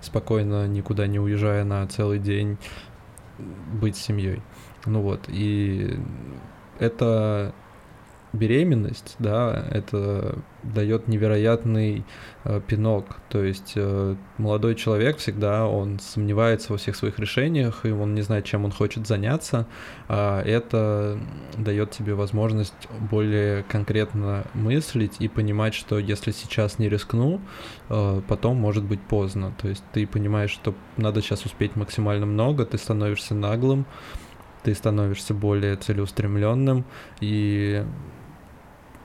спокойно, 0.00 0.66
никуда 0.66 1.06
не 1.06 1.18
уезжая 1.20 1.64
на 1.64 1.86
целый 1.86 2.18
день, 2.18 2.58
быть 3.72 3.96
семьей. 3.96 4.42
Ну 4.86 5.02
вот, 5.02 5.28
и 5.28 5.96
это 6.78 7.52
беременность, 8.32 9.16
да, 9.18 9.66
это 9.70 10.38
дает 10.62 11.08
невероятный 11.08 12.04
э, 12.44 12.60
пинок. 12.66 13.16
То 13.28 13.42
есть 13.42 13.72
э, 13.76 14.16
молодой 14.36 14.74
человек 14.74 15.18
всегда 15.18 15.66
он 15.66 15.98
сомневается 15.98 16.72
во 16.72 16.78
всех 16.78 16.96
своих 16.96 17.18
решениях, 17.18 17.86
и 17.86 17.90
он 17.90 18.14
не 18.14 18.22
знает, 18.22 18.44
чем 18.44 18.64
он 18.64 18.72
хочет 18.72 19.06
заняться. 19.06 19.66
А 20.08 20.42
это 20.42 21.18
дает 21.56 21.92
тебе 21.92 22.14
возможность 22.14 22.88
более 23.10 23.62
конкретно 23.62 24.44
мыслить 24.54 25.16
и 25.20 25.28
понимать, 25.28 25.74
что 25.74 25.98
если 25.98 26.32
сейчас 26.32 26.78
не 26.78 26.88
рискну, 26.88 27.40
э, 27.88 28.22
потом 28.28 28.56
может 28.56 28.84
быть 28.84 29.00
поздно. 29.00 29.54
То 29.60 29.68
есть 29.68 29.84
ты 29.92 30.06
понимаешь, 30.06 30.50
что 30.50 30.74
надо 30.96 31.22
сейчас 31.22 31.44
успеть 31.44 31.76
максимально 31.76 32.26
много, 32.26 32.66
ты 32.66 32.78
становишься 32.78 33.34
наглым, 33.34 33.86
ты 34.62 34.74
становишься 34.74 35.34
более 35.34 35.76
целеустремленным, 35.76 36.84
и 37.20 37.84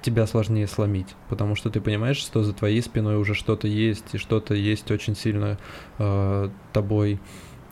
тебя 0.04 0.28
сложнее 0.28 0.68
сломить, 0.68 1.16
потому 1.30 1.56
что 1.56 1.70
ты 1.70 1.82
понимаешь, 1.82 2.18
что 2.18 2.44
за 2.44 2.54
твоей 2.54 2.82
спиной 2.82 3.18
уже 3.18 3.34
что-то 3.34 3.68
есть, 3.68 4.14
и 4.14 4.18
что-то 4.18 4.54
есть 4.54 4.92
очень 4.92 5.16
сильно 5.16 5.58
э, 5.98 6.50
тобой 6.72 7.20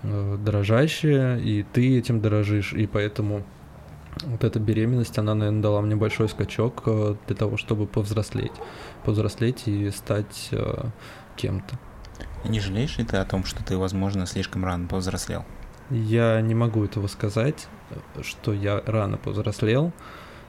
э, 0.03 0.37
дорожащее, 0.39 1.39
и 1.41 1.63
ты 1.63 1.97
этим 1.97 2.21
дорожишь, 2.21 2.73
и 2.73 2.87
поэтому 2.87 3.43
вот 4.23 4.43
эта 4.43 4.59
беременность, 4.59 5.17
она, 5.17 5.35
наверное, 5.35 5.61
дала 5.61 5.81
мне 5.81 5.95
большой 5.95 6.29
скачок 6.29 6.83
э, 6.85 7.15
для 7.27 7.35
того, 7.35 7.57
чтобы 7.57 7.87
повзрослеть, 7.87 8.53
повзрослеть 9.03 9.67
и 9.67 9.89
стать 9.91 10.49
э, 10.51 10.89
кем-то. 11.35 11.77
Не 12.45 12.59
жалеешь 12.59 12.97
ли 12.97 13.05
ты 13.05 13.17
о 13.17 13.25
том, 13.25 13.45
что 13.45 13.63
ты, 13.63 13.77
возможно, 13.77 14.25
слишком 14.25 14.65
рано 14.65 14.87
повзрослел? 14.87 15.45
Я 15.89 16.39
не 16.41 16.55
могу 16.55 16.85
этого 16.85 17.07
сказать, 17.07 17.67
что 18.21 18.53
я 18.53 18.81
рано 18.85 19.17
повзрослел. 19.17 19.91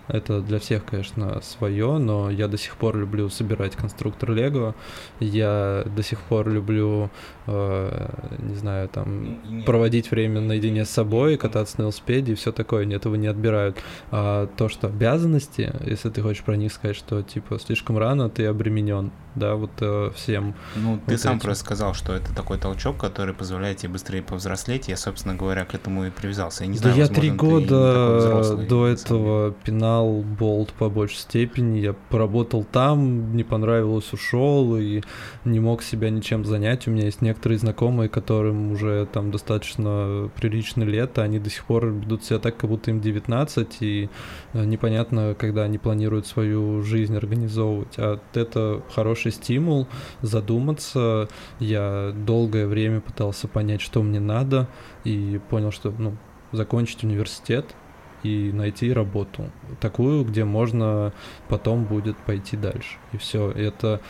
Это 0.08 0.40
для 0.40 0.58
всех, 0.58 0.84
конечно, 0.84 1.40
свое, 1.42 1.98
но 1.98 2.30
я 2.30 2.48
до 2.48 2.56
сих 2.56 2.76
пор 2.76 2.96
люблю 2.96 3.28
собирать 3.28 3.76
конструктор 3.76 4.32
Лего. 4.32 4.74
Я 5.20 5.84
до 5.86 6.02
сих 6.02 6.20
пор 6.20 6.48
люблю, 6.48 7.10
э, 7.46 8.08
не 8.38 8.54
знаю, 8.54 8.88
там, 8.88 9.62
проводить 9.64 10.10
время 10.10 10.40
наедине 10.40 10.84
с 10.84 10.90
собой, 10.90 11.36
кататься 11.36 11.76
на 11.78 11.82
велосипеде 11.82 12.32
и 12.32 12.34
все 12.34 12.52
такое. 12.52 12.84
Нет, 12.84 13.02
этого 13.02 13.16
не 13.16 13.26
отбирают. 13.26 13.78
А 14.10 14.46
то, 14.46 14.68
что 14.68 14.86
обязанности, 14.88 15.72
если 15.84 16.08
ты 16.10 16.22
хочешь 16.22 16.44
про 16.44 16.56
них 16.56 16.72
сказать, 16.72 16.96
что 16.96 17.22
типа 17.22 17.58
слишком 17.58 17.98
рано 17.98 18.28
ты 18.28 18.46
обременен, 18.46 19.10
да, 19.34 19.54
вот 19.54 19.70
э, 19.80 20.10
всем. 20.14 20.54
Ну, 20.76 21.00
ты 21.06 21.12
вот 21.12 21.20
сам 21.20 21.36
этим. 21.36 21.44
просто 21.46 21.64
сказал, 21.64 21.94
что 21.94 22.12
это 22.12 22.34
такой 22.34 22.58
толчок, 22.58 22.98
который 22.98 23.34
позволяет 23.34 23.78
тебе 23.78 23.92
быстрее 23.92 24.22
повзрослеть. 24.22 24.88
Я, 24.88 24.96
собственно 24.96 25.34
говоря, 25.34 25.64
к 25.64 25.74
этому 25.74 26.04
и 26.06 26.10
привязался. 26.10 26.64
Я 26.64 26.70
не 26.70 26.78
да 26.78 26.92
знаю, 26.92 26.96
я 26.96 27.06
три 27.08 27.30
ты 27.30 27.36
года 27.36 28.56
до 28.68 28.86
этого 28.86 29.52
пинал 29.64 29.91
болт 30.00 30.72
по 30.72 30.88
большей 30.88 31.18
степени. 31.18 31.78
Я 31.80 31.92
поработал 31.92 32.64
там, 32.64 33.36
не 33.36 33.44
понравилось, 33.44 34.12
ушел 34.12 34.76
и 34.76 35.02
не 35.44 35.60
мог 35.60 35.82
себя 35.82 36.10
ничем 36.10 36.44
занять. 36.44 36.86
У 36.86 36.90
меня 36.90 37.04
есть 37.04 37.20
некоторые 37.20 37.58
знакомые, 37.58 38.08
которым 38.08 38.72
уже 38.72 39.06
там 39.12 39.30
достаточно 39.30 40.30
прилично 40.36 40.84
лет, 40.84 41.18
они 41.18 41.38
до 41.38 41.50
сих 41.50 41.64
пор 41.64 41.86
ведут 41.86 42.24
себя 42.24 42.38
так, 42.38 42.56
как 42.56 42.70
будто 42.70 42.90
им 42.90 43.00
19, 43.00 43.76
и 43.80 44.08
э, 44.52 44.64
непонятно, 44.64 45.34
когда 45.38 45.64
они 45.64 45.78
планируют 45.78 46.26
свою 46.26 46.82
жизнь 46.82 47.16
организовывать. 47.16 47.98
А 47.98 48.20
это 48.34 48.82
хороший 48.94 49.32
стимул 49.32 49.88
задуматься. 50.22 51.28
Я 51.58 52.12
долгое 52.14 52.66
время 52.66 53.00
пытался 53.00 53.48
понять, 53.48 53.80
что 53.80 54.02
мне 54.02 54.20
надо, 54.20 54.68
и 55.04 55.40
понял, 55.50 55.72
что 55.72 55.92
ну, 55.98 56.16
закончить 56.52 57.04
университет 57.04 57.74
и 58.22 58.52
найти 58.52 58.92
работу 58.92 59.50
такую, 59.80 60.24
где 60.24 60.44
можно 60.44 61.12
потом 61.48 61.84
будет 61.84 62.16
пойти 62.18 62.56
дальше. 62.56 62.98
И 63.12 63.16
все. 63.16 63.50
Это, 63.50 64.00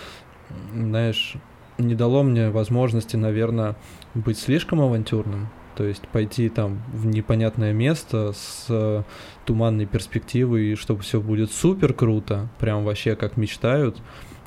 знаешь, 0.72 1.36
не 1.78 1.94
дало 1.94 2.22
мне 2.22 2.50
возможности, 2.50 3.16
наверное, 3.16 3.76
быть 4.14 4.38
слишком 4.38 4.80
авантюрным. 4.80 5.48
То 5.74 5.84
есть 5.84 6.06
пойти 6.08 6.48
там 6.50 6.82
в 6.92 7.06
непонятное 7.06 7.72
место 7.72 8.32
с 8.34 8.66
э, 8.68 9.02
туманной 9.46 9.86
перспективой, 9.86 10.74
чтобы 10.74 11.00
все 11.00 11.20
будет 11.20 11.50
супер 11.50 11.94
круто, 11.94 12.50
прям 12.58 12.84
вообще 12.84 13.16
как 13.16 13.38
мечтают, 13.38 13.96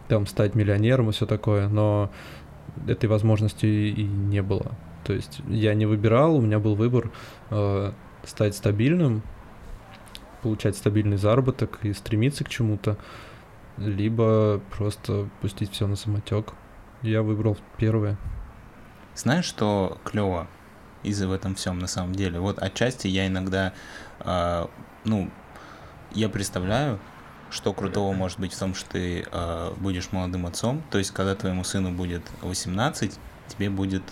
там 0.08 0.28
стать 0.28 0.54
миллионером 0.54 1.10
и 1.10 1.14
все 1.14 1.26
такое, 1.26 1.68
но 1.68 2.12
этой 2.88 3.10
возможности 3.10 3.66
и 3.66 4.04
не 4.04 4.44
было. 4.44 4.74
То 5.04 5.14
есть 5.14 5.40
я 5.48 5.74
не 5.74 5.88
выбирал, 5.88 6.36
у 6.36 6.42
меня 6.42 6.60
был 6.60 6.76
выбор 6.76 7.12
э, 7.50 7.92
стать 8.24 8.56
стабильным, 8.56 9.24
получать 10.46 10.78
стабильный 10.78 11.18
заработок 11.18 11.80
и 11.82 11.92
стремиться 11.92 12.44
к 12.44 12.50
чему-то, 12.50 12.98
либо 13.78 14.62
просто 14.78 15.28
пустить 15.42 15.72
все 15.72 15.88
на 15.88 15.96
самотек. 15.96 16.54
Я 17.02 17.24
выбрал 17.24 17.58
первое. 17.78 18.16
Знаешь, 19.16 19.46
что 19.46 19.98
клево 20.04 20.48
из 21.02 21.20
в 21.20 21.32
этом 21.32 21.56
всем 21.56 21.80
на 21.80 21.88
самом 21.88 22.14
деле? 22.14 22.40
Вот 22.40 22.60
отчасти 22.60 23.08
я 23.08 23.26
иногда, 23.26 23.74
а, 24.20 24.70
ну, 25.04 25.32
я 26.12 26.30
представляю, 26.30 27.00
что 27.50 27.74
крутого 27.74 28.14
может 28.14 28.40
быть 28.40 28.54
в 28.54 28.60
том, 28.60 28.76
что 28.76 28.88
ты 28.92 29.26
а, 29.32 29.74
будешь 29.78 30.12
молодым 30.12 30.46
отцом. 30.46 30.84
То 30.92 31.00
есть, 31.00 31.10
когда 31.10 31.34
твоему 31.34 31.64
сыну 31.64 31.92
будет 31.92 32.22
18, 32.44 33.18
тебе 33.48 33.72
будет 33.72 34.04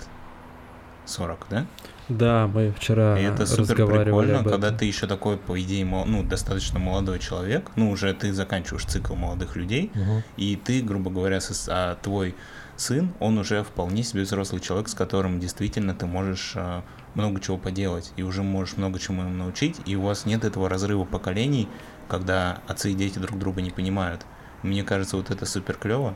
40, 1.05 1.47
да? 1.49 1.65
Да, 2.09 2.47
мы 2.47 2.71
вчера 2.71 3.17
И 3.17 3.23
это 3.23 3.45
супер 3.45 3.75
прикольно, 3.87 4.43
когда 4.43 4.71
ты 4.71 4.85
еще 4.85 5.07
такой, 5.07 5.37
по 5.37 5.59
идее, 5.61 5.85
мол- 5.85 6.05
ну, 6.05 6.23
достаточно 6.23 6.79
молодой 6.79 7.19
человек, 7.19 7.71
ну, 7.75 7.89
уже 7.91 8.13
ты 8.13 8.33
заканчиваешь 8.33 8.85
цикл 8.85 9.15
молодых 9.15 9.55
людей, 9.55 9.91
Мгм. 9.93 10.23
и 10.35 10.55
ты, 10.55 10.81
грубо 10.81 11.09
говоря, 11.11 11.39
со- 11.39 11.71
а 11.71 11.95
твой 11.95 12.35
сын, 12.75 13.13
он 13.19 13.37
уже 13.37 13.63
вполне 13.63 14.03
себе 14.03 14.23
взрослый 14.23 14.59
человек, 14.61 14.89
с 14.89 14.93
которым 14.95 15.39
действительно 15.39 15.93
ты 15.93 16.05
можешь 16.05 16.53
а, 16.55 16.83
много 17.13 17.39
чего 17.39 17.57
поделать, 17.57 18.11
и 18.17 18.23
уже 18.23 18.43
можешь 18.43 18.77
много 18.77 18.99
чему 18.99 19.21
ему 19.21 19.33
научить, 19.33 19.77
и 19.85 19.95
у 19.95 20.01
вас 20.01 20.25
нет 20.25 20.43
этого 20.43 20.67
разрыва 20.67 21.05
поколений, 21.05 21.69
когда 22.09 22.59
отцы 22.67 22.91
и 22.91 22.95
дети 22.95 23.19
друг 23.19 23.39
друга 23.39 23.61
не 23.61 23.69
понимают. 23.71 24.25
Мне 24.63 24.83
кажется, 24.83 25.17
вот 25.17 25.29
это 25.29 25.45
супер 25.45 25.75
клево. 25.75 26.15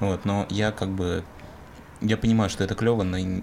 Вот, 0.00 0.24
но 0.24 0.46
я 0.50 0.72
как 0.72 0.88
бы 0.90 1.22
я 2.00 2.16
понимаю, 2.16 2.50
что 2.50 2.64
это 2.64 2.74
клево, 2.74 3.02
но, 3.04 3.18
не- 3.18 3.42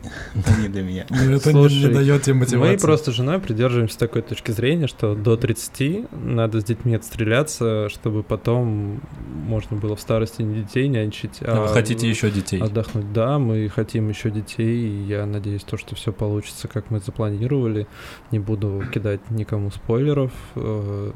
для 0.69 0.81
меня. 0.83 1.05
Ну, 1.09 1.17
Это 1.35 1.51
не- 1.53 1.59
Слушай, 1.69 1.87
не 1.89 1.93
дает 1.93 2.21
тебе 2.23 2.35
мотивации. 2.35 2.73
Мы 2.73 2.77
просто 2.79 3.11
с 3.11 3.15
женой 3.15 3.39
придерживаемся 3.39 3.97
такой 3.97 4.21
точки 4.21 4.51
зрения, 4.51 4.87
что 4.87 5.15
до 5.15 5.35
30 5.37 6.11
надо 6.11 6.61
с 6.61 6.63
детьми 6.63 6.95
отстреляться, 6.95 7.89
чтобы 7.89 8.23
потом 8.23 9.01
можно 9.45 9.77
было 9.77 9.95
в 9.95 10.01
старости 10.01 10.41
не 10.41 10.61
детей 10.63 10.87
нянчить. 10.87 11.39
А 11.41 11.61
вы 11.61 11.67
хотите 11.69 12.07
еще 12.09 12.29
детей? 12.29 12.61
Отдохнуть, 12.61 13.11
да, 13.13 13.39
мы 13.39 13.67
хотим 13.69 14.09
еще 14.09 14.29
детей, 14.29 14.87
и 14.87 15.03
я 15.03 15.25
надеюсь, 15.25 15.63
то, 15.63 15.77
что 15.77 15.95
все 15.95 16.11
получится, 16.11 16.67
как 16.67 16.91
мы 16.91 16.99
запланировали. 16.99 17.87
Не 18.31 18.39
буду 18.39 18.83
кидать 18.93 19.21
никому 19.31 19.71
спойлеров, 19.71 20.31
э, 20.55 21.11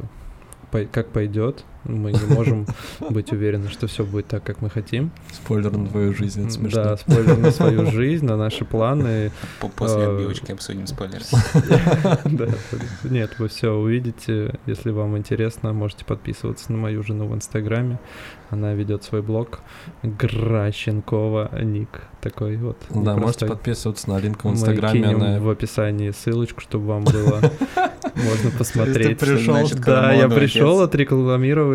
как 0.92 1.10
пойдет. 1.10 1.64
Мы 1.86 2.12
не 2.12 2.34
можем 2.34 2.66
быть 3.10 3.32
уверены, 3.32 3.70
что 3.70 3.88
все 3.88 4.04
будет 4.04 4.28
так, 4.28 4.44
как 4.44 4.62
мы 4.62 4.70
хотим. 4.70 5.12
Спойлер 5.32 5.72
на 5.72 5.88
твою 5.88 6.14
жизнь, 6.14 6.42
это 6.44 6.52
смешно. 6.52 6.84
Да, 6.84 6.98
спойлер 6.98 7.38
на 7.38 7.52
свою 7.52 7.86
жизнь, 7.92 8.26
на 8.26 8.38
наши 8.38 8.66
планы. 8.66 9.32
По- 9.62 9.70
После 9.70 10.04
А, 10.04 10.12
отбивочки 10.16 10.52
обсудим 10.52 10.88
спойлеры. 10.88 11.24
Да, 12.26 12.48
Нет, 13.04 13.38
вы 13.40 13.48
все 13.48 13.72
увидите. 13.72 14.56
Если 14.66 14.90
вам 14.92 15.18
интересно, 15.18 15.74
можете 15.74 16.06
подписываться 16.06 16.72
на 16.72 16.78
мою 16.78 17.04
жену 17.04 17.28
в 17.28 17.36
Инстаграме. 17.36 18.00
Она 18.50 18.74
ведет 18.74 19.04
свой 19.04 19.22
блог 19.22 19.60
Гращенкова 20.04 21.62
ник. 21.62 22.02
Такой 22.22 22.58
вот. 22.58 22.78
Да, 22.90 23.16
можете 23.16 23.46
подписываться 23.46 24.10
на 24.10 24.20
линк 24.20 24.42
в 24.44 24.46
Мы 24.46 24.52
Инстаграме. 24.54 25.08
она- 25.10 25.40
в 25.40 25.50
описании 25.50 26.12
ссылочку, 26.12 26.62
чтобы 26.62 26.88
вам 26.88 27.04
было 27.04 27.40
можно 28.16 28.52
посмотреть. 28.58 29.18
Да, 29.86 30.12
я 30.14 30.28
пришел 30.30 30.82
отец. 30.82 30.92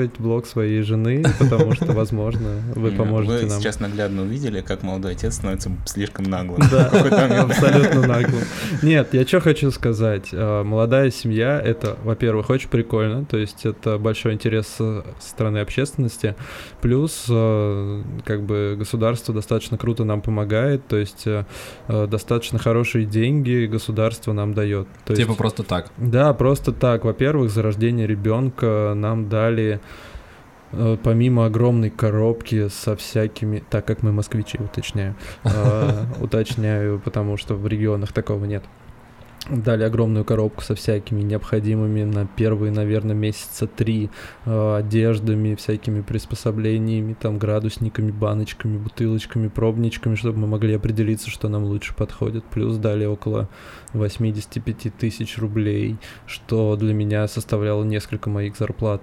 Отрекламировать 0.01 0.19
блог 0.19 0.47
своей 0.47 0.83
жены, 0.83 1.25
потому 1.39 1.73
что, 1.75 1.87
возможно, 1.93 2.63
вы 2.75 2.91
М, 2.91 2.97
поможете 2.97 3.45
Вы 3.45 3.51
нам. 3.51 3.61
сейчас 3.61 3.81
наглядно 3.81 4.23
увидели, 4.23 4.61
как 4.61 4.83
молодой 4.83 5.13
отец 5.13 5.35
становится 5.35 5.71
слишком 5.87 6.25
наглым. 6.27 6.61
Да, 6.71 6.87
абсолютно 7.43 8.07
нагло. 8.07 8.39
Нет, 8.83 9.15
я 9.15 9.27
что 9.27 9.41
хочу 9.41 9.71
сказать. 9.71 10.31
А, 10.33 10.65
Молодая 10.65 11.11
семья— 11.11 11.61
это, 11.65 11.97
во-первых, 12.05 12.51
очень 12.51 12.69
прикольно, 12.69 13.25
то 13.25 13.37
есть 13.37 13.67
это 13.67 13.99
большой 13.99 14.35
интерес 14.35 14.67
со 14.67 15.05
стороны 15.21 15.59
общественности, 15.59 16.35
плюс 16.81 17.27
э, 17.29 18.03
как 18.25 18.43
бы 18.43 18.77
государство 18.79 19.35
достаточно 19.35 19.79
круто 19.79 20.05
нам 20.05 20.21
помогает, 20.21 20.87
то 20.87 20.97
есть 20.97 21.27
э, 21.27 21.45
э, 21.89 22.07
достаточно 22.07 22.59
хорошие 22.59 23.05
деньги 23.05 23.67
государство 23.67 24.33
нам 24.33 24.55
дает. 24.55 24.87
То 25.05 25.15
Типа 25.15 25.35
просто 25.35 25.63
так. 25.63 25.91
да, 25.97 26.33
просто 26.35 26.73
так. 26.73 27.05
Во-первых, 27.05 27.51
за 27.51 27.63
рождение 27.63 28.07
ребенка 28.07 28.93
нам 28.95 29.29
дали 29.29 29.75
э, 29.75 29.79
помимо 30.73 31.47
огромной 31.47 31.91
коробки 31.91 32.69
со 32.69 32.97
всякими, 32.97 33.63
так 33.71 33.85
как 33.85 34.03
мы 34.03 34.13
москвичи, 34.13 34.59
уточняю, 34.59 35.17
э, 35.45 36.05
уточняю, 36.21 37.01
потому 37.01 37.37
что 37.37 37.55
в 37.55 37.67
регионах 37.67 38.13
такого 38.13 38.45
нет. 38.45 38.65
Дали 39.49 39.85
огромную 39.85 40.25
коробку 40.25 40.63
со 40.63 40.75
всякими 40.75 41.23
необходимыми 41.23 42.05
на 42.05 42.27
первые, 42.27 42.71
наверное, 42.71 43.17
месяца 43.17 43.67
три 43.67 44.11
э, 44.45 44.77
одеждами, 44.77 45.55
всякими 45.55 46.03
приспособлениями, 46.03 47.15
там 47.15 47.39
градусниками, 47.39 48.11
баночками, 48.11 48.77
бутылочками, 48.77 49.49
пробничками, 49.49 50.15
чтобы 50.15 50.41
мы 50.41 50.47
могли 50.47 50.75
определиться, 50.75 51.31
что 51.31 51.49
нам 51.49 51.65
лучше 51.65 51.95
подходит. 51.95 52.45
Плюс 52.45 52.77
дали 52.77 53.07
около 53.07 53.49
85 53.95 54.95
тысяч 54.99 55.39
рублей, 55.39 55.97
что 56.27 56.77
для 56.77 56.93
меня 56.93 57.27
составляло 57.27 57.83
несколько 57.83 58.29
моих 58.29 58.57
зарплат. 58.57 59.03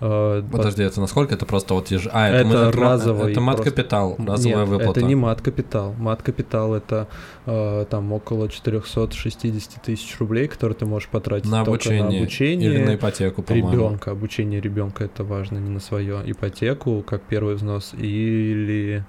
Э, 0.00 0.42
под- 0.42 0.50
Подожди, 0.58 0.82
это 0.82 1.00
насколько 1.00 1.34
это 1.34 1.44
просто 1.46 1.74
вот 1.74 1.90
еж... 1.90 2.08
А, 2.12 2.28
это, 2.28 2.36
Это 2.38 2.46
мы- 2.48 2.70
разовый 2.72 3.32
Это 3.32 3.40
просто. 3.40 3.40
мат-капитал, 3.40 4.16
разовая 4.18 4.58
Нет, 4.60 4.68
выплата. 4.68 5.00
это 5.00 5.02
не 5.08 5.14
мат-капитал. 5.14 5.94
Мат-капитал— 5.98 6.74
это 6.76 7.08
э, 7.46 7.86
там 7.90 8.12
около 8.12 8.48
460 8.48 9.82
тысяч 9.82 10.18
рублей, 10.18 10.46
которые 10.48 10.76
ты 10.76 10.86
можешь 10.86 11.08
потратить 11.08 11.50
на 11.50 11.62
обучение, 11.62 12.02
на 12.04 12.16
обучение 12.18 12.70
или 12.72 12.84
на 12.84 12.94
ипотеку, 12.94 13.42
по-моему. 13.42 13.72
ребенка. 13.72 14.10
Обучение 14.12 14.60
ребенка 14.60 15.04
это 15.04 15.24
важно, 15.24 15.58
не 15.58 15.70
на 15.70 15.80
свою 15.80 16.18
ипотеку, 16.24 17.02
как 17.06 17.22
первый 17.22 17.54
взнос, 17.56 17.92
или... 17.94 19.04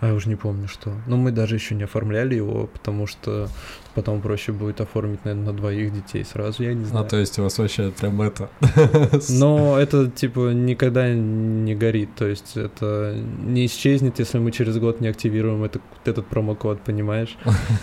А 0.00 0.06
я 0.08 0.14
уже 0.14 0.28
не 0.28 0.36
помню, 0.36 0.68
что. 0.68 0.92
Но 1.06 1.16
мы 1.16 1.32
даже 1.32 1.56
еще 1.56 1.74
не 1.74 1.82
оформляли 1.82 2.36
его, 2.36 2.68
потому 2.68 3.06
что 3.08 3.48
потом 3.94 4.20
проще 4.20 4.52
будет 4.52 4.80
оформить, 4.80 5.24
наверное, 5.24 5.46
на 5.46 5.52
двоих 5.52 5.92
детей 5.92 6.24
сразу, 6.24 6.62
я 6.62 6.72
не 6.72 6.84
А 6.84 6.86
знаю. 6.86 7.06
то 7.06 7.16
есть 7.16 7.36
у 7.38 7.42
вас 7.42 7.58
вообще 7.58 7.90
прям 7.90 8.22
это... 8.22 8.48
Но 9.28 9.76
это, 9.76 10.08
типа, 10.08 10.52
никогда 10.52 11.12
не 11.12 11.74
горит. 11.74 12.10
То 12.14 12.26
есть 12.28 12.56
это 12.56 13.16
не 13.44 13.66
исчезнет, 13.66 14.20
если 14.20 14.38
мы 14.38 14.52
через 14.52 14.78
год 14.78 15.00
не 15.00 15.08
активируем 15.08 15.64
это, 15.64 15.80
этот 16.04 16.26
промокод, 16.28 16.80
понимаешь? 16.82 17.36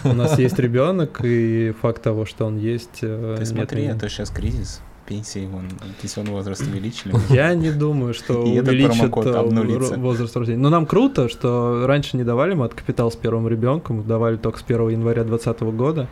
У 0.06 0.14
нас 0.14 0.40
есть 0.40 0.58
ребенок, 0.60 1.20
и 1.24 1.74
факт 1.82 2.02
того, 2.02 2.26
что 2.26 2.46
он 2.46 2.58
есть... 2.58 3.00
э, 3.02 3.36
Ты 3.40 3.46
смотри, 3.46 3.82
меня. 3.84 3.98
а 4.02 4.08
сейчас 4.08 4.30
кризис. 4.30 4.82
Пенсии, 5.06 5.46
вон, 5.46 5.70
пенсионный 6.02 6.32
возраст 6.32 6.62
увеличили. 6.62 7.14
Я 7.30 7.54
не 7.54 7.72
думаю, 7.72 8.14
что 8.14 8.44
увеличат 8.44 9.12
промокод 9.12 9.26
э, 9.28 9.98
возраст 9.98 10.36
рождения. 10.36 10.60
Но 10.60 10.70
нам 10.70 10.86
круто, 10.86 11.30
что 11.30 11.86
раньше 11.86 12.18
не 12.18 12.24
давали 12.24 12.54
мы 12.54 12.66
от 12.66 12.74
капитал 12.74 13.12
с 13.12 13.16
первым 13.16 13.48
ребенком, 13.48 14.06
давали 14.06 14.38
только 14.38 14.60
с 14.60 14.64
1 14.64 14.90
января 14.90 15.24
2020 15.24 15.62
года. 15.76 16.08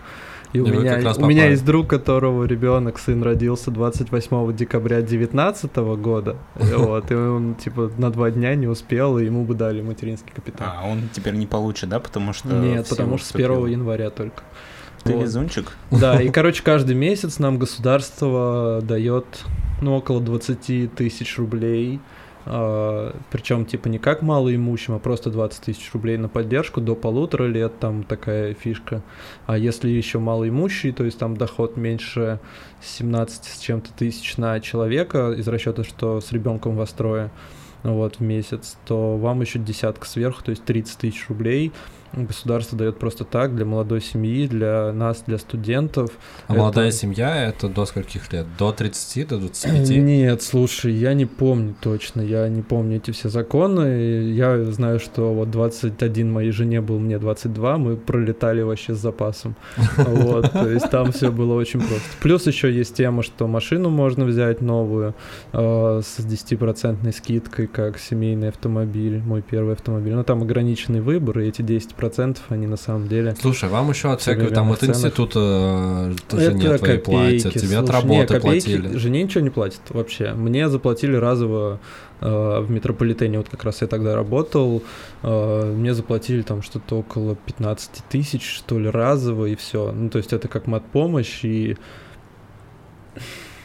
И 0.53 0.60
у 0.60 0.68
И 0.68 0.72
вы 0.72 0.84
меня, 0.84 1.14
у 1.18 1.26
меня 1.26 1.48
есть 1.48 1.65
друг, 1.65 1.88
которого 1.88 2.45
ребенок, 2.45 2.99
сын 2.99 3.24
родился 3.24 3.72
28 3.72 4.56
декабря 4.56 4.98
2019 4.98 5.76
года. 5.99 6.38
Вот, 6.56 7.10
и 7.11 7.15
он 7.15 7.56
типа 7.56 7.91
на 7.98 8.11
два 8.11 8.30
дня 8.30 8.53
не 8.53 8.68
успел, 8.68 9.18
и 9.18 9.26
ему 9.26 9.45
бы 9.45 9.56
дали 9.56 9.82
материнский 9.82 10.32
капитал. 10.32 10.68
А, 10.70 10.88
он 10.88 11.10
теперь 11.11 11.34
не 11.34 11.48
получит, 11.48 11.90
да, 11.90 11.99
потому 11.99 12.34
что... 12.34 12.49
Нет, 12.49 12.88
потому 12.88 13.18
что 13.18 13.28
с 13.28 13.36
1 13.36 13.48
вступил. 13.48 13.65
января 13.65 14.11
только. 14.11 14.44
Ты 15.04 15.14
Вот. 15.14 15.24
везунчик? 15.24 15.72
Да, 15.92 16.22
и, 16.22 16.30
короче, 16.30 16.64
каждый 16.64 16.96
месяц 16.96 17.40
нам 17.40 17.60
государство 17.60 18.82
дает, 18.82 19.26
ну, 19.82 19.96
около 19.96 20.22
20 20.22 20.94
тысяч 20.96 21.38
рублей. 21.38 22.00
причем, 22.46 23.66
типа, 23.66 23.88
не 23.88 24.00
как 24.00 24.22
малоимущим, 24.22 24.96
а 24.96 25.00
просто 25.00 25.30
20 25.30 25.64
тысяч 25.64 25.90
рублей 25.94 26.18
на 26.18 26.28
поддержку 26.28 26.82
до 26.82 26.94
полутора 26.94 27.46
лет, 27.46 27.80
там 27.80 28.04
такая 28.04 28.54
фишка. 28.54 29.02
А 29.46 29.58
если 29.58 29.90
еще 29.90 30.20
малоимущий, 30.20 30.92
то 30.92 31.06
есть 31.06 31.18
там 31.18 31.38
доход 31.38 31.78
меньше 31.78 32.40
17 32.82 33.46
с 33.46 33.60
чем-то 33.60 33.94
тысяч 33.94 34.36
на 34.36 34.60
человека, 34.60 35.32
из 35.32 35.48
расчета, 35.48 35.86
что 35.86 36.20
с 36.20 36.34
ребенком 36.34 36.76
вас 36.76 36.92
трое, 36.92 37.32
вот, 37.84 38.18
в 38.18 38.20
месяц, 38.22 38.78
то 38.86 39.18
вам 39.18 39.42
еще 39.42 39.60
десятка 39.60 40.06
сверху, 40.06 40.44
то 40.44 40.52
есть 40.52 40.66
30 40.66 40.98
тысяч 40.98 41.28
рублей 41.30 41.72
государство 42.15 42.77
дает 42.77 42.99
просто 42.99 43.23
так 43.23 43.56
для 43.56 43.65
молодой 43.65 44.02
семьи, 44.02 44.48
для 44.48 44.91
нас, 44.94 45.23
для 45.26 45.38
студентов. 45.38 46.11
А 46.48 46.53
Это- 46.53 46.61
молодая 46.61 46.91
семья 46.91 47.48
это 47.48 47.68
до 47.69 47.85
скольких 47.85 48.31
лет? 48.34 48.45
До 48.57 48.72
30, 48.72 49.27
до 49.27 49.38
25? 49.38 49.90
Нет, 49.90 50.41
слушай, 50.41 50.94
я 50.94 51.14
не 51.14 51.26
помню 51.26 51.76
точно, 51.81 52.22
я 52.22 52.48
не 52.49 52.61
помню 52.61 52.98
эти 52.98 53.11
все 53.11 53.30
законы. 53.30 54.31
Я 54.34 54.64
знаю, 54.65 54.99
что 54.99 55.34
вот 55.34 55.49
21 55.52 56.31
моей 56.31 56.52
жене 56.52 56.81
был, 56.81 56.99
мне 56.99 57.18
22, 57.18 57.77
мы 57.77 57.95
пролетали 57.98 58.61
вообще 58.61 58.94
с 58.94 58.99
запасом. 58.99 59.56
Вот, 59.98 60.52
то 60.52 60.69
есть 60.69 60.90
там 60.90 61.11
все 61.11 61.31
было 61.31 61.53
очень 61.56 61.80
просто. 61.80 62.07
Плюс 62.22 62.45
еще 62.48 62.72
есть 62.72 62.95
тема, 62.95 63.23
что 63.23 63.48
машину 63.48 63.90
можно 63.90 64.26
взять 64.26 64.61
новую 64.61 65.15
э, 65.52 66.02
с 66.03 66.19
10% 66.19 67.11
скидкой, 67.11 67.68
как 67.68 67.98
семейный 67.99 68.49
автомобиль, 68.49 69.19
мой 69.19 69.41
первый 69.41 69.73
автомобиль. 69.73 70.14
Но 70.14 70.23
там 70.23 70.41
ограниченный 70.44 71.02
выбор, 71.02 71.40
и 71.40 71.48
эти 71.48 71.61
10% 71.61 72.03
они 72.50 72.68
на 72.68 72.78
самом 72.78 73.08
деле... 73.08 73.36
Слушай, 73.40 73.70
вам 73.70 73.90
еще 73.90 74.12
от 74.12 74.22
всякого 74.22 74.50
там 74.50 74.72
от 74.72 74.80
ценах. 74.80 74.96
института 74.96 76.14
э, 76.32 76.38
жене 76.38 76.78
твоей 76.78 77.00
платят, 77.00 77.54
тебе 77.54 77.78
от 77.78 77.90
работы 77.90 78.20
не, 78.20 78.26
копейки 78.26 78.42
платили. 78.42 78.98
Жене 78.98 79.24
ничего 79.24 79.44
не 79.44 79.50
платят 79.50 79.82
вообще. 79.90 80.34
Мне 80.34 80.70
заплатили 80.70 81.16
разово 81.16 81.80
э, 82.22 82.60
в 82.62 82.70
метрополитене, 82.70 83.38
вот 83.38 83.50
как 83.50 83.64
раз 83.64 83.82
я 83.82 83.88
тогда 83.88 84.16
работал, 84.16 84.84
э, 85.22 85.74
мне 85.76 85.94
заплатили 85.94 86.42
там 86.42 86.62
что-то 86.62 87.00
около 87.00 87.36
15 87.36 87.92
тысяч, 88.10 88.48
что 88.50 88.80
ли, 88.80 88.90
разово, 88.90 89.46
и 89.46 89.56
все. 89.56 89.92
Ну, 89.92 90.10
то 90.10 90.18
есть 90.18 90.34
это 90.34 90.48
как 90.48 90.68
мат-помощь, 90.68 91.44
и 91.44 91.78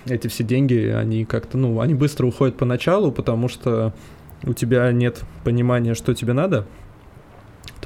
эти 0.06 0.28
все 0.28 0.44
деньги, 0.44 0.94
они 0.94 1.24
как-то, 1.24 1.58
ну, 1.58 1.80
они 1.80 1.94
быстро 1.94 2.26
уходят 2.26 2.56
поначалу, 2.56 3.12
потому 3.12 3.48
что 3.48 3.92
у 4.44 4.52
тебя 4.52 4.90
нет 4.92 5.22
понимания, 5.44 5.94
что 5.94 6.14
тебе 6.14 6.32
надо, 6.32 6.66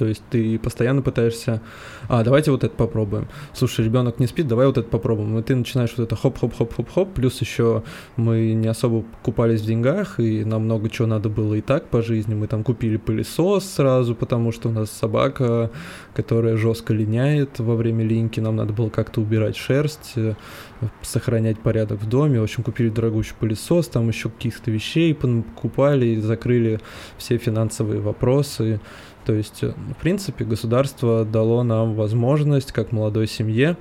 то 0.03 0.09
есть 0.09 0.21
ты 0.29 0.59
постоянно 0.59 1.01
пытаешься, 1.01 1.61
а, 2.09 2.25
давайте 2.25 2.51
вот 2.51 2.65
это 2.65 2.75
попробуем. 2.75 3.29
Слушай, 3.53 3.85
ребенок 3.85 4.19
не 4.19 4.27
спит, 4.27 4.49
давай 4.49 4.67
вот 4.67 4.77
это 4.77 4.89
попробуем. 4.89 5.39
И 5.39 5.43
ты 5.43 5.55
начинаешь 5.55 5.93
вот 5.95 6.03
это 6.03 6.17
хоп-хоп-хоп-хоп-хоп, 6.17 7.13
плюс 7.13 7.39
еще 7.39 7.83
мы 8.17 8.51
не 8.51 8.67
особо 8.67 9.05
купались 9.21 9.61
в 9.61 9.65
деньгах, 9.65 10.19
и 10.19 10.43
нам 10.43 10.63
много 10.63 10.89
чего 10.89 11.07
надо 11.07 11.29
было 11.29 11.53
и 11.53 11.61
так 11.61 11.87
по 11.87 12.01
жизни. 12.01 12.33
Мы 12.33 12.47
там 12.47 12.65
купили 12.65 12.97
пылесос 12.97 13.63
сразу, 13.63 14.13
потому 14.13 14.51
что 14.51 14.67
у 14.67 14.71
нас 14.73 14.91
собака, 14.91 15.71
которая 16.13 16.57
жестко 16.57 16.93
линяет 16.93 17.59
во 17.59 17.77
время 17.77 18.03
линьки, 18.03 18.41
нам 18.41 18.57
надо 18.57 18.73
было 18.73 18.89
как-то 18.89 19.21
убирать 19.21 19.55
шерсть, 19.55 20.17
э, 20.17 20.33
сохранять 21.01 21.59
порядок 21.59 22.01
в 22.01 22.09
доме. 22.09 22.41
В 22.41 22.43
общем, 22.43 22.63
купили 22.63 22.89
дорогущий 22.89 23.35
пылесос, 23.39 23.87
там 23.87 24.09
еще 24.09 24.29
каких-то 24.29 24.69
вещей 24.69 25.15
покупали 25.15 26.07
и 26.07 26.19
закрыли 26.19 26.81
все 27.17 27.37
финансовые 27.37 28.01
вопросы. 28.01 28.81
То 29.25 29.33
есть, 29.33 29.63
э, 29.63 29.73
в 29.97 30.01
принципе, 30.01 30.45
государство 30.45 31.25
дало 31.25 31.63
нам 31.63 31.93
возможность, 31.95 32.71
как 32.71 32.91
молодой 32.91 33.27
семье, 33.27 33.77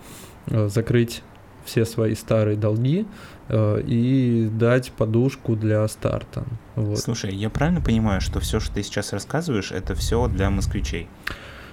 э, 0.47 0.69
закрыть 0.69 1.23
все 1.65 1.85
свои 1.85 2.15
старые 2.15 2.57
долги 2.57 3.07
э, 3.49 3.83
и 3.87 4.49
дать 4.53 4.91
подушку 4.93 5.55
для 5.57 5.87
старта. 5.89 6.45
Вот. 6.75 6.99
Слушай, 6.99 7.35
я 7.35 7.51
правильно 7.51 7.81
понимаю, 7.81 8.21
что 8.21 8.41
все, 8.41 8.61
что 8.61 8.75
ты 8.75 8.83
сейчас 8.83 9.13
рассказываешь, 9.13 9.73
это 9.73 9.95
все 9.95 10.27
для 10.29 10.51
москвичей? 10.51 11.09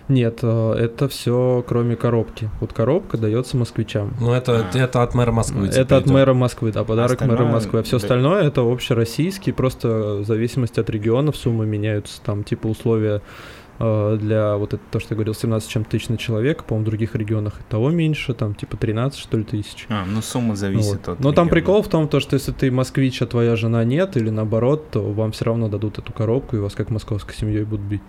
Нет, 0.10 0.44
это 0.44 1.08
все 1.08 1.64
кроме 1.68 1.96
коробки. 1.96 2.50
Вот 2.62 2.74
коробка 2.74 3.16
дается 3.18 3.56
москвичам. 3.58 4.16
Ну, 4.20 4.34
это, 4.34 4.68
А. 4.74 4.78
это 4.78 5.04
от 5.04 5.14
мэра 5.14 5.32
Москвы. 5.32 5.68
Это 5.68 5.84
типа 5.84 5.98
от 5.98 6.04
идет. 6.06 6.14
мэра 6.14 6.34
Москвы, 6.34 6.72
да, 6.72 6.84
подарок 6.84 7.22
мэра 7.22 7.34
Остальное- 7.34 7.54
Москвы. 7.54 7.80
А 7.80 7.84
все 7.84 8.00
да. 8.00 8.04
остальное 8.04 8.42
это 8.44 8.62
общероссийский, 8.62 9.54
просто 9.54 10.16
в 10.22 10.26
зависимости 10.26 10.80
от 10.80 10.90
регионов 10.90 11.38
суммы 11.38 11.68
меняются. 11.68 12.22
Там 12.24 12.44
типа 12.44 12.66
условия 12.66 13.22
для 13.80 14.58
вот 14.58 14.74
это 14.74 14.84
то, 14.92 15.00
что 15.00 15.14
я 15.14 15.16
говорил, 15.16 15.34
17 15.34 15.70
чем 15.70 15.86
тысяч 15.86 16.10
на 16.10 16.18
человека, 16.18 16.64
по-моему, 16.66 16.84
в 16.86 16.90
других 16.90 17.16
регионах 17.16 17.60
и 17.62 17.64
того 17.70 17.90
меньше, 17.92 18.34
там 18.34 18.54
типа 18.54 18.76
13 18.78 19.18
что 19.20 19.38
ли 19.38 19.44
тысяч. 19.44 19.86
А, 19.90 20.06
ну 20.06 20.22
сумма 20.22 20.56
зависит 20.56 21.08
Вот. 21.08 21.08
от 21.08 21.20
Но 21.20 21.32
там 21.32 21.46
региона. 21.48 21.50
прикол 21.50 21.82
в 21.84 21.88
том, 21.88 22.08
то, 22.10 22.20
что 22.20 22.36
если 22.36 22.52
ты 22.52 22.72
москвич, 22.72 23.22
а 23.22 23.26
твоя 23.26 23.56
жена 23.56 23.84
нет, 23.86 24.18
или 24.18 24.30
наоборот, 24.30 24.92
то 24.92 25.02
вам 25.12 25.32
все 25.32 25.46
равно 25.46 25.70
дадут 25.70 25.98
эту 25.98 26.12
коробку, 26.12 26.58
и 26.58 26.60
вас 26.60 26.76
как 26.76 26.90
московской 26.90 27.34
семьей 27.36 27.64
будут 27.64 27.86
бить. 27.86 28.02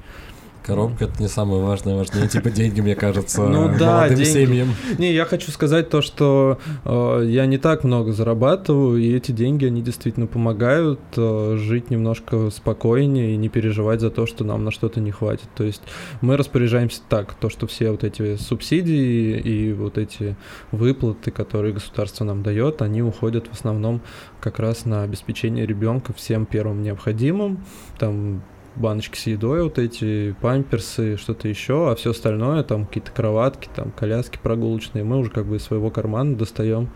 Коробка 0.71 1.05
это 1.07 1.21
не 1.21 1.29
самое 1.29 1.63
важное, 1.63 1.97
важнее 1.97 2.29
типа 2.29 2.51
деньги, 2.51 2.81
мне 2.81 2.95
кажется, 2.95 3.43
Ну 3.43 3.77
да, 3.77 3.99
молодым 3.99 4.17
деньги. 4.17 4.31
семьям. 4.31 4.69
Не, 4.99 5.13
я 5.13 5.25
хочу 5.25 5.51
сказать 5.51 5.91
то, 5.91 6.01
что 6.01 6.59
э, 6.85 7.25
я 7.27 7.47
не 7.47 7.59
так 7.59 7.83
много 7.83 8.13
зарабатываю, 8.13 8.99
и 8.99 9.13
эти 9.13 9.33
деньги, 9.33 9.65
они 9.67 9.83
действительно 9.83 10.27
помогают 10.27 11.01
э, 11.17 11.57
жить 11.59 11.91
немножко 11.91 12.51
спокойнее 12.51 13.35
и 13.35 13.37
не 13.37 13.49
переживать 13.49 14.01
за 14.01 14.11
то, 14.11 14.27
что 14.27 14.45
нам 14.45 14.65
на 14.65 14.71
что-то 14.71 15.01
не 15.01 15.11
хватит. 15.11 15.49
То 15.57 15.65
есть 15.65 15.83
мы 16.21 16.37
распоряжаемся 16.37 17.01
так, 17.09 17.35
то, 17.35 17.49
что 17.51 17.67
все 17.67 17.91
вот 17.91 18.05
эти 18.05 18.37
субсидии 18.37 19.39
и 19.39 19.73
вот 19.73 19.99
эти 19.99 20.37
выплаты, 20.71 21.33
которые 21.33 21.75
государство 21.75 22.25
нам 22.25 22.43
дает, 22.43 22.81
они 22.81 23.03
уходят 23.03 23.49
в 23.49 23.53
основном 23.53 24.03
как 24.41 24.59
раз 24.61 24.85
на 24.85 25.03
обеспечение 25.03 25.67
ребенка 25.67 26.13
всем 26.13 26.47
первым 26.47 26.83
необходимым, 26.83 27.65
там 27.99 28.43
баночки 28.77 29.19
с 29.19 29.27
едой, 29.27 29.63
вот 29.63 29.79
эти 29.79 30.35
памперсы, 30.41 31.17
что-то 31.17 31.49
еще, 31.49 31.91
а 31.91 31.95
все 31.95 32.11
остальное, 32.11 32.63
там 32.63 32.87
какие-то 32.87 33.11
кроватки, 33.11 33.69
там 33.75 33.91
коляски 33.91 34.39
прогулочные, 34.43 35.05
мы 35.05 35.19
уже 35.19 35.31
как 35.31 35.47
бы 35.47 35.57
из 35.57 35.63
своего 35.63 35.91
кармана 35.91 36.37
достаем 36.37 36.91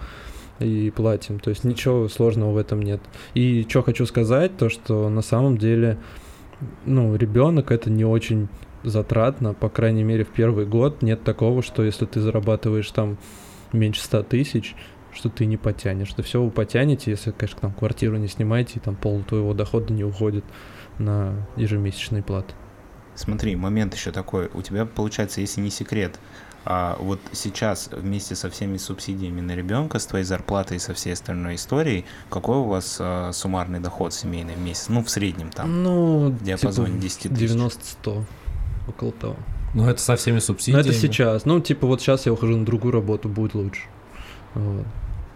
и 0.60 0.92
платим. 0.94 1.40
То 1.40 1.50
есть 1.50 1.64
ничего 1.64 2.08
сложного 2.08 2.52
в 2.52 2.56
этом 2.56 2.80
нет. 2.80 3.00
И 3.34 3.66
что 3.68 3.82
хочу 3.82 4.06
сказать, 4.06 4.56
то 4.56 4.68
что 4.68 5.08
на 5.08 5.22
самом 5.22 5.58
деле, 5.58 5.98
ну, 6.84 7.14
ребенок 7.16 7.70
это 7.70 7.90
не 7.90 8.04
очень 8.04 8.48
затратно, 8.84 9.54
по 9.54 9.68
крайней 9.68 10.04
мере, 10.04 10.24
в 10.24 10.28
первый 10.28 10.66
год 10.66 11.02
нет 11.02 11.24
такого, 11.24 11.62
что 11.62 11.82
если 11.82 12.04
ты 12.04 12.20
зарабатываешь 12.20 12.90
там 12.90 13.18
меньше 13.72 14.02
100 14.02 14.22
тысяч, 14.24 14.76
что 15.12 15.28
ты 15.28 15.46
не 15.46 15.56
потянешь. 15.56 16.12
Да 16.14 16.22
все 16.22 16.42
вы 16.42 16.50
потянете, 16.50 17.10
если, 17.10 17.30
конечно, 17.30 17.60
там 17.60 17.72
квартиру 17.72 18.16
не 18.16 18.28
снимаете, 18.28 18.74
и 18.76 18.80
там 18.80 18.96
пол 18.96 19.22
твоего 19.22 19.54
дохода 19.54 19.92
не 19.92 20.04
уходит 20.04 20.44
на 20.98 21.34
ежемесячные 21.56 22.22
платы. 22.22 22.54
Смотри, 23.14 23.54
момент 23.56 23.94
еще 23.94 24.10
такой. 24.10 24.50
У 24.54 24.62
тебя, 24.62 24.86
получается, 24.86 25.40
если 25.40 25.60
не 25.60 25.70
секрет, 25.70 26.18
а 26.64 26.96
вот 26.98 27.20
сейчас 27.32 27.90
вместе 27.92 28.34
со 28.34 28.48
всеми 28.50 28.78
субсидиями 28.78 29.40
на 29.40 29.54
ребенка, 29.54 29.98
с 29.98 30.06
твоей 30.06 30.24
зарплатой 30.24 30.78
и 30.78 30.80
со 30.80 30.94
всей 30.94 31.12
остальной 31.12 31.56
историей, 31.56 32.06
какой 32.30 32.56
у 32.56 32.64
вас 32.64 32.96
а, 33.00 33.32
суммарный 33.32 33.80
доход 33.80 34.14
семейный 34.14 34.54
в 34.54 34.60
месяц? 34.60 34.88
Ну, 34.88 35.04
в 35.04 35.10
среднем 35.10 35.50
там, 35.50 35.82
Ну, 35.82 36.30
в 36.30 36.42
диапазоне 36.42 37.00
типа 37.00 37.02
10 37.02 37.34
тысяч. 37.34 37.50
90-100, 38.04 38.24
около 38.88 39.12
того. 39.12 39.36
Ну, 39.74 39.86
это 39.88 40.00
со 40.00 40.16
всеми 40.16 40.36
Но 40.36 40.40
субсидиями. 40.40 40.80
это 40.82 40.92
сейчас. 40.94 41.44
Ну, 41.44 41.60
типа, 41.60 41.86
вот 41.86 42.00
сейчас 42.00 42.26
я 42.26 42.32
ухожу 42.32 42.56
на 42.56 42.64
другую 42.64 42.92
работу, 42.92 43.28
будет 43.28 43.54
лучше. 43.54 43.82
Вот. 44.54 44.86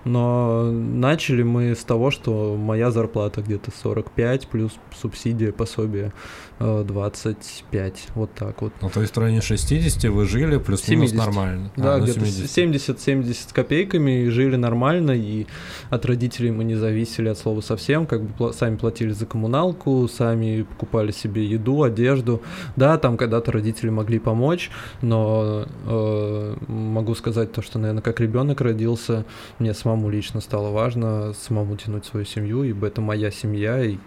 Но 0.09 0.71
начали 0.73 1.43
мы 1.43 1.75
с 1.75 1.85
того, 1.85 2.11
что 2.11 2.57
моя 2.57 2.91
зарплата 2.91 3.43
где-то 3.43 3.71
45, 3.71 4.49
плюс 4.49 4.73
субсидия, 4.99 5.53
пособие 5.53 6.13
25, 6.59 8.09
вот 8.15 8.35
так 8.35 8.63
вот. 8.63 8.73
Ну, 8.81 8.91
то 8.91 9.01
есть 9.01 9.15
в 9.15 9.19
районе 9.19 9.41
60 9.41 10.05
вы 10.11 10.27
жили, 10.27 10.59
плюс-минус 10.59 11.11
70. 11.11 11.17
нормально. 11.17 11.71
Да, 11.77 11.95
А, 11.95 11.99
ну, 11.99 12.05
где-то 12.05 12.21
70-70 12.21 13.33
с 13.33 13.53
копейками, 13.53 14.25
и 14.25 14.29
жили 14.29 14.57
нормально, 14.57 15.13
и 15.13 15.47
от 15.91 16.05
родителей 16.07 16.51
мы 16.51 16.65
не 16.65 16.75
зависели 16.75 17.29
от 17.29 17.39
слова 17.39 17.61
совсем, 17.61 18.07
как 18.07 18.23
бы 18.23 18.53
сами 18.53 18.77
платили 18.77 19.11
за 19.11 19.27
коммуналку, 19.27 20.09
сами 20.09 20.63
покупали 20.63 21.13
себе 21.13 21.45
еду, 21.45 21.83
одежду. 21.83 22.43
Да, 22.77 22.99
там 22.99 23.17
когда-то 23.17 23.53
родители 23.53 23.91
могли 23.91 24.19
помочь, 24.19 24.71
но 25.01 25.67
э, 25.87 26.57
могу 26.67 27.15
сказать 27.15 27.53
то, 27.53 27.63
что, 27.63 27.79
наверное, 27.79 28.03
как 28.03 28.21
ребенок 28.21 28.61
родился, 28.61 29.25
мне 29.59 29.75
самому 29.75 30.09
лично 30.11 30.41
стало 30.41 30.71
важно 30.71 31.33
самому 31.35 31.77
тянуть 31.77 32.05
свою 32.05 32.27
семью, 32.27 32.65
ибо 32.65 32.87
это 32.87 33.01
моя 33.01 33.31
семья, 33.31 33.83
и 33.85 33.99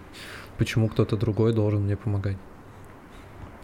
почему 0.61 0.89
кто-то 0.89 1.17
другой 1.17 1.53
должен 1.53 1.81
мне 1.81 1.97
помогать. 1.97 2.37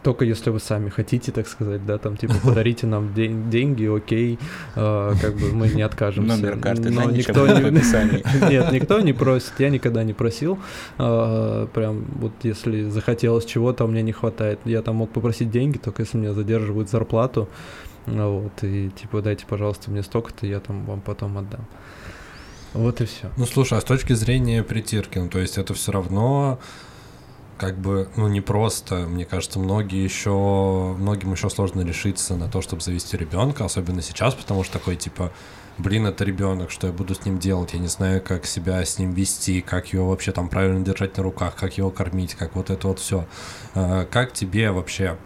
Только 0.02 0.26
если 0.26 0.50
вы 0.50 0.60
сами 0.60 0.90
хотите, 0.90 1.32
так 1.32 1.48
сказать, 1.48 1.86
да, 1.86 2.00
там, 2.00 2.18
типа, 2.18 2.34
подарите 2.44 2.88
нам 2.88 3.14
день, 3.14 3.52
деньги, 3.52 3.86
окей, 3.86 4.40
э, 4.76 5.14
как 5.22 5.36
бы 5.36 5.54
мы 5.54 5.68
не 5.68 5.84
откажемся. 5.84 6.38
Номер 6.38 6.58
карты 6.58 6.90
Но 6.90 7.04
никто 7.12 7.46
не... 7.46 7.62
в 7.62 7.68
описании. 7.68 8.24
Нет, 8.50 8.72
никто 8.72 9.00
не 9.02 9.14
просит, 9.14 9.54
я 9.60 9.70
никогда 9.70 10.04
не 10.04 10.14
просил. 10.14 10.58
Э, 10.98 11.68
прям 11.72 12.04
вот 12.16 12.32
если 12.42 12.90
захотелось 12.90 13.46
чего-то, 13.46 13.84
а 13.84 13.88
мне 13.88 14.02
не 14.02 14.12
хватает. 14.12 14.60
Я 14.66 14.82
там 14.82 14.96
мог 14.96 15.12
попросить 15.12 15.52
деньги, 15.52 15.78
только 15.78 16.02
если 16.02 16.18
мне 16.18 16.34
задерживают 16.34 16.90
зарплату, 16.90 17.48
вот, 18.08 18.64
и 18.64 18.90
типа, 18.90 19.22
дайте, 19.22 19.46
пожалуйста, 19.48 19.92
мне 19.92 20.02
столько-то, 20.02 20.48
я 20.48 20.60
там 20.62 20.84
вам 20.86 21.02
потом 21.02 21.38
отдам. 21.38 21.68
Вот 22.74 23.02
и 23.02 23.06
все. 23.06 23.32
Ну 23.38 23.46
слушай, 23.46 23.78
а 23.78 23.82
с 23.82 23.84
точки 23.84 24.14
зрения 24.14 24.64
притирки, 24.64 25.18
ну 25.18 25.30
то 25.30 25.40
есть 25.40 25.58
это 25.58 25.74
все 25.74 25.92
равно 25.92 26.60
как 27.58 27.76
бы, 27.80 28.08
ну, 28.16 28.28
не 28.28 28.40
просто. 28.40 29.08
Мне 29.08 29.26
кажется, 29.26 29.58
многие 29.58 30.04
еще, 30.04 30.96
многим 31.00 31.32
еще 31.32 31.50
сложно 31.50 31.82
решиться 31.82 32.36
на 32.36 32.48
то, 32.48 32.62
чтобы 32.62 32.84
завести 32.84 33.18
ребенка, 33.18 33.66
особенно 33.66 34.04
сейчас, 34.04 34.36
потому 34.36 34.64
что 34.64 34.74
такой, 34.74 34.96
типа, 34.96 35.32
блин, 35.80 36.06
это 36.06 36.24
ребенок, 36.24 36.70
что 36.70 36.86
я 36.86 36.94
буду 36.94 37.16
с 37.16 37.26
ним 37.26 37.40
делать? 37.40 37.74
Я 37.74 37.80
не 37.80 37.88
знаю, 37.88 38.22
как 38.22 38.46
себя 38.46 38.86
с 38.86 39.00
ним 39.00 39.12
вести, 39.12 39.62
как 39.62 39.88
его 39.88 40.10
вообще 40.10 40.34
там 40.34 40.50
правильно 40.50 40.86
держать 40.86 41.18
на 41.18 41.24
руках, 41.24 41.56
как 41.56 41.80
его 41.80 41.90
кормить, 41.90 42.36
как 42.36 42.56
вот 42.56 42.70
это 42.70 42.90
вот 42.90 43.00
все. 43.00 43.26
Как 43.74 44.34
тебе 44.34 44.70
вообще 44.72 45.18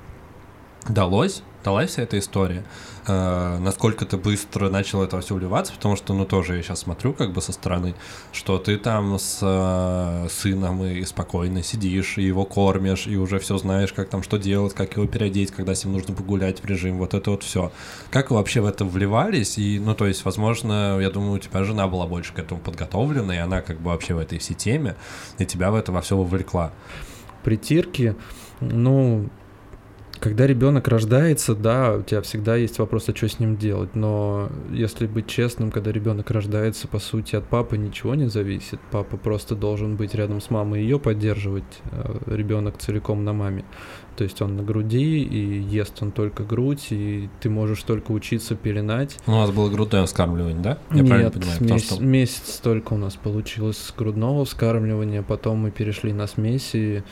далось, 0.87 1.43
далась 1.63 1.91
вся 1.91 2.03
эта 2.03 2.19
история? 2.19 2.63
э, 3.07 3.57
насколько 3.59 4.05
ты 4.05 4.17
быстро 4.17 4.69
начал 4.69 5.03
это 5.03 5.19
все 5.21 5.35
вливаться, 5.35 5.73
потому 5.73 5.95
что, 5.95 6.13
ну, 6.13 6.25
тоже 6.25 6.57
я 6.57 6.63
сейчас 6.63 6.79
смотрю 6.79 7.13
как 7.13 7.33
бы 7.33 7.41
со 7.41 7.51
стороны, 7.51 7.95
что 8.31 8.57
ты 8.57 8.77
там 8.77 9.17
с 9.17 9.39
э, 9.41 10.27
сыном 10.29 10.83
и 10.83 11.03
спокойно 11.05 11.63
сидишь, 11.63 12.17
и 12.17 12.23
его 12.23 12.45
кормишь, 12.45 13.07
и 13.07 13.17
уже 13.17 13.39
все 13.39 13.57
знаешь, 13.57 13.93
как 13.93 14.09
там 14.09 14.23
что 14.23 14.37
делать, 14.37 14.73
как 14.73 14.95
его 14.95 15.07
переодеть, 15.07 15.51
когда 15.51 15.75
с 15.75 15.83
ним 15.83 15.93
нужно 15.93 16.13
погулять 16.13 16.61
в 16.61 16.65
режим, 16.65 16.97
вот 16.97 17.13
это 17.13 17.31
вот 17.31 17.43
все. 17.43 17.71
Как 18.09 18.29
вы 18.31 18.37
вообще 18.37 18.61
в 18.61 18.65
это 18.65 18.85
вливались? 18.85 19.57
И, 19.57 19.79
ну, 19.79 19.95
то 19.95 20.07
есть, 20.07 20.23
возможно, 20.25 20.99
я 20.99 21.09
думаю, 21.09 21.33
у 21.33 21.39
тебя 21.39 21.63
жена 21.63 21.87
была 21.87 22.05
больше 22.07 22.33
к 22.33 22.39
этому 22.39 22.61
подготовлена, 22.61 23.35
и 23.35 23.39
она 23.39 23.61
как 23.61 23.79
бы 23.79 23.89
вообще 23.89 24.13
в 24.13 24.19
этой 24.19 24.39
всей 24.39 24.53
теме, 24.53 24.95
и 25.37 25.45
тебя 25.45 25.71
в 25.71 25.75
это 25.75 25.91
во 25.91 26.01
все 26.01 26.15
вовлекла. 26.15 26.71
Притирки, 27.43 28.15
ну, 28.59 29.29
когда 30.21 30.45
ребенок 30.45 30.87
рождается, 30.87 31.55
да, 31.55 31.95
у 31.95 32.03
тебя 32.03 32.21
всегда 32.21 32.55
есть 32.55 32.77
вопрос, 32.77 33.09
а 33.09 33.15
что 33.15 33.27
с 33.27 33.39
ним 33.39 33.57
делать. 33.57 33.95
Но 33.95 34.49
если 34.71 35.07
быть 35.07 35.25
честным, 35.25 35.71
когда 35.71 35.91
ребенок 35.91 36.29
рождается, 36.29 36.87
по 36.87 36.99
сути, 36.99 37.35
от 37.35 37.47
папы 37.47 37.75
ничего 37.75 38.13
не 38.13 38.29
зависит. 38.29 38.79
Папа 38.91 39.17
просто 39.17 39.55
должен 39.55 39.95
быть 39.95 40.13
рядом 40.13 40.39
с 40.39 40.51
мамой 40.51 40.81
и 40.81 40.83
ее 40.83 40.99
поддерживать. 40.99 41.63
Э, 41.91 42.19
ребенок 42.27 42.77
целиком 42.77 43.25
на 43.25 43.33
маме. 43.33 43.65
То 44.15 44.23
есть 44.23 44.41
он 44.43 44.57
на 44.57 44.61
груди, 44.61 45.23
и 45.23 45.59
ест 45.59 46.03
он 46.03 46.11
только 46.11 46.43
грудь, 46.43 46.87
и 46.91 47.27
ты 47.39 47.49
можешь 47.49 47.81
только 47.81 48.11
учиться 48.11 48.55
пеленать. 48.55 49.17
У 49.25 49.31
нас 49.31 49.49
было 49.49 49.71
грудное 49.71 50.05
вскармливание, 50.05 50.61
да? 50.61 50.77
Я 50.91 50.97
Нет, 50.97 51.07
правильно 51.07 51.31
понимаю? 51.31 51.61
Месяц, 51.61 51.93
что... 51.93 52.03
месяц 52.03 52.59
только 52.61 52.93
у 52.93 52.97
нас 52.97 53.15
получилось 53.15 53.91
грудного 53.97 54.45
вскармливания, 54.45 55.23
потом 55.23 55.59
мы 55.59 55.71
перешли 55.71 56.13
на 56.13 56.27
смеси, 56.27 57.03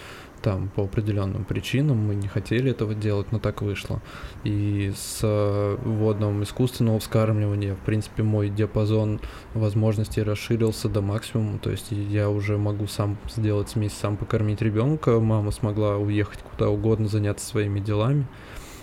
там 0.42 0.70
по 0.70 0.84
определенным 0.84 1.46
причинам 1.46 1.98
мы 1.98 2.16
не 2.16 2.28
хотели 2.28 2.72
этого 2.72 2.94
делать, 2.96 3.32
но 3.32 3.40
так 3.40 3.62
вышло. 3.62 4.02
И 4.44 4.92
с 4.96 5.20
вводом 5.84 6.44
искусственного 6.44 7.00
вскармливания, 7.00 7.76
в 7.76 7.80
принципе, 7.80 8.24
мой 8.24 8.50
диапазон 8.50 9.20
возможностей 9.54 10.24
расширился 10.24 10.90
до 10.90 11.02
максимума, 11.02 11.60
то 11.60 11.72
есть 11.72 11.92
я 11.92 12.30
уже 12.30 12.58
могу 12.58 12.88
сам 12.88 13.18
сделать 13.34 13.70
смесь, 13.70 13.94
сам 13.94 14.18
покормить 14.18 14.62
ребенка, 14.62 15.20
мама 15.20 15.52
смогла 15.52 15.98
уехать 15.98 16.40
куда 16.42 16.70
угодно, 16.70 17.08
заняться 17.08 17.46
своими 17.46 17.80
делами, 17.80 18.26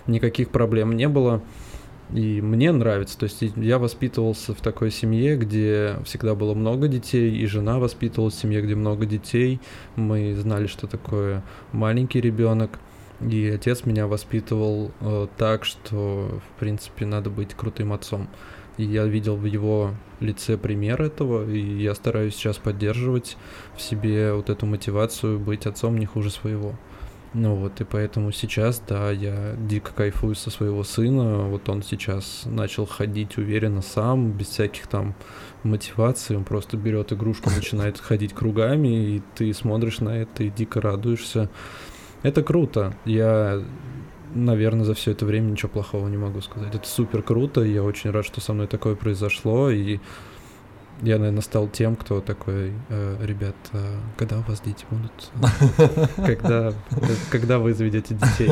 никаких 0.07 0.51
проблем 0.51 0.97
не 0.97 1.09
было. 1.09 1.43
И 2.13 2.41
мне 2.41 2.71
нравится. 2.71 3.19
То 3.19 3.25
есть 3.25 3.43
я 3.57 3.79
воспитывался 3.79 4.55
в 4.55 4.61
такой 4.61 4.91
семье, 4.91 5.37
где 5.37 5.97
всегда 6.05 6.35
было 6.35 6.55
много 6.55 6.89
детей, 6.89 7.37
и 7.37 7.47
жена 7.47 7.79
воспитывалась 7.79 8.35
в 8.35 8.41
семье, 8.41 8.63
где 8.63 8.75
много 8.75 9.07
детей. 9.07 9.61
Мы 9.97 10.35
знали, 10.35 10.67
что 10.67 10.87
такое 10.87 11.43
маленький 11.73 12.21
ребенок. 12.21 12.79
И 13.21 13.49
отец 13.49 13.87
меня 13.87 14.07
воспитывал 14.07 14.93
э, 15.01 15.27
так, 15.39 15.65
что, 15.65 16.41
в 16.47 16.61
принципе, 16.61 17.07
надо 17.07 17.31
быть 17.31 17.55
крутым 17.55 17.93
отцом. 17.93 18.29
И 18.77 18.85
я 18.85 19.05
видел 19.07 19.37
в 19.37 19.47
его 19.47 19.95
лице 20.21 20.59
пример 20.59 21.01
этого, 21.01 21.51
и 21.51 21.59
я 21.59 21.95
стараюсь 21.95 22.35
сейчас 22.35 22.59
поддерживать 22.59 23.39
в 23.75 23.81
себе 23.81 24.35
вот 24.35 24.51
эту 24.51 24.67
мотивацию 24.67 25.39
быть 25.39 25.67
отцом 25.67 25.97
не 25.97 26.05
хуже 26.05 26.31
своего. 26.31 26.75
Ну 27.39 27.55
вот, 27.55 27.83
и 27.83 27.85
поэтому 27.85 28.33
сейчас, 28.33 28.83
да, 28.89 29.11
я 29.11 29.55
дико 29.59 29.93
кайфую 29.93 30.35
со 30.35 30.49
своего 30.49 30.83
сына. 30.85 31.49
Вот 31.49 31.69
он 31.69 31.83
сейчас 31.83 32.45
начал 32.47 32.87
ходить 32.87 33.37
уверенно 33.37 33.83
сам, 33.83 34.33
без 34.33 34.47
всяких 34.47 34.87
там 34.87 35.15
мотиваций. 35.63 36.35
Он 36.35 36.45
просто 36.45 36.79
берет 36.79 37.13
игрушку, 37.13 37.51
начинает 37.55 38.01
ходить 38.01 38.33
кругами, 38.33 39.17
и 39.17 39.23
ты 39.35 39.53
смотришь 39.53 40.01
на 40.01 40.17
это 40.17 40.45
и 40.45 40.51
дико 40.51 40.81
радуешься. 40.81 41.51
Это 42.23 42.43
круто. 42.43 42.97
Я, 43.05 43.63
наверное, 44.35 44.87
за 44.87 44.95
все 44.95 45.11
это 45.11 45.27
время 45.27 45.51
ничего 45.51 45.69
плохого 45.69 46.09
не 46.09 46.17
могу 46.17 46.41
сказать. 46.41 46.75
Это 46.75 46.89
супер 46.89 47.21
круто. 47.23 47.61
Я 47.61 47.83
очень 47.83 48.13
рад, 48.13 48.25
что 48.25 48.41
со 48.41 48.55
мной 48.55 48.67
такое 48.67 48.95
произошло. 48.95 49.69
И 49.69 49.99
я, 51.03 51.19
наверное, 51.19 51.43
стал 51.43 51.69
тем, 51.69 51.95
кто 51.97 52.21
такой, 52.21 52.73
э, 52.89 53.17
ребят, 53.21 53.57
э, 53.73 53.79
когда 54.17 54.39
у 54.39 54.43
вас 54.43 54.61
дети 54.61 54.85
будут? 54.91 55.31
Когда, 56.17 56.73
когда 57.31 57.59
вы 57.59 57.75
заведете 57.75 58.15
детей? 58.15 58.51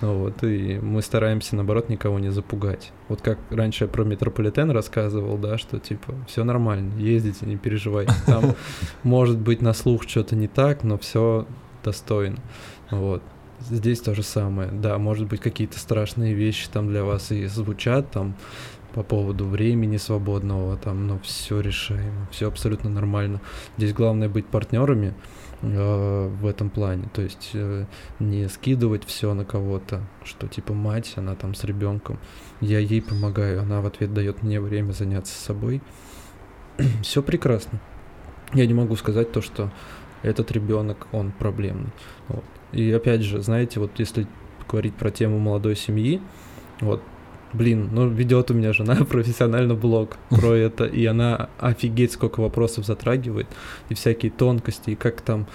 Ну 0.00 0.18
вот, 0.18 0.42
и 0.42 0.78
мы 0.78 1.00
стараемся, 1.02 1.56
наоборот, 1.56 1.88
никого 1.88 2.18
не 2.18 2.30
запугать. 2.30 2.92
Вот 3.08 3.22
как 3.22 3.38
раньше 3.50 3.84
я 3.84 3.88
про 3.88 4.04
метрополитен 4.04 4.70
рассказывал, 4.70 5.38
да, 5.38 5.58
что 5.58 5.78
типа 5.78 6.14
все 6.26 6.44
нормально, 6.44 6.98
ездите, 6.98 7.46
не 7.46 7.56
переживайте. 7.56 8.12
Там 8.26 8.54
может 9.02 9.38
быть 9.38 9.62
на 9.62 9.72
слух 9.72 10.02
что-то 10.08 10.34
не 10.34 10.48
так, 10.48 10.82
но 10.82 10.98
все 10.98 11.46
достойно. 11.84 12.38
Вот. 12.90 13.22
Здесь 13.60 14.00
то 14.00 14.14
же 14.14 14.22
самое. 14.22 14.70
Да, 14.70 14.98
может 14.98 15.26
быть, 15.26 15.40
какие-то 15.40 15.78
страшные 15.78 16.34
вещи 16.34 16.68
там 16.70 16.88
для 16.88 17.04
вас 17.04 17.32
и 17.32 17.46
звучат, 17.46 18.10
там 18.10 18.36
по 18.96 19.02
поводу 19.02 19.44
времени 19.44 19.98
свободного, 19.98 20.78
там, 20.78 21.06
ну, 21.06 21.18
все 21.22 21.60
решаемо, 21.60 22.26
все 22.30 22.48
абсолютно 22.48 22.88
нормально. 22.88 23.42
Здесь 23.76 23.92
главное 23.92 24.30
быть 24.30 24.46
партнерами 24.46 25.12
э, 25.60 26.28
в 26.40 26.46
этом 26.46 26.70
плане, 26.70 27.10
то 27.12 27.20
есть 27.20 27.50
э, 27.52 27.84
не 28.20 28.48
скидывать 28.48 29.04
все 29.04 29.34
на 29.34 29.44
кого-то, 29.44 30.00
что 30.24 30.48
типа 30.48 30.72
мать, 30.72 31.12
она 31.16 31.34
там 31.34 31.54
с 31.54 31.64
ребенком, 31.64 32.18
я 32.62 32.78
ей 32.78 33.02
помогаю, 33.02 33.60
она 33.60 33.82
в 33.82 33.86
ответ 33.86 34.14
дает 34.14 34.42
мне 34.42 34.62
время 34.62 34.92
заняться 34.92 35.38
собой. 35.38 35.82
все 37.02 37.22
прекрасно. 37.22 37.78
Я 38.54 38.66
не 38.66 38.72
могу 38.72 38.96
сказать 38.96 39.30
то, 39.30 39.42
что 39.42 39.70
этот 40.22 40.50
ребенок, 40.52 41.06
он 41.12 41.32
проблемный. 41.32 41.90
Вот. 42.28 42.44
И 42.72 42.90
опять 42.92 43.20
же, 43.20 43.42
знаете, 43.42 43.78
вот 43.78 43.90
если 43.98 44.26
говорить 44.66 44.94
про 44.94 45.10
тему 45.10 45.38
молодой 45.38 45.76
семьи, 45.76 46.22
вот 46.80 47.02
блин, 47.56 47.88
ну 47.92 48.08
ведет 48.08 48.50
у 48.50 48.54
меня 48.54 48.72
жена 48.72 48.94
профессионально 49.10 49.74
блог 49.74 50.16
про 50.30 50.54
это, 50.54 50.84
и 50.84 51.04
она 51.06 51.48
офигеть 51.58 52.12
сколько 52.12 52.40
вопросов 52.40 52.86
затрагивает, 52.86 53.46
и 53.88 53.94
всякие 53.94 54.30
тонкости, 54.30 54.90
и 54.90 54.94
как 54.94 55.20
там 55.20 55.46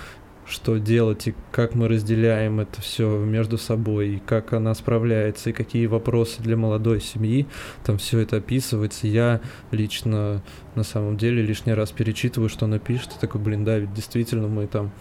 что 0.51 0.77
делать, 0.77 1.27
и 1.27 1.35
как 1.51 1.75
мы 1.75 1.87
разделяем 1.87 2.59
это 2.59 2.81
все 2.81 3.17
между 3.17 3.57
собой, 3.57 4.15
и 4.15 4.19
как 4.19 4.53
она 4.53 4.73
справляется, 4.73 5.49
и 5.49 5.53
какие 5.53 5.85
вопросы 5.85 6.41
для 6.41 6.57
молодой 6.57 6.99
семьи, 6.99 7.47
там 7.85 7.97
все 7.97 8.19
это 8.19 8.37
описывается. 8.37 9.07
Я 9.07 9.39
лично 9.71 10.43
на 10.75 10.83
самом 10.83 11.17
деле 11.17 11.41
лишний 11.41 11.73
раз 11.73 11.91
перечитываю, 11.91 12.49
что 12.49 12.65
она 12.65 12.79
пишет, 12.79 13.11
и 13.15 13.19
такой, 13.19 13.39
блин, 13.39 13.63
да, 13.63 13.77
ведь 13.77 13.93
действительно 13.93 14.47
мы 14.47 14.67
там 14.67 14.91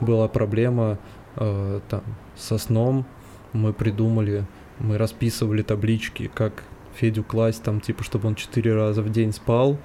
была 0.00 0.26
проблема 0.28 0.98
э, 1.36 1.80
там 1.88 2.02
со 2.34 2.58
сном, 2.58 3.06
мы 3.52 3.72
придумали 3.72 4.44
мы 4.78 4.98
расписывали 4.98 5.62
таблички, 5.62 6.30
как 6.32 6.64
Федю 6.96 7.24
класть, 7.24 7.62
там, 7.62 7.80
типа, 7.80 8.04
чтобы 8.04 8.28
он 8.28 8.34
четыре 8.34 8.74
раза 8.74 9.02
в 9.02 9.10
день 9.10 9.32
спал, 9.32 9.78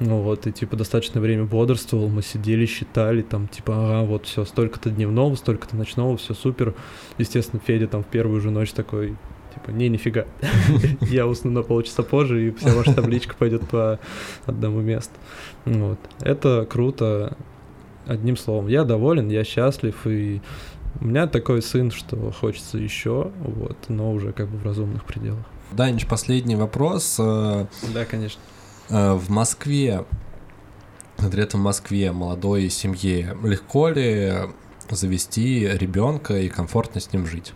ну 0.00 0.20
вот, 0.20 0.46
и 0.46 0.52
типа 0.52 0.76
достаточное 0.76 1.22
время 1.22 1.44
бодрствовал, 1.44 2.08
мы 2.08 2.22
сидели, 2.22 2.66
считали, 2.66 3.22
там, 3.22 3.48
типа, 3.48 3.74
ага, 3.74 4.06
вот 4.06 4.26
все, 4.26 4.44
столько-то 4.44 4.90
дневного, 4.90 5.34
столько-то 5.34 5.76
ночного, 5.76 6.16
все 6.16 6.34
супер. 6.34 6.74
Естественно, 7.18 7.60
Федя 7.64 7.86
там 7.86 8.02
в 8.02 8.06
первую 8.06 8.40
же 8.40 8.50
ночь 8.50 8.72
такой, 8.72 9.16
типа, 9.54 9.70
не, 9.70 9.88
нифига, 9.88 10.26
я 11.02 11.26
усну 11.26 11.50
на 11.50 11.62
полчаса 11.62 12.02
позже, 12.02 12.48
и 12.48 12.50
вся 12.52 12.74
ваша 12.74 12.94
табличка 12.94 13.34
пойдет 13.38 13.68
по 13.68 14.00
одному 14.46 14.80
месту. 14.80 15.14
Вот. 15.64 15.98
Это 16.20 16.66
круто, 16.68 17.36
одним 18.06 18.36
словом. 18.36 18.68
Я 18.68 18.84
доволен, 18.84 19.28
я 19.28 19.44
счастлив, 19.44 20.06
и 20.06 20.40
у 21.00 21.04
меня 21.04 21.26
такой 21.26 21.62
сын, 21.62 21.90
что 21.90 22.32
хочется 22.32 22.78
еще, 22.78 23.30
вот, 23.40 23.76
но 23.88 24.12
уже 24.12 24.32
как 24.32 24.48
бы 24.48 24.58
в 24.58 24.64
разумных 24.64 25.04
пределах. 25.04 25.44
Данич, 25.72 26.06
последний 26.06 26.56
вопрос. 26.56 27.16
Э, 27.18 27.66
да, 27.94 28.04
конечно. 28.04 28.40
Э, 28.90 29.14
в 29.14 29.30
Москве 29.30 30.04
конкретно 31.22 31.60
в 31.60 31.62
Москве, 31.62 32.10
молодой 32.10 32.68
семье, 32.68 33.36
легко 33.44 33.88
ли 33.88 34.32
завести 34.90 35.68
ребенка 35.68 36.38
и 36.38 36.48
комфортно 36.48 37.00
с 37.00 37.12
ним 37.12 37.26
жить? 37.26 37.52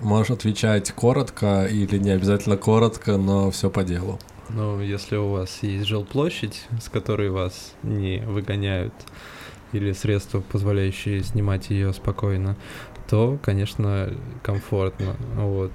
Можешь 0.00 0.30
отвечать 0.30 0.92
коротко 0.92 1.64
или 1.64 1.96
не 1.96 2.10
обязательно 2.10 2.56
коротко, 2.56 3.16
но 3.16 3.50
все 3.50 3.70
по 3.70 3.82
делу. 3.82 4.18
Ну, 4.50 4.80
если 4.80 5.16
у 5.16 5.30
вас 5.30 5.62
есть 5.62 5.86
жилплощадь, 5.86 6.66
с 6.82 6.90
которой 6.90 7.30
вас 7.30 7.72
не 7.82 8.18
выгоняют, 8.26 8.92
или 9.72 9.92
средства, 9.92 10.40
позволяющие 10.40 11.22
снимать 11.22 11.70
ее 11.70 11.92
спокойно, 11.92 12.56
то, 13.08 13.38
конечно, 13.42 14.10
комфортно. 14.42 15.16
Вот. 15.34 15.72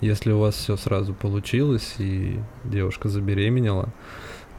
Если 0.00 0.32
у 0.32 0.38
вас 0.38 0.54
все 0.54 0.76
сразу 0.76 1.14
получилось 1.14 1.94
и 1.98 2.40
девушка 2.64 3.08
забеременела, 3.08 3.88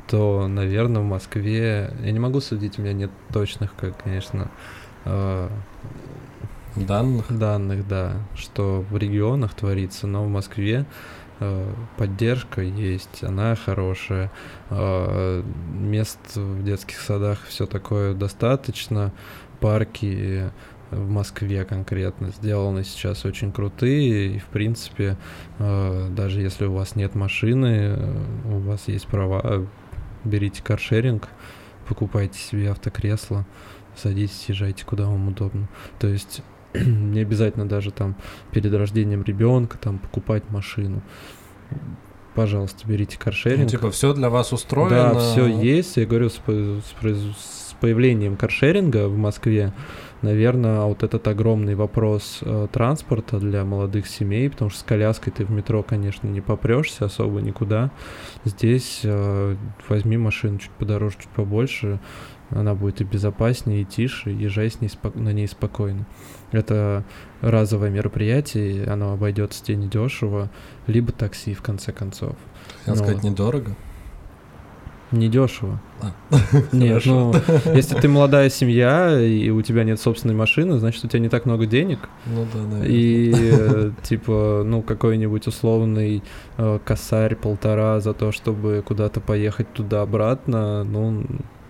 то, 0.07 0.47
наверное, 0.47 1.01
в 1.01 1.05
Москве... 1.05 1.93
Я 2.03 2.11
не 2.11 2.19
могу 2.19 2.39
судить, 2.41 2.79
у 2.79 2.81
меня 2.81 2.93
нет 2.93 3.11
точных, 3.31 3.75
как, 3.75 4.01
конечно, 4.03 4.49
э, 5.05 5.49
Данных? 6.75 7.25
данных, 7.29 7.87
да, 7.87 8.17
что 8.35 8.83
в 8.89 8.97
регионах 8.97 9.53
творится, 9.53 10.07
но 10.07 10.23
в 10.23 10.27
Москве 10.27 10.85
поддержка 11.97 12.61
есть, 12.61 13.23
она 13.23 13.55
хорошая, 13.55 14.31
э, 14.69 15.43
мест 15.71 16.19
в 16.35 16.63
детских 16.63 16.99
садах 16.99 17.39
все 17.47 17.65
такое 17.65 18.13
достаточно, 18.13 19.11
парки 19.59 20.51
в 20.91 21.09
Москве 21.09 21.65
конкретно 21.65 22.29
сделаны 22.29 22.83
сейчас 22.83 23.25
очень 23.25 23.51
крутые, 23.51 24.35
и 24.35 24.39
в 24.39 24.45
принципе, 24.45 25.17
э, 25.59 26.07
даже 26.11 26.41
если 26.41 26.65
у 26.65 26.73
вас 26.73 26.95
нет 26.95 27.15
машины, 27.15 27.95
э, 27.97 28.21
у 28.45 28.59
вас 28.59 28.87
есть 28.87 29.07
права, 29.07 29.67
берите 30.23 30.63
каршеринг, 30.63 31.27
покупайте 31.87 32.37
себе 32.39 32.71
автокресло, 32.71 33.45
садитесь, 33.95 34.45
езжайте 34.47 34.85
куда 34.85 35.05
вам 35.05 35.27
удобно. 35.29 35.67
То 35.99 36.07
есть 36.07 36.41
не 36.85 37.19
обязательно 37.21 37.67
даже 37.67 37.91
там 37.91 38.15
перед 38.51 38.73
рождением 38.73 39.23
ребенка 39.23 39.77
там 39.77 39.97
покупать 39.99 40.43
машину. 40.49 41.01
Пожалуйста, 42.33 42.85
берите 42.85 43.15
Ну, 43.17 43.23
каршеринг. 43.23 43.69
типа, 43.69 43.91
все 43.91 44.13
для 44.13 44.29
вас 44.29 44.51
устроено. 44.51 45.13
Да, 45.13 45.19
все 45.19 45.47
есть. 45.47 45.95
Я 45.95 46.05
говорю, 46.05 46.29
с, 46.29 46.41
с 46.45 47.65
с 47.69 47.77
появлением 47.79 48.35
каршеринга 48.37 49.07
в 49.09 49.17
Москве, 49.17 49.73
наверное, 50.21 50.81
вот 50.81 51.03
этот 51.03 51.27
огромный 51.27 51.75
вопрос 51.75 52.39
э, 52.41 52.67
транспорта 52.71 53.37
для 53.37 53.65
молодых 53.65 54.07
семей, 54.07 54.49
потому 54.49 54.69
что 54.69 54.79
с 54.79 54.83
коляской 54.83 55.31
ты 55.33 55.43
в 55.45 55.51
метро, 55.51 55.83
конечно, 55.83 56.27
не 56.27 56.39
попрешься 56.39 57.05
особо 57.05 57.41
никуда. 57.41 57.91
Здесь 58.45 59.01
э, 59.03 59.55
возьми 59.89 60.17
машину 60.17 60.57
чуть 60.59 60.71
подороже, 60.71 61.17
чуть 61.19 61.27
побольше, 61.29 61.99
она 62.49 62.75
будет 62.75 63.01
и 63.01 63.03
безопаснее, 63.03 63.81
и 63.81 63.85
тише, 63.85 64.29
езжай 64.29 64.69
с 64.69 64.79
ней 64.79 64.87
спок- 64.89 65.15
на 65.15 65.33
ней 65.33 65.47
спокойно. 65.47 66.05
Это 66.51 67.03
разовое 67.41 67.89
мероприятие, 67.89 68.85
оно 68.85 69.13
обойдется 69.13 69.63
тебе 69.63 69.77
недешево, 69.77 70.49
либо 70.87 71.11
такси, 71.11 71.53
в 71.53 71.61
конце 71.61 71.91
концов. 71.91 72.35
Хотел 72.79 72.95
Ну, 72.95 73.03
сказать, 73.03 73.23
недорого. 73.23 73.75
Недешево. 75.11 75.79
А, 76.01 76.11
Нет, 76.71 76.89
хорошо. 77.03 77.31
ну, 77.31 77.73
если 77.75 77.95
ты 77.99 78.07
молодая 78.07 78.49
семья, 78.49 79.19
и 79.21 79.49
у 79.49 79.61
тебя 79.61 79.83
нет 79.83 79.99
собственной 80.01 80.33
машины, 80.33 80.79
значит, 80.79 81.05
у 81.05 81.07
тебя 81.07 81.19
не 81.19 81.29
так 81.29 81.45
много 81.45 81.67
денег. 81.67 81.99
Ну 82.25 82.45
да, 82.51 82.59
наверное. 82.59 82.87
И, 82.87 83.33
э, 83.35 83.91
типа, 84.01 84.63
ну, 84.65 84.81
какой-нибудь 84.81 85.45
условный 85.47 86.23
э, 86.57 86.79
косарь 86.83 87.35
полтора 87.35 87.99
за 87.99 88.13
то, 88.13 88.31
чтобы 88.31 88.83
куда-то 88.85 89.21
поехать 89.21 89.71
туда-обратно, 89.73 90.83
ну, 90.83 91.23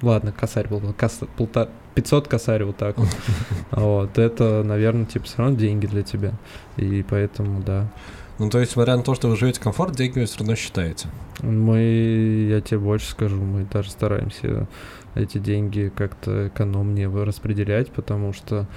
ладно, 0.05 0.31
косарь 0.31 0.67
был, 0.67 0.81
кос- 0.97 1.19
полта- 1.37 1.69
500 1.95 2.27
косарь 2.27 2.63
вот 2.63 2.77
так 2.77 2.97
вот. 2.97 3.07
Вот, 3.71 4.17
это, 4.17 4.63
наверное, 4.63 5.05
типа, 5.05 5.25
все 5.25 5.37
равно 5.39 5.57
деньги 5.57 5.85
для 5.87 6.03
тебя. 6.03 6.33
И 6.77 7.03
поэтому, 7.09 7.61
да. 7.61 7.91
Ну, 8.37 8.49
то 8.49 8.59
есть, 8.59 8.71
несмотря 8.71 8.97
на 8.97 9.03
то, 9.03 9.15
что 9.15 9.29
вы 9.29 9.37
живете 9.37 9.61
комфорт, 9.61 9.95
деньги 9.95 10.19
вы 10.19 10.25
все 10.25 10.39
равно 10.39 10.55
считаете. 10.55 11.07
Мы, 11.41 12.47
я 12.49 12.61
тебе 12.61 12.79
больше 12.79 13.09
скажу, 13.09 13.37
мы 13.41 13.65
даже 13.71 13.91
стараемся 13.91 14.67
эти 15.15 15.37
деньги 15.37 15.91
как-то 15.95 16.49
экономнее 16.49 17.09
распределять, 17.23 17.91
потому 17.91 18.33
что 18.33 18.67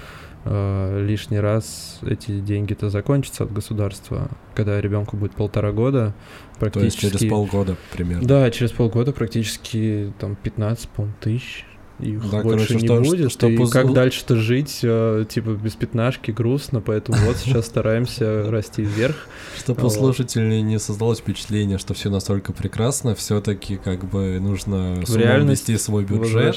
э, 0.45 1.05
лишний 1.05 1.39
раз 1.39 1.99
эти 2.01 2.39
деньги-то 2.39 2.89
закончатся 2.89 3.43
от 3.43 3.53
государства, 3.53 4.29
когда 4.55 4.79
ребенку 4.79 5.17
будет 5.17 5.33
полтора 5.33 5.71
года, 5.71 6.13
То 6.59 6.65
есть 6.65 6.97
практически. 6.99 7.17
через 7.17 7.29
полгода 7.29 7.75
примерно. 7.91 8.27
Да, 8.27 8.49
через 8.51 8.71
полгода 8.71 9.11
практически 9.11 10.13
там 10.19 10.35
15, 10.35 10.89
по 10.89 11.07
тысяч. 11.19 11.65
Их 11.99 12.21
Да, 12.29 12.41
больше 12.41 12.67
короче, 12.67 12.75
не 12.75 12.85
что- 12.87 13.01
будет. 13.01 13.31
что- 13.31 13.47
и 13.47 13.55
чтобы 13.55 13.69
как 13.69 13.93
дальше-то 13.93 14.35
жить, 14.37 14.79
э, 14.83 15.25
типа 15.27 15.49
без 15.51 15.73
пятнашки 15.75 16.31
грустно, 16.31 16.81
поэтому 16.81 17.17
вот 17.25 17.37
сейчас 17.37 17.65
стараемся 17.65 18.49
расти 18.49 18.81
вверх. 18.83 19.27
Чтобы 19.57 19.85
у 19.87 19.89
слушателей 19.89 20.61
не 20.61 20.79
создалось 20.79 21.19
впечатление, 21.19 21.77
что 21.77 21.93
все 21.93 22.09
настолько 22.09 22.53
прекрасно, 22.53 23.15
все-таки 23.15 23.77
как 23.77 24.05
бы 24.05 24.39
нужно 24.39 25.03
вести 25.51 25.77
свой 25.77 26.05
бюджет. 26.05 26.55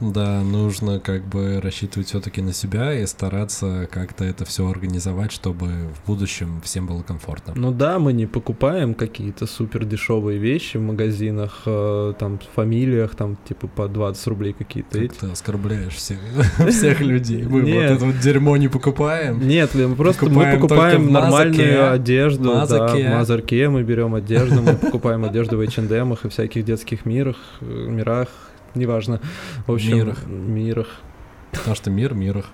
Да, 0.00 0.40
нужно 0.42 1.00
как 1.00 1.24
бы 1.26 1.60
рассчитывать 1.60 2.08
все-таки 2.08 2.40
на 2.42 2.52
себя 2.52 2.94
и 2.98 3.06
стараться 3.06 3.88
как-то 3.90 4.24
это 4.24 4.44
все 4.44 4.68
организовать, 4.68 5.32
чтобы 5.32 5.66
в 5.66 6.06
будущем 6.06 6.60
всем 6.62 6.86
было 6.86 7.02
комфортно. 7.02 7.52
Ну 7.56 7.72
да, 7.72 7.98
мы 7.98 8.12
не 8.12 8.26
покупаем 8.26 8.94
какие-то 8.94 9.46
супер 9.46 9.84
дешевые 9.84 10.38
вещи 10.38 10.76
в 10.76 10.82
магазинах, 10.82 11.62
э, 11.66 12.14
там, 12.18 12.38
в 12.38 12.54
фамилиях, 12.54 13.14
там, 13.14 13.36
типа, 13.48 13.66
по 13.68 13.88
20 13.88 14.26
рублей 14.28 14.51
какие-то 14.52 14.98
Как 14.98 15.02
эти. 15.02 15.14
ты 15.18 15.26
оскорбляешь 15.30 15.94
всех, 15.94 16.18
всех 16.68 17.00
людей. 17.00 17.42
Мы 17.44 17.60
вот 17.60 17.68
Нет. 17.68 17.90
это 17.92 18.04
вот 18.04 18.18
дерьмо 18.18 18.56
не 18.56 18.68
покупаем. 18.68 19.46
Нет, 19.46 19.74
мы 19.74 19.94
просто 19.94 20.24
мы 20.26 20.30
Покупаем 20.30 20.60
покупаем 20.60 20.96
только 21.02 21.08
в 21.08 21.12
нормальную 21.12 21.68
Мазаке. 21.78 21.82
одежду, 21.94 22.44
да, 22.44 22.54
Мазаке. 22.60 23.08
в 23.08 23.10
Мазарке 23.10 23.68
мы 23.68 23.82
берем 23.82 24.14
одежду, 24.14 24.62
мы 24.62 24.74
покупаем 24.74 25.24
одежду 25.24 25.56
в 25.56 25.60
H&M 25.60 26.12
и 26.14 26.28
всяких 26.28 26.64
детских 26.64 27.04
мирах, 27.06 27.36
мирах, 27.60 28.28
неважно. 28.74 29.20
В 29.66 29.72
общем, 29.72 29.96
Мирах. 29.96 30.26
мирах. 30.26 30.88
Потому 31.52 31.76
что 31.76 31.90
мир 31.90 32.14
мирах. 32.14 32.46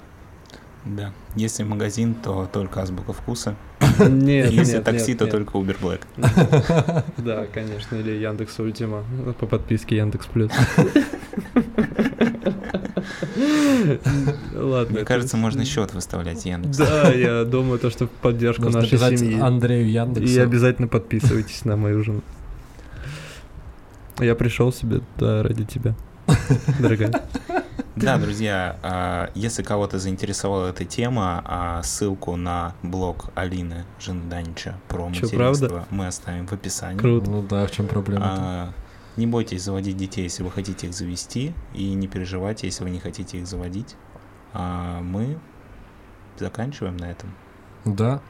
Да. 0.85 1.13
Если 1.37 1.65
магазин, 1.65 2.15
то 2.15 2.49
только 2.51 2.81
азбука 2.83 3.13
вкуса. 3.13 3.57
Нет, 3.99 4.51
Если 4.51 4.75
нет, 4.77 4.85
такси, 4.85 5.11
нет, 5.11 5.19
то 5.19 5.25
нет. 5.27 5.33
только 5.33 5.59
Uber 5.59 5.77
Black. 5.81 6.01
Да, 7.19 7.47
конечно, 7.53 7.97
или 7.97 8.13
Яндекс 8.13 8.59
Ультима 8.61 9.05
по 9.39 9.47
подписке 9.47 9.97
Яндекс 9.97 10.27
Плюс. 10.27 10.51
Ладно. 14.55 14.97
Мне 14.97 15.05
кажется, 15.05 15.37
можно 15.37 15.65
счет 15.65 15.95
выставлять 15.95 16.45
Яндекс. 16.45 16.77
Да, 16.77 17.13
я 17.13 17.45
думаю, 17.45 17.79
то, 17.79 17.91
что 17.91 18.07
в 18.07 18.11
поддержку 18.11 18.69
нашей 18.69 18.99
семьи. 18.99 19.41
Андрею 19.41 19.91
Яндексу. 19.91 20.33
И 20.33 20.39
обязательно 20.39 20.89
подписывайтесь 20.89 21.65
на 21.65 21.77
мою 21.77 22.03
жену. 22.03 22.23
Я 24.19 24.35
пришел 24.35 24.73
себе, 24.73 25.01
да, 25.17 25.43
ради 25.43 25.65
тебя. 25.65 25.95
Дорогая. 26.81 27.23
Да, 27.97 28.17
друзья, 28.17 28.77
а, 28.83 29.31
если 29.35 29.63
кого-то 29.63 29.99
заинтересовала 29.99 30.69
эта 30.69 30.85
тема, 30.85 31.43
а, 31.45 31.83
ссылку 31.83 32.37
на 32.37 32.75
блог 32.83 33.31
Алины 33.35 33.85
Жинданча 33.99 34.77
про 34.89 35.09
материнство 35.09 35.87
мы 35.91 36.07
оставим 36.07 36.47
в 36.47 36.53
описании. 36.53 36.99
Круто. 36.99 37.29
Ну 37.29 37.43
да, 37.43 37.67
в 37.67 37.71
чем 37.73 37.89
проблема? 37.89 38.73
Не 39.19 39.27
бойтесь 39.27 39.65
заводить 39.65 39.97
детей, 39.97 40.23
если 40.23 40.45
вы 40.45 40.51
хотите 40.53 40.87
их 40.87 40.95
завести, 40.95 41.53
и 41.75 41.93
не 41.95 42.07
переживайте, 42.07 42.69
если 42.69 42.85
вы 42.85 42.91
не 42.91 43.01
хотите 43.01 43.39
их 43.39 43.49
заводить. 43.49 43.97
А 44.53 45.01
мы 45.01 45.41
заканчиваем 46.39 46.97
на 46.97 47.11
этом. 47.11 47.35
Да. 47.85 48.23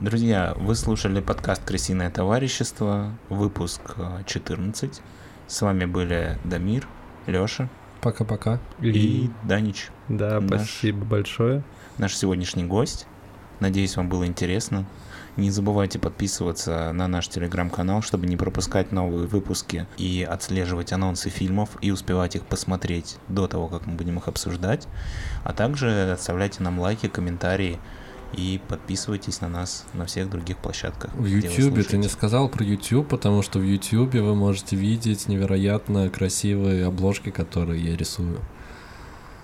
Друзья, 0.00 0.54
вы 0.56 0.74
слушали 0.76 1.20
подкаст 1.20 1.64
«Крысиное 1.64 2.10
товарищество», 2.10 3.12
выпуск 3.28 3.80
э, 3.96 4.22
14. 4.26 5.02
С 5.48 5.62
вами 5.62 5.86
были 5.86 6.38
Дамир, 6.44 6.86
Лёша 7.26 7.68
Пока-пока. 8.00 8.60
и 8.80 9.28
Данич, 9.42 9.88
Да, 10.08 10.40
наш- 10.40 10.60
спасибо 10.62 11.04
большое. 11.04 11.64
наш 11.98 12.14
сегодняшний 12.16 12.64
гость. 12.64 13.06
Надеюсь, 13.60 13.96
вам 13.96 14.08
было 14.08 14.26
интересно. 14.26 14.86
Не 15.36 15.50
забывайте 15.50 15.98
подписываться 16.00 16.90
на 16.92 17.06
наш 17.06 17.28
телеграм-канал, 17.28 18.02
чтобы 18.02 18.26
не 18.26 18.36
пропускать 18.36 18.90
новые 18.90 19.28
выпуски 19.28 19.86
и 19.96 20.26
отслеживать 20.28 20.92
анонсы 20.92 21.30
фильмов 21.30 21.70
и 21.80 21.92
успевать 21.92 22.34
их 22.34 22.42
посмотреть 22.44 23.18
до 23.28 23.46
того, 23.46 23.68
как 23.68 23.86
мы 23.86 23.94
будем 23.94 24.18
их 24.18 24.26
обсуждать. 24.26 24.88
А 25.44 25.52
также 25.52 26.10
оставляйте 26.12 26.62
нам 26.62 26.80
лайки, 26.80 27.06
комментарии 27.08 27.78
и 28.32 28.60
подписывайтесь 28.68 29.40
на 29.40 29.48
нас 29.48 29.86
на 29.94 30.06
всех 30.06 30.28
других 30.28 30.58
площадках. 30.58 31.14
В 31.14 31.24
YouTube 31.24 31.86
ты 31.86 31.96
не 31.98 32.08
сказал 32.08 32.48
про 32.48 32.64
YouTube, 32.64 33.08
потому 33.08 33.42
что 33.42 33.58
в 33.58 33.62
YouTube 33.62 34.14
вы 34.14 34.34
можете 34.34 34.76
видеть 34.76 35.28
невероятно 35.28 36.10
красивые 36.10 36.84
обложки, 36.86 37.30
которые 37.30 37.82
я 37.82 37.96
рисую. 37.96 38.40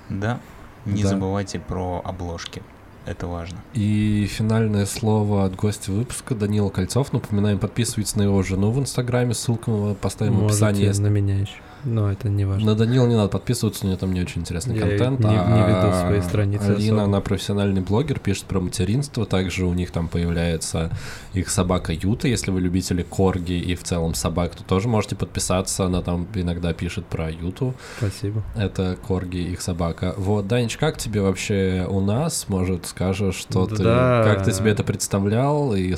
Да. 0.08 0.40
Не 0.84 1.02
Да. 1.02 1.10
забывайте 1.10 1.60
про 1.60 2.02
обложки. 2.04 2.62
Это 3.06 3.26
важно. 3.26 3.58
И 3.74 4.26
финальное 4.30 4.86
слово 4.86 5.44
от 5.44 5.54
гостя 5.56 5.92
выпуска 5.92 6.34
Данила 6.34 6.70
Кольцов. 6.70 7.12
Напоминаем, 7.12 7.58
подписывайтесь 7.58 8.16
на 8.16 8.22
его 8.22 8.42
жену 8.42 8.70
в 8.70 8.78
Инстаграме, 8.78 9.34
ссылку 9.34 9.70
мы 9.70 9.94
поставим 9.94 10.38
в 10.38 10.46
описании. 10.46 10.86
Можете 10.86 11.02
на 11.02 11.08
меня 11.08 11.38
еще. 11.40 11.60
Но 11.84 12.10
это 12.10 12.28
не 12.28 12.44
важно. 12.44 12.72
На 12.72 12.74
Данила 12.74 13.06
не 13.06 13.14
надо 13.14 13.28
подписываться, 13.28 13.84
у 13.84 13.88
нее 13.88 13.96
там 13.98 14.12
не 14.12 14.20
очень 14.22 14.40
интересный 14.40 14.74
Я 14.76 14.82
контент. 14.82 15.20
не- 15.20 15.26
не 15.26 15.36
а 15.36 15.68
веду 15.68 16.06
свои 16.06 16.20
страницы 16.20 16.64
Алина, 16.64 16.96
особо. 16.96 17.02
она 17.02 17.20
профессиональный 17.20 17.80
блогер, 17.82 18.18
пишет 18.18 18.44
про 18.44 18.60
материнство. 18.60 19.26
Также 19.26 19.66
у 19.66 19.74
них 19.74 19.90
там 19.90 20.08
появляется 20.08 20.90
их 21.34 21.48
собака 21.50 21.92
Юта. 21.92 22.28
Если 22.28 22.50
вы 22.50 22.60
любители 22.60 23.02
корги 23.02 23.52
и 23.52 23.74
в 23.74 23.82
целом 23.82 24.14
собак, 24.14 24.54
то 24.54 24.64
тоже 24.64 24.88
можете 24.88 25.16
подписаться. 25.16 25.84
Она 25.86 26.02
там 26.02 26.26
иногда 26.34 26.72
пишет 26.72 27.06
про 27.06 27.30
Юту. 27.30 27.74
Спасибо. 27.98 28.42
Это 28.56 28.96
корги, 29.06 29.38
их 29.38 29.60
собака. 29.60 30.14
Вот, 30.16 30.46
Данич, 30.46 30.76
как 30.76 30.96
тебе 30.98 31.20
вообще 31.20 31.86
у 31.88 32.00
нас? 32.00 32.46
Может, 32.48 32.86
скажешь, 32.86 33.34
что 33.36 33.66
ты... 33.66 33.82
Да. 33.82 34.22
Как 34.24 34.44
ты 34.44 34.52
себе 34.52 34.70
это 34.70 34.84
представлял? 34.84 35.74
И 35.74 35.94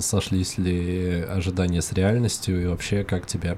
сошлись 0.00 0.58
ли 0.58 1.24
ожидания 1.28 1.80
с 1.82 1.92
реальностью? 1.92 2.62
И 2.62 2.66
вообще, 2.66 3.04
как 3.04 3.26
тебе? 3.26 3.56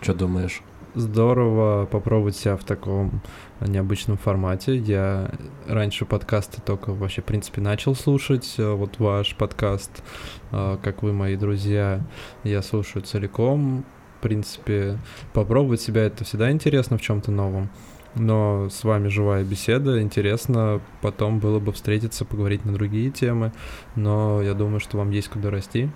Что 0.00 0.14
думаешь? 0.14 0.62
Здорово 0.94 1.86
попробовать 1.86 2.36
себя 2.36 2.58
в 2.58 2.64
таком 2.64 3.22
необычном 3.62 4.18
формате. 4.18 4.76
Я 4.76 5.30
раньше 5.66 6.04
подкасты 6.04 6.60
только 6.60 6.92
вообще, 6.92 7.22
в 7.22 7.24
принципе, 7.24 7.62
начал 7.62 7.94
слушать. 7.94 8.56
Э, 8.58 8.72
Вот 8.74 8.98
ваш 8.98 9.34
подкаст, 9.36 10.02
э, 10.50 10.76
как 10.82 11.02
вы, 11.02 11.14
мои 11.14 11.36
друзья, 11.36 12.02
я 12.44 12.60
слушаю 12.60 13.02
целиком. 13.02 13.86
В 14.18 14.22
принципе, 14.22 14.98
попробовать 15.32 15.80
себя 15.80 16.02
это 16.02 16.24
всегда 16.24 16.52
интересно 16.52 16.98
в 16.98 17.00
чем-то 17.00 17.30
новом. 17.30 17.70
Но 18.14 18.68
с 18.68 18.84
вами 18.84 19.08
живая 19.08 19.44
беседа, 19.44 20.02
интересно 20.02 20.82
потом 21.00 21.38
было 21.38 21.58
бы 21.58 21.72
встретиться, 21.72 22.26
поговорить 22.26 22.66
на 22.66 22.74
другие 22.74 23.10
темы. 23.10 23.52
Но 23.96 24.42
я 24.42 24.52
думаю, 24.52 24.78
что 24.78 24.98
вам 24.98 25.10
есть 25.10 25.28
куда 25.28 25.48
расти. 25.48 25.88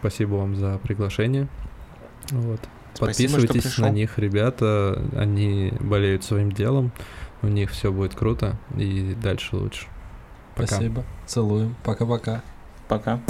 Спасибо 0.00 0.34
вам 0.34 0.56
за 0.56 0.78
приглашение. 0.82 1.46
Вот. 2.30 2.58
Спасибо, 2.94 3.34
Подписывайтесь 3.34 3.78
на 3.78 3.90
них, 3.90 4.18
ребята. 4.18 5.02
Они 5.16 5.72
болеют 5.80 6.24
своим 6.24 6.52
делом. 6.52 6.92
У 7.42 7.48
них 7.48 7.70
все 7.70 7.92
будет 7.92 8.14
круто 8.14 8.56
и 8.76 9.14
дальше 9.20 9.56
лучше. 9.56 9.86
Пока. 10.54 10.76
Спасибо. 10.76 11.04
Целуем. 11.26 11.76
Пока-пока. 11.84 12.42
Пока. 12.88 13.20